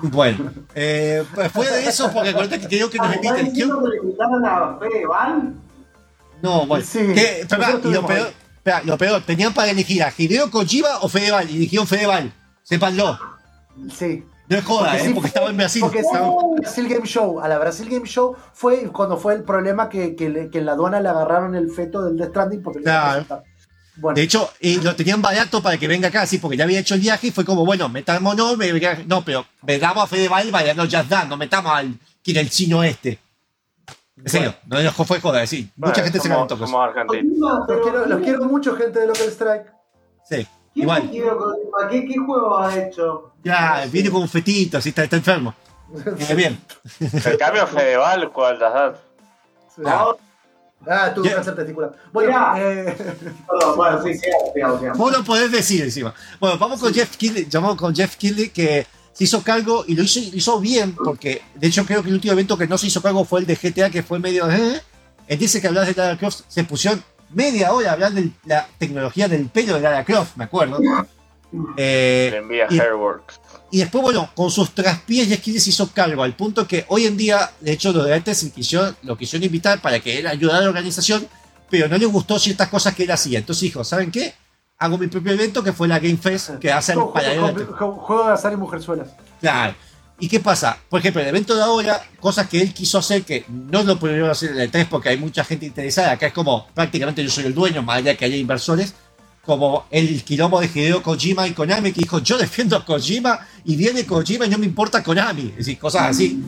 bueno, 0.03 0.53
eh, 0.75 1.25
pues 1.35 1.51
fuera 1.53 1.73
de 1.77 1.87
eso, 1.87 2.11
porque 2.13 2.31
acuérdate 2.31 2.67
que 2.69 2.79
nos 2.81 2.93
¿Estás 2.95 3.17
inviten. 3.17 3.47
diciendo 3.47 3.83
que 3.83 3.89
le 3.91 3.97
invitaron 3.99 4.45
a 4.47 4.79
Fedeval? 4.79 5.55
No, 6.43 6.67
bueno, 6.67 6.85
Sí, 6.85 6.99
que- 7.15 7.47
y 7.85 7.93
lo 7.93 8.07
peor, 8.07 8.29
lo 8.85 8.99
peor, 8.99 9.23
tenían 9.23 9.55
para 9.55 9.71
elegir 9.71 10.03
a 10.03 10.13
Hideo 10.17 10.51
Kojima 10.51 10.99
o 11.01 11.09
Fedeval, 11.09 11.49
y 11.51 11.57
eligieron 11.57 11.87
Fedeval, 11.87 12.33
sépanlo, 12.63 13.19
Sí. 13.93 14.25
No 14.49 14.57
es 14.57 14.65
joda, 14.65 14.97
eh, 14.97 15.01
sí 15.01 15.13
porque 15.15 15.29
estaba 15.29 15.51
en 15.51 15.57
Brasil. 15.57 15.81
Porque 15.81 16.01
sí, 16.01 16.07
Estaba- 16.13 16.35
Brasil 16.59 16.89
Game 16.89 17.07
Show. 17.07 17.41
A 17.41 17.49
la 17.49 17.59
Brasil 17.59 17.89
Game 17.89 18.07
Show 18.07 18.37
fue 18.53 18.85
cuando 18.93 19.17
fue 19.17 19.35
el 19.35 19.43
problema 19.45 19.89
que, 19.89 20.15
que, 20.17 20.29
le- 20.29 20.51
que 20.51 20.59
en 20.59 20.67
la 20.67 20.73
aduana 20.73 21.01
le 21.01 21.09
agarraron 21.09 21.55
el 21.55 21.71
feto 21.71 22.03
del 22.05 22.17
Death 22.17 22.31
Stranding 22.31 22.63
porque 22.63 22.79
le 22.81 22.85
iba 22.85 22.93
a 22.99 23.03
Claro. 23.03 23.25
presentar. 23.27 23.45
Bueno, 23.99 24.15
De 24.17 24.23
hecho, 24.23 24.51
y 24.61 24.77
lo 24.83 24.95
tenían 24.95 25.23
barato 25.23 25.63
para 25.63 25.79
que 25.79 25.89
venga 25.89 26.09
acá, 26.09 26.27
sí, 26.27 26.37
porque 26.37 26.57
ya 26.59 26.65
había 26.65 26.81
hecho 26.81 26.95
el 26.95 27.01
viaje 27.01 27.29
y 27.29 27.31
fue 27.31 27.47
como, 27.47 27.65
bueno, 27.65 27.89
metámonos, 27.89 28.57
me- 28.59 28.71
me- 28.73 29.05
no, 29.07 29.25
pero 29.25 29.47
metamos 29.63 30.05
a 30.05 30.07
Fedeval, 30.07 30.51
vaya, 30.51 30.75
no, 30.75 30.85
ya 30.85 31.01
está, 31.01 31.25
no 31.25 31.37
metamos 31.39 31.73
al 31.73 31.95
que 32.23 32.33
era 32.33 32.41
el 32.43 32.51
chino 32.51 32.85
este. 32.85 33.19
En 34.19 34.29
serio, 34.31 34.55
no 34.67 34.83
no 34.83 34.93
fue 34.93 35.21
joda, 35.21 35.41
decir. 35.41 35.71
Mucha 35.77 35.93
Bueno, 35.93 36.05
gente 36.05 36.21
se 36.21 36.29
somos- 36.29 36.53
argentinos. 36.53 37.09
Kojima, 37.09 37.51
los 37.59 37.67
pero 37.67 37.83
quiero, 37.83 37.99
los 38.01 38.07
¿quién- 38.09 38.23
quiero 38.23 38.45
mucho, 38.45 38.75
gente 38.77 39.01
de 39.01 39.07
Local 39.07 39.29
Strike. 39.29 39.67
Sí, 40.29 40.47
¿Quién 40.77 40.83
igual. 40.85 41.11
¿Qué, 41.91 42.05
¿Qué 42.07 42.19
juego 42.19 42.59
ha 42.59 42.77
hecho? 42.77 43.33
Ya, 43.43 43.87
viene 43.91 44.11
con 44.11 44.21
un 44.23 44.29
fetito, 44.29 44.77
así 44.77 44.91
está, 44.91 45.05
está 45.05 45.17
enfermo. 45.17 45.55
Viene 46.19 46.35
bien. 46.37 46.61
El 47.01 47.39
cambio 47.39 47.67
Fedeval, 47.67 48.31
¿cuál 48.31 48.59
das? 48.59 48.99
Ah. 49.87 50.07
Ah, 50.87 51.13
tuvo 51.15 51.25
Ya. 51.25 51.37
cáncer 51.37 51.57
testicular. 51.57 51.93
Bueno, 52.13 52.57
eh, 52.59 52.95
Perdón, 53.49 53.77
bueno, 53.77 54.03
sí, 54.03 54.15
sigamos, 54.19 54.53
sigamos, 54.53 54.79
sigamos. 54.81 54.99
Vos 54.99 55.13
lo 55.13 55.25
podés 55.25 55.51
decir 55.51 55.83
encima. 55.83 56.15
Bueno, 56.39 56.59
vamos 56.59 56.79
con 56.81 56.93
Jeff 56.93 57.17
Kinley, 57.17 57.47
llamamos 57.49 57.77
con 57.77 57.95
Jeff 57.95 58.15
Kinley 58.17 58.51
que 58.51 58.87
se 59.13 59.25
hizo 59.25 59.43
cargo 59.43 59.85
y 59.89 59.95
lo 59.97 60.03
hizo, 60.03 60.21
hizo 60.21 60.61
bien, 60.61 60.95
porque 60.95 61.41
de 61.55 61.67
hecho 61.69 61.87
creo 61.87 62.03
que 62.03 62.09
el 62.11 62.15
último 62.17 62.33
evento 62.35 62.59
que 62.59 62.67
no 62.69 62.77
se 62.77 62.89
hizo 62.89 63.01
cargo 63.01 63.25
fue 63.25 63.41
el 63.41 63.47
de 63.47 63.57
GTA, 63.57 63.89
que 63.91 64.03
fue 64.03 64.19
medio. 64.19 64.49
¿eh? 64.51 64.81
Él 65.27 65.39
dice 65.39 65.61
que 65.61 65.69
hablas 65.69 65.87
de 65.87 65.95
Lara 65.95 66.19
Croft, 66.19 66.43
se 66.47 66.63
pusieron 66.65 67.03
media 67.31 67.73
hora 67.73 67.91
a 67.91 67.93
hablar 67.95 68.13
de 68.13 68.31
la 68.45 68.67
tecnología 68.79 69.29
del 69.29 69.47
pelo 69.49 69.75
de 69.75 69.81
Lara 69.81 70.05
Croft, 70.05 70.37
me 70.37 70.45
acuerdo. 70.45 70.79
Eh, 71.77 72.29
Le 72.33 72.39
envía 72.39 72.67
y- 72.69 72.79
Hairworks. 72.79 73.41
y 73.71 73.79
después, 73.79 74.03
bueno, 74.03 74.31
con 74.35 74.51
sus 74.51 74.71
traspiés 74.75 75.29
Keighley 75.29 75.61
se 75.61 75.71
hizo 75.71 75.91
cargo, 75.93 76.23
al 76.23 76.35
punto 76.35 76.67
que 76.67 76.85
hoy 76.89 77.07
en 77.07 77.17
día, 77.17 77.51
de 77.61 77.73
hecho, 77.73 77.93
los 77.93 78.05
de 78.05 78.15
antes 78.15 78.39
se 78.39 78.51
quisieron- 78.51 78.97
lo 79.03 79.17
quisieron 79.17 79.45
invitar 79.45 79.81
para 79.81 80.01
que 80.01 80.19
él 80.19 80.27
ayudara 80.27 80.59
a 80.59 80.63
la 80.63 80.69
organización, 80.69 81.27
pero 81.71 81.89
no 81.89 81.97
le 81.97 82.07
gustó 82.07 82.39
ciertas 82.39 82.69
cosas 82.69 82.95
que 82.95 83.05
él 83.05 83.11
hacía. 83.11 83.39
Entonces 83.39 83.63
dijo, 83.63 83.85
¿saben 83.85 84.11
qué? 84.11 84.35
Hago 84.79 84.99
mi 84.99 85.07
propio 85.07 85.33
evento, 85.33 85.63
que 85.63 85.73
fue 85.73 85.89
la 85.89 85.99
Game 85.99 86.19
Fest, 86.19 86.51
que 86.59 86.71
hace 86.71 86.95
juego, 86.95 87.13
juego- 87.79 87.95
juego 87.95 88.27
de 88.27 88.33
azar 88.35 88.53
y 88.53 88.57
mujerzuelas. 88.57 89.09
Claro. 89.41 89.75
¿Y 90.19 90.29
qué 90.29 90.41
pasa? 90.41 90.79
Por 90.89 91.01
ejemplo, 91.01 91.21
el 91.21 91.29
evento 91.29 91.55
de 91.55 91.63
ahora, 91.63 92.03
cosas 92.21 92.49
que 92.49 92.61
él 92.61 92.73
quiso 92.73 92.99
hacer 92.99 93.23
que 93.23 93.45
no 93.49 93.83
lo 93.83 93.99
pudieron 93.99 94.31
hacer 94.31 94.53
en 94.53 94.61
el 94.61 94.71
3 94.71 94.87
porque 94.87 95.11
hay 95.11 95.19
mucha 95.19 95.45
gente 95.45 95.67
interesada. 95.67 96.13
Acá 96.13 96.29
es 96.29 96.33
como 96.33 96.67
prácticamente 96.69 97.23
yo 97.23 97.31
soy 97.31 97.45
el 97.45 97.55
dueño, 97.55 97.83
más 97.83 97.99
allá 97.99 98.17
que 98.17 98.25
haya 98.25 98.37
inversores. 98.37 98.95
Como 99.45 99.87
el 99.91 100.25
quilombo 100.25 100.61
de 100.61 100.67
Hideo 100.67 101.03
Kojima 101.03 101.47
y 101.47 101.53
Konami, 101.53 101.93
que 101.93 102.01
dijo: 102.01 102.19
Yo 102.21 102.39
defiendo 102.39 102.77
a 102.77 102.85
Kojima 102.85 103.39
y 103.65 103.77
viene 103.77 104.05
Kojima 104.05 104.47
y 104.47 104.49
no 104.49 104.59
me 104.59 104.67
importa 104.67 105.03
Konami. 105.03 105.51
Es 105.51 105.59
decir, 105.59 105.79
cosas 105.79 106.11
así. 106.11 106.43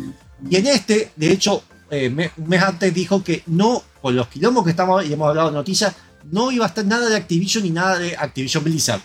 Y 0.50 0.56
en 0.56 0.66
este, 0.66 1.12
de 1.14 1.30
hecho, 1.30 1.62
eh, 1.90 2.08
un 2.08 2.48
mes 2.48 2.62
antes 2.62 2.92
dijo 2.92 3.22
que 3.22 3.42
no, 3.46 3.82
con 4.00 4.16
los 4.16 4.28
quilombos 4.28 4.64
que 4.64 4.70
estamos 4.70 5.04
y 5.06 5.12
hemos 5.12 5.28
hablado 5.28 5.50
de 5.50 5.54
noticias, 5.54 5.94
no 6.24 6.50
iba 6.50 6.64
a 6.64 6.68
estar 6.68 6.84
nada 6.84 7.08
de 7.08 7.16
Activision 7.16 7.62
ni 7.62 7.70
nada 7.70 7.98
de 7.98 8.16
Activision 8.16 8.64
Blizzard 8.64 9.00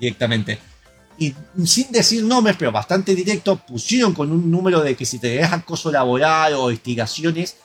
directamente 0.00 0.58
y 1.18 1.34
sin 1.64 1.90
decir 1.90 2.22
nombres, 2.22 2.56
pero 2.56 2.70
bastante 2.70 3.14
directo, 3.14 3.56
pusieron 3.56 4.14
con 4.14 4.30
un 4.30 4.48
número 4.50 4.80
de 4.82 4.94
que 4.94 5.04
si 5.04 5.18
te 5.18 5.36
das 5.36 5.52
acoso 5.52 5.90
laboral 5.90 6.54
o 6.54 6.70
investigaciones, 6.70 7.56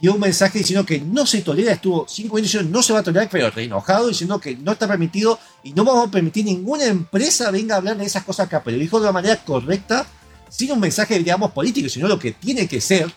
dio 0.00 0.14
un 0.14 0.20
mensaje 0.20 0.58
diciendo 0.58 0.86
que 0.86 1.00
no 1.00 1.26
se 1.26 1.42
tolera, 1.42 1.72
estuvo 1.72 2.06
cinco 2.08 2.36
años 2.36 2.50
diciendo 2.50 2.70
no 2.70 2.82
se 2.82 2.94
va 2.94 3.00
a 3.00 3.02
tolerar, 3.02 3.28
pero 3.30 3.50
re 3.50 3.64
enojado, 3.64 4.08
diciendo 4.08 4.40
que 4.40 4.56
no 4.56 4.72
está 4.72 4.88
permitido 4.88 5.38
y 5.62 5.74
no 5.74 5.84
vamos 5.84 6.08
a 6.08 6.10
permitir 6.10 6.46
ninguna 6.46 6.86
empresa 6.86 7.50
venga 7.50 7.74
a 7.74 7.78
hablar 7.78 7.98
de 7.98 8.06
esas 8.06 8.24
cosas 8.24 8.46
acá, 8.46 8.62
pero 8.64 8.78
dijo 8.78 8.98
de 8.98 9.04
una 9.04 9.12
manera 9.12 9.36
correcta, 9.44 10.06
sin 10.48 10.72
un 10.72 10.80
mensaje, 10.80 11.18
digamos, 11.18 11.52
político, 11.52 11.90
sino 11.90 12.08
lo 12.08 12.18
que 12.18 12.32
tiene 12.32 12.66
que 12.66 12.80
ser. 12.80 13.12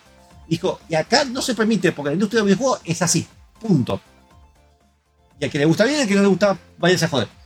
Dijo, 0.48 0.80
y 0.88 0.96
acá 0.96 1.24
no 1.24 1.40
se 1.40 1.54
permite, 1.54 1.92
porque 1.92 2.10
la 2.10 2.14
industria 2.14 2.42
del 2.42 2.46
videojuego 2.46 2.80
es 2.84 3.00
así, 3.00 3.26
punto. 3.60 4.00
Y 5.40 5.44
al 5.44 5.50
que 5.50 5.58
le 5.58 5.64
gusta 5.64 5.84
bien, 5.84 6.00
al 6.00 6.08
que 6.08 6.14
no 6.14 6.22
le 6.22 6.28
gusta, 6.28 6.58
váyase 6.78 7.04
a 7.04 7.08
joder. 7.08 7.37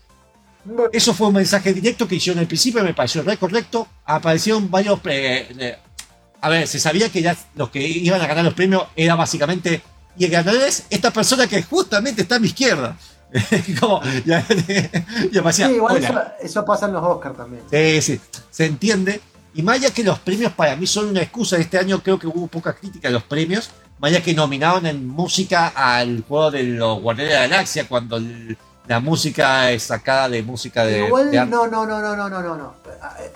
Eso 0.92 1.14
fue 1.14 1.28
un 1.28 1.34
mensaje 1.34 1.72
directo 1.72 2.06
que 2.06 2.16
hicieron 2.16 2.38
al 2.40 2.46
principio, 2.46 2.82
me 2.84 2.94
pareció 2.94 3.22
re 3.22 3.36
correcto. 3.36 3.86
Aparecieron 4.04 4.70
varios. 4.70 5.00
eh, 5.04 5.78
a 6.40 6.48
ver, 6.48 6.66
se 6.66 6.78
sabía 6.78 7.08
que 7.08 7.22
ya 7.22 7.36
los 7.54 7.70
que 7.70 7.80
iban 7.80 8.20
a 8.20 8.26
ganar 8.26 8.44
los 8.44 8.54
premios 8.54 8.84
era 8.96 9.14
básicamente. 9.14 9.82
Y 10.16 10.24
el 10.24 10.30
ganador 10.30 10.62
es 10.62 10.84
esta 10.90 11.10
persona 11.10 11.46
que 11.46 11.62
justamente 11.62 12.22
está 12.22 12.36
a 12.36 12.38
mi 12.38 12.48
izquierda. 12.48 12.96
Como, 13.80 14.02
ya, 14.26 14.46
ya 15.32 15.52
Sí, 15.52 15.62
igual 15.62 16.32
eso 16.42 16.64
pasa 16.64 16.86
en 16.86 16.92
los 16.92 17.02
Oscars 17.02 17.36
también. 17.36 17.62
Sí, 17.70 18.02
sí, 18.02 18.20
se 18.50 18.66
entiende. 18.66 19.20
Y 19.54 19.62
más 19.62 19.76
allá 19.76 19.90
que 19.90 20.04
los 20.04 20.18
premios 20.18 20.52
para 20.52 20.76
mí 20.76 20.86
son 20.86 21.08
una 21.08 21.22
excusa, 21.22 21.56
este 21.56 21.78
año 21.78 22.02
creo 22.02 22.18
que 22.18 22.26
hubo 22.26 22.46
poca 22.46 22.74
crítica 22.74 23.08
a 23.08 23.10
los 23.10 23.22
premios, 23.22 23.70
más 23.98 24.10
allá 24.10 24.22
que 24.22 24.34
nominaron 24.34 24.86
en 24.86 25.06
música 25.06 25.68
al 25.68 26.24
juego 26.26 26.50
de 26.50 26.62
los 26.64 27.00
Guardianes 27.00 27.34
de 27.34 27.40
la 27.40 27.48
Galaxia, 27.48 27.88
cuando 27.88 28.16
el 28.16 28.56
la 28.88 29.00
música 29.00 29.70
es 29.70 29.84
sacada 29.84 30.28
de 30.28 30.42
música 30.42 30.84
de. 30.84 31.06
Igual 31.06 31.30
de- 31.30 31.46
no, 31.46 31.66
no, 31.66 31.86
no, 31.86 32.00
no, 32.00 32.16
no, 32.16 32.28
no, 32.28 32.42
no, 32.42 32.56
no. 32.56 32.74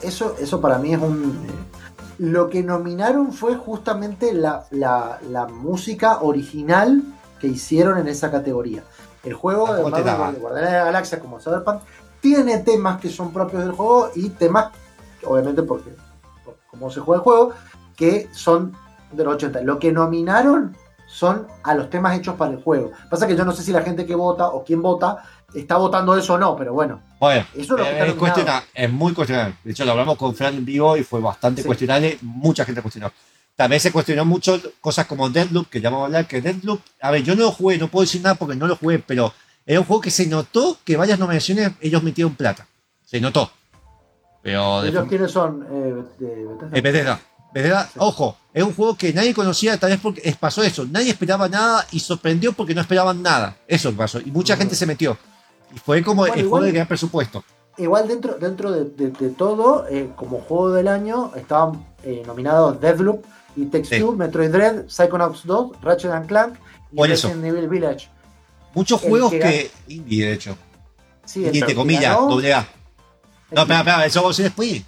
Eso, 0.03 0.35
eso 0.39 0.61
para 0.61 0.79
mí 0.79 0.93
es 0.95 1.01
un. 1.01 1.47
eh, 1.49 1.53
Lo 2.19 2.49
que 2.51 2.63
nominaron 2.63 3.33
fue 3.33 3.57
justamente 3.57 4.33
la, 4.33 4.65
la, 4.71 5.19
la 5.31 5.47
música 5.47 6.21
original 6.21 7.03
que 7.41 7.47
hicieron 7.49 7.99
en 7.99 8.09
esa 8.09 8.31
categoría. 8.31 8.83
El 9.23 9.35
juego 9.35 9.67
de 9.75 9.83
Guardianes 10.41 10.71
de 10.71 10.79
la 10.79 10.85
Galaxia 10.85 11.21
como 11.21 11.41
Cyberpunk 11.41 11.83
tiene 12.21 12.59
temas 12.59 13.01
que 13.01 13.11
son 13.11 13.33
propios 13.33 13.63
del 13.63 13.73
juego 13.73 14.11
y 14.15 14.31
temas, 14.31 14.71
obviamente 15.25 15.63
porque 15.63 15.91
por 16.45 16.57
cómo 16.71 16.91
se 16.91 17.01
juega 17.01 17.19
el 17.21 17.25
juego, 17.25 17.53
que 17.97 18.29
son 18.33 18.73
de 19.13 19.25
los 19.25 19.35
80. 19.35 19.61
Lo 19.63 19.79
que 19.79 19.93
nominaron 19.93 20.77
son 21.07 21.47
a 21.63 21.75
los 21.75 21.89
temas 21.91 22.17
hechos 22.19 22.35
para 22.37 22.53
el 22.53 22.63
juego. 22.63 22.91
Pasa 23.11 23.27
que 23.27 23.37
yo 23.37 23.45
no 23.45 23.53
sé 23.53 23.63
si 23.63 23.73
la 23.73 23.83
gente 23.83 24.07
que 24.07 24.15
vota 24.15 24.49
o 24.49 24.65
quién 24.65 24.81
vota 24.83 25.23
está 25.61 25.77
votando 25.77 26.17
eso 26.17 26.35
o 26.35 26.39
no, 26.39 26.57
pero 26.57 26.73
bueno. 26.73 27.01
Bueno, 27.19 27.47
Eso 27.55 27.61
es 27.63 27.69
lo 27.71 27.77
que 27.77 27.83
está 27.83 27.93
es, 27.93 27.99
nominado. 28.01 28.19
cuestiona- 28.19 28.65
es 28.75 28.91
muy 28.93 29.13
cuestionable. 29.15 29.55
De 29.65 29.71
hecho, 29.73 29.85
lo 29.85 29.93
hablamos 29.93 30.17
con 30.17 30.35
Fran 30.35 30.55
en 30.55 30.65
vivo 30.65 30.97
y 30.97 31.05
fue 31.05 31.21
bastante 31.21 31.63
Sí. 31.63 31.67
cuestionable. 31.67 32.19
Mucha 32.23 32.65
gente 32.65 32.83
cuestionó. 32.83 33.11
También 33.57 33.81
se 33.81 33.91
cuestionó 33.91 34.25
mucho 34.27 34.61
cosas 34.81 35.07
como 35.07 35.31
Deadloop, 35.31 35.69
que 35.71 35.81
ya 35.81 35.89
vamos 35.89 36.03
a 36.05 36.07
hablar, 36.07 36.27
que 36.27 36.43
Deadloop, 36.43 36.81
a 37.01 37.11
ver, 37.11 37.23
yo 37.23 37.35
no 37.35 37.43
lo 37.45 37.53
jugué, 37.53 37.79
no 37.79 37.89
puedo 37.89 38.03
decir 38.05 38.21
nada 38.23 38.35
porque 38.35 38.55
no 38.55 38.67
lo 38.67 38.77
jugué, 38.77 38.99
pero 38.99 39.33
era 39.65 39.81
un 39.81 39.87
juego 39.87 40.03
que 40.03 40.11
se 40.11 40.27
notó 40.27 40.79
que 40.85 40.97
varias 40.97 41.19
nominaciones 41.19 41.73
ellos 41.81 42.03
metieron 42.03 42.35
plata. 42.35 42.67
Se 43.07 43.19
notó. 43.21 43.51
Pero 44.43 44.83
de 44.83 44.91
¿Ellos 44.91 45.07
quiénes 45.09 45.31
son? 45.33 45.67
Eh, 45.71 45.95
Bethesda. 46.21 46.77
Es 46.77 46.83
Bethesda. 46.83 47.21
Bethesda, 47.53 47.85
Sí. 47.87 47.99
ojo, 47.99 48.37
es 48.53 48.63
un 48.63 48.75
juego 48.75 48.97
que 48.97 49.13
nadie 49.13 49.33
conocía, 49.33 49.79
tal 49.79 49.91
vez 49.91 50.01
porque 50.01 50.37
pasó 50.39 50.63
eso. 50.63 50.85
Nadie 50.85 51.11
esperaba 51.11 51.49
nada 51.49 51.87
y 51.91 52.01
sorprendió 52.01 52.53
porque 52.53 52.75
no 52.75 52.83
esperaban 52.83 53.23
nada. 53.23 53.57
Eso 53.67 53.93
pasó. 53.95 54.21
Y 54.21 54.27
mucha 54.31 54.53
Ujú. 54.55 54.61
gente 54.61 54.77
se 54.77 54.85
metió. 54.87 55.17
Y 55.75 55.79
fue 55.79 56.03
como 56.03 56.23
Bueno, 56.23 56.35
el 56.35 56.41
igual- 56.41 56.51
juego 56.51 56.67
de 56.67 56.73
gran 56.73 56.87
presupuesto. 56.89 57.45
Igual 57.79 58.09
dentro, 58.09 58.35
dentro 58.39 58.73
de, 58.73 58.85
de- 58.87 59.11
de 59.11 59.29
todo, 59.31 59.87
eh, 59.89 60.11
como 60.17 60.39
juego 60.39 60.71
del 60.73 60.89
año, 60.89 61.33
estaban 61.37 61.85
eh, 62.03 62.23
nominados 62.27 62.81
Deathloop 62.81 63.25
y 63.57 63.67
Takes 63.67 63.85
Sí. 63.99 64.03
Metroid 64.17 64.51
Dread, 64.51 64.85
Psychonauts 64.89 65.45
2, 65.45 65.81
Ratchet 65.83 66.11
and 66.13 66.27
Clank 66.27 66.55
y 66.93 66.97
Por 66.97 67.11
eso. 67.11 67.29
Resident 67.29 67.47
Evil 67.55 67.69
Village. 67.69 68.09
Muchos 68.75 69.03
El 69.03 69.11
juegos 69.11 69.31
que 69.33 69.39
que. 69.41 69.71
Indie, 69.89 70.27
de 70.27 70.33
hecho. 70.33 70.57
Sí, 71.25 71.45
Indie, 71.45 71.61
entre 71.61 71.75
comillas, 71.75 72.17
doble 72.17 72.55
A. 72.55 72.67
No, 73.51 73.63
espera, 73.63 73.79
espera, 73.81 74.07
eso 74.07 74.25
a 74.25 74.29
decir 74.29 74.45
después. 74.47 74.83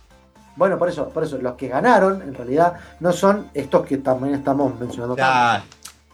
Bueno, 0.56 0.78
por 0.78 0.88
eso, 0.88 1.08
por 1.10 1.22
eso, 1.24 1.38
los 1.38 1.54
que 1.54 1.68
ganaron, 1.68 2.20
en 2.22 2.34
realidad, 2.34 2.74
no 3.00 3.12
son 3.12 3.48
estos 3.54 3.86
que 3.86 3.98
también 3.98 4.34
estamos 4.34 4.78
mencionando. 4.80 5.16
Ya. 5.16 5.62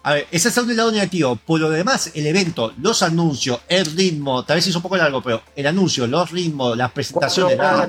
A 0.04 0.12
ver, 0.14 0.26
ese 0.30 0.50
es 0.50 0.56
el 0.58 0.76
lado 0.76 0.92
negativo. 0.92 1.34
Por 1.36 1.60
lo 1.60 1.70
demás, 1.70 2.10
el 2.14 2.26
evento, 2.26 2.72
los 2.80 3.02
anuncios, 3.02 3.60
el 3.68 3.86
ritmo, 3.86 4.44
tal 4.44 4.56
vez 4.56 4.66
hizo 4.66 4.78
un 4.78 4.82
poco 4.82 4.96
largo, 4.98 5.22
pero 5.22 5.42
el 5.56 5.66
anuncio, 5.66 6.06
los 6.06 6.30
ritmos, 6.30 6.76
las 6.76 6.92
presentaciones, 6.92 7.56
la- 7.56 7.84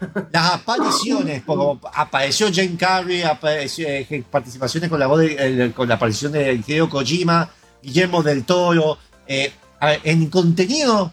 las 0.32 0.52
apariciones, 0.54 1.42
como 1.44 1.78
apareció 1.94 2.48
Jane 2.52 2.76
Carrey, 2.78 3.22
apareció, 3.22 3.86
eh, 3.86 4.24
participaciones 4.30 4.88
con 4.88 4.98
la 4.98 5.06
voz 5.06 5.20
de- 5.20 5.36
eh, 5.66 5.72
con 5.72 5.86
la 5.88 5.96
aparición 5.96 6.32
de 6.32 6.54
Hideo 6.54 6.88
Kojima, 6.88 7.50
Guillermo 7.82 8.22
del 8.22 8.44
Toro, 8.44 8.96
eh, 9.26 9.52
a 9.78 9.86
ver, 9.88 10.00
en 10.04 10.26
contenido, 10.30 11.12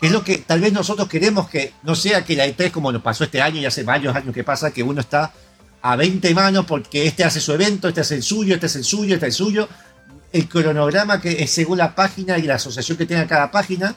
que 0.00 0.06
es 0.06 0.12
lo 0.12 0.22
que 0.22 0.38
tal 0.38 0.60
vez 0.60 0.72
nosotros 0.72 1.08
queremos 1.08 1.48
que 1.48 1.72
no 1.82 1.94
sea 1.96 2.24
que 2.24 2.36
la 2.36 2.46
E3 2.46 2.70
como 2.70 2.92
nos 2.92 3.02
pasó 3.02 3.24
este 3.24 3.42
año 3.42 3.60
y 3.60 3.66
hace 3.66 3.82
varios 3.82 4.14
años 4.14 4.32
que 4.32 4.44
pasa, 4.44 4.70
que 4.70 4.82
uno 4.84 5.00
está 5.00 5.32
a 5.82 5.96
20 5.96 6.34
manos 6.34 6.64
porque 6.64 7.06
este 7.06 7.24
hace 7.24 7.40
su 7.40 7.52
evento, 7.52 7.88
este 7.88 8.00
hace 8.00 8.14
el 8.14 8.22
suyo, 8.22 8.54
este 8.54 8.66
es 8.66 8.76
el 8.76 8.84
suyo, 8.84 9.14
este 9.14 9.26
es 9.26 9.34
el 9.34 9.44
suyo. 9.44 9.68
El 10.32 10.48
cronograma 10.48 11.20
que 11.20 11.42
es 11.42 11.50
según 11.50 11.78
la 11.78 11.94
página 11.94 12.38
y 12.38 12.42
la 12.42 12.54
asociación 12.54 12.96
que 12.96 13.04
tenga 13.04 13.26
cada 13.26 13.50
página, 13.50 13.94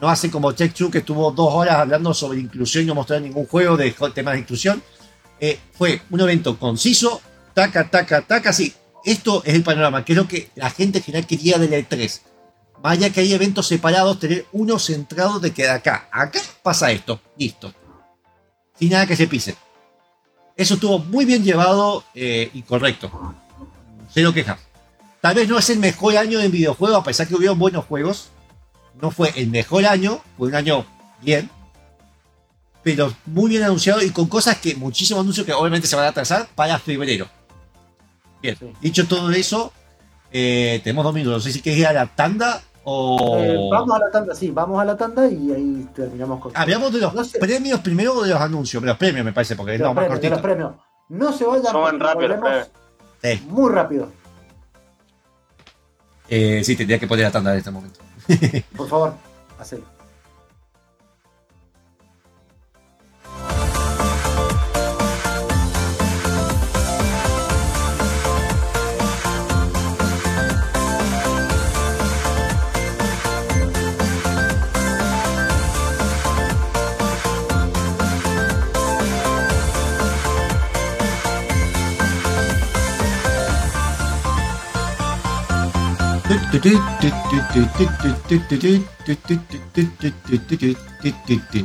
no 0.00 0.10
hace 0.10 0.30
como 0.30 0.52
Tech 0.52 0.74
Two 0.74 0.90
que 0.90 0.98
estuvo 0.98 1.30
dos 1.30 1.54
horas 1.54 1.76
hablando 1.76 2.12
sobre 2.12 2.40
inclusión 2.40 2.84
y 2.84 2.86
no 2.88 2.94
mostrar 2.94 3.22
ningún 3.22 3.46
juego 3.46 3.76
de 3.76 3.94
temas 4.14 4.34
de 4.34 4.40
inclusión. 4.40 4.82
Eh, 5.40 5.58
fue 5.72 6.02
un 6.10 6.20
evento 6.20 6.58
conciso, 6.58 7.22
taca, 7.54 7.88
taca, 7.88 8.22
taca, 8.22 8.52
sí. 8.52 8.74
Esto 9.04 9.42
es 9.44 9.54
el 9.54 9.62
panorama, 9.62 10.04
que 10.04 10.12
es 10.12 10.16
lo 10.16 10.28
que 10.28 10.50
la 10.54 10.70
gente 10.70 10.98
en 10.98 11.04
general 11.04 11.26
quería 11.26 11.58
de 11.58 11.68
la 11.68 11.78
E3. 11.78 12.20
Más 12.82 12.92
allá 12.92 13.10
que 13.10 13.20
hay 13.20 13.32
eventos 13.32 13.66
separados, 13.66 14.18
tener 14.18 14.46
uno 14.52 14.78
centrado 14.78 15.40
de 15.40 15.52
que 15.52 15.62
de 15.62 15.70
acá, 15.70 16.08
acá 16.12 16.40
pasa 16.62 16.90
esto, 16.90 17.20
listo. 17.36 17.72
Sin 18.78 18.90
nada 18.90 19.06
que 19.06 19.16
se 19.16 19.26
pise. 19.26 19.56
Eso 20.56 20.74
estuvo 20.74 20.98
muy 20.98 21.24
bien 21.24 21.44
llevado 21.44 22.04
eh, 22.14 22.50
y 22.52 22.62
correcto. 22.62 23.10
Cero 24.12 24.32
quejas. 24.32 24.58
Tal 25.20 25.34
vez 25.34 25.48
no 25.48 25.58
es 25.58 25.70
el 25.70 25.78
mejor 25.78 26.16
año 26.16 26.38
de 26.38 26.48
videojuegos, 26.48 27.00
a 27.00 27.04
pesar 27.04 27.26
que 27.28 27.34
hubieron 27.34 27.58
buenos 27.58 27.84
juegos. 27.84 28.28
No 29.00 29.10
fue 29.10 29.32
el 29.36 29.48
mejor 29.48 29.86
año, 29.86 30.20
fue 30.36 30.48
un 30.48 30.54
año 30.54 30.84
bien. 31.22 31.48
Pero 32.82 33.14
muy 33.26 33.50
bien 33.50 33.62
anunciado 33.62 34.02
y 34.02 34.10
con 34.10 34.26
cosas 34.26 34.58
que, 34.58 34.74
muchísimos 34.74 35.22
anuncios 35.22 35.46
que 35.46 35.52
obviamente 35.52 35.86
se 35.86 35.96
van 35.96 36.06
a 36.06 36.08
atrasar 36.08 36.48
para 36.54 36.78
febrero. 36.78 37.28
Bien, 38.42 38.56
Sí. 38.58 38.66
dicho 38.80 39.06
todo 39.06 39.30
eso, 39.30 39.72
eh, 40.32 40.80
tenemos 40.82 41.04
dos 41.04 41.14
minutos. 41.14 41.38
No 41.38 41.40
sé 41.40 41.52
si 41.52 41.62
quieres 41.62 41.80
ir 41.80 41.86
a 41.86 41.92
la 41.92 42.06
tanda 42.08 42.62
o. 42.84 43.36
Eh, 43.38 43.56
vamos 43.70 43.94
a 43.96 43.98
la 43.98 44.10
tanda, 44.10 44.34
sí, 44.34 44.50
vamos 44.50 44.80
a 44.80 44.84
la 44.84 44.96
tanda 44.96 45.26
y 45.28 45.52
ahí 45.52 45.88
terminamos 45.94 46.40
con. 46.40 46.52
Hablamos 46.54 46.92
de 46.92 47.00
los 47.00 47.14
No 47.14 47.24
sé. 47.24 47.38
premios 47.38 47.80
primero 47.80 48.14
o 48.14 48.22
de 48.22 48.30
los 48.30 48.40
anuncios. 48.40 48.82
De 48.82 48.88
los 48.88 48.96
premios, 48.96 49.24
me 49.24 49.32
parece, 49.32 49.56
porque 49.56 49.72
de 49.72 49.78
no, 49.78 49.86
los 49.86 49.94
más 49.94 50.04
premios, 50.04 50.22
de 50.22 50.30
los 50.30 50.40
premios. 50.40 50.72
No 51.08 51.32
se 51.32 51.44
vayan 51.44 51.72
volvemos 51.72 52.50
Sí, 53.22 53.46
muy 53.48 53.70
rápido. 53.70 54.08
eh, 56.28 56.62
sí, 56.64 56.74
tendría 56.76 56.98
que 56.98 57.06
poner 57.06 57.24
la 57.26 57.30
tanda 57.30 57.52
en 57.52 57.58
este 57.58 57.70
momento. 57.70 58.00
Por 58.76 58.88
favor, 58.88 59.14
hacelo. 59.58 59.84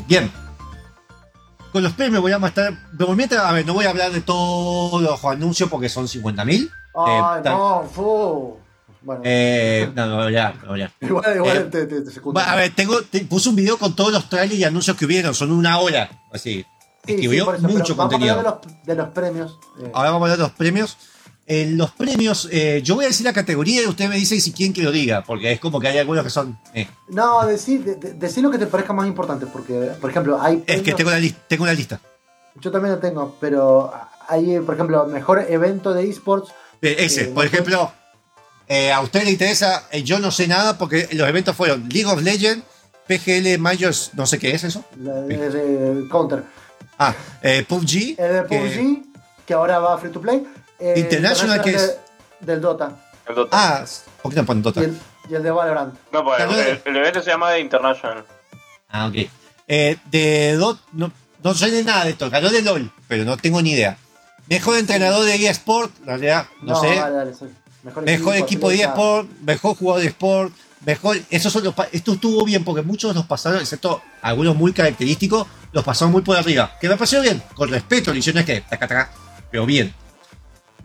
Bien. 0.08 0.32
Con 1.72 1.84
los 1.84 1.94
premios 1.94 2.22
voy 2.22 2.32
a 2.32 2.38
estar. 2.38 2.74
a 3.40 3.52
ver, 3.54 3.66
no 3.66 3.74
voy 3.74 3.86
a 3.86 3.90
hablar 3.90 4.12
de 4.12 4.22
todos 4.22 5.02
los 5.02 5.24
anuncios 5.26 5.70
porque 5.70 5.90
son 5.90 6.08
50.000. 6.08 6.70
Ay, 6.96 7.44
ta- 7.44 7.50
no, 7.52 7.84
fu. 7.94 8.58
Bueno, 9.02 9.22
Eh, 9.24 9.90
no, 9.96 10.06
no, 10.08 10.30
ya, 10.30 10.54
no, 10.66 10.76
ya. 10.76 10.92
igual, 11.02 11.36
igual 11.36 11.58
eh, 11.58 11.62
te, 11.72 11.86
te, 11.86 12.02
A 12.42 12.56
ver, 12.56 12.74
tengo, 12.76 13.02
te- 13.04 13.22
puse 13.26 13.50
un 13.50 13.56
video 13.56 13.78
con 13.78 13.96
todos 13.96 14.12
los 14.12 14.28
trailers 14.28 14.60
y 14.60 14.64
anuncios 14.64 14.98
que 14.98 15.06
hubieron. 15.06 15.34
Son 15.36 15.52
una 15.52 15.78
hora. 15.80 16.10
Así. 16.34 16.66
Sí, 17.06 17.18
sí, 17.20 17.26
eso, 17.38 17.70
mucho 17.70 17.96
vamos 17.96 18.16
a 18.16 18.18
contenido. 18.18 18.36
hablar 18.40 18.60
de 18.62 18.68
los, 18.68 18.86
de 18.86 18.96
los 18.96 19.08
premios. 19.10 19.60
eh, 19.82 19.92
Ahora 19.94 20.10
vamos 20.12 20.28
a 20.30 20.34
hablar 20.34 20.38
de 20.40 20.44
los 20.44 20.52
premios. 20.58 20.98
En 21.50 21.78
los 21.78 21.92
premios, 21.92 22.50
eh, 22.52 22.82
yo 22.84 22.96
voy 22.96 23.06
a 23.06 23.08
decir 23.08 23.26
la 23.26 23.32
categoría 23.32 23.82
y 23.82 23.86
ustedes 23.86 24.10
me 24.10 24.18
dicen 24.18 24.42
si 24.42 24.52
quieren 24.52 24.74
que 24.74 24.84
lo 24.84 24.92
diga, 24.92 25.24
porque 25.24 25.54
es 25.54 25.60
como 25.62 25.80
que 25.80 25.88
hay 25.88 25.98
algunos 25.98 26.24
que 26.26 26.30
son. 26.30 26.60
eh. 26.74 26.88
No, 27.08 27.46
decí, 27.48 27.78
de- 27.78 28.42
lo 28.42 28.52
que 28.52 28.58
te 28.58 28.68
parezca 28.68 28.92
más 28.92 29.08
importante, 29.08 29.46
porque, 29.46 29.92
por 30.02 30.10
ejemplo, 30.10 30.42
hay. 30.42 30.62
Es 30.68 30.82
que 30.82 30.92
tengo 30.94 31.10
una, 31.10 31.20
lis- 31.20 31.36
tengo 31.48 31.64
una 31.64 31.74
lista. 31.74 32.02
Yo 32.56 32.70
también 32.70 32.96
lo 32.96 33.00
tengo, 33.00 33.38
pero 33.40 33.94
hay, 34.28 34.60
por 34.60 34.76
ejemplo, 34.76 35.06
mejor 35.08 35.46
evento 35.48 35.94
de 35.94 36.10
esports. 36.10 36.52
Eh, 36.82 36.96
Ese, 37.00 37.22
Eh, 37.24 37.28
por 37.28 37.46
ejemplo, 37.46 37.94
eh, 38.68 38.92
a 38.92 39.00
usted 39.00 39.24
le 39.24 39.32
interesa, 39.32 39.88
eh, 39.92 40.04
yo 40.04 40.20
no 40.20 40.32
sé 40.32 40.50
nada 40.50 40.78
porque 40.78 41.08
los 41.14 41.30
eventos 41.30 41.56
fueron 41.56 41.88
League 41.88 42.06
of 42.12 42.22
Legends, 42.22 42.66
PGL 43.08 43.58
Majors, 43.58 44.12
no 44.16 44.26
sé 44.26 44.38
qué 44.38 44.52
es 44.52 44.66
eso. 44.66 44.84
La 45.02 45.24
Counter. 46.12 46.44
Ah, 47.00 47.14
eh, 47.42 47.64
PUBG. 47.66 48.16
El 48.20 48.34
de 48.34 48.46
que- 48.50 48.58
PUBG, 48.60 49.46
que, 49.46 49.54
ahora 49.54 49.80
va 49.80 49.98
free 49.98 50.12
to 50.12 50.20
play. 50.20 50.46
Eh, 50.80 50.94
International, 50.98 51.62
¿qué 51.62 51.72
es? 51.76 51.82
de- 51.88 51.98
del 52.54 52.62
Dota. 52.62 52.96
El 53.28 53.36
Dota. 53.36 53.50
Ah, 53.80 53.86
¿por 54.22 54.32
qué 54.34 54.40
no 54.40 54.46
ponen 54.46 54.62
Y 54.62 54.64
Dota? 54.64 54.82
el, 54.82 54.98
y 55.30 55.36
el 55.36 55.44
de 55.44 55.52
Valorant. 55.52 55.94
No, 56.12 56.24
pues 56.24 56.42
el, 56.42 56.82
el 56.86 56.96
evento 56.98 57.22
se 57.22 57.30
llama 57.32 57.52
The 57.52 57.60
International. 57.60 58.24
Ah, 58.90 59.08
ok. 59.08 59.16
Eh, 59.68 59.98
de 60.06 60.54
Dota, 60.56 60.82
no, 60.94 61.12
no 61.44 61.54
sé 61.54 61.72
de 61.72 61.84
nada 61.84 62.06
de 62.06 62.12
esto, 62.12 62.30
ganó 62.30 62.50
de 62.50 62.62
LOL, 62.62 62.92
pero 63.08 63.26
no 63.26 63.38
tengo 63.38 63.62
ni 63.62 63.72
idea. 63.72 63.98
Mejor 64.50 64.78
entrenador 64.78 65.26
de 65.26 65.36
eSport, 65.48 65.92
en 66.02 66.06
realidad, 66.06 66.46
no, 66.62 66.80
sé. 66.80 66.96
Dale, 66.96 67.16
dale, 67.16 67.34
soy- 67.34 67.50
Mejor, 67.84 68.04
Mejor 68.04 68.36
equipo 68.36 68.70
de 68.70 68.82
eSport, 68.82 69.28
mejor 69.44 69.76
jugador 69.76 70.02
de 70.02 70.08
eSport, 70.08 70.54
mejor. 70.86 71.18
Esos 71.30 71.54
son 71.54 71.64
los 71.64 71.74
esto 71.92 72.14
estuvo 72.14 72.44
bien 72.44 72.64
porque 72.64 72.82
muchos 72.82 73.16
los 73.16 73.26
pasaron, 73.26 73.60
excepto 73.62 74.02
algunos 74.22 74.56
muy 74.56 74.74
característicos, 74.74 75.48
los 75.72 75.84
pasaron 75.86 76.12
muy 76.12 76.22
por 76.22 76.36
arriba. 76.38 76.78
Que 76.82 76.90
me 76.90 76.96
pareció 76.98 77.22
bien, 77.22 77.42
con 77.56 77.70
respeto, 77.70 78.12
le 78.12 78.20
hicieron 78.20 78.40
es 78.42 78.46
que, 78.46 78.62
taca, 78.62 78.88
taca, 78.88 79.12
pero 79.52 79.66
bien. 79.66 79.94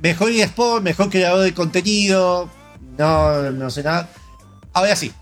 Mejor 0.03 0.31
eSport, 0.31 0.83
mejor 0.83 1.09
creador 1.11 1.41
de 1.45 1.55
contenido, 1.55 2.51
no, 2.99 3.51
no 3.53 3.71
sé 3.71 3.83
nada. 3.83 4.09
Ahora 4.73 4.97
sí, 4.97 5.13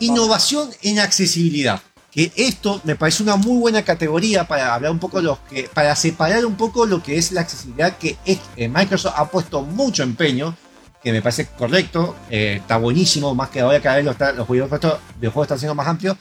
Innovación 0.00 0.70
en 0.82 1.00
accesibilidad. 1.00 1.82
Que 2.12 2.32
esto 2.36 2.80
me 2.84 2.94
parece 2.96 3.22
una 3.22 3.36
muy 3.36 3.58
buena 3.58 3.82
categoría 3.82 4.46
para 4.46 4.72
hablar 4.74 4.92
un 4.92 4.98
poco 5.00 5.20
los 5.20 5.38
que, 5.50 5.68
para 5.74 5.94
separar 5.96 6.46
un 6.46 6.56
poco 6.56 6.86
lo 6.86 7.02
que 7.02 7.18
es 7.18 7.32
la 7.32 7.40
accesibilidad 7.42 7.96
que 7.98 8.16
es- 8.24 8.38
eh, 8.56 8.68
Microsoft 8.68 9.14
ha 9.16 9.28
puesto 9.28 9.62
mucho 9.62 10.02
empeño, 10.04 10.56
que 11.02 11.12
me 11.12 11.20
parece 11.20 11.46
correcto, 11.46 12.16
eh, 12.30 12.58
está 12.60 12.76
buenísimo, 12.76 13.34
más 13.34 13.50
que 13.50 13.60
ahora 13.60 13.80
cada 13.82 13.96
vez 13.96 14.04
los, 14.04 14.16
los 14.36 14.48
videojuegos 14.48 15.44
están 15.46 15.58
siendo 15.58 15.74
más 15.74 15.86
amplios. 15.88 16.16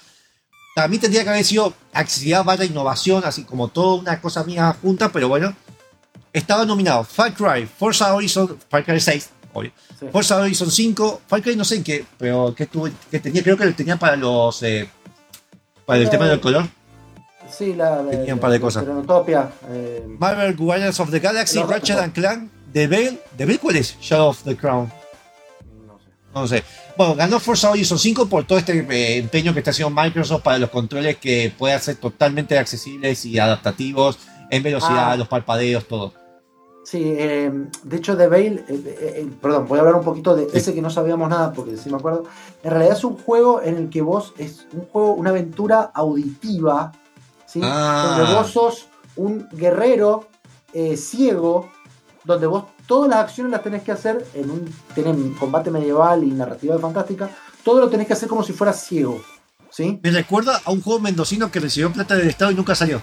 También 0.76 1.01
tendría 1.01 1.23
que 1.23 1.30
haber 1.30 1.45
sido 1.45 1.73
accesibilidad 1.93 2.43
barra 2.43 2.65
innovación, 2.65 3.23
así 3.26 3.43
como 3.43 3.68
toda 3.69 3.95
una 3.99 4.19
cosa 4.22 4.43
mía 4.43 4.76
junta, 4.81 5.09
pero 5.11 5.30
bueno. 5.30 5.55
Estaba 6.34 6.66
nominado 6.66 7.04
Far 7.04 7.34
Cry, 7.34 7.66
Forza 7.66 8.14
Horizon, 8.14 8.58
Far 8.70 8.84
Cry 8.84 8.99
6, 8.99 9.30
obvio. 9.54 9.72
Sí. 9.99 10.06
Forza 10.12 10.38
Horizon 10.38 10.70
5, 10.70 11.22
Far 11.28 11.41
Cry 11.41 11.56
no 11.56 11.66
sé 11.66 11.76
en 11.78 11.84
qué, 11.84 12.06
pero 12.18 12.54
que, 12.56 12.66
tuvo, 12.68 12.90
que 13.10 13.20
tenía, 13.20 13.41
creo 13.44 13.58
que 13.58 13.66
lo 13.66 13.74
tenía 13.74 13.98
para 13.98 14.16
los. 14.16 14.62
eh, 14.64 14.90
para 15.86 15.99
el 15.99 16.06
Eh, 16.08 16.10
tema 16.10 16.28
del 16.28 16.40
color. 16.40 16.68
Sí, 17.49 17.74
la. 17.74 18.04
Tenía 18.10 18.34
un 18.34 18.40
par 18.40 18.52
de 18.52 18.60
cosas. 18.60 18.84
Eh, 19.70 20.06
Marvel 20.20 20.56
Guardians 20.56 20.99
of 20.99 21.10
the 21.10 21.20
Galaxy, 21.20 21.64
Ratchet 21.64 21.98
and 21.98 22.14
Clank, 22.14 22.52
The 22.74 22.88
Veil. 22.88 23.20
¿The 23.38 23.45
Veil 23.45 23.60
cuál 23.60 23.78
es? 23.78 23.98
Shadow 24.02 24.30
of 24.30 24.44
the 24.44 24.56
Crown. 24.58 24.91
no 25.88 25.98
sé. 25.98 26.06
No 26.34 26.48
sé. 26.48 26.64
Bueno, 26.98 27.16
ganó 27.16 27.40
Forza 27.40 27.70
Horizon 27.72 27.98
5 27.98 28.28
por 28.28 28.44
todo 28.45 28.58
este 28.58 28.80
eh, 28.90 29.18
empeño 29.20 29.54
que 29.54 29.60
está 29.60 29.72
haciendo 29.72 29.99
Microsoft 30.02 30.41
para 30.44 30.58
los 30.58 30.70
controles 30.70 31.18
que 31.18 31.54
puedan 31.58 31.80
ser 31.82 31.95
totalmente 31.95 32.58
accesibles 32.60 33.24
y 33.26 33.40
adaptativos 33.40 34.20
en 34.49 34.64
velocidad, 34.64 35.11
Ah. 35.11 35.15
los 35.18 35.28
parpadeos, 35.28 35.86
todo. 35.88 36.14
Sí, 36.84 37.03
eh, 37.03 37.52
de 37.84 37.98
hecho, 37.98 38.15
The 38.15 38.28
Veil, 38.28 38.64
eh, 38.69 38.98
eh, 39.18 39.30
perdón, 39.41 39.68
voy 39.68 39.78
a 39.78 39.82
hablar 39.82 39.95
un 39.95 40.06
poquito 40.06 40.36
de 40.38 40.48
ese 40.53 40.74
que 40.74 40.82
no 40.82 40.90
sabíamos 40.90 41.30
nada, 41.30 41.52
porque 41.52 41.76
sí 41.76 41.90
me 41.90 41.98
acuerdo. 41.98 42.24
En 42.64 42.72
realidad 42.72 42.95
es 42.95 43.03
un 43.03 43.18
juego 43.18 43.61
en 43.61 43.76
el 43.76 43.90
que 43.90 44.02
vos, 44.02 44.34
es 44.38 44.68
un 44.72 44.86
juego, 44.88 45.14
una 45.15 45.32
aventura 45.32 45.91
auditiva, 45.94 46.94
¿sí? 47.45 47.60
Ah. 47.61 48.15
Donde 48.18 48.34
vos 48.34 48.52
sos 48.52 48.88
un 49.18 49.49
guerrero 49.52 50.28
eh, 50.74 50.95
ciego, 50.95 51.69
donde 52.24 52.48
vos 52.48 52.65
todas 52.88 53.10
las 53.10 53.19
acciones 53.19 53.52
las 53.52 53.64
tenés 53.64 53.84
que 53.84 53.91
hacer 53.91 54.26
en 54.34 54.49
un 54.49 54.74
tienen 54.95 55.34
combate 55.34 55.69
medieval 55.72 56.24
y 56.24 56.28
narrativa 56.28 56.80
fantástica, 56.80 57.30
todo 57.64 57.82
lo 57.82 57.90
tenés 57.90 58.07
que 58.07 58.14
hacer 58.14 58.30
como 58.30 58.44
si 58.44 58.53
fueras 58.53 58.86
ciego, 58.86 59.22
¿sí? 59.69 59.99
Me 60.02 60.11
recuerda 60.11 60.61
a 60.64 60.72
un 60.72 60.82
juego 60.82 61.02
mendocino 61.02 61.52
que 61.52 61.60
recibió 61.60 61.91
plata 61.91 62.15
del 62.15 62.30
Estado 62.30 62.52
y 62.52 62.56
nunca 62.56 62.76
salió. 62.76 63.02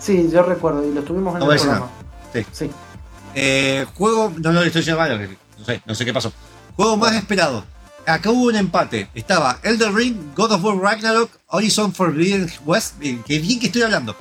Sí, 0.00 0.28
yo 0.32 0.42
recuerdo, 0.42 0.84
y 0.86 0.92
lo 0.92 1.00
estuvimos 1.00 1.34
en 1.34 1.40
No 1.40 1.52
el 1.52 1.58
programa. 1.58 1.88
Sí. 2.32 2.46
Sí. 2.52 2.70
Eh, 3.34 3.86
juego, 3.94 4.32
no, 4.38 4.52
no 4.52 4.60
le 4.60 4.66
estoy 4.68 4.82
que- 5.18 5.36
no 5.58 5.64
sé, 5.64 5.82
no 5.84 5.94
sé 5.94 6.04
qué 6.04 6.12
pasó. 6.12 6.32
Juego 6.76 6.96
más 6.96 7.14
esperado. 7.14 7.64
Acá 8.06 8.30
hubo 8.30 8.44
un 8.44 8.56
empate. 8.56 9.08
Estaba 9.14 9.58
Elder 9.62 9.92
Ring, 9.92 10.16
God 10.36 10.52
of 10.52 10.64
War 10.64 10.76
Ragnarok, 10.76 11.30
Horizon 11.48 11.92
Forbidden 11.92 12.50
West. 12.64 12.98
Bien, 12.98 13.22
que 13.24 13.38
bien 13.40 13.58
que 13.58 13.66
estoy 13.66 13.82
hablando. 13.82 14.14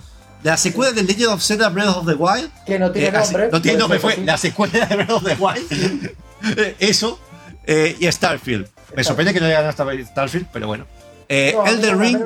La 0.43 0.57
secuela 0.57 0.91
de 0.91 1.03
Legend 1.03 1.29
of 1.33 1.41
Zelda 1.43 1.69
Breath 1.69 1.89
of 1.97 2.05
the 2.07 2.13
Wild. 2.15 2.51
Que 2.65 2.79
no 2.79 2.91
tiene 2.91 3.07
Eh, 3.09 3.11
nombre. 3.11 3.49
no 3.51 3.61
tiene 3.61 3.77
nombre, 3.77 3.99
fue 3.99 4.15
sí. 4.15 4.23
la 4.23 4.37
secuela 4.37 4.85
de 4.85 4.95
Breath 4.95 5.09
of 5.11 5.23
the 5.23 5.35
Wild. 5.39 6.11
Eh, 6.57 6.75
Eso. 6.79 7.19
eh, 7.65 7.95
y 7.99 8.11
Starfield. 8.11 8.67
Me 8.95 9.03
sorprende 9.03 9.33
que 9.33 9.39
no 9.39 9.47
haya 9.47 9.61
ganado 9.61 9.71
Star- 9.71 10.05
Starfield, 10.05 10.47
pero 10.53 10.67
bueno. 10.67 10.85
Eh, 11.27 11.55
Elder 11.65 11.97
Ring, 11.97 12.19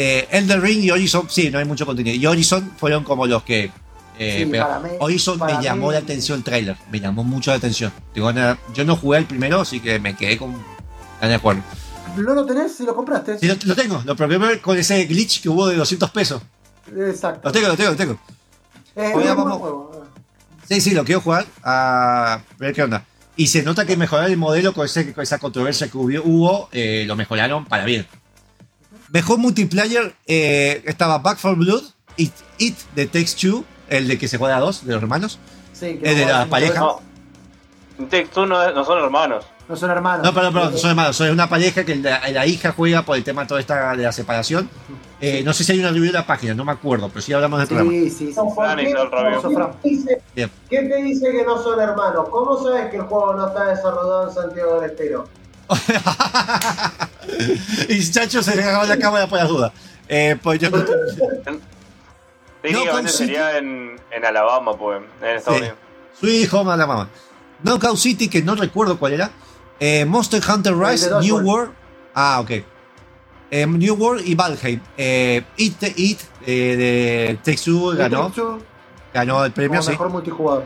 eh, 0.00 0.28
Elder 0.30 0.60
Ring 0.60 0.84
y 0.84 0.90
Horizon, 0.92 1.26
sí, 1.28 1.50
no 1.50 1.58
hay 1.58 1.64
mucho 1.64 1.84
contenido. 1.84 2.14
Y 2.16 2.24
Horizon 2.26 2.72
fueron 2.76 3.02
como 3.02 3.26
los 3.26 3.42
que. 3.42 3.70
eh, 4.18 4.42
Sí, 4.44 4.48
pero 4.50 4.66
para 4.66 4.78
mí- 4.80 4.88
Horizon 5.00 5.38
para 5.38 5.56
me 5.58 5.62
llamó 5.64 5.86
mí- 5.88 5.92
la 5.94 5.98
atención 5.98 6.38
el 6.38 6.44
trailer, 6.44 6.76
me 6.92 7.00
llamó 7.00 7.24
mucho 7.24 7.50
la 7.50 7.56
atención. 7.56 7.92
Digo, 8.14 8.32
na- 8.32 8.56
yo 8.74 8.84
no 8.84 8.94
jugué 8.96 9.18
el 9.18 9.24
primero, 9.26 9.60
así 9.60 9.80
que 9.80 9.98
me 9.98 10.14
quedé 10.14 10.36
con 10.38 10.52
ganas 11.20 11.30
de 11.30 11.38
jugarlo. 11.38 11.62
¿No 12.16 12.34
lo 12.34 12.46
tenés 12.46 12.74
si 12.76 12.84
lo 12.84 12.94
compraste? 12.94 13.38
Sí, 13.38 13.46
lo, 13.46 13.54
lo 13.64 13.74
tengo, 13.76 14.02
lo 14.04 14.14
probé 14.16 14.60
con 14.60 14.76
ese 14.78 15.04
glitch 15.04 15.42
que 15.42 15.48
hubo 15.48 15.66
de 15.68 15.76
200 15.76 16.10
pesos. 16.10 16.42
Exacto. 16.96 17.40
Lo 17.48 17.52
tengo, 17.52 17.68
lo 17.68 17.76
tengo, 17.76 17.90
lo 17.90 17.96
tengo. 17.96 18.18
Eh, 18.96 19.12
Hoy 19.14 19.24
vamos- 19.24 19.58
juego. 19.58 20.04
Sí, 20.68 20.80
sí, 20.80 20.90
lo 20.92 21.04
quiero 21.04 21.20
jugar 21.20 21.46
a 21.62 22.40
ver 22.58 22.74
qué 22.74 22.82
onda. 22.82 23.04
Y 23.36 23.46
se 23.46 23.62
nota 23.62 23.86
que 23.86 23.96
mejoraron 23.96 24.30
el 24.32 24.36
modelo 24.36 24.72
con, 24.74 24.84
ese- 24.84 25.12
con 25.12 25.22
esa 25.22 25.38
controversia 25.38 25.88
que 25.88 25.96
hubo, 25.96 26.20
hubo, 26.24 26.68
eh, 26.72 27.04
lo 27.06 27.14
mejoraron 27.14 27.64
para 27.66 27.84
bien. 27.84 28.06
Mejor 29.10 29.38
multiplayer 29.38 30.14
eh, 30.26 30.82
estaba 30.86 31.18
Back 31.18 31.38
4 31.40 31.56
Blood, 31.56 31.82
It, 32.16 32.32
It 32.58 32.76
de 32.94 33.06
Takes 33.06 33.32
Two, 33.40 33.64
el 33.88 34.06
de 34.08 34.18
que 34.18 34.28
se 34.28 34.38
juega 34.38 34.56
a 34.56 34.60
dos, 34.60 34.84
de 34.84 34.92
los 34.94 35.02
hermanos. 35.02 35.38
Sí, 35.72 35.98
que 35.98 36.10
Es 36.10 36.18
de 36.18 36.26
la 36.26 36.46
pareja. 36.46 36.80
No. 36.80 37.00
Texto 38.10 38.46
no, 38.46 38.70
no 38.72 38.84
son 38.84 38.98
hermanos. 39.02 39.44
No 39.68 39.76
son 39.76 39.90
hermanos. 39.90 40.24
No, 40.24 40.32
perdón, 40.32 40.54
perdón, 40.54 40.78
son 40.78 40.90
hermanos, 40.90 41.16
son 41.16 41.30
una 41.30 41.48
pareja 41.48 41.84
que 41.84 41.94
la, 41.96 42.26
la 42.30 42.46
hija 42.46 42.72
juega 42.72 43.02
por 43.02 43.16
el 43.16 43.24
tema 43.24 43.46
toda 43.46 43.60
esta 43.60 43.94
de 43.94 44.02
la 44.04 44.12
separación. 44.12 44.68
Eh, 45.20 45.42
no 45.44 45.52
sé 45.52 45.64
si 45.64 45.72
hay 45.72 45.80
una 45.80 45.88
review 45.88 46.06
de 46.06 46.12
la 46.12 46.26
página, 46.26 46.54
no 46.54 46.64
me 46.64 46.72
acuerdo, 46.72 47.08
pero 47.08 47.20
sí 47.20 47.32
hablamos 47.32 47.58
del 47.58 47.68
programa. 47.68 47.90
Sí, 47.90 48.08
sí, 48.08 48.28
sí. 48.28 48.32
¿Por 48.34 48.54
Fran 48.54 48.76
qué? 48.78 48.88
hizo 48.90 49.02
el 49.02 49.10
review. 49.10 49.38
Eso, 49.40 49.50
Fran. 49.50 49.70
¿Qué 49.82 49.88
dice- 49.90 50.22
Bien. 50.34 50.50
¿Qué 50.70 50.78
te 50.82 51.02
dice 51.02 51.30
que 51.32 51.44
no 51.44 51.62
son 51.62 51.80
hermanos? 51.80 52.28
¿Cómo 52.30 52.62
sabes 52.62 52.88
que 52.90 52.96
el 52.96 53.02
juego 53.02 53.34
no 53.34 53.48
está 53.48 53.64
desarrollado 53.66 54.28
en 54.28 54.34
Santiago 54.34 54.80
del 54.80 54.90
Estero? 54.90 55.28
y 57.88 58.10
Chacho 58.10 58.42
se 58.42 58.56
le 58.56 58.62
cagó 58.62 58.84
la 58.84 58.98
cámara 58.98 59.26
por 59.26 59.38
las 59.38 59.48
dudas. 59.48 59.72
Eh, 60.08 60.36
pues 60.42 60.58
yo 60.58 60.70
Técnicamente 62.62 63.10
sería 63.10 63.58
en, 63.58 64.00
en 64.10 64.24
Alabama, 64.24 64.76
pues, 64.76 65.00
en 65.22 65.28
Estados 65.28 65.58
Sí. 65.58 65.64
Unidos. 65.64 65.78
Sweet 66.18 66.52
Home 66.54 66.72
Alabama. 66.72 67.08
Knockout 67.62 67.96
City, 67.96 68.28
que 68.28 68.42
no 68.42 68.54
recuerdo 68.54 68.98
cuál 68.98 69.12
era. 69.12 69.30
Eh, 69.78 70.04
Monster 70.04 70.42
Hunter 70.48 70.76
Rise. 70.76 71.10
New 71.20 71.38
World. 71.38 71.72
Ah, 72.14 72.40
ok. 72.40 72.50
Eh, 73.50 73.66
New 73.66 73.94
World 73.94 74.26
y 74.26 74.34
Valheim. 74.34 74.80
Eh, 74.96 75.42
It, 75.56 75.82
It 75.96 76.20
eh, 76.46 76.76
de 76.76 77.38
Texu 77.42 77.94
ganó. 77.96 78.32
Ganó 79.14 79.44
el 79.44 79.52
premio, 79.52 79.70
como 79.78 79.82
sí. 79.82 79.90
mejor 79.90 80.10
multijugador. 80.10 80.64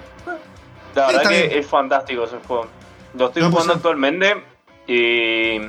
La 0.94 1.06
verdad 1.06 1.28
que 1.30 1.58
es 1.58 1.66
fantástico 1.66 2.24
ese 2.24 2.36
juego. 2.46 2.66
Lo 3.14 3.26
estoy 3.26 3.42
No, 3.42 3.50
pues, 3.50 3.62
jugando 3.62 3.74
sí. 3.74 3.78
actualmente 3.78 4.44
y 4.92 5.60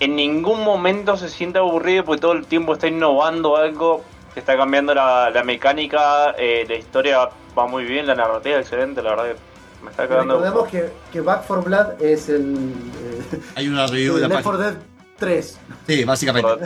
en 0.00 0.16
ningún 0.16 0.62
momento 0.64 1.16
se 1.16 1.28
siente 1.28 1.58
aburrido 1.58 2.04
porque 2.04 2.20
todo 2.20 2.32
el 2.32 2.46
tiempo 2.46 2.74
está 2.74 2.86
innovando 2.88 3.56
algo, 3.56 4.04
está 4.36 4.56
cambiando 4.56 4.94
la, 4.94 5.30
la 5.30 5.44
mecánica, 5.44 6.34
eh, 6.38 6.64
la 6.68 6.76
historia 6.76 7.28
va 7.56 7.66
muy 7.66 7.84
bien, 7.84 8.06
la 8.06 8.14
narrativa 8.14 8.58
excelente, 8.58 9.02
la 9.02 9.10
verdad 9.10 9.24
que 9.34 9.84
me 9.84 9.90
está 9.90 10.08
cagando. 10.08 10.38
Recordemos 10.40 10.68
que, 10.70 10.90
que 11.12 11.20
Back 11.20 11.44
4 11.46 11.62
Blood 11.62 12.02
es 12.02 12.28
el, 12.28 12.54
eh, 12.54 13.40
Hay 13.54 13.68
una 13.68 13.86
review 13.86 14.16
de 14.16 14.22
la 14.22 14.28
Left 14.28 14.42
4 14.42 14.60
página. 14.60 14.78
Dead 14.78 14.86
3. 15.18 15.58
Sí, 15.86 16.04
básicamente. 16.04 16.48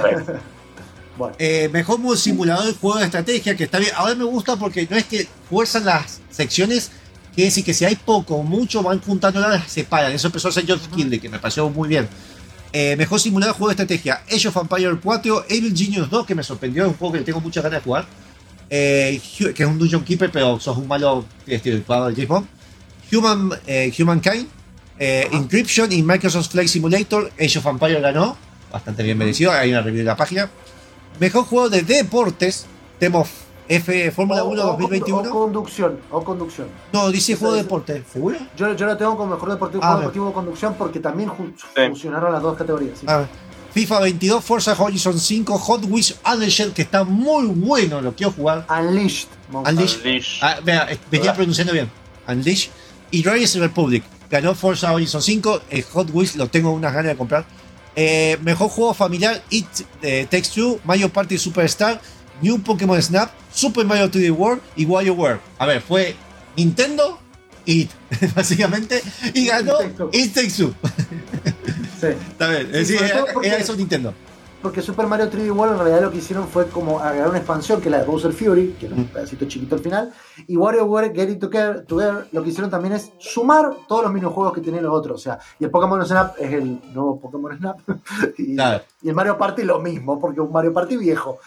Bueno, 1.19 1.35
Eh, 1.41 1.69
mejor 1.73 1.99
modo 1.99 2.15
simulador 2.15 2.65
de 2.67 2.75
juego 2.75 2.97
de 3.01 3.07
estrategia, 3.07 3.57
que 3.57 3.65
está 3.65 3.81
bien. 3.81 3.91
Ahora 3.97 4.15
me 4.15 4.23
gusta 4.23 4.55
porque 4.55 4.87
no 4.89 4.97
es 4.97 5.03
que 5.05 5.27
fuerzan 5.51 5.85
las 5.85 6.21
secciones, 6.31 6.93
quiere 7.39 7.51
decir 7.51 7.65
que 7.65 7.73
si 7.73 7.85
hay 7.85 7.95
poco 7.95 8.35
o 8.35 8.43
mucho, 8.43 8.83
van 8.83 9.01
juntando 9.01 9.39
las 9.39 9.71
separan. 9.71 10.11
Eso 10.11 10.27
empezó 10.27 10.49
a 10.49 10.51
hacer 10.51 10.67
Geoff 10.67 10.89
Keighley, 10.89 11.21
que 11.21 11.29
me 11.29 11.39
pareció 11.39 11.71
muy 11.71 11.89
bien. 11.89 12.09
Eh, 12.73 12.97
mejor 12.97 13.21
simulador 13.21 13.55
juego 13.55 13.69
de 13.69 13.75
estrategia, 13.75 14.23
Age 14.29 14.49
of 14.49 14.57
Empire 14.57 14.99
4, 15.01 15.45
Evil 15.49 15.73
Genius 15.73 16.11
2, 16.11 16.27
que 16.27 16.35
me 16.35 16.43
sorprendió, 16.43 16.83
es 16.83 16.89
un 16.89 16.97
juego 16.97 17.15
que 17.15 17.21
tengo 17.21 17.41
muchas 17.41 17.63
ganas 17.63 17.79
de 17.79 17.85
jugar. 17.85 18.07
Eh, 18.69 19.21
que 19.55 19.63
es 19.63 19.69
un 19.69 19.79
Dungeon 19.79 20.03
Keeper, 20.03 20.33
pero 20.33 20.59
sos 20.59 20.77
un 20.79 20.89
malo 20.89 21.27
estilo 21.47 21.81
jugador 21.87 22.13
de 22.13 22.27
James. 22.27 22.45
Human, 23.13 23.51
eh, 23.69 23.95
Humankind, 23.97 24.49
eh, 24.99 25.29
Encryption 25.31 25.93
y 25.93 26.03
Microsoft 26.03 26.51
Flight 26.51 26.69
Simulator, 26.69 27.31
Age 27.39 27.61
of 27.61 27.67
Empire 27.67 28.01
ganó, 28.01 28.37
bastante 28.73 29.05
bien 29.05 29.17
merecido, 29.17 29.53
hay 29.53 29.71
una 29.71 29.83
review 29.83 30.01
de 30.01 30.07
la 30.07 30.17
página. 30.17 30.51
Mejor 31.21 31.45
juego 31.45 31.71
de 31.71 31.83
deportes, 31.83 32.67
Temo 32.99 33.25
F 33.69 34.11
Fórmula 34.13 34.45
o- 34.45 34.49
1 34.49 34.63
o- 34.63 34.67
2021. 34.69 35.29
O 35.29 35.31
conducción, 35.31 35.99
o 36.11 36.25
conducción. 36.25 36.69
No, 36.93 37.11
dice 37.11 37.37
juego 37.37 37.55
de 37.55 37.63
deporte, 37.63 38.03
¿seguro? 38.13 38.39
Yo, 38.57 38.75
yo 38.75 38.87
lo 38.87 38.97
tengo 38.97 39.17
como 39.17 39.35
mejor 39.35 39.51
deportivo, 39.51 39.83
Ah, 39.83 39.89
juego 39.89 40.01
deportivo 40.01 40.27
de 40.29 40.33
conducción 40.33 40.75
porque 40.79 41.01
también 41.01 41.31
fusionaron 41.91 42.33
las 42.33 42.43
dos 42.43 42.57
categorías. 42.57 42.99
sí. 42.99 43.07
A 43.09 43.19
ver. 43.19 43.29
FIFA 43.75 44.01
22, 44.01 44.43
Forza 44.45 44.75
Horizon 44.77 45.21
5, 45.21 45.59
Hot 45.59 45.85
Wheels 45.85 46.17
Unleashed, 46.27 46.73
que 46.73 46.83
está 46.83 47.05
muy 47.05 47.47
bueno, 47.49 48.01
lo 48.01 48.13
quiero 48.15 48.33
jugar. 48.33 48.67
Unleashed. 48.69 49.29
Unleashed. 49.53 49.99
Unleash. 49.99 50.39
Ah, 50.43 50.57
vea, 50.65 50.87
eh, 50.91 50.99
venía 51.11 51.31
Ah. 51.33 51.35
pronunciando 51.35 51.73
bien. 51.75 51.91
Unleash. 52.27 52.69
Y 53.11 53.23
Rise 53.23 53.61
Republic. 53.61 54.03
Ganó 54.31 54.55
Forza 54.55 54.93
Horizon 54.93 55.21
5. 55.23 55.61
El 55.71 55.83
Hot 55.85 56.09
Wheels 56.13 56.37
lo 56.37 56.49
tengo 56.49 56.71
unas 56.73 56.93
ganas 56.93 57.13
de 57.13 57.17
comprar. 57.17 57.45
Eh, 57.95 58.39
mejor 58.43 58.69
juego 58.71 58.95
familiar: 58.95 59.43
It 59.51 59.67
eh, 60.03 60.27
Takes 60.31 60.49
Two, 60.55 60.81
Mario 60.85 61.11
Party 61.11 61.37
Superstar, 61.39 62.01
New 62.43 62.61
Pokémon 62.63 63.01
Snap, 63.03 63.31
Super 63.53 63.85
Mario 63.87 64.11
3D 64.11 64.31
World 64.37 64.61
y 64.77 64.85
WarioWare. 64.87 65.41
A 65.59 65.67
ver, 65.67 65.81
fue 65.81 66.15
Nintendo, 66.57 67.19
It, 67.65 67.91
básicamente. 68.37 69.03
Y 69.35 69.47
ganó 69.47 69.75
It 70.13 70.35
Takes 70.35 70.53
Two. 70.57 70.73
Sí. 72.01 72.07
Está 72.07 72.49
bien. 72.51 72.69
Es 72.73 72.87
Sí, 72.87 72.93
decir, 72.95 73.11
era, 73.11 73.25
porque- 73.33 73.49
era 73.49 73.57
eso 73.57 73.75
Nintendo. 73.75 74.15
porque 74.63 74.83
Super 74.83 75.07
Mario 75.09 75.29
3D 75.31 75.51
World 75.53 75.73
en 75.75 75.79
realidad 75.81 76.01
lo 76.03 76.11
que 76.13 76.19
hicieron 76.19 76.47
fue 76.47 76.69
como 76.69 77.01
agregar 77.01 77.29
una 77.29 77.39
expansión, 77.39 77.81
que 77.81 77.89
es 77.89 77.93
la 77.93 77.99
de 78.01 78.07
Bowser 78.07 78.33
Fury, 78.33 78.77
que 78.79 78.87
era 78.87 78.95
un 78.95 79.03
Mm. 79.03 79.07
pedacito 79.07 79.47
chiquito 79.47 79.75
al 79.75 79.81
final, 79.81 80.13
y 80.47 80.57
WarioWare 80.57 81.13
Get 81.15 81.29
It 81.31 81.41
Together, 81.41 81.85
Together, 81.87 82.29
lo 82.31 82.43
que 82.45 82.51
hicieron 82.51 82.71
también 82.71 82.95
es 82.95 83.11
sumar 83.19 83.71
todos 83.89 84.05
los 84.05 84.13
minijuegos 84.13 84.53
que 84.53 84.61
tenían 84.61 84.85
los 84.85 84.95
otros, 84.95 85.21
o 85.21 85.23
sea, 85.23 85.39
y 85.59 85.65
el 85.65 85.71
Pokémon 85.71 86.05
Snap 86.07 86.37
es 86.39 86.53
el 86.53 86.81
nuevo 86.95 87.21
Pokémon 87.21 87.57
Snap, 87.57 87.79
y, 88.39 88.55
Claro. 88.55 88.85
y 89.03 89.09
el 89.09 89.15
Mario 89.17 89.37
Party 89.39 89.63
lo 89.65 89.81
mismo, 89.81 90.21
porque 90.21 90.41
es 90.41 90.47
un 90.47 90.53
Mario 90.53 90.73
Party 90.73 90.97
viejo. 90.97 91.39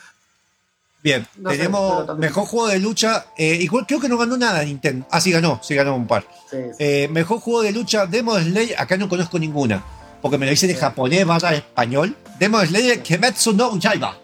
Bien, 1.04 1.26
No 1.38 1.50
tenemos 1.50 2.18
mejor 2.20 2.46
juego 2.46 2.68
de 2.68 2.80
lucha. 2.80 3.26
eh, 3.38 3.56
igual 3.62 3.86
creo 3.88 4.00
que 4.00 4.08
no 4.08 4.18
ganó 4.18 4.38
nada 4.38 4.64
Nintendo. 4.64 5.06
Ah, 5.10 5.20
sí 5.20 5.32
ganó, 5.32 5.60
sí 5.64 5.74
ganó 5.74 5.96
un 5.96 6.06
par. 6.06 6.26
Sí, 6.50 6.58
sí. 6.58 6.76
Eh, 6.80 7.08
mejor 7.12 7.40
juego 7.40 7.64
de 7.64 7.72
lucha, 7.72 8.06
Demon 8.06 8.44
Slayer. 8.44 8.80
Acá 8.80 8.98
no 8.98 9.10
conozco 9.10 9.40
ninguna. 9.40 9.84
Porque 10.22 10.38
me 10.38 10.46
lo 10.46 10.52
dicen 10.52 10.70
en 10.70 10.78
japonés 10.78 11.26
barra 11.26 11.56
español. 11.56 12.16
Demon 12.40 12.66
Slayer 12.68 13.02
Kimetsu 13.02 13.54
no 13.54 13.76
Yaiba. 13.80 14.16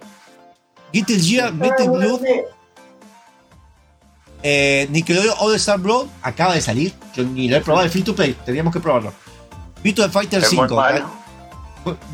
Guilty 0.94 1.20
Gear, 1.20 1.52
Metal 1.54 1.90
Blue, 1.90 2.22
eh, 4.44 4.88
Nickelodeon 4.92 5.36
All 5.40 5.56
Star 5.56 5.80
Brawl. 5.80 6.08
Acaba 6.22 6.54
de 6.54 6.62
salir. 6.62 6.94
Yo 7.16 7.24
ni 7.24 7.50
lo 7.50 7.58
he 7.58 7.62
probado, 7.62 7.86
el 7.86 7.92
free 7.92 8.04
to 8.04 8.16
play. 8.16 8.36
Teníamos 8.46 8.74
que 8.74 8.80
probarlo. 8.80 9.14
Virtua 9.84 10.10
Fighter 10.10 10.44
Es 10.44 10.54
muy 10.54 10.68
5. 10.68 10.76
malo. 10.76 11.06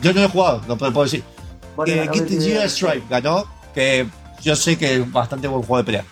Yo 0.02 0.14
no 0.14 0.22
lo 0.22 0.26
he 0.28 0.30
jugado, 0.30 0.62
no 0.68 0.78
puedo 0.78 1.04
decir. 1.04 1.24
Bueno, 1.76 1.94
Eh, 1.94 2.10
eh, 2.14 2.40
Gear 2.42 2.70
Stripe 2.70 3.04
ganó, 3.10 3.46
que 3.74 4.08
yo 4.44 4.56
sé 4.56 4.78
que 4.78 4.96
es 4.96 5.12
bastante 5.12 5.48
buen 5.48 5.64
juego 5.64 5.78
de 5.78 5.84
pelea. 5.86 6.06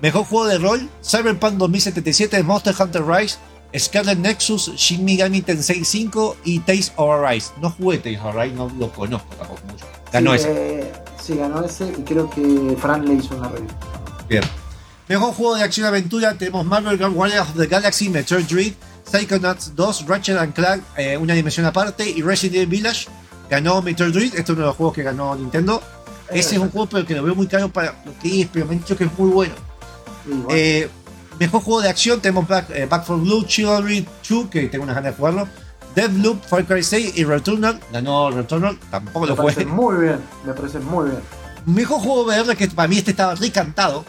Mejor 0.00 0.24
juego 0.24 0.46
de 0.46 0.58
rol, 0.58 0.88
Cyberpunk 1.02 1.54
2077, 1.54 2.42
Monster 2.42 2.74
Hunter 2.78 3.02
Rise, 3.06 3.38
Scarlet 3.78 4.18
Nexus, 4.18 4.72
Shin 4.74 5.04
Megami 5.04 5.42
Tensei 5.42 5.84
5 5.84 6.38
y 6.44 6.58
Tales 6.60 6.92
of 6.96 7.10
Arise. 7.24 7.52
No 7.60 7.70
jugué 7.70 7.98
Tales 7.98 8.20
of 8.20 8.36
Arise, 8.36 8.54
no 8.56 8.68
lo 8.78 8.90
conozco 8.92 9.34
tampoco 9.36 9.60
mucho. 9.70 9.86
Ganó 10.12 10.32
sí, 10.32 10.36
ese. 10.40 10.80
eh, 10.80 10.92
sí, 11.22 11.36
ganó 11.36 11.64
ese, 11.64 11.86
y 11.96 12.02
creo 12.02 12.28
que 12.28 12.76
Fran 12.80 13.06
le 13.06 13.14
hizo 13.14 13.36
una 13.36 13.48
review. 13.48 13.70
Bien. 14.28 14.42
Mejor 15.08 15.32
juego 15.34 15.54
de 15.54 15.62
acción 15.62 15.86
aventura 15.86 16.34
tenemos 16.34 16.64
Marvel 16.66 16.96
Guardians 16.98 17.48
of 17.48 17.56
the 17.56 17.66
Galaxy, 17.66 18.08
Metroid 18.08 18.44
Dread, 18.46 18.72
Psychonauts 19.10 19.74
2, 19.74 20.06
Ratchet 20.06 20.36
and 20.36 20.52
Clank, 20.52 20.82
eh, 20.96 21.16
una 21.16 21.34
dimensión 21.34 21.64
aparte 21.66 22.08
y 22.08 22.22
Resident 22.22 22.56
Evil 22.56 22.68
Village. 22.68 23.08
Ganó 23.48 23.82
Metroid 23.82 24.12
Dread, 24.12 24.28
este 24.28 24.40
es 24.40 24.48
uno 24.50 24.60
de 24.60 24.66
los 24.66 24.76
juegos 24.76 24.94
que 24.94 25.02
ganó 25.02 25.34
Nintendo. 25.36 25.82
Ese 26.30 26.56
es 26.56 26.60
un 26.60 26.70
juego 26.70 26.88
pero 26.88 27.06
que 27.06 27.14
lo 27.14 27.22
veo 27.22 27.34
muy 27.34 27.46
caro 27.46 27.68
para 27.68 27.94
lo 28.04 28.18
que 28.20 28.42
es, 28.42 28.48
pero 28.52 28.66
me 28.66 28.72
han 28.72 28.78
dicho 28.78 28.96
que 28.96 29.04
es 29.04 29.18
muy 29.18 29.30
bueno. 29.30 29.54
Eh, 30.50 30.88
mejor 31.38 31.62
juego 31.62 31.80
de 31.80 31.88
acción 31.88 32.20
tenemos 32.20 32.46
Back, 32.46 32.70
eh, 32.70 32.86
Back 32.86 33.04
4 33.06 33.24
Blue, 33.24 33.44
Chivalry 33.44 34.06
2, 34.28 34.48
que 34.48 34.68
tengo 34.68 34.84
unas 34.84 34.96
ganas 34.96 35.12
de 35.12 35.16
jugarlo. 35.16 35.48
Deathloop, 35.94 36.42
Far 36.44 36.64
Cry 36.64 36.82
6 36.82 37.18
y 37.18 37.24
Returnal. 37.24 37.78
Ganó 37.92 38.30
Returnal, 38.30 38.78
tampoco 38.90 39.20
me 39.20 39.26
lo 39.26 39.36
parece 39.36 39.64
jugué. 39.64 39.74
muy 39.74 40.04
bien, 40.04 40.18
me 40.44 40.52
parece 40.54 40.78
muy 40.78 41.10
bien. 41.10 41.22
Mejor 41.66 42.00
juego 42.00 42.24
VR, 42.24 42.56
que 42.56 42.68
para 42.68 42.88
mí 42.88 42.98
este 42.98 43.10
estaba 43.10 43.34
recantado. 43.34 44.04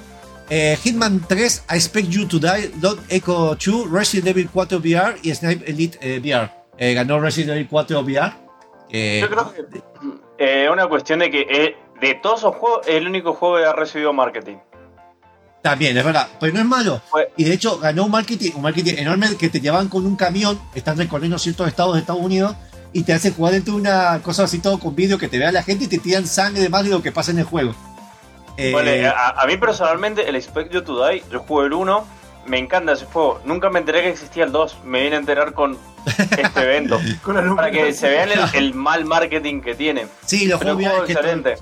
Eh, 0.49 0.77
Hitman 0.83 1.25
3, 1.27 1.65
I 1.69 1.75
Expect 1.75 2.09
You 2.09 2.27
to 2.27 2.39
Die, 2.39 2.71
Lord 2.81 2.99
Echo 3.09 3.55
2, 3.55 3.89
Resident 3.91 4.27
Evil 4.27 4.49
4 4.51 4.77
VR 4.77 5.15
y 5.21 5.33
Snipe 5.33 5.69
Elite 5.69 5.97
eh, 6.01 6.19
VR. 6.19 6.51
Eh, 6.77 6.93
ganó 6.93 7.19
Resident 7.19 7.51
Evil 7.51 7.67
4 7.69 7.99
VR. 8.01 8.33
Yo 8.89 9.29
creo 9.29 9.53
que 9.53 9.81
eh, 10.37 10.69
una 10.69 10.87
cuestión 10.87 11.19
de 11.19 11.31
que 11.31 11.75
de 12.07 12.15
todos 12.15 12.39
esos 12.39 12.55
juegos 12.55 12.87
es 12.87 12.95
el 12.95 13.07
único 13.07 13.33
juego 13.33 13.57
que 13.57 13.65
ha 13.65 13.73
recibido 13.73 14.13
marketing. 14.13 14.57
También, 15.61 15.97
es 15.97 16.03
verdad, 16.03 16.27
pero 16.39 16.53
no 16.53 16.59
es 16.59 16.65
malo. 16.65 17.01
Y 17.37 17.45
de 17.45 17.53
hecho 17.53 17.79
ganó 17.79 18.05
un 18.05 18.11
marketing, 18.11 18.51
un 18.55 18.63
marketing 18.63 18.95
enorme 18.97 19.37
que 19.37 19.49
te 19.49 19.61
llevan 19.61 19.87
con 19.87 20.05
un 20.05 20.17
camión, 20.17 20.59
están 20.75 20.97
recorriendo 20.97 21.37
ciertos 21.37 21.67
estados 21.67 21.93
de 21.93 22.01
Estados 22.01 22.21
Unidos 22.21 22.55
y 22.91 23.03
te 23.03 23.13
hacen 23.13 23.33
jugar 23.33 23.53
dentro 23.53 23.73
de 23.73 23.79
una 23.79 24.21
cosa 24.21 24.43
así 24.43 24.59
todo 24.59 24.77
con 24.77 24.93
vídeo 24.95 25.17
que 25.17 25.29
te 25.29 25.39
vea 25.39 25.51
la 25.51 25.63
gente 25.63 25.85
y 25.85 25.87
te 25.87 25.99
tiran 25.99 26.27
sangre 26.27 26.67
más 26.67 26.83
de 26.83 26.89
lo 26.89 27.01
que 27.01 27.11
pasa 27.13 27.31
en 27.31 27.39
el 27.39 27.45
juego. 27.45 27.73
Eh, 28.57 28.71
Bueno, 28.71 28.91
a, 29.15 29.41
a 29.41 29.47
mí 29.47 29.55
personalmente 29.57 30.27
el 30.27 30.35
Expect 30.35 30.71
You 30.73 30.83
to 30.83 31.07
Die, 31.07 31.23
yo 31.31 31.39
juego 31.39 31.63
el 31.63 31.73
1, 31.73 32.05
me 32.45 32.57
encanta 32.59 32.91
ese 32.91 33.05
juego. 33.05 33.39
Nunca 33.45 33.69
me 33.69 33.79
enteré 33.79 34.01
que 34.01 34.09
existía 34.09 34.43
el 34.43 34.51
2, 34.51 34.79
me 34.83 35.01
vine 35.01 35.15
a 35.15 35.19
enterar 35.19 35.53
con 35.53 35.77
este 36.05 36.61
evento. 36.61 36.99
Para 37.55 37.71
que 37.71 37.93
se 37.93 38.09
vean 38.09 38.29
el, 38.31 38.39
el 38.53 38.73
mal 38.73 39.05
marketing 39.05 39.61
que 39.61 39.75
tiene. 39.75 40.07
sí, 40.25 40.45
los 40.45 40.59
pero 40.59 40.75
juegos 40.75 41.05
que 41.05 41.13
excelente. 41.13 41.55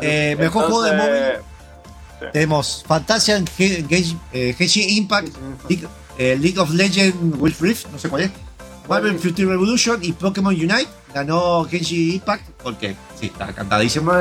Eh, 0.00 0.36
mejor 0.38 0.64
juego 0.64 0.82
de 0.82 0.96
móvil 0.96 1.22
tenemos 2.32 2.84
Fantasia 2.86 3.38
Ge- 3.56 3.84
Ge- 3.88 4.16
eh, 4.32 4.54
Genshin 4.56 4.88
Impact, 4.90 5.28
League, 5.68 5.86
eh, 6.18 6.36
League 6.40 6.58
of 6.58 6.70
Legends 6.70 7.16
Wild 7.38 7.56
Rift, 7.60 7.86
no 7.92 7.98
sé 7.98 8.08
cuál 8.08 8.22
es. 8.22 8.30
Marvel 8.88 9.18
Future 9.18 9.48
Revolution 9.48 9.98
y 10.02 10.12
Pokémon 10.12 10.54
Unite. 10.54 10.88
Ganó 11.14 11.64
Genshin 11.64 12.12
Impact 12.14 12.48
porque 12.62 12.94
sí, 13.18 13.26
está 13.26 13.52
cantadísimo. 13.52 14.12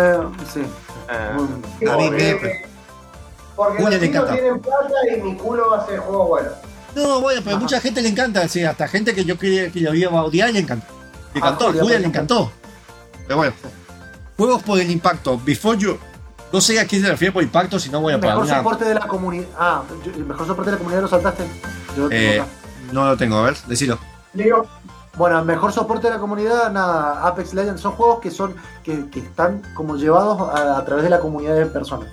Sí, 0.54 0.62
eh, 0.62 1.88
A 1.90 1.98
mí 1.98 2.10
me- 2.10 2.36
Porque, 3.56 3.84
los 3.84 4.32
tienen 4.32 4.60
plata 4.62 4.94
y 5.18 5.22
mi 5.22 5.36
culo 5.36 5.76
hace 5.76 5.98
juego 5.98 6.28
bueno. 6.28 6.50
No, 6.96 7.22
bueno, 7.22 7.42
pero 7.44 7.56
Ajá. 7.58 7.64
mucha 7.64 7.80
gente 7.82 8.02
le 8.02 8.10
encanta, 8.10 8.48
sí, 8.48 8.64
hasta 8.64 8.88
gente 8.88 9.14
que 9.14 9.24
yo 9.26 9.38
creía 9.38 9.72
que 9.72 9.80
lo 9.82 9.94
iba 9.94 10.18
a 10.20 10.24
odiar 10.24 10.52
le 10.52 10.60
encantó. 10.60 10.88
Le 11.34 11.42
Ah, 11.42 11.48
encantó, 11.48 11.66
Julia, 11.68 11.82
Julia 11.84 12.00
le 12.00 12.08
encantó. 12.08 12.52
Pero 13.26 13.38
bueno, 13.38 13.54
juegos 14.38 14.64
por 14.64 14.80
el 14.80 14.90
impacto. 14.90 15.40
Before 15.44 15.78
you. 15.78 15.98
No 16.52 16.60
sé 16.62 16.80
a 16.80 16.88
quién 16.88 17.04
se 17.04 17.10
refiere 17.10 17.32
por 17.32 17.44
impacto, 17.44 17.78
sino 17.80 18.02
bueno, 18.02 18.20
para 18.20 18.34
mejor 18.34 18.46
una. 18.48 18.58
soporte 18.58 18.86
de 18.86 18.96
la 18.96 19.08
comunidad. 19.08 19.48
Ah, 19.58 19.84
yo- 20.04 20.12
el 20.12 20.26
mejor 20.26 20.48
soporte 20.48 20.72
de 20.72 20.78
la 20.78 20.78
comunidad 20.80 21.02
lo 21.04 21.08
saltaste. 21.08 21.44
Yo 21.96 22.04
lo 22.04 22.10
tengo 22.10 22.22
Eh, 22.24 22.40
acá. 22.40 22.50
no 22.92 23.06
lo 23.06 23.18
tengo, 23.18 23.38
a 23.38 23.44
ver, 23.44 23.58
decilo. 23.68 24.00
Digo, 24.34 24.66
Bueno, 25.18 25.44
mejor 25.44 25.74
soporte 25.74 26.08
de 26.08 26.14
la 26.14 26.20
comunidad, 26.20 26.72
nada, 26.72 27.28
Apex 27.28 27.54
Legends 27.54 27.82
son 27.82 27.92
juegos 27.92 28.20
que 28.22 28.32
son 28.32 28.56
que, 28.84 29.10
que 29.10 29.20
están 29.20 29.62
como 29.74 29.98
llevados 29.98 30.40
a, 30.50 30.78
a 30.78 30.86
través 30.86 31.04
de 31.04 31.10
la 31.10 31.20
comunidad 31.20 31.56
de 31.56 31.66
personas. 31.66 32.08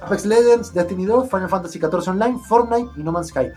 Apex 0.00 0.26
Legends, 0.26 0.72
Destiny 0.72 1.06
2, 1.06 1.28
Final 1.28 1.48
Fantasy 1.48 1.80
XIV 1.80 2.08
Online, 2.10 2.38
Fortnite 2.46 2.90
y 2.96 3.02
No 3.02 3.10
Man's 3.10 3.28
Sky. 3.28 3.48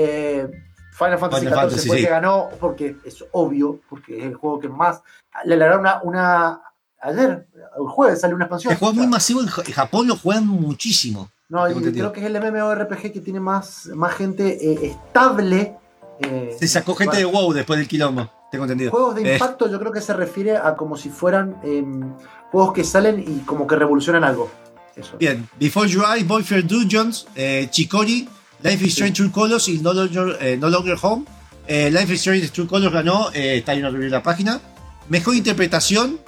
Eh, 0.00 0.48
Final 0.92 1.18
Fantasy 1.18 1.46
XIV 1.46 1.86
fue 1.86 1.96
el 1.98 2.04
que 2.04 2.10
ganó 2.10 2.48
porque 2.60 2.96
es 3.04 3.24
obvio, 3.32 3.80
porque 3.88 4.18
es 4.18 4.24
el 4.24 4.34
juego 4.34 4.58
que 4.60 4.68
más 4.68 5.00
le 5.44 5.56
largaron 5.56 5.80
una, 5.82 6.00
una 6.02 6.60
ayer, 7.00 7.46
el 7.78 7.86
jueves 7.86 8.20
salió 8.20 8.36
una 8.36 8.44
expansión. 8.46 8.72
El 8.72 8.78
juego 8.78 8.92
es 8.92 8.98
muy 8.98 9.06
masivo, 9.06 9.40
en 9.40 9.46
Ja- 9.48 9.62
en 9.66 9.72
Japón 9.72 10.06
lo 10.08 10.16
juegan 10.16 10.46
muchísimo. 10.46 11.30
No, 11.48 11.68
y 11.70 11.74
creo 11.92 12.12
que 12.12 12.20
es 12.20 12.26
el 12.26 12.38
MMORPG 12.40 13.12
que 13.12 13.20
tiene 13.20 13.40
más, 13.40 13.86
más 13.94 14.12
gente 14.14 14.58
eh, 14.72 14.86
estable. 14.86 15.76
eh, 16.20 16.56
Se 16.58 16.68
sacó 16.68 16.94
gente 16.94 17.16
de 17.16 17.24
WoW 17.24 17.52
después 17.52 17.78
del 17.78 17.88
quilombo, 17.88 18.28
tengo 18.50 18.64
entendido. 18.64 18.90
Juegos 18.90 19.14
de 19.14 19.22
Eh, 19.22 19.32
impacto 19.34 19.68
yo 19.70 19.78
creo 19.78 19.92
que 19.92 20.00
se 20.00 20.12
refiere 20.14 20.56
a 20.56 20.74
como 20.76 20.96
si 20.96 21.08
fueran 21.10 21.56
em, 21.62 22.12
juegos 22.52 22.72
que 22.72 22.84
salen 22.84 23.18
y 23.26 23.40
como 23.46 23.66
que 23.66 23.76
revolucionan 23.76 24.24
algo. 24.24 24.50
Eso. 24.96 25.16
Bien, 25.16 25.48
Before 25.60 25.88
You 25.88 26.02
Eye, 26.02 26.24
Boyfriend 26.24 26.68
Dungeons, 26.68 27.28
Chicori, 27.70 28.28
Life 28.62 28.84
is 28.84 28.92
Strange 28.92 29.14
True 29.16 29.30
Colors 29.30 29.68
y 29.68 29.78
No 29.78 29.92
Longer, 29.92 30.36
eh, 30.40 30.56
No 30.56 30.68
Longer 30.68 30.96
Home. 31.02 31.24
Eh, 31.66 31.90
Life 31.90 32.12
is 32.12 32.20
Strange 32.20 32.48
True 32.48 32.66
Colors 32.66 32.92
ganó, 32.92 33.30
eh, 33.32 33.58
está 33.58 33.72
ahí 33.72 33.78
una 33.80 33.90
review 33.90 34.06
en 34.06 34.12
la 34.12 34.22
página. 34.22 34.60
Mejor 35.08 35.34
interpretación, 35.36 36.18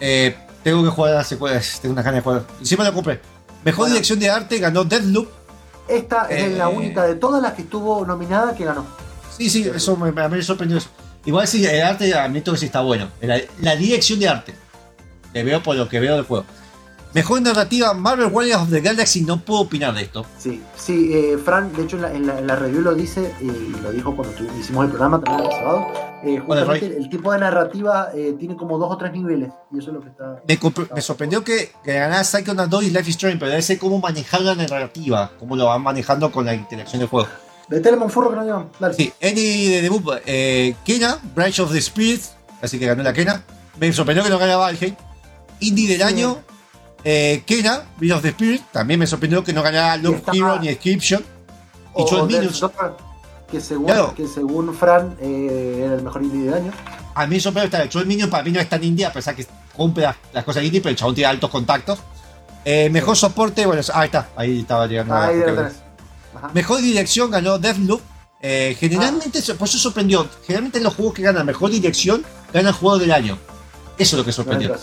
Eh, 0.00 0.36
tengo 0.64 0.82
que 0.82 0.88
jugar 0.90 1.12
a 1.12 1.16
las 1.18 1.28
secuelas, 1.28 1.78
tengo 1.80 1.92
unas 1.92 2.04
ganas 2.04 2.18
de 2.18 2.22
jugar. 2.24 2.42
Encima 2.58 2.84
lo 2.84 2.92
compré. 2.94 3.20
Mejor 3.64 3.80
Bueno. 3.84 3.94
dirección 3.94 4.18
de 4.18 4.30
arte 4.30 4.58
ganó 4.58 4.84
Deathloop. 4.84 5.28
Esta 5.88 6.26
es 6.30 6.52
Eh. 6.52 6.56
la 6.56 6.68
única 6.68 7.04
de 7.04 7.14
todas 7.16 7.42
las 7.42 7.52
que 7.54 7.62
estuvo 7.62 8.04
nominada 8.06 8.54
que 8.54 8.64
ganó. 8.64 8.86
Sí, 9.36 9.50
sí, 9.50 9.68
eso 9.74 9.96
me, 9.96 10.08
a 10.20 10.28
mí 10.28 10.36
me 10.36 10.42
sorprendió. 10.42 10.78
eso. 10.78 10.88
Igual 11.24 11.46
sí, 11.46 11.64
el 11.66 11.82
arte 11.82 12.14
admito 12.14 12.52
que 12.52 12.58
sí 12.58 12.66
está 12.66 12.80
bueno. 12.80 13.08
La, 13.20 13.38
la 13.60 13.76
dirección 13.76 14.18
de 14.20 14.28
arte. 14.28 14.54
Le 15.34 15.44
veo 15.44 15.62
por 15.62 15.76
lo 15.76 15.88
que 15.88 16.00
veo 16.00 16.14
del 16.16 16.24
juego. 16.24 16.44
Mejor 17.12 17.42
narrativa, 17.42 17.92
Marvel 17.92 18.28
Guardians 18.28 18.62
of 18.62 18.70
the 18.70 18.80
Galaxy. 18.80 19.22
No 19.22 19.40
puedo 19.40 19.62
opinar 19.62 19.92
de 19.94 20.02
esto. 20.02 20.24
Sí, 20.38 20.62
sí, 20.76 21.10
eh, 21.12 21.36
Fran, 21.44 21.72
de 21.74 21.82
hecho 21.82 21.96
en 21.96 22.02
la, 22.02 22.12
en 22.12 22.26
la- 22.26 22.38
en 22.38 22.46
la 22.46 22.54
review 22.56 22.82
lo 22.82 22.94
dice 22.94 23.34
eh, 23.40 23.42
y 23.42 23.82
lo 23.82 23.90
dijo 23.90 24.14
cuando 24.14 24.32
hicimos 24.58 24.84
el 24.84 24.90
programa 24.90 25.20
también 25.20 25.50
el 25.50 25.56
sábado. 25.56 25.86
eh, 26.24 26.40
Hola, 26.46 26.60
justamente 26.64 26.96
el 26.96 27.10
tipo 27.10 27.32
de 27.32 27.38
narrativa 27.40 28.10
eh, 28.14 28.36
tiene 28.38 28.54
como 28.56 28.78
dos 28.78 28.92
o 28.92 28.96
tres 28.96 29.12
niveles 29.12 29.50
y 29.72 29.78
eso 29.80 29.88
es 29.90 29.94
lo 29.94 30.00
que 30.02 30.08
está. 30.10 30.40
Me, 30.46 30.58
compr- 30.60 30.88
me 30.94 31.00
sorprendió 31.02 31.42
que, 31.42 31.72
que 31.82 31.94
ganara 31.94 32.22
Psychonauts 32.22 32.70
2 32.70 32.84
y 32.84 32.90
Life 32.90 33.10
is 33.10 33.16
Strange, 33.16 33.38
pero 33.38 33.50
debe 33.50 33.62
ser 33.62 33.78
cómo 33.78 33.98
manejar 33.98 34.42
la 34.42 34.54
narrativa, 34.54 35.32
cómo 35.38 35.56
lo 35.56 35.66
van 35.66 35.82
manejando 35.82 36.30
con 36.30 36.46
la 36.46 36.54
interacción 36.54 37.00
del 37.00 37.08
juego. 37.08 37.28
Metele 37.70 37.96
Monfurro 37.96 38.30
que 38.30 38.36
no 38.36 38.44
llevan. 38.44 38.68
Dale. 38.78 38.94
Sí, 38.94 39.12
Eddie 39.20 39.70
de 39.70 39.82
debut, 39.82 40.04
eh, 40.26 40.74
Kena, 40.84 41.18
Branch 41.34 41.58
of 41.60 41.72
the 41.72 41.80
Spirits, 41.80 42.32
así 42.60 42.78
que 42.78 42.86
ganó 42.86 43.02
la 43.02 43.12
Kena. 43.12 43.42
Me 43.78 43.92
sorprendió 43.92 44.24
que 44.24 44.30
no 44.30 44.38
ganara 44.38 44.56
Valheim. 44.58 44.94
Indie 45.60 45.86
del 45.88 45.98
Sí. 45.98 46.02
año, 46.02 46.38
eh, 47.04 47.42
Kena, 47.46 47.84
Branch 47.96 48.16
of 48.16 48.22
the 48.22 48.28
Spirit, 48.30 48.62
también 48.72 48.98
me 48.98 49.06
sorprendió 49.06 49.44
que 49.44 49.52
no 49.52 49.62
ganara 49.62 49.94
está- 49.96 50.32
Hero 50.34 50.58
ni 50.60 50.68
Inscription. 50.68 51.22
Y 51.22 52.02
O 52.02 52.04
12 52.04 52.16
Death 52.16 52.40
Minutes, 52.42 52.60
Door, 52.60 52.96
que 53.50 53.60
según, 53.60 53.86
Claro. 53.86 54.14
que 54.14 54.26
según 54.28 54.74
Fran 54.74 55.16
eh, 55.20 55.82
era 55.84 55.94
el 55.94 56.02
mejor 56.02 56.22
indie 56.22 56.44
del 56.44 56.54
año. 56.54 56.72
a 57.14 57.26
mí 57.26 57.34
me 57.36 57.40
sorprendió 57.40 57.66
estar 57.66 57.80
el 57.82 57.88
12 57.88 58.06
Minutes, 58.06 58.30
para 58.30 58.42
mí 58.44 58.50
no 58.52 58.60
es 58.60 58.68
tan 58.68 58.82
indie, 58.82 59.04
a 59.06 59.12
pesar 59.12 59.34
que 59.36 59.46
cumple 59.76 60.04
las, 60.04 60.16
las 60.32 60.44
cosas 60.44 60.62
indie, 60.64 60.80
pero 60.80 60.90
el 60.90 60.96
chabón 60.96 61.14
tiene 61.14 61.28
altos 61.30 61.50
contactos. 61.50 61.98
Eh, 62.64 62.88
mejor 62.90 63.16
soporte, 63.16 63.64
bueno, 63.66 63.80
ahí 63.94 64.06
está, 64.06 64.28
ahí 64.36 64.60
estaba 64.60 64.86
llegando. 64.86 65.14
a- 65.14 65.26
Ahí 65.26 65.38
lo 65.38 65.54
tenés. 65.54 65.72
Ajá. 66.34 66.50
Mejor 66.54 66.80
dirección 66.80 67.30
ganó 67.30 67.58
Deathloop. 67.58 68.00
Eh, 68.42 68.76
generalmente, 68.78 69.40
por 69.54 69.68
eso 69.68 69.78
sorprendió. 69.78 70.28
Generalmente 70.46 70.78
en 70.78 70.84
los 70.84 70.94
juegos 70.94 71.14
que 71.14 71.22
ganan 71.22 71.44
mejor 71.44 71.70
dirección, 71.70 72.24
ganan 72.52 72.72
juego 72.72 72.98
del 72.98 73.12
año. 73.12 73.38
Eso 73.98 74.16
es 74.16 74.18
lo 74.18 74.24
que 74.24 74.32
sorprendió. 74.32 74.76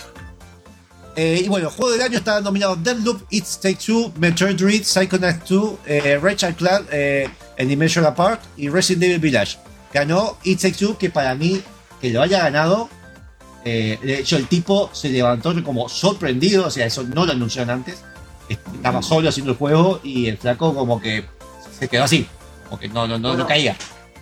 Eh, 1.16 1.42
y 1.44 1.48
bueno, 1.48 1.72
juego 1.72 1.92
del 1.92 2.02
año 2.02 2.20
está 2.20 2.40
nominado 2.42 2.76
Deathloop, 2.76 3.24
It's 3.32 3.60
Take 3.60 3.80
Two, 3.84 4.14
Metroid 4.20 4.56
Dread, 4.56 4.84
Psychonauts 4.84 5.50
2, 5.50 5.80
eh, 5.88 6.20
Rachel 6.22 6.54
Clan, 6.54 6.86
eh, 6.92 7.28
and 7.58 7.68
Dimension 7.68 8.06
Apart 8.06 8.40
y 8.56 8.70
Resident 8.70 9.04
Evil 9.06 9.20
Village. 9.20 9.58
Ganó 9.92 10.38
It's 10.44 10.62
Take 10.62 10.76
Two, 10.78 10.96
que 11.00 11.10
para 11.10 11.34
mí, 11.34 11.60
que 12.00 12.12
lo 12.12 12.22
haya 12.22 12.44
ganado, 12.44 12.88
eh, 13.70 14.00
de 14.02 14.20
hecho 14.20 14.38
el 14.38 14.48
tipo 14.48 14.90
se 14.94 15.10
levantó 15.10 15.54
como 15.62 15.90
sorprendido, 15.90 16.68
o 16.68 16.72
sea, 16.72 16.86
eso 16.86 17.04
no 17.04 17.26
lo 17.26 17.34
anunciaron 17.34 17.72
antes. 17.72 18.04
Estaba 18.48 19.02
solo 19.02 19.28
haciendo 19.28 19.52
el 19.52 19.58
juego 19.58 20.00
y 20.04 20.28
el 20.28 20.38
flaco 20.38 20.74
como 20.74 21.02
que 21.02 21.26
se 21.80 21.88
quedó 21.88 22.04
así, 22.04 22.28
como 22.66 22.80
que 22.80 22.88
no, 22.90 23.08
no, 23.08 23.18
no, 23.20 23.36
no 23.36 23.48
caía. 23.48 23.76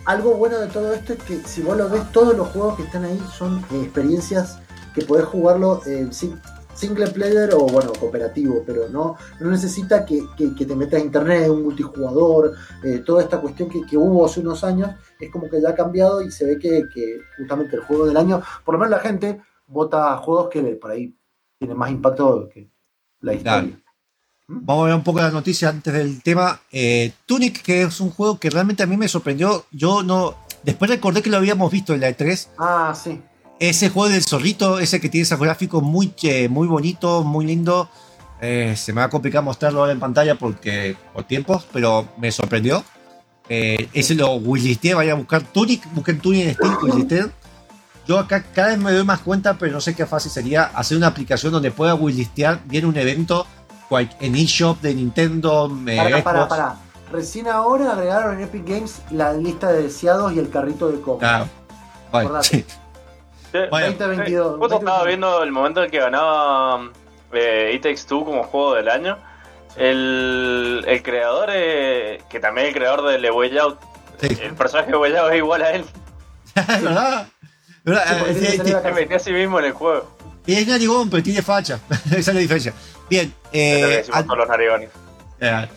Algo 0.04 0.34
bueno 0.34 0.58
de 0.60 0.68
todo 0.68 0.92
esto 0.94 1.14
es 1.14 1.22
que 1.24 1.36
si 1.44 1.62
vos 1.62 1.76
lo 1.76 1.88
ves, 1.88 2.10
todos 2.12 2.36
los 2.36 2.48
juegos 2.48 2.76
que 2.76 2.82
están 2.84 3.04
ahí 3.04 3.20
son 3.36 3.58
eh, 3.72 3.82
experiencias 3.82 4.58
que 4.94 5.02
podés 5.02 5.24
jugarlo 5.26 5.80
en 5.84 6.12
sin- 6.12 6.40
single 6.74 7.08
player 7.08 7.50
o 7.54 7.60
bueno, 7.66 7.92
cooperativo, 7.98 8.62
pero 8.66 8.88
no, 8.88 9.16
no 9.40 9.50
necesita 9.50 10.04
que, 10.04 10.22
que- 10.36 10.54
que 10.54 10.64
te 10.66 10.76
metas 10.76 11.00
a 11.00 11.04
internet, 11.04 11.48
un 11.48 11.62
multijugador, 11.64 12.54
eh, 12.84 12.98
toda 13.04 13.22
esta 13.22 13.40
cuestión 13.40 13.68
que, 13.68 13.84
que 13.84 13.96
hubo 13.96 14.26
hace 14.26 14.40
unos 14.40 14.62
años, 14.62 14.90
es 15.18 15.30
como 15.30 15.48
que 15.48 15.60
ya 15.60 15.70
ha 15.70 15.74
cambiado 15.74 16.22
y 16.22 16.30
se 16.30 16.44
ve 16.44 16.58
que, 16.58 16.84
que 16.94 17.20
justamente 17.38 17.76
el 17.76 17.82
juego 17.82 18.06
del 18.06 18.16
año, 18.16 18.40
por 18.64 18.74
lo 18.74 18.78
menos 18.78 18.90
la 18.90 19.00
gente 19.00 19.40
vota 19.66 20.16
juegos 20.18 20.50
que 20.50 20.62
por 20.76 20.90
ahí 20.92 21.16
tienen 21.58 21.76
más 21.78 21.90
impacto 21.90 22.48
que 22.52 22.70
la 23.20 23.32
historia. 23.34 23.82
Vamos 24.48 24.84
a 24.84 24.86
ver 24.86 24.94
un 24.94 25.02
poco 25.02 25.20
la 25.20 25.30
noticia 25.30 25.68
antes 25.68 25.92
del 25.92 26.22
tema. 26.22 26.60
Eh, 26.70 27.12
Tunic, 27.26 27.62
que 27.62 27.82
es 27.82 28.00
un 28.00 28.10
juego 28.10 28.38
que 28.38 28.48
realmente 28.48 28.84
a 28.84 28.86
mí 28.86 28.96
me 28.96 29.08
sorprendió. 29.08 29.66
Yo 29.72 30.04
no. 30.04 30.36
Después 30.62 30.88
recordé 30.88 31.20
que 31.20 31.30
lo 31.30 31.36
habíamos 31.36 31.70
visto 31.72 31.94
en 31.94 32.00
la 32.00 32.10
E3. 32.10 32.48
Ah, 32.58 32.94
sí. 32.94 33.20
Ese 33.58 33.90
juego 33.90 34.08
del 34.08 34.22
zorrito, 34.22 34.78
ese 34.78 35.00
que 35.00 35.08
tiene 35.08 35.22
esos 35.22 35.40
gráficos 35.40 35.82
muy, 35.82 36.12
eh, 36.22 36.48
muy 36.48 36.68
bonitos, 36.68 37.24
muy 37.24 37.44
lindo. 37.44 37.88
Eh, 38.40 38.74
se 38.76 38.92
me 38.92 39.00
va 39.00 39.06
a 39.06 39.10
complicar 39.10 39.42
mostrarlo 39.42 39.80
ahora 39.80 39.92
en 39.92 40.00
pantalla 40.00 40.36
porque 40.36 40.96
por 41.12 41.24
tiempos, 41.24 41.66
pero 41.72 42.08
me 42.18 42.30
sorprendió. 42.30 42.84
Eh, 43.48 43.88
ese 43.92 44.14
lo 44.14 44.34
wishlisteé, 44.36 44.94
vayan 44.94 45.16
a 45.16 45.18
buscar 45.18 45.42
Tunic, 45.42 45.92
busquen 45.92 46.20
Tunic 46.20 46.58
en 46.60 47.06
Steam. 47.06 47.30
Yo 48.06 48.18
acá 48.18 48.44
cada 48.54 48.68
vez 48.68 48.78
me 48.78 48.92
doy 48.92 49.04
más 49.04 49.20
cuenta, 49.20 49.58
pero 49.58 49.72
no 49.72 49.80
sé 49.80 49.94
qué 49.94 50.06
fácil 50.06 50.30
sería 50.30 50.64
hacer 50.64 50.96
una 50.96 51.08
aplicación 51.08 51.52
donde 51.52 51.72
pueda 51.72 51.94
wishlistear 51.96 52.60
bien 52.66 52.84
un 52.84 52.96
evento 52.96 53.46
en 53.90 54.34
eShop 54.36 54.80
de 54.80 54.94
Nintendo, 54.94 55.70
eh, 55.86 55.96
Para, 55.96 56.22
para, 56.24 56.48
para. 56.48 56.76
Recién 57.12 57.46
ahora 57.48 57.92
agregaron 57.92 58.34
en 58.36 58.42
Epic 58.44 58.66
Games 58.68 59.00
la 59.10 59.32
lista 59.32 59.72
de 59.72 59.84
deseados 59.84 60.32
y 60.32 60.38
el 60.40 60.50
carrito 60.50 60.88
de 60.90 61.00
compra. 61.00 61.28
Claro. 61.28 61.48
Bueno, 62.10 62.42
sí. 62.42 62.64
Sí, 63.52 63.58
Bueno. 63.70 63.86
2022. 63.96 64.58
Justo 64.58 64.74
estaba 64.78 64.98
2022. 64.98 65.06
viendo 65.06 65.42
el 65.42 65.52
momento 65.52 65.84
en 65.84 65.90
que 65.90 65.98
ganaba 66.00 66.90
eh, 67.32 67.72
It 67.74 67.82
Takes 67.82 68.02
Two 68.08 68.24
como 68.24 68.42
juego 68.42 68.74
del 68.74 68.88
año. 68.88 69.18
El, 69.76 70.84
el 70.88 71.02
creador, 71.02 71.50
eh, 71.52 72.22
que 72.28 72.40
también 72.40 72.66
es 72.66 72.72
el 72.74 72.78
creador 72.80 73.06
de 73.08 73.18
The 73.18 73.30
Way 73.30 73.58
Out, 73.58 73.78
Sí. 74.20 74.28
el 74.42 74.54
personaje 74.54 74.90
de 74.90 74.96
Way 74.96 75.14
Out 75.16 75.30
es 75.32 75.36
igual 75.36 75.62
a 75.62 75.70
él. 75.72 75.84
¿Verdad? 76.54 77.28
¿Verdad? 77.84 78.04
Sí, 78.08 78.14
porque 78.18 78.32
Eh, 78.32 78.48
eh, 78.54 78.80
Se 78.82 78.92
metió 78.92 79.16
a 79.16 79.20
sí 79.20 79.32
mismo 79.32 79.58
en 79.60 79.66
el 79.66 79.72
juego. 79.72 80.10
Es 80.46 80.66
narigón, 80.66 81.10
pero 81.10 81.22
tiene 81.22 81.42
facha. 81.42 81.78
Esa 82.06 82.16
es 82.16 82.26
la 82.34 82.40
diferencia. 82.40 82.72
Bien, 83.08 83.32
eh, 83.52 84.04
an- 84.12 84.26
los 84.26 84.48
eh, 85.40 85.68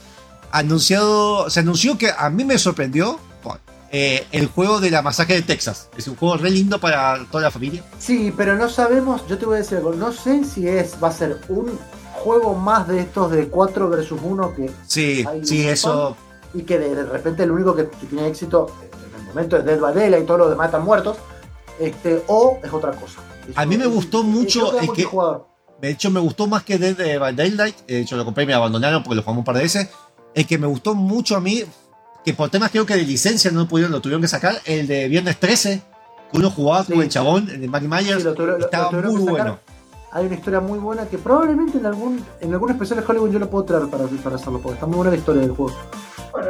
anunciado, 0.51 1.49
se 1.49 1.59
anunció 1.59 1.97
que 1.97 2.11
a 2.15 2.29
mí 2.29 2.43
me 2.45 2.57
sorprendió 2.57 3.19
eh, 3.91 4.25
el 4.31 4.45
juego 4.47 4.79
de 4.79 4.91
la 4.91 5.01
masacre 5.01 5.35
de 5.35 5.41
Texas. 5.41 5.89
Es 5.97 6.07
un 6.07 6.15
juego 6.15 6.37
re 6.37 6.51
lindo 6.51 6.79
para 6.79 7.25
toda 7.31 7.43
la 7.45 7.51
familia. 7.51 7.83
Sí, 7.97 8.31
pero 8.37 8.55
no 8.55 8.69
sabemos, 8.69 9.27
yo 9.27 9.37
te 9.39 9.45
voy 9.47 9.55
a 9.55 9.57
decir 9.59 9.77
algo, 9.77 9.93
no 9.93 10.11
sé 10.11 10.43
si 10.43 10.67
es, 10.67 10.95
va 11.03 11.07
a 11.07 11.11
ser 11.11 11.39
un 11.49 11.77
juego 12.13 12.53
más 12.53 12.87
de 12.87 12.99
estos 12.99 13.31
de 13.31 13.47
4 13.47 13.89
versus 13.89 14.19
1 14.21 14.55
que, 14.55 14.69
Sí, 14.85 15.25
sí, 15.43 15.67
eso. 15.67 16.15
y 16.53 16.61
que 16.63 16.77
de, 16.77 16.93
de 16.95 17.03
repente 17.03 17.43
el 17.43 17.51
único 17.51 17.75
que, 17.75 17.89
que 17.89 18.05
tiene 18.07 18.27
éxito 18.27 18.67
en 19.15 19.21
el 19.21 19.25
momento 19.27 19.57
es 19.57 19.65
Dead 19.65 19.79
by 19.79 19.93
Daylight 19.95 20.23
y 20.23 20.27
todos 20.27 20.39
los 20.41 20.49
demás 20.51 20.67
están 20.67 20.83
muertos, 20.83 21.17
este, 21.79 22.23
o 22.27 22.59
es 22.63 22.71
otra 22.71 22.91
cosa. 22.91 23.21
A 23.55 23.65
mí 23.65 23.75
me 23.77 23.87
gustó 23.87 24.21
mucho 24.23 24.75
es 24.79 24.83
el 24.87 24.93
que-. 24.93 25.07
De 25.81 25.89
hecho, 25.89 26.11
me 26.11 26.19
gustó 26.19 26.47
más 26.47 26.63
que 26.63 26.77
Dead 26.77 27.19
by 27.19 27.35
Daylight. 27.35 27.75
De 27.87 28.01
hecho, 28.01 28.17
lo 28.17 28.25
compré 28.25 28.43
y 28.43 28.47
me 28.47 28.53
abandonaron 28.53 29.01
porque 29.03 29.15
lo 29.15 29.21
jugamos 29.21 29.39
un 29.41 29.45
par 29.45 29.55
de 29.55 29.61
veces. 29.63 29.89
El 30.35 30.45
que 30.45 30.57
me 30.57 30.67
gustó 30.67 30.93
mucho 30.95 31.35
a 31.35 31.39
mí, 31.39 31.63
que 32.25 32.33
por 32.33 32.49
temas 32.49 32.69
creo 32.71 32.85
que 32.85 32.95
de 32.95 33.03
licencia 33.03 33.49
no 33.51 33.61
lo 33.61 33.67
pudieron, 33.67 33.91
lo 33.91 34.01
tuvieron 34.01 34.21
que 34.21 34.27
sacar, 34.27 34.55
el 34.65 34.87
de 34.87 35.07
Viernes 35.07 35.39
13, 35.39 35.81
que 36.31 36.37
uno 36.37 36.51
jugaba 36.51 36.83
con 36.85 36.95
Sí. 36.97 37.01
el 37.01 37.09
chabón, 37.09 37.49
el 37.49 37.61
de 37.61 37.67
Maggie 37.67 37.87
Myers. 37.87 38.17
Sí, 38.17 38.23
lo 38.23 38.33
tuvieron- 38.33 38.61
estaba 38.61 38.91
muy 38.91 39.21
bueno. 39.21 39.59
Hay 40.11 40.25
una 40.25 40.35
historia 40.35 40.59
muy 40.59 40.79
buena 40.79 41.05
que 41.05 41.17
probablemente 41.19 41.77
en 41.77 41.85
algún 41.85 42.25
en 42.41 42.51
algún 42.53 42.71
especial 42.71 42.99
de 42.99 43.05
Hollywood 43.07 43.31
yo 43.31 43.37
lo 43.39 43.49
puedo 43.49 43.63
traer 43.65 43.87
para, 43.89 44.05
para 44.05 44.35
hacerlo, 44.37 44.59
porque 44.59 44.73
está 44.75 44.85
muy 44.87 44.95
buena 44.97 45.11
la 45.11 45.17
historia 45.17 45.41
del 45.43 45.51
juego, 45.51 45.71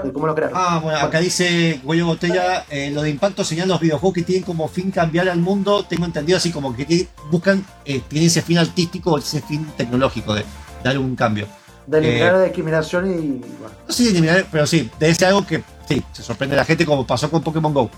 de 0.03 0.14
cómo 0.14 0.27
lo 0.27 0.35
crearon. 0.35 0.57
Ah, 0.60 0.80
bueno, 0.84 0.99
acá 0.99 1.19
dice 1.19 1.80
Cuello 1.84 2.06
Botella, 2.07 2.65
eh, 2.69 2.91
lo 2.91 3.01
de 3.01 3.10
impacto 3.10 3.43
señalan 3.43 3.69
los 3.69 3.80
videojuegos 3.80 4.14
que 4.15 4.23
tienen 4.23 4.43
como 4.43 4.68
fin 4.68 4.91
cambiar 4.91 5.30
al 5.30 5.39
mundo, 5.39 5.84
tengo 5.85 6.06
entendido 6.06 6.38
así 6.38 6.51
como 6.51 6.76
que 6.76 6.85
tienen- 6.85 7.07
buscan, 7.31 7.65
eh, 7.85 8.01
tienen 8.07 8.27
ese 8.27 8.41
fin 8.41 8.57
artístico 8.57 9.11
o 9.11 9.18
ese 9.18 9.41
fin 9.41 9.65
tecnológico 9.77 10.34
de 10.34 10.45
dar 10.84 10.97
un 10.97 11.15
cambio. 11.15 11.47
de 11.88 11.97
eliminar 11.97 12.35
eh, 12.35 12.38
la 12.38 12.43
discriminación 12.43 13.07
y 13.11 13.18
bueno. 13.60 13.73
No 13.88 13.91
sé 13.93 14.03
si 14.03 14.10
eliminar, 14.10 14.45
pero 14.51 14.68
sí, 14.68 14.91
debe 14.99 15.15
ser 15.15 15.30
algo 15.30 15.45
que 15.47 15.64
sí, 15.88 16.03
se 16.11 16.22
sorprende 16.22 16.56
a 16.56 16.60
la 16.60 16.65
gente 16.65 16.85
como 16.85 17.07
pasó 17.07 17.31
con 17.31 17.41
Pokémon 17.41 17.73
Go. 17.73 17.89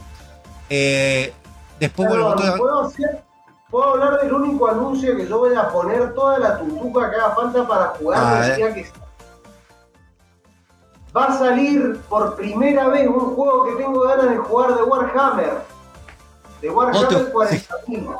Eh, 0.70 1.34
después, 1.80 2.08
bueno, 2.08 2.34
¿puedo, 2.58 2.88
hacer- 2.88 3.22
puedo 3.70 3.84
hablar 3.91 4.22
del 4.22 4.32
único 4.34 4.70
anuncio 4.70 5.18
que 5.18 5.28
yo 5.28 5.40
voy 5.40 5.56
a 5.56 5.68
poner 5.68 6.14
toda 6.14 6.40
la 6.40 6.58
tutuca 6.60 7.10
que 7.10 7.16
haga 7.18 7.36
falta 7.36 7.68
para 7.68 7.86
jugar 7.88 8.20
Ah, 8.24 8.56
que 8.56 8.56
sea? 8.56 8.94
Va 11.16 11.26
a 11.26 11.38
salir 11.38 12.00
por 12.08 12.36
primera 12.38 12.88
vez 12.88 13.08
un 13.08 13.36
juego 13.36 13.66
que 13.66 13.84
tengo 13.84 14.00
ganas 14.02 14.30
de 14.30 14.38
jugar 14.38 14.76
de 14.76 14.84
Warhammer. 14.84 15.62
De 16.62 16.70
Warhammer 16.70 17.06
Otro, 17.06 17.34
40.000. 17.34 18.18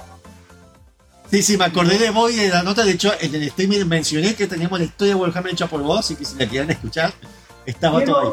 sí, 1.30 1.42
sí, 1.42 1.58
me 1.58 1.66
acordé 1.66 1.98
de 1.98 2.10
vos 2.10 2.32
y 2.32 2.36
de 2.36 2.50
la 2.50 2.64
nota, 2.64 2.84
de 2.84 2.92
hecho, 2.92 3.12
en 3.22 3.34
el 3.34 3.44
streaming 3.44 3.86
mencioné 3.86 4.36
que 4.36 4.46
teníamos 4.46 4.80
la 4.80 4.86
historia 4.86 5.14
de 5.16 5.22
Warhammer 5.22 5.54
hecha 5.54 5.68
por 5.68 5.82
vos, 5.82 6.00
así 6.00 6.16
que 6.18 6.26
si 6.26 6.38
la 6.38 6.48
quieren 6.48 6.70
escuchar, 6.70 7.14
estaba 7.66 8.04
todo 8.04 8.20
ahí. 8.20 8.28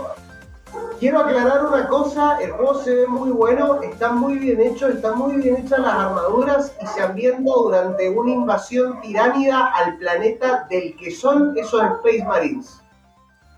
Quiero, 0.99 0.99
quiero 0.99 1.21
aclarar 1.21 1.67
una 1.67 1.87
cosa, 1.87 2.39
el 2.41 2.51
juego 2.51 2.83
se 2.83 2.93
ve 2.97 3.07
muy 3.07 3.31
bueno, 3.31 3.81
está 3.83 4.11
muy 4.11 4.39
bien 4.39 4.61
hecho, 4.61 4.89
están 4.89 5.19
muy 5.19 5.37
bien 5.37 5.59
hechas 5.59 5.79
las 5.79 5.95
armaduras 5.95 6.73
y 6.83 6.87
se 6.89 7.01
ambienta 7.01 7.53
durante 7.55 8.11
una 8.11 8.33
invasión 8.33 9.01
tiránida 9.03 9.67
al 9.69 9.99
planeta 9.99 10.67
del 10.69 10.97
que 10.97 11.13
son 11.13 11.57
esos 11.57 11.81
Space 11.81 12.25
Marines. 12.25 12.81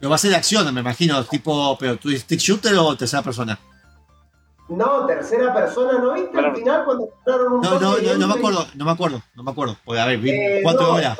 Pero 0.01 0.10
va 0.10 0.16
a 0.16 0.18
ser 0.18 0.31
de 0.31 0.36
acción, 0.36 0.72
me 0.74 0.81
imagino, 0.81 1.22
tipo, 1.24 1.77
pero 1.78 1.97
tú 1.98 2.10
stick 2.10 2.40
shooter 2.40 2.74
o 2.78 2.97
tercera 2.97 3.22
persona. 3.22 3.59
No, 4.70 5.05
tercera 5.05 5.52
persona, 5.52 5.98
¿no 5.98 6.14
viste 6.14 6.39
al 6.39 6.55
final 6.55 6.85
cuando 6.85 7.06
mostraron 7.14 7.52
un 7.55 7.60
No, 7.60 7.81
no, 7.81 7.98
no, 7.98 8.14
no 8.18 8.27
me 8.28 8.35
acuerdo, 8.35 8.66
no 8.74 8.85
me 8.85 8.90
acuerdo, 8.93 9.22
no 9.35 9.43
me 9.43 9.51
acuerdo. 9.51 9.77
Porque, 9.85 10.01
a 10.01 10.06
ver, 10.06 10.18
vi 10.18 10.31
Eh, 10.31 10.60
cuatro 10.62 10.82
no, 10.86 10.93
horas. 10.94 11.18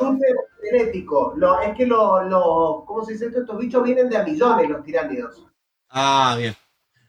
genético. 0.63 1.33
Lo- 1.35 1.59
es 1.59 1.75
que 1.75 1.85
los, 1.85 2.25
los, 2.29 2.85
¿cómo 2.85 3.03
se 3.05 3.13
dice 3.13 3.25
esto? 3.27 3.41
Estos 3.41 3.57
bichos 3.59 3.83
vienen 3.83 4.09
de 4.09 4.17
a 4.17 4.23
millones, 4.23 4.69
los 4.69 4.83
tiránidos. 4.83 5.43
Ah, 5.89 6.35
bien. 6.37 6.55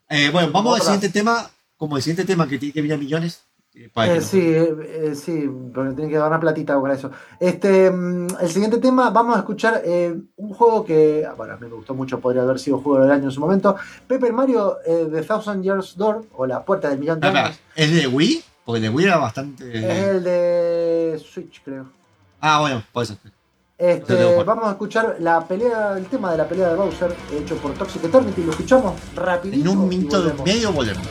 Eh, 0.08 0.30
bueno, 0.30 0.50
vamos 0.52 0.74
al 0.76 0.82
siguiente 0.82 1.08
tema, 1.10 1.48
como 1.76 1.96
el 1.96 2.02
siguiente 2.02 2.24
tema 2.24 2.46
que 2.48 2.58
tiene 2.58 2.72
que 2.74 2.82
venir 2.82 2.94
a 2.94 2.98
millones. 2.98 3.44
Eh, 3.74 4.20
sí, 4.20 4.40
eh, 4.40 4.74
eh, 4.80 5.14
sí, 5.14 5.50
porque 5.72 5.94
tiene 5.94 6.10
que 6.10 6.18
dar 6.18 6.28
una 6.28 6.40
platita 6.40 6.80
para 6.80 6.94
eso. 6.94 7.10
Este, 7.40 7.90
mm, 7.90 8.26
el 8.40 8.48
siguiente 8.50 8.78
tema, 8.78 9.10
vamos 9.10 9.36
a 9.36 9.38
escuchar 9.38 9.82
eh, 9.84 10.14
un 10.36 10.52
juego 10.52 10.84
que, 10.84 11.24
ah, 11.26 11.34
bueno, 11.34 11.54
a 11.54 11.56
mí 11.56 11.66
me 11.66 11.74
gustó 11.74 11.94
mucho, 11.94 12.20
podría 12.20 12.42
haber 12.42 12.58
sido 12.58 12.78
juego 12.78 13.00
del 13.02 13.10
año 13.10 13.24
en 13.24 13.30
su 13.30 13.40
momento. 13.40 13.76
Paper 14.06 14.32
Mario 14.32 14.76
The 14.84 15.22
Thousand 15.22 15.62
Years 15.62 15.96
Door, 15.96 16.26
o 16.34 16.46
La 16.46 16.62
Puerta 16.64 16.90
del 16.90 16.98
Millón 16.98 17.20
de 17.20 17.28
Años, 17.28 17.60
¿Es 17.74 17.90
de 17.94 18.06
Wii? 18.06 18.44
Porque 18.64 18.80
de 18.80 18.90
Wii 18.90 19.06
era 19.06 19.16
bastante. 19.16 19.64
es 19.70 20.06
el 20.08 20.24
de 20.24 21.22
Switch, 21.24 21.62
creo. 21.64 21.86
Ah, 22.40 22.60
bueno, 22.60 22.82
puede 22.92 23.06
ser. 23.06 23.18
Este, 23.78 24.44
vamos 24.44 24.66
a 24.66 24.72
escuchar 24.72 25.16
la 25.18 25.44
pelea, 25.44 25.96
el 25.96 26.06
tema 26.06 26.30
de 26.30 26.38
la 26.38 26.46
pelea 26.46 26.68
de 26.68 26.76
Bowser 26.76 27.12
hecho 27.32 27.56
por 27.56 27.72
Toxic 27.72 28.04
Eternity. 28.04 28.44
Lo 28.44 28.52
escuchamos 28.52 28.94
rapidito. 29.16 29.70
En 29.70 29.76
un 29.76 29.88
minuto 29.88 30.22
y 30.38 30.42
medio 30.42 30.72
volvemos. 30.72 31.08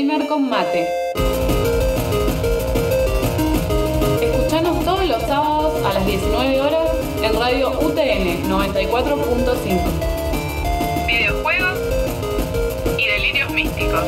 Gamer 0.00 0.26
con 0.28 0.48
Mate. 0.48 0.88
Escuchanos 4.22 4.82
todos 4.82 5.06
los 5.06 5.20
sábados 5.24 5.84
a 5.84 5.92
las 5.92 6.06
19 6.06 6.58
horas 6.58 6.88
en 7.22 7.38
Radio 7.38 7.78
UTN 7.78 8.48
94.5. 8.48 11.06
Videojuegos 11.06 11.78
y 12.96 13.06
delirios 13.08 13.52
místicos. 13.52 14.02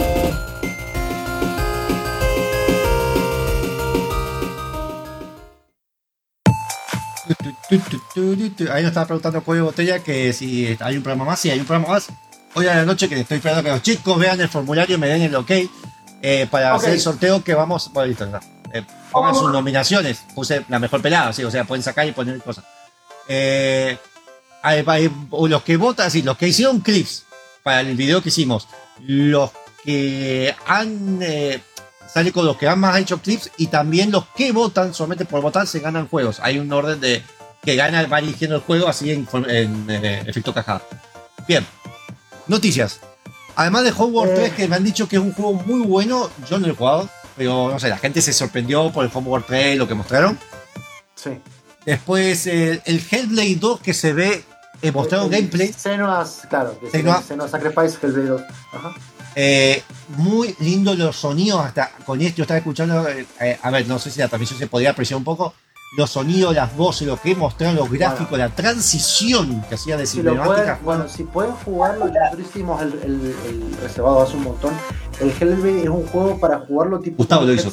Ahí 8.70 8.82
nos 8.82 8.88
estaba 8.88 9.06
preguntando 9.06 9.44
Cuello 9.44 9.66
Botella 9.66 10.02
que 10.02 10.32
si 10.32 10.74
hay 10.80 10.96
un 10.96 11.02
programa 11.02 11.26
más. 11.26 11.40
Sí, 11.40 11.50
hay 11.50 11.60
un 11.60 11.66
programa 11.66 11.92
más. 11.92 12.10
Hoy 12.54 12.66
a 12.66 12.76
la 12.76 12.84
noche 12.84 13.08
que 13.08 13.18
estoy 13.20 13.38
esperando 13.38 13.62
que 13.62 13.70
los 13.70 13.82
chicos 13.82 14.18
vean 14.18 14.40
el 14.40 14.48
formulario 14.48 14.96
y 14.96 14.98
me 14.98 15.08
den 15.08 15.22
el 15.22 15.34
ok 15.34 15.50
eh, 16.20 16.46
para 16.50 16.74
Ok. 16.74 16.80
hacer 16.80 16.92
el 16.94 17.00
sorteo 17.00 17.42
que 17.42 17.54
vamos. 17.54 17.90
Bueno, 17.92 18.08
listo, 18.08 18.26
no. 18.26 18.38
Eh, 18.72 18.84
pongan 19.10 19.34
sus 19.34 19.50
nominaciones. 19.50 20.22
Puse 20.34 20.64
la 20.68 20.78
mejor 20.78 21.00
pelada, 21.02 21.32
sí, 21.32 21.42
o 21.44 21.50
sea, 21.50 21.64
pueden 21.64 21.82
sacar 21.82 22.06
y 22.06 22.12
poner 22.12 22.40
cosas. 22.40 22.64
Eh, 23.28 23.96
hay- 24.62 24.84
hay- 24.86 25.10
los 25.48 25.62
que 25.62 25.76
votan, 25.76 26.10
sí, 26.10 26.22
los 26.22 26.36
que 26.36 26.48
hicieron 26.48 26.80
clips 26.80 27.24
para 27.62 27.80
el 27.80 27.96
video 27.96 28.22
que 28.22 28.28
hicimos, 28.28 28.68
los 29.00 29.50
que 29.84 30.54
han. 30.66 31.18
eh, 31.22 31.60
sale 32.12 32.30
con 32.32 32.44
los 32.44 32.58
que 32.58 32.68
han 32.68 32.78
más 32.78 32.98
hecho 32.98 33.22
clips 33.22 33.50
y 33.56 33.68
también 33.68 34.10
los 34.10 34.26
que 34.36 34.52
votan, 34.52 34.92
solamente 34.92 35.24
por 35.24 35.40
votar, 35.40 35.66
se 35.66 35.80
ganan 35.80 36.06
juegos. 36.08 36.40
Hay 36.40 36.58
un 36.58 36.70
orden 36.70 37.00
de 37.00 37.22
que 37.64 37.74
gana, 37.76 38.06
va 38.06 38.18
eligiendo 38.18 38.56
el 38.56 38.62
juego 38.62 38.86
así 38.88 39.10
en, 39.10 39.26
form- 39.26 39.48
en, 39.48 39.86
eh, 39.88 40.22
efecto 40.26 40.52
cajada. 40.52 40.82
Bien, 41.48 41.66
noticias. 42.46 43.00
Además 43.56 43.84
de 43.84 43.92
Homeworld 43.96 44.32
Eh. 44.32 44.36
3, 44.36 44.52
que 44.54 44.68
me 44.68 44.76
han 44.76 44.84
dicho 44.84 45.08
que 45.08 45.16
es 45.16 45.22
un 45.22 45.32
juego 45.32 45.52
muy 45.54 45.80
bueno, 45.86 46.30
yo 46.48 46.58
no 46.58 46.66
lo 46.66 46.72
he 46.72 46.76
jugado, 46.76 47.08
pero 47.36 47.70
no 47.70 47.78
sé, 47.78 47.88
la 47.88 47.98
gente 47.98 48.22
se 48.22 48.32
sorprendió 48.32 48.90
por 48.92 49.04
el 49.04 49.10
Homeworld 49.12 49.44
3, 49.46 49.76
lo 49.76 49.86
que 49.86 49.94
mostraron. 49.94 50.38
Sí. 51.14 51.30
Después 51.84 52.46
eh, 52.46 52.80
el 52.86 53.02
Hellblade 53.10 53.56
2 53.56 53.80
que 53.80 53.92
se 53.94 54.12
ve, 54.12 54.44
eh, 54.80 54.92
mostraron 54.92 55.26
El- 55.26 55.34
el 55.34 55.40
gameplay. 55.40 55.72
Senua's, 55.72 56.42
claro. 56.48 56.78
que 56.80 56.90
Senua. 56.90 57.22
Senua 57.22 57.48
Sacrifice 57.48 57.98
Hellblade 58.02 58.28
2. 58.28 58.42
Ajá. 58.72 58.94
Eh, 59.34 59.82
muy 60.08 60.54
lindo 60.60 60.94
los 60.94 61.16
sonidos, 61.16 61.64
hasta 61.64 61.90
con 62.04 62.20
esto 62.20 62.38
yo 62.38 62.42
estaba 62.44 62.58
escuchando, 62.58 63.08
eh, 63.08 63.26
eh, 63.40 63.58
a 63.62 63.70
ver, 63.70 63.86
no 63.86 63.98
sé 63.98 64.10
si 64.10 64.20
la 64.20 64.28
transmisión 64.28 64.58
se 64.58 64.66
podía 64.66 64.90
apreciar 64.90 65.16
un 65.16 65.24
poco, 65.24 65.54
los 65.96 66.10
sonidos, 66.10 66.54
las 66.54 66.74
voces, 66.76 67.06
lo 67.06 67.16
que 67.20 67.34
mostraron, 67.34 67.76
los 67.76 67.90
gráficos, 67.90 68.38
la 68.38 68.48
transición 68.48 69.62
que 69.68 69.74
hacía 69.74 69.96
de 69.96 70.06
Si 70.06 70.22
lo 70.22 70.32
cinemática. 70.32 70.78
pueden, 70.78 70.84
bueno, 70.84 71.08
si 71.08 71.24
pueden 71.24 71.52
jugarlo, 71.52 72.06
nosotros 72.06 72.40
hicimos 72.48 72.80
el, 72.82 72.92
el- 73.04 73.34
el 73.46 73.76
reservado 73.82 74.22
hace 74.22 74.36
un 74.36 74.44
montón. 74.44 74.72
El 75.20 75.30
Hellblade 75.30 75.82
es 75.82 75.88
un 75.90 76.06
juego 76.06 76.38
para 76.40 76.60
jugarlo 76.60 76.98
tipo 77.00 77.18
Gustavo 77.18 77.44
lo 77.44 77.52
hizo. 77.52 77.70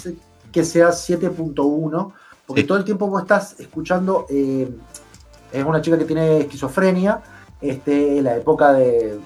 que 0.51 0.65
sea 0.65 0.89
7.1, 0.91 2.11
porque 2.45 2.61
Sí. 2.61 2.67
todo 2.67 2.77
el 2.77 2.83
tiempo 2.83 3.07
vos 3.07 3.21
estás 3.21 3.59
escuchando. 3.59 4.25
eh, 4.29 4.69
es 5.51 5.63
una 5.63 5.81
chica 5.81 5.97
que 5.97 6.05
tiene 6.05 6.39
esquizofrenia, 6.41 7.21
este, 7.61 8.17
en 8.19 8.23
la 8.25 8.35
época 8.35 8.73
de. 8.73 9.17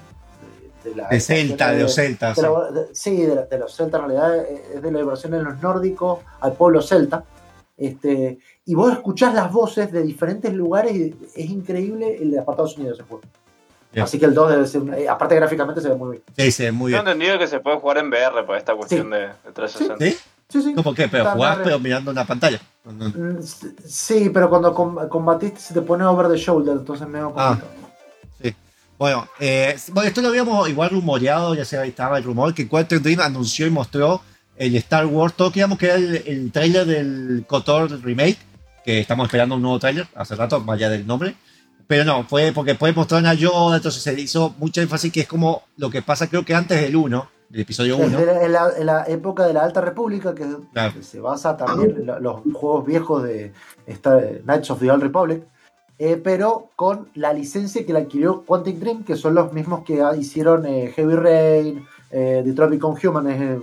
de 0.84 0.94
la 0.94 1.08
de 1.08 1.18
Celta, 1.20 1.72
de 1.72 1.82
los 1.82 1.94
Celtas. 1.94 2.36
de 2.36 2.88
sí, 2.92 3.22
de, 3.22 3.34
la- 3.34 3.42
de 3.46 3.58
los 3.58 3.74
celtas, 3.74 4.00
en 4.02 4.08
realidad 4.08 4.36
eh, 4.44 4.72
es 4.76 4.82
de 4.82 4.92
la 4.92 5.00
evaluación 5.00 5.32
de 5.32 5.42
los 5.42 5.60
nórdicos 5.60 6.20
al 6.40 6.52
pueblo 6.52 6.80
celta. 6.80 7.24
Este, 7.76 8.38
y 8.66 8.74
vos 8.74 8.92
escuchás 8.92 9.34
las 9.34 9.52
voces 9.52 9.90
de 9.90 10.02
diferentes 10.02 10.52
lugares 10.52 10.94
y 10.94 11.14
es 11.34 11.50
increíble 11.50 12.16
el 12.20 12.38
apartado 12.38 12.68
de 12.68 12.74
sonido 12.74 12.90
de 12.92 12.94
ese 13.00 13.08
juego. 13.08 13.22
Así 14.00 14.18
que 14.18 14.24
el 14.26 14.34
2 14.34 14.50
debe 14.50 14.66
ser, 14.66 14.82
eh, 14.98 15.08
aparte 15.08 15.36
gráficamente 15.36 15.80
se 15.80 15.88
ve 15.88 15.94
muy 15.94 16.10
bien. 16.12 16.22
Sí, 16.36 16.50
sí, 16.50 16.70
muy 16.72 16.90
Tengo 16.92 17.04
bien. 17.04 17.12
entendido 17.14 17.38
que 17.38 17.46
se 17.46 17.60
puede 17.60 17.78
jugar 17.78 17.98
en 17.98 18.08
VR 18.08 18.42
por 18.44 18.56
esta 18.56 18.74
cuestión 18.74 19.08
de, 19.10 19.18
de 19.20 19.52
360. 19.54 20.04
¿Sí? 20.04 20.16
Sí, 20.48 20.62
sí. 20.62 20.74
¿Cómo 20.74 20.92
qué? 20.94 21.06
Pero 21.08 21.30
jugás, 21.30 21.58
pero 21.62 21.78
mirando 21.78 22.10
una 22.10 22.24
pantalla. 22.24 22.60
Mm, 22.84 23.38
Sí, 23.84 24.30
pero 24.34 24.50
cuando 24.50 24.74
com- 24.74 25.08
combatiste 25.08 25.60
se 25.60 25.74
te 25.74 25.82
pone 25.82 26.04
over 26.04 26.28
the 26.28 26.36
shoulder, 26.36 26.76
entonces 26.76 27.06
me 27.08 27.18
da 27.20 27.26
un 27.28 27.34
Ah. 27.36 27.58
Bueno, 28.96 29.26
eh, 29.40 29.76
bueno, 29.92 30.08
esto 30.08 30.22
lo 30.22 30.28
habíamos 30.28 30.68
igual 30.68 30.90
rumoreado, 30.90 31.54
ya 31.56 31.64
se 31.64 31.84
estaba 31.86 32.16
el 32.16 32.22
rumor 32.24 32.54
que 32.54 32.68
Quantic 32.68 33.00
Dream 33.02 33.20
anunció 33.20 33.66
y 33.66 33.70
mostró 33.70 34.22
el 34.56 34.76
Star 34.76 35.06
Wars, 35.06 35.34
todo 35.34 35.50
creíamos 35.50 35.78
que 35.78 35.86
era 35.86 35.94
el, 35.96 36.16
el 36.26 36.52
trailer 36.52 36.86
del 36.86 37.44
KOTOR 37.46 38.02
remake, 38.02 38.38
que 38.84 39.00
estamos 39.00 39.26
esperando 39.26 39.54
un 39.56 39.62
nuevo 39.62 39.78
trailer 39.78 40.06
hace 40.14 40.34
rato, 40.36 40.60
más 40.60 40.74
allá 40.76 40.90
del 40.90 41.06
nombre. 41.06 41.34
Pero 41.86 42.04
no, 42.04 42.24
fue 42.24 42.52
porque 42.54 42.74
puede 42.74 42.94
mostrar 42.94 43.24
a 43.26 43.34
Yoda, 43.34 43.76
entonces 43.76 44.02
se 44.02 44.18
hizo 44.18 44.54
mucha 44.58 44.80
énfasis 44.80 45.12
que 45.12 45.20
es 45.20 45.28
como 45.28 45.62
lo 45.76 45.90
que 45.90 46.00
pasa 46.02 46.28
creo 46.28 46.44
que 46.44 46.54
antes 46.54 46.80
del 46.80 46.96
1, 46.96 47.28
del 47.50 47.60
episodio 47.60 47.98
1. 47.98 48.18
En, 48.18 48.52
la, 48.52 48.70
en 48.78 48.86
la 48.86 49.04
época 49.06 49.46
de 49.46 49.52
la 49.52 49.64
Alta 49.64 49.82
República, 49.82 50.34
que, 50.34 50.46
Claro. 50.72 50.94
que 50.94 51.02
se 51.02 51.20
basa 51.20 51.56
también 51.58 51.90
en 51.98 52.06
lo- 52.06 52.20
los 52.20 52.36
juegos 52.54 52.86
viejos 52.86 53.22
de 53.22 53.52
esta- 53.86 54.18
Knights 54.44 54.70
of 54.70 54.80
the 54.80 54.90
Old 54.90 55.02
Republic, 55.02 55.42
eh, 55.98 56.18
pero 56.22 56.70
con 56.74 57.08
la 57.14 57.32
licencia 57.34 57.84
que 57.84 57.92
la 57.92 57.98
adquirió 58.00 58.42
Quantic 58.46 58.78
Dream, 58.78 59.04
que 59.04 59.16
son 59.16 59.34
los 59.34 59.52
mismos 59.52 59.84
que 59.84 60.02
hicieron 60.18 60.64
eh, 60.66 60.90
Heavy 60.96 61.14
Rain, 61.16 61.86
eh, 62.10 62.42
Detroit 62.44 62.70
Become 62.70 62.98
Human, 63.06 63.30
eh, 63.30 63.58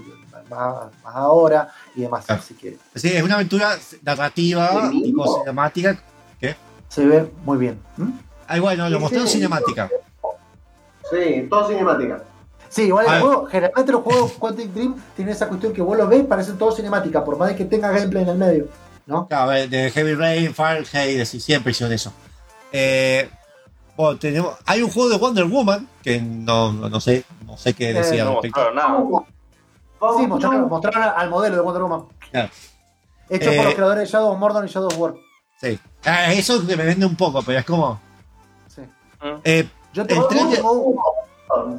más, 0.51 0.91
más 1.03 1.15
ahora 1.15 1.69
y 1.95 2.01
demás. 2.01 2.25
Claro. 2.25 2.41
Así 2.41 2.53
que 2.53 2.77
Sí, 2.95 3.09
es 3.09 3.23
una 3.23 3.35
aventura 3.35 3.77
narrativa, 4.03 4.89
tipo 4.91 5.39
cinemática. 5.39 5.97
se 6.89 7.05
ve 7.05 7.31
muy 7.45 7.57
bien. 7.57 7.79
¿Mm? 7.97 8.09
Ay, 8.47 8.59
bueno, 8.59 8.89
lo 8.89 8.97
Sí, 8.97 9.01
mostró 9.01 9.21
en 9.21 9.27
sí. 9.27 9.33
cinemática. 9.35 9.89
Sí, 11.09 11.47
todo 11.49 11.67
cinemática. 11.69 12.23
Sí, 12.69 12.83
igual 12.83 13.05
A 13.07 13.09
el 13.09 13.15
ver. 13.15 13.21
juego, 13.33 13.45
generalmente 13.47 13.91
los 13.91 14.01
juegos 14.03 14.31
Quantic 14.33 14.67
Dream 14.73 14.95
tienen 15.15 15.33
esa 15.33 15.47
cuestión 15.47 15.73
que 15.73 15.81
vos 15.81 15.97
los 15.97 16.07
ves, 16.07 16.25
parecen 16.25 16.57
todo 16.57 16.71
cinemática, 16.71 17.23
por 17.23 17.37
más 17.37 17.49
de 17.49 17.55
que 17.55 17.65
tenga 17.65 17.91
gameplay 17.91 18.23
en 18.23 18.29
el 18.29 18.37
medio. 18.37 18.67
¿no? 19.05 19.27
Claro, 19.27 19.51
eh, 19.51 19.67
de 19.67 19.91
Heavy 19.91 20.13
Rain, 20.13 20.53
Fahrenheit, 20.53 21.19
así, 21.21 21.39
siempre 21.41 21.71
hicieron 21.71 21.93
eso. 21.93 22.13
Eh, 22.71 23.29
bueno, 23.97 24.17
tenemos, 24.17 24.55
hay 24.65 24.81
un 24.81 24.89
juego 24.89 25.09
de 25.09 25.17
Wonder 25.17 25.45
Woman, 25.45 25.87
que 26.01 26.21
no, 26.21 26.71
no, 26.71 26.89
no 26.89 27.01
sé, 27.01 27.25
no 27.45 27.57
sé 27.57 27.73
qué 27.73 27.93
decía 27.93 28.23
al 28.23 28.33
No 28.35 28.41
nada. 28.73 28.87
Vamos, 28.93 29.23
Sí, 30.17 30.27
mostraron, 30.27 30.67
mostraron 30.69 31.03
al 31.15 31.29
modelo 31.29 31.55
de 31.57 31.61
Wonder 31.61 31.83
Woman. 31.83 32.03
Claro. 32.31 32.49
Hecho 33.29 33.45
por 33.45 33.53
Eh, 33.59 33.63
los 33.63 33.73
creadores 33.75 34.03
de 34.03 34.11
Shadow 34.11 34.31
of 34.31 34.39
Mordor 34.39 34.65
y 34.65 34.67
Shadow 34.67 34.87
of 34.87 34.97
War. 34.99 35.13
Sí. 35.59 35.79
Ah, 36.05 36.33
eso 36.33 36.59
me 36.63 36.75
vende 36.75 37.05
un 37.05 37.15
poco, 37.15 37.41
pero 37.43 37.59
es 37.59 37.65
como. 37.65 37.99
Sí. 38.67 38.81
eh, 39.43 39.69
Yo 39.93 40.05
tengo, 40.05 40.27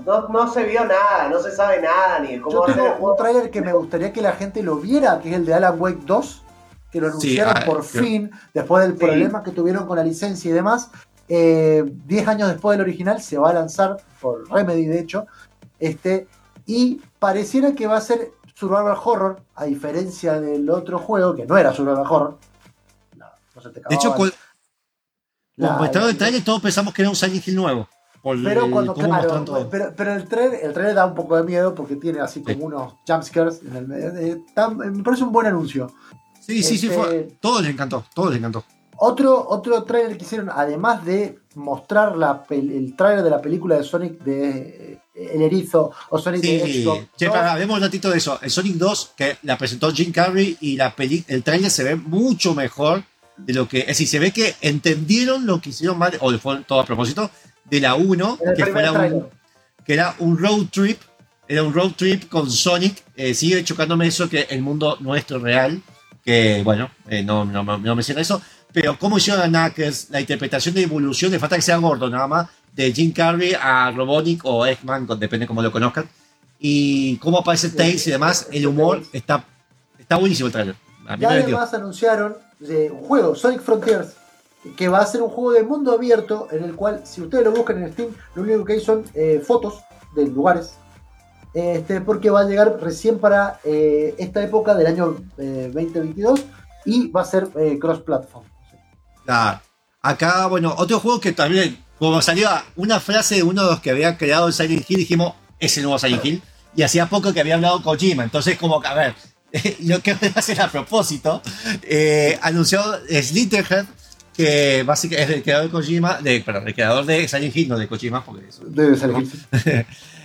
No, 0.06 0.28
no 0.28 0.52
se 0.52 0.64
vio 0.64 0.84
nada, 0.84 1.28
no 1.30 1.40
se 1.40 1.50
sabe 1.50 1.80
nada 1.80 2.18
ni 2.20 2.32
de 2.36 2.40
cómo 2.42 2.52
yo 2.54 2.60
va 2.60 2.66
a 2.70 2.74
ser 2.74 2.82
un 2.82 2.90
juego. 2.98 3.16
trailer 3.16 3.50
que 3.50 3.62
me 3.62 3.72
gustaría 3.72 4.12
que 4.12 4.20
la 4.20 4.32
gente 4.32 4.62
lo 4.62 4.76
viera, 4.76 5.18
que 5.20 5.30
es 5.30 5.34
el 5.36 5.46
de 5.46 5.54
Alan 5.54 5.80
Wake 5.80 6.00
2, 6.04 6.42
que 6.90 7.00
lo 7.00 7.06
Sí, 7.08 7.38
anunciaron 7.38 7.54
ah, 7.56 7.62
por 7.64 7.82
fin, 7.82 8.30
después 8.52 8.82
del 8.84 8.92
Sí. 8.92 8.98
problema 9.04 9.42
que 9.42 9.50
tuvieron 9.50 9.86
con 9.86 9.96
la 9.96 10.04
licencia 10.04 10.50
y 10.50 10.52
demás. 10.54 10.90
Eh, 11.28 11.84
Diez 12.06 12.28
años 12.28 12.48
después 12.50 12.76
del 12.76 12.82
original 12.86 13.22
se 13.22 13.38
va 13.38 13.48
a 13.50 13.54
lanzar 13.54 13.96
por 14.20 14.46
Remedy, 14.50 14.84
de 14.86 15.00
hecho. 15.00 15.26
Este, 15.80 16.28
y 16.66 17.00
pareciera 17.18 17.74
que 17.74 17.86
va 17.86 17.96
a 17.96 18.00
ser 18.00 18.32
Survival 18.54 18.96
Horror, 19.02 19.42
a 19.54 19.64
diferencia 19.64 20.40
del 20.40 20.68
otro 20.70 20.98
juego, 20.98 21.34
que 21.34 21.46
no 21.46 21.56
era 21.56 21.72
Survival 21.72 22.04
Horror. 22.08 22.38
No, 23.16 23.26
no 23.54 23.60
se 23.62 23.70
te 23.70 23.80
de 23.88 23.94
hecho, 23.94 24.14
el 24.16 24.32
la- 26.12 26.18
trailer, 26.18 26.44
todos 26.44 26.60
pensamos 26.62 26.92
que 26.94 27.02
era 27.02 27.08
un 27.10 27.16
Silent 27.16 27.46
Hill 27.46 27.56
nuevo. 27.56 27.88
Pero 28.44 28.70
cuando, 28.70 28.94
claro, 28.94 29.68
pero, 29.68 29.92
pero 29.96 30.12
el 30.14 30.28
trailer, 30.28 30.60
el 30.62 30.72
trailer 30.72 30.94
da 30.94 31.06
un 31.06 31.14
poco 31.14 31.36
de 31.36 31.42
miedo 31.42 31.74
porque 31.74 31.96
tiene 31.96 32.20
así 32.20 32.40
como 32.40 32.54
Sí. 32.56 32.62
unos 32.62 32.94
jumpscares 33.04 33.60
en 33.62 33.74
el 33.76 33.88
medio. 33.88 34.08
Eh, 34.16 34.40
me 34.92 35.02
parece 35.02 35.24
un 35.24 35.32
buen 35.32 35.48
anuncio. 35.48 35.90
Sí, 36.40 36.62
sí, 36.62 36.78
sí, 36.78 36.86
este- 36.86 36.98
fue. 36.98 37.36
Todo 37.40 37.60
les 37.60 37.72
encantó, 37.72 38.04
todo 38.14 38.30
les 38.30 38.38
encantó. 38.38 38.64
Otro, 39.04 39.48
otro 39.48 39.82
trailer 39.82 40.16
que 40.16 40.22
hicieron, 40.22 40.48
además 40.48 41.04
de 41.04 41.40
mostrar 41.56 42.16
la 42.16 42.44
el 42.50 42.94
trailer 42.94 43.24
de 43.24 43.30
la 43.30 43.42
película 43.42 43.76
de 43.76 43.82
Sonic 43.82 44.20
de 44.22 44.92
eh, 45.12 45.30
El 45.34 45.42
Erizo 45.42 45.90
o 46.10 46.18
Sonic 46.20 46.40
de 46.40 46.48
Sí, 46.48 46.78
Hedgehog 46.78 47.08
che, 47.16 47.26
2, 47.26 47.34
para, 47.34 47.50
hablemos 47.50 47.78
un 47.78 47.82
ratito 47.82 48.10
de 48.10 48.18
eso. 48.18 48.38
El 48.40 48.50
Sonic 48.50 48.76
2, 48.76 49.10
que 49.16 49.38
la 49.42 49.58
presentó 49.58 49.90
Jim 49.90 50.12
Carrey 50.12 50.56
y 50.60 50.76
la 50.76 50.94
peli, 50.94 51.24
el 51.26 51.42
trailer 51.42 51.68
se 51.68 51.82
ve 51.82 51.96
mucho 51.96 52.54
mejor 52.54 53.02
de 53.38 53.52
lo 53.52 53.66
que. 53.66 53.80
Es 53.80 53.86
decir, 53.88 54.06
se 54.06 54.20
ve 54.20 54.30
que 54.30 54.54
entendieron 54.60 55.46
lo 55.46 55.60
que 55.60 55.70
hicieron 55.70 55.98
mal, 55.98 56.16
o 56.20 56.30
fue 56.38 56.62
todo 56.62 56.78
a 56.78 56.84
propósito, 56.84 57.28
de 57.64 57.80
la 57.80 57.96
1, 57.96 58.38
en 58.40 58.48
el 58.50 58.54
que, 58.54 58.66
fuera 58.66 58.92
un, 58.92 59.26
que 59.84 59.94
era 59.94 60.14
un 60.20 60.38
road 60.38 60.66
trip. 60.70 61.00
Era 61.48 61.64
un 61.64 61.74
road 61.74 61.90
trip 61.96 62.28
con 62.28 62.48
Sonic. 62.48 63.02
Eh, 63.16 63.34
sigue 63.34 63.64
chocándome 63.64 64.06
eso 64.06 64.28
que 64.28 64.46
el 64.48 64.62
mundo 64.62 64.96
nuestro 65.00 65.40
real. 65.40 65.82
Que 66.24 66.62
bueno, 66.62 66.88
eh, 67.08 67.24
no, 67.24 67.44
no, 67.44 67.64
no, 67.64 67.78
no 67.78 67.96
menciona 67.96 68.20
eso. 68.20 68.40
Pero 68.72 68.98
cómo 68.98 69.18
hicieron 69.18 69.42
a 69.42 69.48
Knuckles, 69.48 70.08
la 70.10 70.20
interpretación 70.20 70.74
de 70.74 70.82
evolución, 70.82 71.30
de 71.30 71.38
falta 71.38 71.56
que 71.56 71.62
sea 71.62 71.76
gordo 71.76 72.08
nada 72.08 72.26
más, 72.26 72.48
de 72.74 72.92
Jim 72.92 73.12
Carrey 73.12 73.54
a 73.60 73.90
Robotnik 73.90 74.40
o 74.44 74.64
Eggman, 74.66 75.06
depende 75.18 75.46
cómo 75.46 75.62
lo 75.62 75.70
conozcan. 75.70 76.08
Y 76.58 77.16
cómo 77.18 77.38
aparece 77.38 77.70
Tails 77.70 78.06
y 78.06 78.12
demás, 78.12 78.48
el 78.52 78.66
humor 78.66 79.02
está, 79.12 79.44
está 79.98 80.16
buenísimo 80.16 80.46
el 80.46 80.52
trailer. 80.52 80.76
A 81.06 81.16
mí 81.16 81.24
Y 81.24 81.26
me 81.26 81.34
metió. 81.34 81.56
además 81.56 81.74
anunciaron 81.74 82.36
eh, 82.68 82.88
un 82.92 83.00
juego, 83.00 83.34
Sonic 83.34 83.60
Frontiers, 83.60 84.14
que 84.76 84.88
va 84.88 85.00
a 85.00 85.06
ser 85.06 85.22
un 85.22 85.28
juego 85.28 85.52
de 85.52 85.64
mundo 85.64 85.92
abierto 85.92 86.48
en 86.52 86.62
el 86.64 86.74
cual, 86.76 87.02
si 87.04 87.20
ustedes 87.20 87.44
lo 87.44 87.50
buscan 87.52 87.82
en 87.82 87.92
Steam, 87.92 88.10
lo 88.34 88.42
único 88.42 88.64
que 88.64 88.74
hay 88.74 88.80
son 88.80 89.04
eh, 89.14 89.42
fotos 89.44 89.80
de 90.14 90.26
lugares. 90.26 90.74
Este, 91.52 92.00
porque 92.00 92.30
va 92.30 92.40
a 92.40 92.44
llegar 92.44 92.78
recién 92.80 93.18
para 93.18 93.60
eh, 93.64 94.14
esta 94.16 94.42
época 94.42 94.74
del 94.74 94.86
año 94.86 95.16
eh, 95.36 95.70
2022 95.74 96.44
y 96.86 97.10
va 97.10 97.22
a 97.22 97.24
ser 97.24 97.48
cross-platform. 97.78 98.44
Claro. 99.24 99.60
Acá, 100.00 100.46
bueno, 100.46 100.74
otro 100.76 100.98
juego 101.00 101.20
que 101.20 101.32
también, 101.32 101.78
como 101.98 102.20
salió 102.22 102.48
una 102.76 102.98
frase 103.00 103.36
de 103.36 103.42
uno 103.44 103.62
de 103.64 103.70
los 103.70 103.80
que 103.80 103.90
había 103.90 104.18
creado 104.18 104.48
el 104.48 104.52
Silent 104.52 104.84
Hill, 104.88 104.96
dijimos, 104.98 105.34
es 105.60 105.76
el 105.76 105.84
nuevo 105.84 105.98
Silent 105.98 106.24
Hill. 106.24 106.42
Y 106.74 106.82
hacía 106.82 107.06
poco 107.06 107.32
que 107.32 107.40
había 107.40 107.54
hablado 107.54 107.82
Kojima. 107.82 108.24
Entonces, 108.24 108.58
como 108.58 108.80
que, 108.80 108.88
a 108.88 108.94
ver, 108.94 109.14
lo 109.84 110.00
que 110.00 110.14
voy 110.20 110.30
a 110.34 110.38
hacer 110.38 110.60
a 110.60 110.68
propósito, 110.70 111.40
eh, 111.82 112.38
anunció 112.42 112.82
Slitterhead, 113.08 113.84
que 114.34 114.82
básicamente 114.82 115.32
es 115.32 115.36
el 115.38 115.42
creador 115.44 115.66
de 115.66 115.70
Kojima, 115.70 116.18
de, 116.20 116.40
perdón, 116.40 116.66
el 116.66 116.74
creador 116.74 117.04
de 117.04 117.28
Silent 117.28 117.54
Hill, 117.54 117.68
no 117.68 117.78
de 117.78 117.86
Kojima, 117.86 118.24
porque 118.24 118.48
eso. 118.48 118.62
Debe 118.66 118.96
ser 118.96 119.10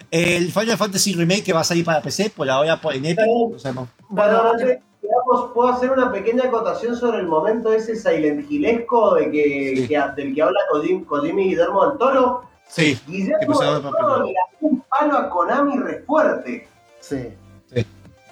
El 0.10 0.52
Final 0.54 0.78
Fantasy 0.78 1.14
Remake 1.14 1.44
que 1.44 1.52
va 1.54 1.60
a 1.60 1.66
salir 1.66 1.84
para 1.84 2.02
PC, 2.02 2.30
por 2.30 2.50
ahora 2.50 2.80
por- 2.80 2.96
en 2.96 3.06
Epic, 3.06 3.26
no 3.52 3.60
sabemos. 3.60 3.90
Bueno, 4.10 4.54
digamos, 5.02 5.52
puedo 5.54 5.70
hacer 5.70 5.92
una 5.92 6.12
pequeña 6.12 6.46
acotación 6.46 6.96
sobre 6.96 7.20
el 7.20 7.28
momento 7.28 7.72
ese 7.72 7.96
Silent 7.96 8.50
Hillesco 8.50 9.16
de 9.16 9.32
que, 9.32 9.74
Sí. 9.78 9.88
que- 9.88 10.04
del 10.16 10.34
que 10.36 10.42
habla 10.42 10.60
Kojim- 10.72 11.06
Kojima 11.06 11.42
y 11.42 11.50
Guillermo 11.50 11.88
del 11.90 11.98
Toro. 11.98 12.42
Sí, 12.68 13.00
Guillermo 13.08 13.60
del 13.60 13.82
Toro 13.82 14.24
le 14.24 14.34
da 14.34 14.40
un 14.62 14.82
palo 14.90 15.18
a 15.18 15.30
Konami 15.30 15.78
re 15.78 16.00
fuerte. 16.04 16.68
Sí. 17.00 17.34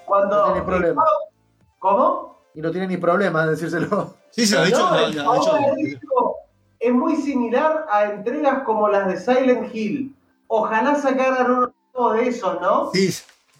Cuando, 0.05 0.35
No 0.37 0.53
tiene 0.53 0.61
problema. 0.67 1.03
¿Cómo? 1.79 2.39
Y 2.53 2.61
no 2.61 2.71
tiene 2.71 2.87
ni 2.87 2.97
problema 2.97 3.43
en 3.43 3.49
decírselo. 3.51 4.13
sí, 4.31 4.45
se 4.45 4.55
lo 4.55 4.63
he 4.63 4.65
dicho. 4.67 4.79
No, 4.79 4.95
el 4.99 5.11
hecho- 5.11 5.57
dijo, 5.77 6.35
es 6.79 6.93
muy 6.93 7.15
similar 7.15 7.85
a 7.89 8.05
entregas 8.05 8.63
como 8.63 8.87
las 8.89 9.07
de 9.07 9.17
Silent 9.19 9.73
Hill. 9.73 10.15
Ojalá 10.47 10.95
sacaran 10.95 11.71
uno 11.93 12.13
de 12.13 12.27
esos, 12.27 12.61
¿no? 12.61 12.91
Sí, 12.93 13.09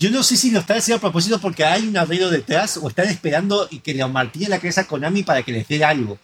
yo 0.06 0.12
no 0.12 0.22
sé 0.22 0.38
si 0.38 0.52
lo 0.52 0.60
están 0.60 0.78
haciendo 0.78 0.98
a 0.98 1.02
propósito 1.02 1.40
porque 1.40 1.66
hay 1.66 1.88
un 1.88 1.98
arreglo 1.98 2.30
detrás 2.30 2.78
o 2.78 2.88
están 2.88 3.08
esperando 3.08 3.68
y 3.72 3.80
que 3.80 3.92
le 3.92 4.06
martillen 4.06 4.52
la 4.52 4.60
cabeza 4.60 4.82
a 4.82 4.88
Konami 4.88 5.24
para 5.24 5.42
que 5.42 5.52
les 5.52 5.68
dé 5.68 5.84
algo. 5.84 6.20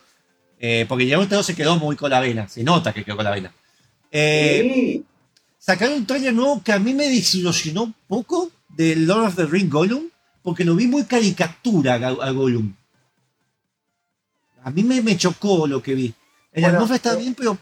Eh, 0.59 0.85
porque 0.87 1.07
ya 1.07 1.17
Toro 1.27 1.41
se 1.41 1.55
quedó 1.55 1.77
muy 1.77 1.95
con 1.95 2.11
la 2.11 2.19
vena, 2.19 2.47
se 2.47 2.63
nota 2.63 2.93
que 2.93 3.03
quedó 3.03 3.15
con 3.15 3.25
la 3.25 3.31
vena. 3.31 3.51
Eh, 4.11 4.61
Sí. 4.61 5.05
sacaron 5.57 5.95
un 5.95 6.05
trailer 6.05 6.31
nuevo 6.31 6.61
que 6.63 6.73
a 6.73 6.77
mí 6.77 6.93
me 6.93 7.09
desilusionó 7.09 7.83
un 7.83 7.95
poco 8.07 8.51
de 8.69 8.95
Lord 8.95 9.25
of 9.29 9.35
the 9.35 9.45
Ring 9.47 9.71
Gollum, 9.71 10.03
porque 10.43 10.63
lo 10.63 10.75
vi 10.75 10.85
muy 10.85 11.05
caricatura 11.05 11.95
a, 11.95 12.29
Gollum. 12.29 12.75
A 14.63 14.69
mí 14.69 14.83
me, 14.83 15.01
me 15.01 15.17
chocó 15.17 15.65
lo 15.65 15.81
que 15.81 15.95
vi. 15.95 16.13
El 16.51 16.61
Bueno, 16.61 16.77
atmósfera 16.77 16.95
está 16.97 17.13
eh, 17.13 17.17
bien, 17.17 17.33
pero 17.33 17.57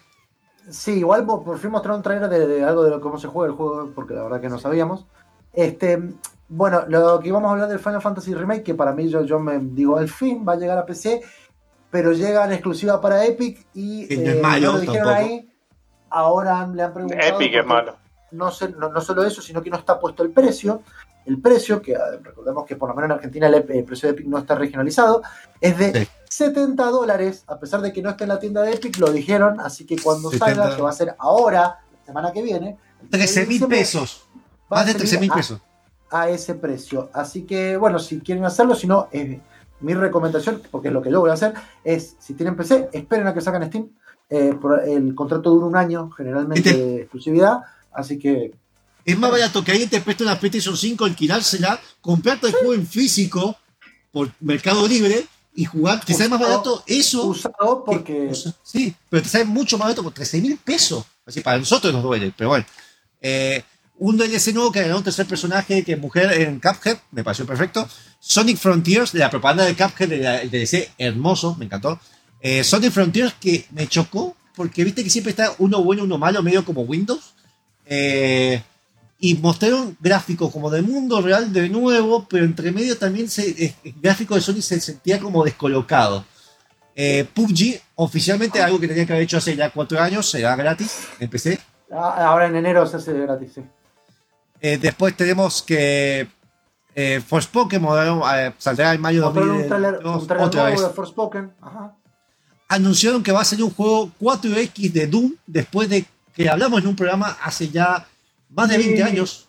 Sí, 0.69 0.91
igual 0.91 1.25
por 1.25 1.57
fin 1.57 1.71
mostraron 1.71 1.99
un 1.99 2.03
trailer 2.03 2.29
de, 2.29 2.45
de 2.45 2.63
algo 2.63 2.83
de 2.83 2.89
lo, 2.91 2.99
cómo 3.01 3.17
se 3.17 3.27
juega 3.27 3.49
el 3.51 3.55
juego, 3.57 3.91
porque 3.95 4.13
la 4.13 4.23
verdad 4.23 4.41
que 4.41 4.49
no 4.49 4.59
sabíamos. 4.59 5.05
Este, 5.53 6.01
bueno, 6.47 6.83
lo 6.87 7.19
que 7.19 7.29
íbamos 7.29 7.49
a 7.49 7.53
hablar 7.53 7.69
del 7.69 7.79
Final 7.79 8.01
Fantasy 8.01 8.33
Remake, 8.33 8.63
que 8.63 8.75
para 8.75 8.93
mí 8.93 9.09
yo, 9.09 9.23
yo 9.23 9.39
me 9.39 9.59
digo, 9.59 9.97
al 9.97 10.09
fin 10.09 10.45
va 10.47 10.53
a 10.53 10.57
llegar 10.57 10.77
a 10.77 10.85
PC, 10.85 11.21
pero 11.91 12.11
llega 12.11 12.45
en 12.45 12.53
exclusiva 12.53 13.01
para 13.01 13.25
Epic 13.25 13.65
y 13.73 14.07
Que 14.07 14.17
no 14.17 14.29
es 14.31 14.41
malo, 14.41 14.73
lo 14.73 14.79
dijeron 14.79 15.07
tampoco. 15.07 15.27
ahí. 15.29 15.49
Ahora 16.11 16.67
le 16.67 16.83
han 16.83 16.93
preguntado. 16.93 17.21
Epic 17.35 17.53
es 17.55 17.65
malo. 17.65 17.95
No, 18.31 18.51
se- 18.51 18.69
no, 18.69 18.89
no 18.89 19.01
solo 19.01 19.23
eso, 19.23 19.41
sino 19.41 19.61
que 19.61 19.69
no 19.69 19.77
está 19.77 19.99
puesto 19.99 20.23
el 20.23 20.31
precio. 20.31 20.81
El 21.25 21.39
precio, 21.41 21.81
que 21.81 21.95
ah, 21.95 21.99
recordemos 22.23 22.65
que 22.65 22.75
por 22.75 22.89
lo 22.89 22.95
menos 22.95 23.09
en 23.09 23.15
Argentina 23.17 23.47
el, 23.47 23.83
precio 23.83 24.07
de 24.07 24.13
Epic 24.13 24.27
no 24.27 24.37
está 24.39 24.55
regionalizado, 24.55 25.21
es 25.61 25.77
de 25.77 26.01
Sí. 26.05 26.07
70 26.29 26.85
dólares, 26.85 27.43
a 27.47 27.59
pesar 27.59 27.81
de 27.81 27.91
que 27.91 28.01
no 28.03 28.11
está 28.11 28.23
en 28.23 28.29
la 28.29 28.39
tienda 28.39 28.61
de 28.61 28.73
Epic, 28.73 28.97
lo 28.97 29.11
dijeron, 29.11 29.59
así 29.59 29.85
que 29.85 29.97
cuando 30.01 30.29
70. 30.29 30.55
salga, 30.61 30.75
que 30.75 30.81
va 30.81 30.89
a 30.91 30.93
ser 30.93 31.15
ahora, 31.17 31.79
la 31.91 32.05
semana 32.05 32.31
que 32.31 32.41
viene, 32.43 32.77
el 33.01 33.09
13 33.09 33.45
mil 33.47 33.65
pesos. 33.67 34.28
Más 34.69 34.85
de 34.85 34.93
salir 34.93 35.07
13 35.07 35.19
mil 35.19 35.31
pesos. 35.31 35.59
A, 36.11 36.29
ese 36.29 36.55
precio. 36.55 37.09
Así 37.13 37.43
que, 37.43 37.77
bueno, 37.77 37.99
si 37.99 38.19
quieren 38.19 38.43
hacerlo, 38.45 38.75
si 38.75 38.87
no, 38.87 39.07
eh, 39.11 39.39
mi 39.81 39.93
recomendación, 39.93 40.61
porque 40.71 40.87
es 40.89 40.93
lo 40.93 41.01
que 41.01 41.11
yo 41.11 41.19
voy 41.21 41.29
a 41.29 41.33
hacer, 41.33 41.53
es, 41.83 42.15
si 42.19 42.33
tienen 42.33 42.55
PC, 42.55 42.89
esperen 42.93 43.27
a 43.27 43.33
que 43.33 43.41
salgan 43.41 43.67
Steam, 43.67 43.89
Eh, 44.31 44.53
el 44.85 45.15
contrato 45.15 45.49
dura 45.49 45.65
un 45.65 45.75
año, 45.75 46.11
generalmente 46.11 46.69
Este- 46.69 46.83
de 46.85 46.95
exclusividad, 47.01 47.61
así 47.91 48.19
que 48.19 48.53
Es 49.03 49.17
más 49.17 49.31
barato 49.31 49.63
que 49.63 49.71
alguien 49.71 49.89
te 49.89 50.01
preste 50.01 50.23
una 50.23 50.39
PlayStation 50.39 50.77
5, 50.77 51.03
alquilársela, 51.05 51.79
comprarte 51.99 52.45
el 52.45 52.53
juego 52.53 52.75
en 52.75 52.85
físico 52.85 53.55
por 54.11 54.29
Mercado 54.39 54.87
Libre 54.87 55.25
y 55.55 55.65
jugar. 55.65 56.05
Te 56.05 56.13
sale 56.13 56.29
más 56.29 56.39
barato 56.39 56.83
eso. 56.85 57.25
usado 57.25 57.83
porque 57.83 58.31
Sí, 58.61 58.93
pero 59.09 59.23
te 59.23 59.29
sale 59.29 59.45
mucho 59.45 59.79
más 59.79 59.85
barato 59.87 60.03
por 60.03 60.13
13 60.13 60.39
mil 60.41 60.57
pesos. 60.57 61.03
Así 61.25 61.41
para 61.41 61.57
nosotros 61.57 61.91
nos 61.91 62.03
duele, 62.03 62.31
pero 62.37 62.49
bueno. 62.49 62.65
Eh, 63.19 63.63
un 63.99 64.17
DLC 64.17 64.53
nuevo 64.53 64.71
que 64.71 64.79
agregó 64.79 64.97
un 64.97 65.03
tercer 65.03 65.25
personaje 65.25 65.83
que 65.83 65.93
es 65.93 65.99
mujer 65.99 66.31
en 66.31 66.59
Cuphead, 66.59 66.97
me 67.11 67.23
pareció 67.23 67.45
perfecto. 67.45 67.87
Sonic 68.19 68.57
Frontiers, 68.57 69.11
de 69.11 69.19
la 69.19 69.29
propaganda 69.29 69.65
de 69.65 69.75
Cuphead, 69.75 70.11
el, 70.11 70.49
DLC 70.49 70.91
hermoso, 70.97 71.55
me 71.55 71.65
encantó. 71.65 71.99
Eh, 72.41 72.63
Sonic 72.63 72.91
Frontiers 72.91 73.33
que 73.39 73.65
me 73.71 73.87
chocó, 73.87 74.35
porque 74.55 74.85
viste 74.85 75.03
que 75.03 75.09
siempre 75.09 75.31
está 75.31 75.53
uno 75.59 75.83
bueno, 75.83 76.03
uno 76.03 76.17
malo, 76.17 76.41
medio 76.41 76.63
como 76.63 76.81
Windows. 76.81 77.33
Eh, 77.85 78.61
y 79.21 79.35
mostraron 79.35 79.97
gráficos 79.99 80.49
como 80.49 80.69
del 80.69 80.83
mundo 80.83 81.21
real 81.21 81.51
de 81.51 81.67
nuevo, 81.67 82.25
pero 82.29 82.45
entre 82.45 82.71
medio 82.71 82.97
también 82.97 83.29
se, 83.29 83.75
el 83.83 83.95
gráfico 84.01 84.35
de 84.35 84.41
Sonic 84.41 84.61
se 84.61 84.79
sentía 84.79 85.19
como 85.19 85.43
descolocado. 85.43 86.23
Eh, 86.95 87.27
PUBG, 87.33 87.81
oficialmente 87.95 88.61
algo 88.61 88.79
que 88.79 88.87
tenía 88.87 89.05
que 89.05 89.11
haber 89.11 89.23
hecho 89.23 89.37
hace 89.37 89.57
ya 89.57 89.71
cuatro 89.71 89.99
años, 89.99 90.29
será 90.29 90.55
gratis 90.55 91.07
en 91.19 91.29
PC. 91.29 91.59
ah, 91.91 92.27
ahora 92.27 92.47
en 92.47 92.55
enero 92.55 92.87
se 92.87 92.95
hace 92.95 93.11
gratis. 93.11 93.51
sí. 93.55 93.61
Eh, 94.61 94.77
después 94.77 95.15
tenemos 95.15 95.61
que 95.63 96.27
eh, 96.95 97.21
Forspoken 97.25 97.83
eh, 98.35 98.53
saldrá 98.57 98.93
en 98.93 99.01
mayo 99.01 99.19
de 99.21 99.25
Mostraron 99.25 99.55
un 99.61 99.67
trailer, 99.67 99.91
2022 100.01 100.21
un 100.21 100.27
trailer 100.27 100.47
otra 100.47 100.63
vez. 100.65 100.81
de 100.81 100.89
Forspoken. 100.89 101.53
Ajá. 101.61 101.95
Anunciaron 102.67 103.23
que 103.23 103.31
va 103.31 103.41
a 103.41 103.45
ser 103.45 103.63
un 103.63 103.71
juego 103.71 104.11
4X 104.19 104.91
de 104.91 105.07
Doom 105.07 105.33
después 105.47 105.89
de 105.89 106.05
que 106.33 106.49
hablamos 106.49 106.81
en 106.81 106.87
un 106.87 106.95
programa 106.95 107.37
hace 107.41 107.69
ya 107.69 108.05
más 108.49 108.69
de 108.69 108.77
20 108.77 108.95
Sí. 108.97 109.01
años. 109.01 109.47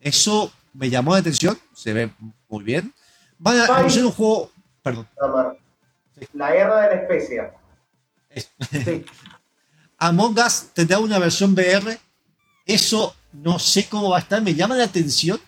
Eso 0.00 0.50
me 0.72 0.88
llamó 0.88 1.12
la 1.12 1.18
atención, 1.20 1.58
se 1.74 1.92
ve 1.92 2.10
muy 2.48 2.64
bien. 2.64 2.94
Van 3.38 3.58
a 3.58 3.64
anunciar 3.76 4.04
un 4.06 4.12
juego, 4.12 4.50
perdón. 4.82 5.06
La 6.34 6.52
guerra 6.52 6.82
de 6.82 6.96
la 6.96 7.02
especia. 7.02 7.52
Sí. 8.70 9.04
Among 9.98 10.38
Us 10.38 10.68
tendrá 10.72 10.98
una 10.98 11.18
versión 11.18 11.52
VR. 11.52 11.98
Eso 12.64 13.14
no 13.32 13.58
sé 13.58 13.88
cómo 13.88 14.10
va 14.10 14.16
a 14.16 14.20
estar, 14.20 14.40
me 14.42 14.54
llama 14.54 14.76
la 14.76 14.84
atención. 14.84 15.40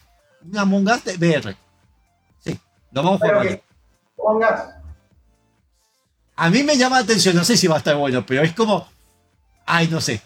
Un 0.45 0.59
Among 0.59 0.89
Us 0.89 1.05
de 1.05 1.17
VR. 1.17 1.57
Sí, 2.39 2.59
lo 2.91 3.03
vamos 3.03 3.23
a 3.23 3.27
jugar. 3.27 3.49
Que 3.49 3.63
pongas. 4.17 4.75
A 6.37 6.51
mí 6.51 6.63
me 6.63 6.77
llama 6.77 6.97
la 6.97 7.05
atención, 7.05 7.37
no 7.37 7.45
sé 7.45 7.57
si 7.57 7.67
va 7.67 7.77
a 7.77 7.79
estar 7.79 7.95
bueno, 7.97 8.25
pero 8.27 8.43
es 8.43 8.53
como. 8.55 8.89
Ay, 9.67 9.89
no 9.89 10.01
sé. 10.01 10.21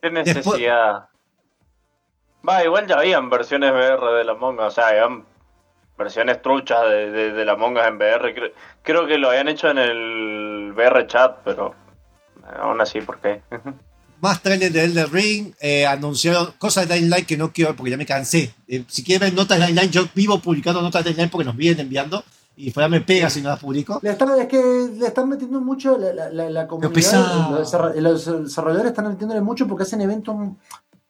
¿Qué 0.00 0.10
necesidad? 0.10 1.08
Va, 2.48 2.64
igual 2.64 2.86
ya 2.86 2.96
habían 2.96 3.30
versiones 3.30 3.70
VR 3.72 4.18
de 4.18 4.24
la 4.24 4.34
Monga, 4.34 4.66
o 4.66 4.70
sea, 4.70 4.88
habían 4.88 5.24
versiones 5.96 6.42
truchas 6.42 6.82
de, 6.88 7.10
de, 7.10 7.32
de 7.32 7.44
la 7.44 7.56
Monga 7.56 7.86
en 7.86 7.96
VR. 7.96 8.34
Creo, 8.34 8.52
creo 8.82 9.06
que 9.06 9.18
lo 9.18 9.30
habían 9.30 9.48
hecho 9.48 9.70
en 9.70 9.78
el 9.78 10.72
VR 10.74 11.06
chat, 11.06 11.38
pero 11.44 11.74
aún 12.60 12.80
así, 12.80 13.00
¿por 13.00 13.20
qué? 13.20 13.42
Más 14.22 14.40
trailers 14.40 14.72
de 14.72 14.84
Elder 14.84 15.10
Ring, 15.10 15.52
eh, 15.60 15.84
anunciaron 15.84 16.52
cosas 16.56 16.88
de 16.88 17.00
Light 17.00 17.26
que 17.26 17.36
no 17.36 17.52
quiero 17.52 17.70
ver 17.70 17.76
porque 17.76 17.90
ya 17.90 17.96
me 17.96 18.06
cansé. 18.06 18.54
Eh, 18.68 18.84
si 18.86 19.02
quieren 19.02 19.28
ver 19.28 19.34
notas 19.34 19.58
de 19.58 19.74
Light, 19.74 19.90
yo 19.90 20.04
vivo 20.14 20.38
publicando 20.38 20.80
notas 20.80 21.04
de 21.04 21.12
Light 21.12 21.28
porque 21.28 21.44
nos 21.44 21.56
vienen 21.56 21.80
enviando 21.80 22.22
y 22.54 22.70
fuera 22.70 22.88
me 22.88 23.00
pega 23.00 23.28
si 23.28 23.42
no 23.42 23.48
las 23.48 23.58
publico. 23.58 23.98
Le 24.00 24.10
están, 24.10 24.40
es 24.40 24.46
que 24.46 24.62
le 24.96 25.08
están 25.08 25.28
metiendo 25.28 25.60
mucho 25.60 25.98
la, 25.98 26.12
la, 26.12 26.30
la, 26.30 26.50
la 26.50 26.68
comunidad. 26.68 27.50
Los, 27.50 27.72
los 27.96 28.44
desarrolladores 28.44 28.90
están 28.92 29.08
metiéndole 29.08 29.40
mucho 29.40 29.66
porque 29.66 29.82
hacen 29.82 30.00
eventos. 30.00 30.36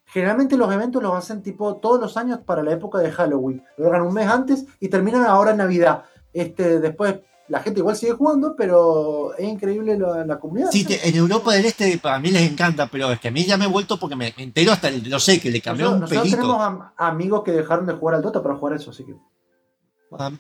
Generalmente 0.07 0.57
los 0.57 0.73
eventos 0.73 1.03
los 1.03 1.15
hacen 1.15 1.43
tipo 1.43 1.77
todos 1.77 2.01
los 2.01 2.17
años 2.17 2.41
para 2.47 2.63
la 2.63 2.73
época 2.73 2.99
de 3.01 3.13
Halloween. 3.13 3.63
Lo 3.77 3.89
hagan 3.89 4.03
un 4.03 4.15
mes 4.15 4.27
antes 4.27 4.65
y 4.81 4.89
terminan 4.89 5.27
ahora 5.27 5.51
en 5.51 5.59
Navidad. 5.59 6.05
Este, 6.33 6.81
después 6.81 7.17
la 7.53 7.61
gente 7.63 7.81
igual 7.81 7.95
sigue 7.95 8.13
jugando, 8.13 8.57
pero 8.57 9.35
es 9.37 9.47
increíble 9.47 9.99
la, 9.99 10.25
la 10.25 10.41
comunidad. 10.41 10.71
Sí, 10.73 10.85
te- 10.87 11.07
en 11.07 11.15
Europa 11.15 11.53
del 11.53 11.67
Este 11.67 11.99
para 11.99 12.19
mí 12.19 12.31
les 12.31 12.51
encanta, 12.51 12.87
pero 12.87 13.13
es 13.13 13.21
que 13.21 13.29
a 13.29 13.31
mí 13.31 13.45
ya 13.45 13.59
me 13.59 13.67
he 13.67 13.69
vuelto 13.69 13.99
porque 13.99 14.17
me, 14.17 14.33
me 14.39 14.43
entero 14.45 14.73
hasta 14.73 14.89
el, 14.89 15.09
lo 15.09 15.21
sé, 15.21 15.39
que 15.39 15.51
le 15.51 15.61
cambió 15.61 15.91
nosotros, 15.91 15.95
un 15.95 16.01
nosotros 16.01 16.23
pelito. 16.23 16.37
tenemos 16.41 16.63
am- 16.67 16.93
amigos 16.97 17.43
que 17.45 17.53
dejaron 17.53 17.85
de 17.87 17.93
jugar 17.93 18.15
al 18.17 18.23
Dota 18.23 18.43
para 18.43 18.57
jugar 18.57 18.77
eso, 18.77 18.91
así 18.91 19.05
que. 19.05 19.15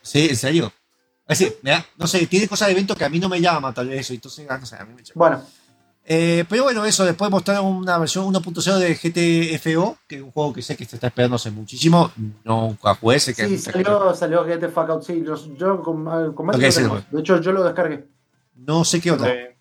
Sí, 0.01 0.28
en 0.30 0.36
serio. 0.36 0.72
Es 1.28 1.39
decir, 1.39 1.59
no 1.98 2.06
sé, 2.06 2.26
tiene 2.26 2.48
cosas 2.48 2.68
de 2.68 2.72
eventos 2.72 2.97
que 2.97 3.05
a 3.05 3.09
mí 3.10 3.18
no 3.18 3.28
me 3.28 3.40
llama 3.40 3.72
tal 3.74 3.89
vez 3.89 4.01
eso, 4.01 4.14
entonces, 4.14 4.47
ah, 4.48 4.56
no 4.59 4.64
sé, 4.66 4.76
a 4.76 4.84
mí 4.86 4.94
me 4.94 5.02
llama. 5.02 5.12
Bueno, 5.14 5.43
Eh, 6.04 6.44
pero 6.48 6.64
bueno, 6.64 6.84
eso, 6.84 7.04
después 7.04 7.30
mostraron 7.30 7.64
una 7.66 7.96
versión 7.96 8.26
1.0 8.32 8.76
de 8.78 8.94
GTFO, 9.56 9.98
que 10.08 10.16
es 10.16 10.22
un 10.22 10.32
juego 10.32 10.52
que 10.52 10.60
sé 10.60 10.76
que 10.76 10.84
se 10.84 10.96
está 10.96 11.06
esperando 11.06 11.36
hace 11.36 11.50
muchísimo. 11.50 12.10
Nunca 12.44 12.94
jugué, 12.96 13.20
sé 13.20 13.34
que 13.34 13.46
sí, 13.46 13.58
salió, 13.58 14.12
salió 14.14 14.40
Out. 14.40 15.02
Sí, 15.04 15.22
yo, 15.24 15.36
yo 15.56 15.80
con, 15.82 16.04
con 16.34 16.46
Mario 16.46 16.58
Ok, 16.68 16.74
lo 16.80 16.98
sí. 16.98 17.04
De 17.12 17.20
hecho, 17.20 17.40
yo 17.40 17.52
lo 17.52 17.62
descargué. 17.62 18.04
no 18.56 18.84
sé 18.84 19.00
qué. 19.00 19.10
Sí. 19.10 19.52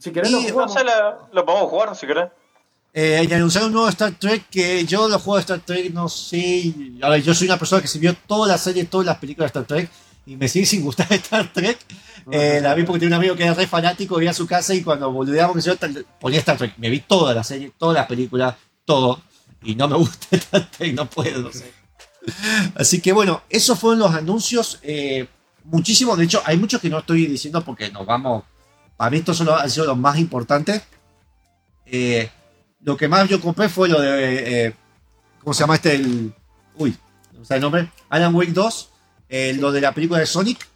Si 0.00 0.10
querés, 0.12 0.30
Y, 0.30 0.32
lo 0.34 0.40
No 0.42 0.48
jugamos. 0.50 0.72
sé, 0.74 0.84
la- 0.84 1.18
lo 1.32 1.44
podemos 1.46 1.70
jugar 1.70 1.96
si 1.96 2.06
querés. 2.06 2.30
Eh, 2.92 3.26
y 3.28 3.32
anunciaron 3.32 3.68
un 3.68 3.74
nuevo 3.74 3.88
Star 3.90 4.12
Trek 4.18 4.48
que 4.50 4.84
yo 4.86 5.08
los 5.08 5.22
juegos 5.22 5.46
de 5.46 5.54
Star 5.54 5.60
Trek 5.66 5.92
no 5.92 6.08
sé. 6.08 6.72
A 7.02 7.10
ver, 7.10 7.22
yo 7.22 7.32
soy 7.34 7.46
una 7.46 7.58
persona 7.58 7.80
que 7.82 7.86
se 7.88 7.98
vio 8.00 8.14
todas 8.26 8.48
las 8.50 8.60
series, 8.62 8.88
todas 8.90 9.06
las 9.06 9.18
películas 9.18 9.52
de 9.52 9.60
Star 9.60 9.76
Trek 9.76 9.90
y 10.28 10.36
me 10.36 10.46
sigue 10.48 10.66
sin 10.66 10.82
gustar 10.82 11.06
Star 11.12 11.52
Trek. 11.52 11.78
Eh, 12.30 12.60
la 12.62 12.74
vi 12.74 12.82
porque 12.82 13.00
tenía 13.00 13.16
un 13.16 13.22
amigo 13.22 13.34
que 13.36 13.44
era 13.44 13.54
re 13.54 13.66
fanático, 13.66 14.20
iba 14.20 14.30
a 14.30 14.34
su 14.34 14.46
casa 14.46 14.74
y 14.74 14.82
cuando 14.82 15.10
boludeábamos 15.10 15.64
yo 15.64 15.74
ponía 16.20 16.38
Star 16.40 16.58
Trek. 16.58 16.74
Me 16.76 16.90
vi 16.90 17.00
todas 17.00 17.34
las 17.34 17.46
series, 17.46 17.72
todas 17.78 17.94
las 17.96 18.06
películas, 18.06 18.54
todo. 18.84 19.20
Y 19.62 19.74
no 19.74 19.88
me 19.88 19.96
gusta 19.96 20.26
Star 20.36 20.70
Trek, 20.70 20.94
no 20.94 21.06
puedo, 21.08 21.42
no 21.42 21.52
sé. 21.52 21.72
Así 22.74 23.00
que 23.00 23.12
bueno, 23.12 23.42
esos 23.48 23.78
fueron 23.78 24.00
los 24.00 24.14
anuncios. 24.14 24.78
eh, 24.82 25.26
muchísimos, 25.64 26.18
de 26.18 26.24
hecho, 26.24 26.42
hay 26.44 26.56
muchos 26.58 26.80
que 26.80 26.90
no 26.90 26.98
estoy 26.98 27.26
diciendo 27.26 27.64
porque 27.64 27.90
nos 27.90 28.04
vamos. 28.04 28.44
Para 28.98 29.10
mí, 29.10 29.18
estos 29.18 29.36
son 29.38 29.46
los- 29.46 29.60
han 29.60 29.70
sido 29.70 29.86
los 29.86 29.96
más 29.96 30.18
importantes. 30.18 30.82
Eh, 31.86 32.28
lo 32.82 32.96
que 32.96 33.08
más 33.08 33.28
yo 33.28 33.40
compré 33.40 33.68
fue 33.68 33.88
lo 33.88 34.00
de. 34.00 34.74
¿Cómo 35.42 35.54
se 35.54 35.60
llama 35.60 35.76
este? 35.76 35.94
El, 35.94 36.34
uy, 36.76 36.94
no 37.32 37.44
sé 37.44 37.54
el 37.54 37.60
nombre. 37.62 37.90
Alan 38.10 38.34
Wake 38.34 38.52
2. 38.52 38.90
Eh, 39.28 39.54
Lo 39.54 39.72
de 39.72 39.80
la 39.80 39.92
película 39.92 40.20
de 40.20 40.26
Sonic. 40.26 40.66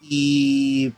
Y. 0.00 0.92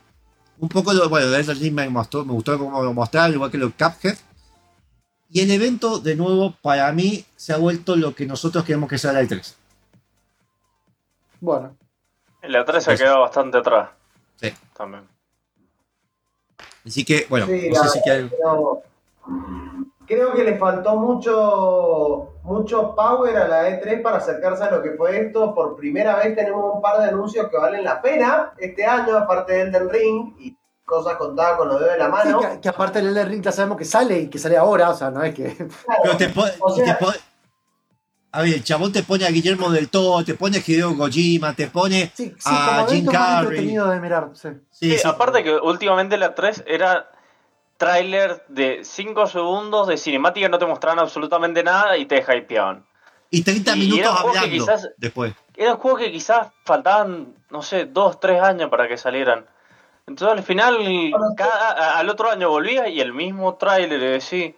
Un 0.59 0.69
poco 0.69 0.93
lo, 0.93 1.09
bueno, 1.09 1.27
de 1.27 1.41
Ring 1.41 1.73
me, 1.73 1.89
mostró, 1.89 2.23
me 2.23 2.33
gustó 2.33 2.57
cómo 2.59 2.83
lo 2.83 2.93
mostraron, 2.93 3.33
igual 3.33 3.49
que 3.49 3.57
lo 3.57 3.67
de 3.67 3.73
Cuphead. 3.73 4.15
Y 5.31 5.39
el 5.39 5.49
evento, 5.49 5.97
de 5.99 6.15
nuevo, 6.15 6.53
para 6.61 6.91
mí, 6.91 7.25
se 7.35 7.51
ha 7.53 7.57
vuelto 7.57 7.95
lo 7.95 8.13
que 8.13 8.27
nosotros 8.27 8.63
queremos 8.63 8.87
que 8.87 8.99
sea 8.99 9.11
la 9.13 9.23
E3. 9.23 9.55
Bueno, 11.39 11.75
La 12.43 12.63
3 12.63 12.83
se 12.83 12.89
Pues- 12.91 12.99
quedó 13.01 13.21
bastante 13.21 13.57
atrás. 13.57 13.89
Sí. 14.39 14.53
También. 14.77 15.03
Así 16.85 17.05
que, 17.05 17.25
bueno, 17.29 17.47
Sí, 17.47 17.69
no 17.69 17.83
sé 17.83 17.89
si 17.89 18.01
quieren. 18.01 18.29
Pero 18.29 18.83
creo 20.15 20.33
que 20.33 20.43
le 20.43 20.57
faltó 20.57 20.95
mucho, 20.95 22.33
mucho 22.43 22.95
power 22.95 23.37
a 23.37 23.47
la 23.47 23.69
E3 23.69 24.01
para 24.01 24.17
acercarse 24.17 24.63
a 24.63 24.71
lo 24.71 24.81
que 24.81 24.91
fue 24.91 25.19
esto. 25.19 25.53
Por 25.55 25.75
primera 25.75 26.15
vez 26.17 26.35
tenemos 26.35 26.75
un 26.75 26.81
par 26.81 26.99
de 26.99 27.05
anuncios 27.09 27.47
que 27.49 27.57
valen 27.57 27.83
la 27.83 28.01
pena 28.01 28.53
este 28.57 28.85
año, 28.85 29.17
aparte 29.17 29.53
del 29.53 29.67
Elden 29.69 29.89
Ring 29.89 30.33
y 30.39 30.57
cosas 30.85 31.15
contadas 31.15 31.57
con 31.57 31.69
los 31.69 31.79
dedos 31.79 31.93
de 31.93 31.99
la 31.99 32.05
sí, 32.05 32.11
mano. 32.11 32.39
que, 32.41 32.59
que 32.61 32.69
aparte 32.69 32.99
el 32.99 33.07
Elden 33.07 33.29
Ring 33.29 33.41
ya 33.43 33.51
sabemos 33.51 33.77
que 33.77 33.85
sale 33.85 34.19
y 34.19 34.27
que 34.29 34.37
sale 34.39 34.57
ahora, 34.57 34.89
o 34.89 34.93
sea, 34.95 35.09
no 35.09 35.23
es 35.23 35.33
que. 35.33 35.55
Pero 36.03 36.17
te 36.17 36.29
pone, 36.29 36.51
O 36.59 36.73
y 36.75 36.79
te 36.79 36.85
sea- 36.85 36.99
pone- 36.99 37.17
a 38.33 38.41
ver, 38.43 38.53
el 38.53 38.63
chabón 38.63 38.93
te 38.93 39.03
pone 39.03 39.25
a 39.25 39.29
Guillermo 39.29 39.69
del 39.71 39.89
Toro, 39.89 40.23
te 40.23 40.35
pone 40.35 40.57
a 40.57 40.61
Hideo 40.65 40.97
Kojima, 40.97 41.53
te 41.53 41.67
pone 41.67 42.11
Sí, 42.15 42.33
sí, 42.39 42.49
a 42.49 42.85
Jim 42.89 43.05
Carrey. 43.05 43.75
de 43.75 43.99
mirar, 43.99 44.29
sí. 44.33 44.47
Sí, 44.69 44.91
Sí, 44.91 44.97
sí. 44.99 45.07
aparte 45.07 45.43
que 45.43 45.53
últimamente 45.55 46.17
la 46.17 46.33
3 46.33 46.63
era 46.65 47.09
tráiler 47.81 48.43
de 48.47 48.81
5 48.83 49.25
segundos 49.25 49.87
de 49.87 49.97
cinemática, 49.97 50.47
no 50.47 50.59
te 50.59 50.67
mostraban 50.67 50.99
absolutamente 50.99 51.63
nada 51.63 51.97
y 51.97 52.05
te 52.05 52.17
hypeaban. 52.19 52.85
Y 53.31 53.43
30 53.43 53.75
y 53.75 53.79
minutos 53.79 54.19
hablando 54.19 54.49
quizás- 54.49 54.89
después. 54.97 55.33
Era 55.57 55.71
un 55.73 55.77
juego 55.79 55.97
que 55.97 56.11
quizás 56.11 56.49
faltaban, 56.63 57.33
no 57.49 57.63
sé, 57.63 57.85
2, 57.85 58.19
3 58.19 58.39
años 58.39 58.69
para 58.69 58.87
que 58.87 58.97
salieran. 58.97 59.47
Entonces 60.05 60.37
al 60.37 60.43
final, 60.43 60.77
cada, 61.35 61.97
al 61.97 62.07
otro 62.09 62.29
año 62.29 62.49
volvía 62.51 62.87
y 62.87 63.01
el 63.01 63.13
mismo 63.13 63.55
tráiler, 63.55 63.99
y 63.99 64.05
decís, 64.05 64.53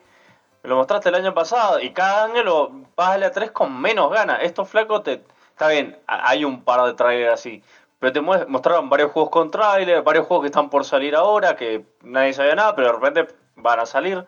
me 0.62 0.70
lo 0.70 0.76
mostraste 0.76 1.08
el 1.08 1.16
año 1.16 1.34
pasado 1.34 1.80
y 1.80 1.92
cada 1.92 2.26
año 2.26 2.44
lo 2.44 2.72
vas 2.98 3.12
a 3.12 3.18
la 3.20 3.32
3 3.32 3.52
con 3.52 3.80
menos 3.80 4.12
ganas. 4.12 4.40
Estos 4.44 4.68
flacos 4.68 5.04
te... 5.04 5.24
Está 5.52 5.70
bien, 5.70 5.98
hay 6.08 6.44
un 6.44 6.62
par 6.64 6.84
de 6.84 6.94
trailers 6.94 7.36
así, 7.36 7.64
pero 8.04 8.12
te 8.12 8.20
mostraron 8.20 8.90
varios 8.90 9.14
juegos 9.14 9.32
con 9.32 9.50
trailer, 9.50 10.04
varios 10.04 10.28
juegos 10.28 10.44
que 10.44 10.48
están 10.48 10.70
por 10.70 10.84
salir 10.84 11.16
ahora, 11.16 11.56
que 11.56 11.86
nadie 12.04 12.34
sabía 12.34 12.54
nada, 12.54 12.76
pero 12.76 12.90
de 12.90 12.94
repente 13.00 13.34
van 13.56 13.80
a 13.80 13.86
salir. 13.86 14.26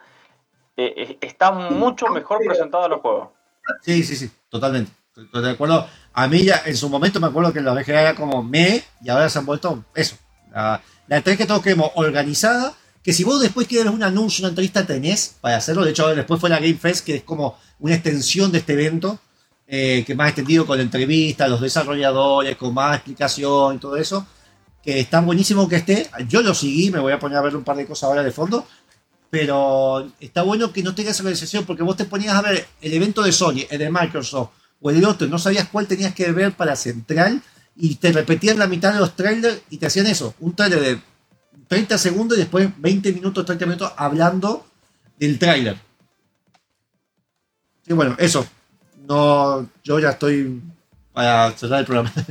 Eh, 0.78 0.94
eh, 0.96 1.18
están 1.20 1.74
mucho 1.74 2.08
mejor 2.08 2.40
presentados 2.40 2.90
los 2.90 3.02
juegos. 3.02 3.32
Sí, 3.82 4.02
sí, 4.06 4.16
sí, 4.16 4.32
totalmente. 4.48 4.94
Estoy 5.18 5.44
de 5.44 5.52
acuerdo. 5.52 5.86
A 6.14 6.26
mí 6.30 6.46
ya 6.46 6.62
en 6.66 6.78
su 6.78 6.88
momento 6.88 7.20
me 7.20 7.28
acuerdo 7.28 7.52
que 7.52 7.60
la 7.60 7.74
VGA 7.74 8.02
era 8.02 8.16
como 8.16 8.42
me 8.42 8.82
y 9.02 9.10
ahora 9.10 9.28
se 9.28 9.40
han 9.40 9.46
vuelto 9.46 9.84
eso. 9.94 10.16
La, 10.54 10.82
la 11.08 11.20
3 11.20 11.38
que 11.38 11.46
todos 11.46 11.62
queremos 11.62 11.92
organizada, 11.96 12.72
que 13.04 13.12
si 13.12 13.26
vos 13.26 13.42
después 13.42 13.68
quieres 13.68 13.92
un 13.92 14.04
anuncio, 14.04 14.44
una 14.44 14.52
entrevista, 14.52 14.86
tenés 14.86 15.36
para 15.42 15.58
hacerlo. 15.58 15.84
De 15.84 15.92
hecho, 15.92 16.16
después 16.16 16.40
fue 16.40 16.50
la 16.50 16.62
Game 16.62 16.76
Fest, 16.76 17.06
que 17.06 17.18
es 17.18 17.24
como 17.24 17.58
una 17.80 17.96
extensión 17.96 18.54
de 18.54 18.60
este 18.60 18.72
evento, 18.72 19.20
eh, 19.68 20.04
que 20.06 20.16
más 20.16 20.30
extendido 20.30 20.66
con 20.66 20.80
entrevistas, 20.80 21.50
los 21.50 21.62
desarrolladores, 21.62 22.56
con 22.56 22.74
más 22.74 22.96
explicación 22.96 23.76
y 23.76 23.80
todo 23.80 23.96
eso. 23.98 24.26
Que 24.84 25.00
está 25.00 25.22
buenísimo 25.22 25.68
que 25.68 25.78
esté. 25.78 26.10
Yo 26.28 26.42
lo 26.42 26.54
seguí, 26.54 26.92
me 26.92 27.00
voy 27.00 27.14
a 27.14 27.20
poner 27.20 27.38
a 27.38 27.42
ver 27.42 27.56
un 27.56 27.64
par 27.64 27.78
de 27.78 27.86
cosas 27.86 28.10
ahora 28.10 28.24
de 28.24 28.32
fondo. 28.32 28.68
Pero 29.30 30.12
está 30.20 30.44
bueno 30.44 30.72
que 30.72 30.84
no 30.84 30.94
tengas 30.94 31.16
esa 31.16 31.24
organización 31.24 31.66
porque 31.66 31.84
vos 31.84 31.98
te 31.98 32.06
ponías 32.06 32.36
a 32.36 32.42
ver 32.42 32.66
el 32.82 32.94
evento 32.94 33.24
de 33.24 33.32
Sony, 33.32 33.66
el 33.70 33.80
de 33.80 33.90
Microsoft 33.90 34.50
o 34.82 34.92
el 34.92 35.04
otro, 35.06 35.28
no 35.28 35.40
sabías 35.40 35.68
cuál 35.70 35.88
tenías 35.88 36.14
que 36.14 36.32
ver 36.32 36.54
para 36.54 36.76
central 36.76 37.42
y 37.76 37.96
te 37.96 38.12
repetían 38.12 38.60
la 38.60 38.68
mitad 38.68 38.94
de 38.94 39.00
los 39.00 39.16
trailers 39.16 39.62
y 39.70 39.78
te 39.78 39.88
hacían 39.88 40.08
eso, 40.08 40.36
un 40.40 40.56
trailer 40.56 40.80
de 40.80 41.02
30 41.68 41.98
segundos 41.98 42.38
y 42.38 42.42
después 42.42 42.70
20 42.78 43.12
minutos, 43.14 43.46
30 43.46 43.66
minutos 43.66 43.94
hablando 43.98 44.66
del 45.18 45.40
trailer. 45.40 45.78
Y 47.88 47.94
bueno, 47.94 48.16
eso. 48.20 48.46
No, 49.08 49.68
yo 49.84 50.00
ya 50.00 50.12
estoy 50.12 50.62
para 51.14 51.52
cerrar 51.52 51.80
el 51.80 51.86
programa. 51.86 52.12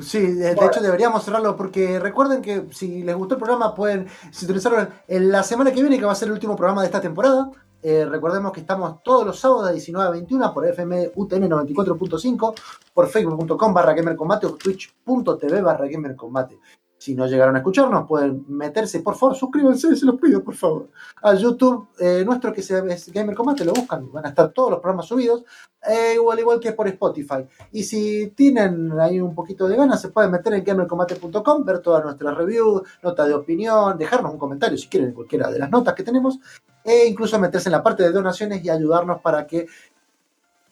Sí, 0.00 0.20
de, 0.20 0.52
hecho 0.52 0.80
deberíamos 0.80 1.24
cerrarlo 1.24 1.56
porque 1.56 2.00
recuerden 2.00 2.42
que 2.42 2.66
si 2.72 3.02
les 3.02 3.14
gustó 3.14 3.34
el 3.34 3.40
programa 3.40 3.74
pueden 3.74 4.08
sintonizarlo 4.32 4.88
en 5.06 5.30
la 5.30 5.42
semana 5.44 5.72
que 5.72 5.80
viene 5.80 5.98
que 5.98 6.04
va 6.04 6.12
a 6.12 6.16
ser 6.16 6.28
el 6.28 6.34
último 6.34 6.56
programa 6.56 6.80
de 6.80 6.86
esta 6.86 7.00
temporada. 7.00 7.50
Eh, 7.82 8.04
recordemos 8.04 8.52
que 8.52 8.60
estamos 8.60 9.02
todos 9.02 9.26
los 9.26 9.38
sábados 9.38 9.66
de 9.66 9.74
19 9.74 10.08
a 10.08 10.10
21 10.10 10.54
por 10.54 10.66
FM 10.66 11.12
UTN 11.14 11.50
94.5, 11.50 12.54
por 12.92 13.08
facebook.com 13.08 13.74
barra 13.74 13.92
gamercombate 13.92 14.46
o 14.46 14.54
twitch.tv 14.54 15.60
barra 15.60 15.86
gamercombate. 15.86 16.58
Si 17.04 17.14
no 17.14 17.26
llegaron 17.26 17.54
a 17.54 17.58
escucharnos, 17.58 18.08
pueden 18.08 18.46
meterse, 18.48 19.00
por 19.00 19.14
favor, 19.14 19.36
suscríbanse, 19.36 19.94
se 19.94 20.06
los 20.06 20.18
pido, 20.18 20.42
por 20.42 20.54
favor, 20.54 20.88
a 21.22 21.34
YouTube 21.34 21.88
eh, 22.00 22.22
nuestro 22.24 22.50
que 22.50 22.62
es 22.62 23.12
Gamer 23.12 23.36
Combate, 23.36 23.62
lo 23.62 23.74
buscan, 23.74 24.10
van 24.10 24.24
a 24.24 24.30
estar 24.30 24.50
todos 24.52 24.70
los 24.70 24.80
programas 24.80 25.04
subidos, 25.04 25.44
eh, 25.86 26.14
igual, 26.14 26.38
igual 26.38 26.60
que 26.60 26.72
por 26.72 26.88
Spotify. 26.88 27.46
Y 27.72 27.82
si 27.82 28.28
tienen 28.28 28.98
ahí 28.98 29.20
un 29.20 29.34
poquito 29.34 29.68
de 29.68 29.76
ganas, 29.76 30.00
se 30.00 30.08
pueden 30.08 30.30
meter 30.30 30.54
en 30.54 30.64
gamercombate.com, 30.64 31.62
ver 31.62 31.80
todas 31.80 32.02
nuestras 32.02 32.34
reviews, 32.38 32.80
notas 33.02 33.28
de 33.28 33.34
opinión, 33.34 33.98
dejarnos 33.98 34.32
un 34.32 34.38
comentario 34.38 34.78
si 34.78 34.88
quieren 34.88 35.10
en 35.10 35.14
cualquiera 35.14 35.50
de 35.50 35.58
las 35.58 35.70
notas 35.70 35.92
que 35.92 36.04
tenemos, 36.04 36.38
e 36.82 37.04
incluso 37.06 37.38
meterse 37.38 37.68
en 37.68 37.72
la 37.72 37.82
parte 37.82 38.02
de 38.02 38.12
donaciones 38.12 38.64
y 38.64 38.70
ayudarnos 38.70 39.20
para 39.20 39.46
que 39.46 39.66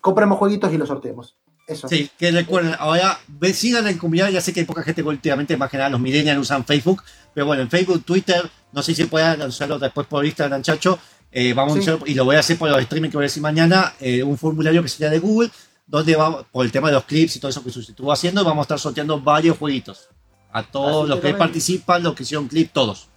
compremos 0.00 0.38
jueguitos 0.38 0.72
y 0.72 0.78
los 0.78 0.88
sorteemos. 0.88 1.36
Eso. 1.66 1.88
Sí, 1.88 2.10
que 2.18 2.30
recuerden, 2.32 2.74
ahora 2.78 3.18
ve- 3.28 3.54
sigan 3.54 3.86
en 3.86 3.96
comunidad, 3.98 4.30
ya 4.30 4.40
sé 4.40 4.52
que 4.52 4.60
hay 4.60 4.66
poca 4.66 4.82
gente 4.82 5.02
que 5.02 5.08
últimamente, 5.08 5.56
más 5.56 5.70
que 5.70 5.76
nada 5.78 5.90
los 5.90 6.00
millennials 6.00 6.40
usan 6.40 6.64
Facebook, 6.64 7.02
pero 7.32 7.46
bueno, 7.46 7.62
en 7.62 7.70
Facebook, 7.70 8.02
Twitter, 8.04 8.50
no 8.72 8.82
sé 8.82 8.94
si 8.94 9.04
puedan 9.04 9.40
anunciarlo 9.40 9.78
después 9.78 10.06
por 10.06 10.24
Instagram, 10.26 10.62
Chacho, 10.62 10.98
eh, 11.30 11.54
vamos 11.54 11.82
Sí. 11.82 11.88
a 11.90 11.98
y 12.04 12.14
lo 12.14 12.24
voy 12.24 12.36
a 12.36 12.40
hacer 12.40 12.58
por 12.58 12.68
los 12.68 12.80
streaming 12.80 13.08
que 13.10 13.16
voy 13.16 13.24
a 13.24 13.28
decir 13.28 13.42
mañana, 13.42 13.94
eh, 14.00 14.22
un 14.22 14.36
formulario 14.36 14.82
que 14.82 14.88
sería 14.88 15.08
de 15.08 15.18
Google, 15.20 15.50
donde 15.86 16.16
vamos, 16.16 16.44
por 16.50 16.64
el 16.66 16.72
tema 16.72 16.88
de 16.88 16.94
los 16.94 17.04
clips 17.04 17.36
y 17.36 17.40
todo 17.40 17.50
eso 17.50 17.62
que 17.62 17.70
se 17.70 17.80
estuvo 17.80 18.12
haciendo, 18.12 18.44
vamos 18.44 18.62
a 18.62 18.64
estar 18.64 18.78
sorteando 18.78 19.20
varios 19.20 19.56
jueguitos. 19.56 20.08
A 20.52 20.62
todos 20.64 21.02
Así 21.04 21.08
los 21.10 21.20
que 21.20 21.34
participan, 21.34 22.02
los 22.02 22.14
que 22.14 22.24
hicieron 22.24 22.48
clip, 22.48 22.70
todos. 22.72 23.08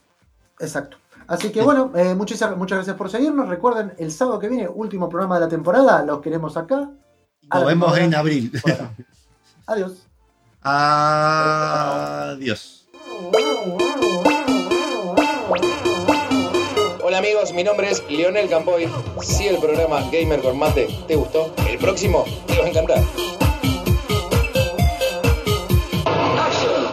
Exacto. 0.60 0.98
Así 1.28 1.50
que 1.52 1.62
bueno, 1.62 1.92
eh, 1.96 2.14
muchas, 2.16 2.40
muchas 2.56 2.78
gracias 2.78 2.96
por 2.96 3.10
seguirnos. 3.10 3.50
Recuerden, 3.50 3.94
el 3.98 4.12
sábado 4.12 4.40
que 4.40 4.48
viene, 4.48 4.68
último 4.68 5.10
programa 5.10 5.36
de 5.36 5.42
la 5.42 5.50
temporada, 5.50 6.04
los 6.06 6.22
queremos 6.22 6.56
acá. 6.56 6.90
Nos 7.54 7.66
vemos 7.66 7.98
en 7.98 8.16
abril. 8.16 8.52
Adiós. 9.68 9.94
Adiós. 10.62 12.06
Hola 17.04 17.18
amigos, 17.20 17.54
mi 17.54 17.64
nombre 17.64 17.90
es 17.92 18.04
Lionel 18.10 18.50
Campoy. 18.50 18.90
Si 19.22 19.48
el 19.48 19.58
programa 19.58 20.02
Gamer 20.12 20.42
con 20.42 20.58
Mate 20.58 20.88
te 21.08 21.16
gustó, 21.16 21.54
el 21.70 21.78
próximo 21.78 22.26
te 22.48 22.58
va 22.58 22.66
a 22.66 22.70
encantar. 22.70 23.04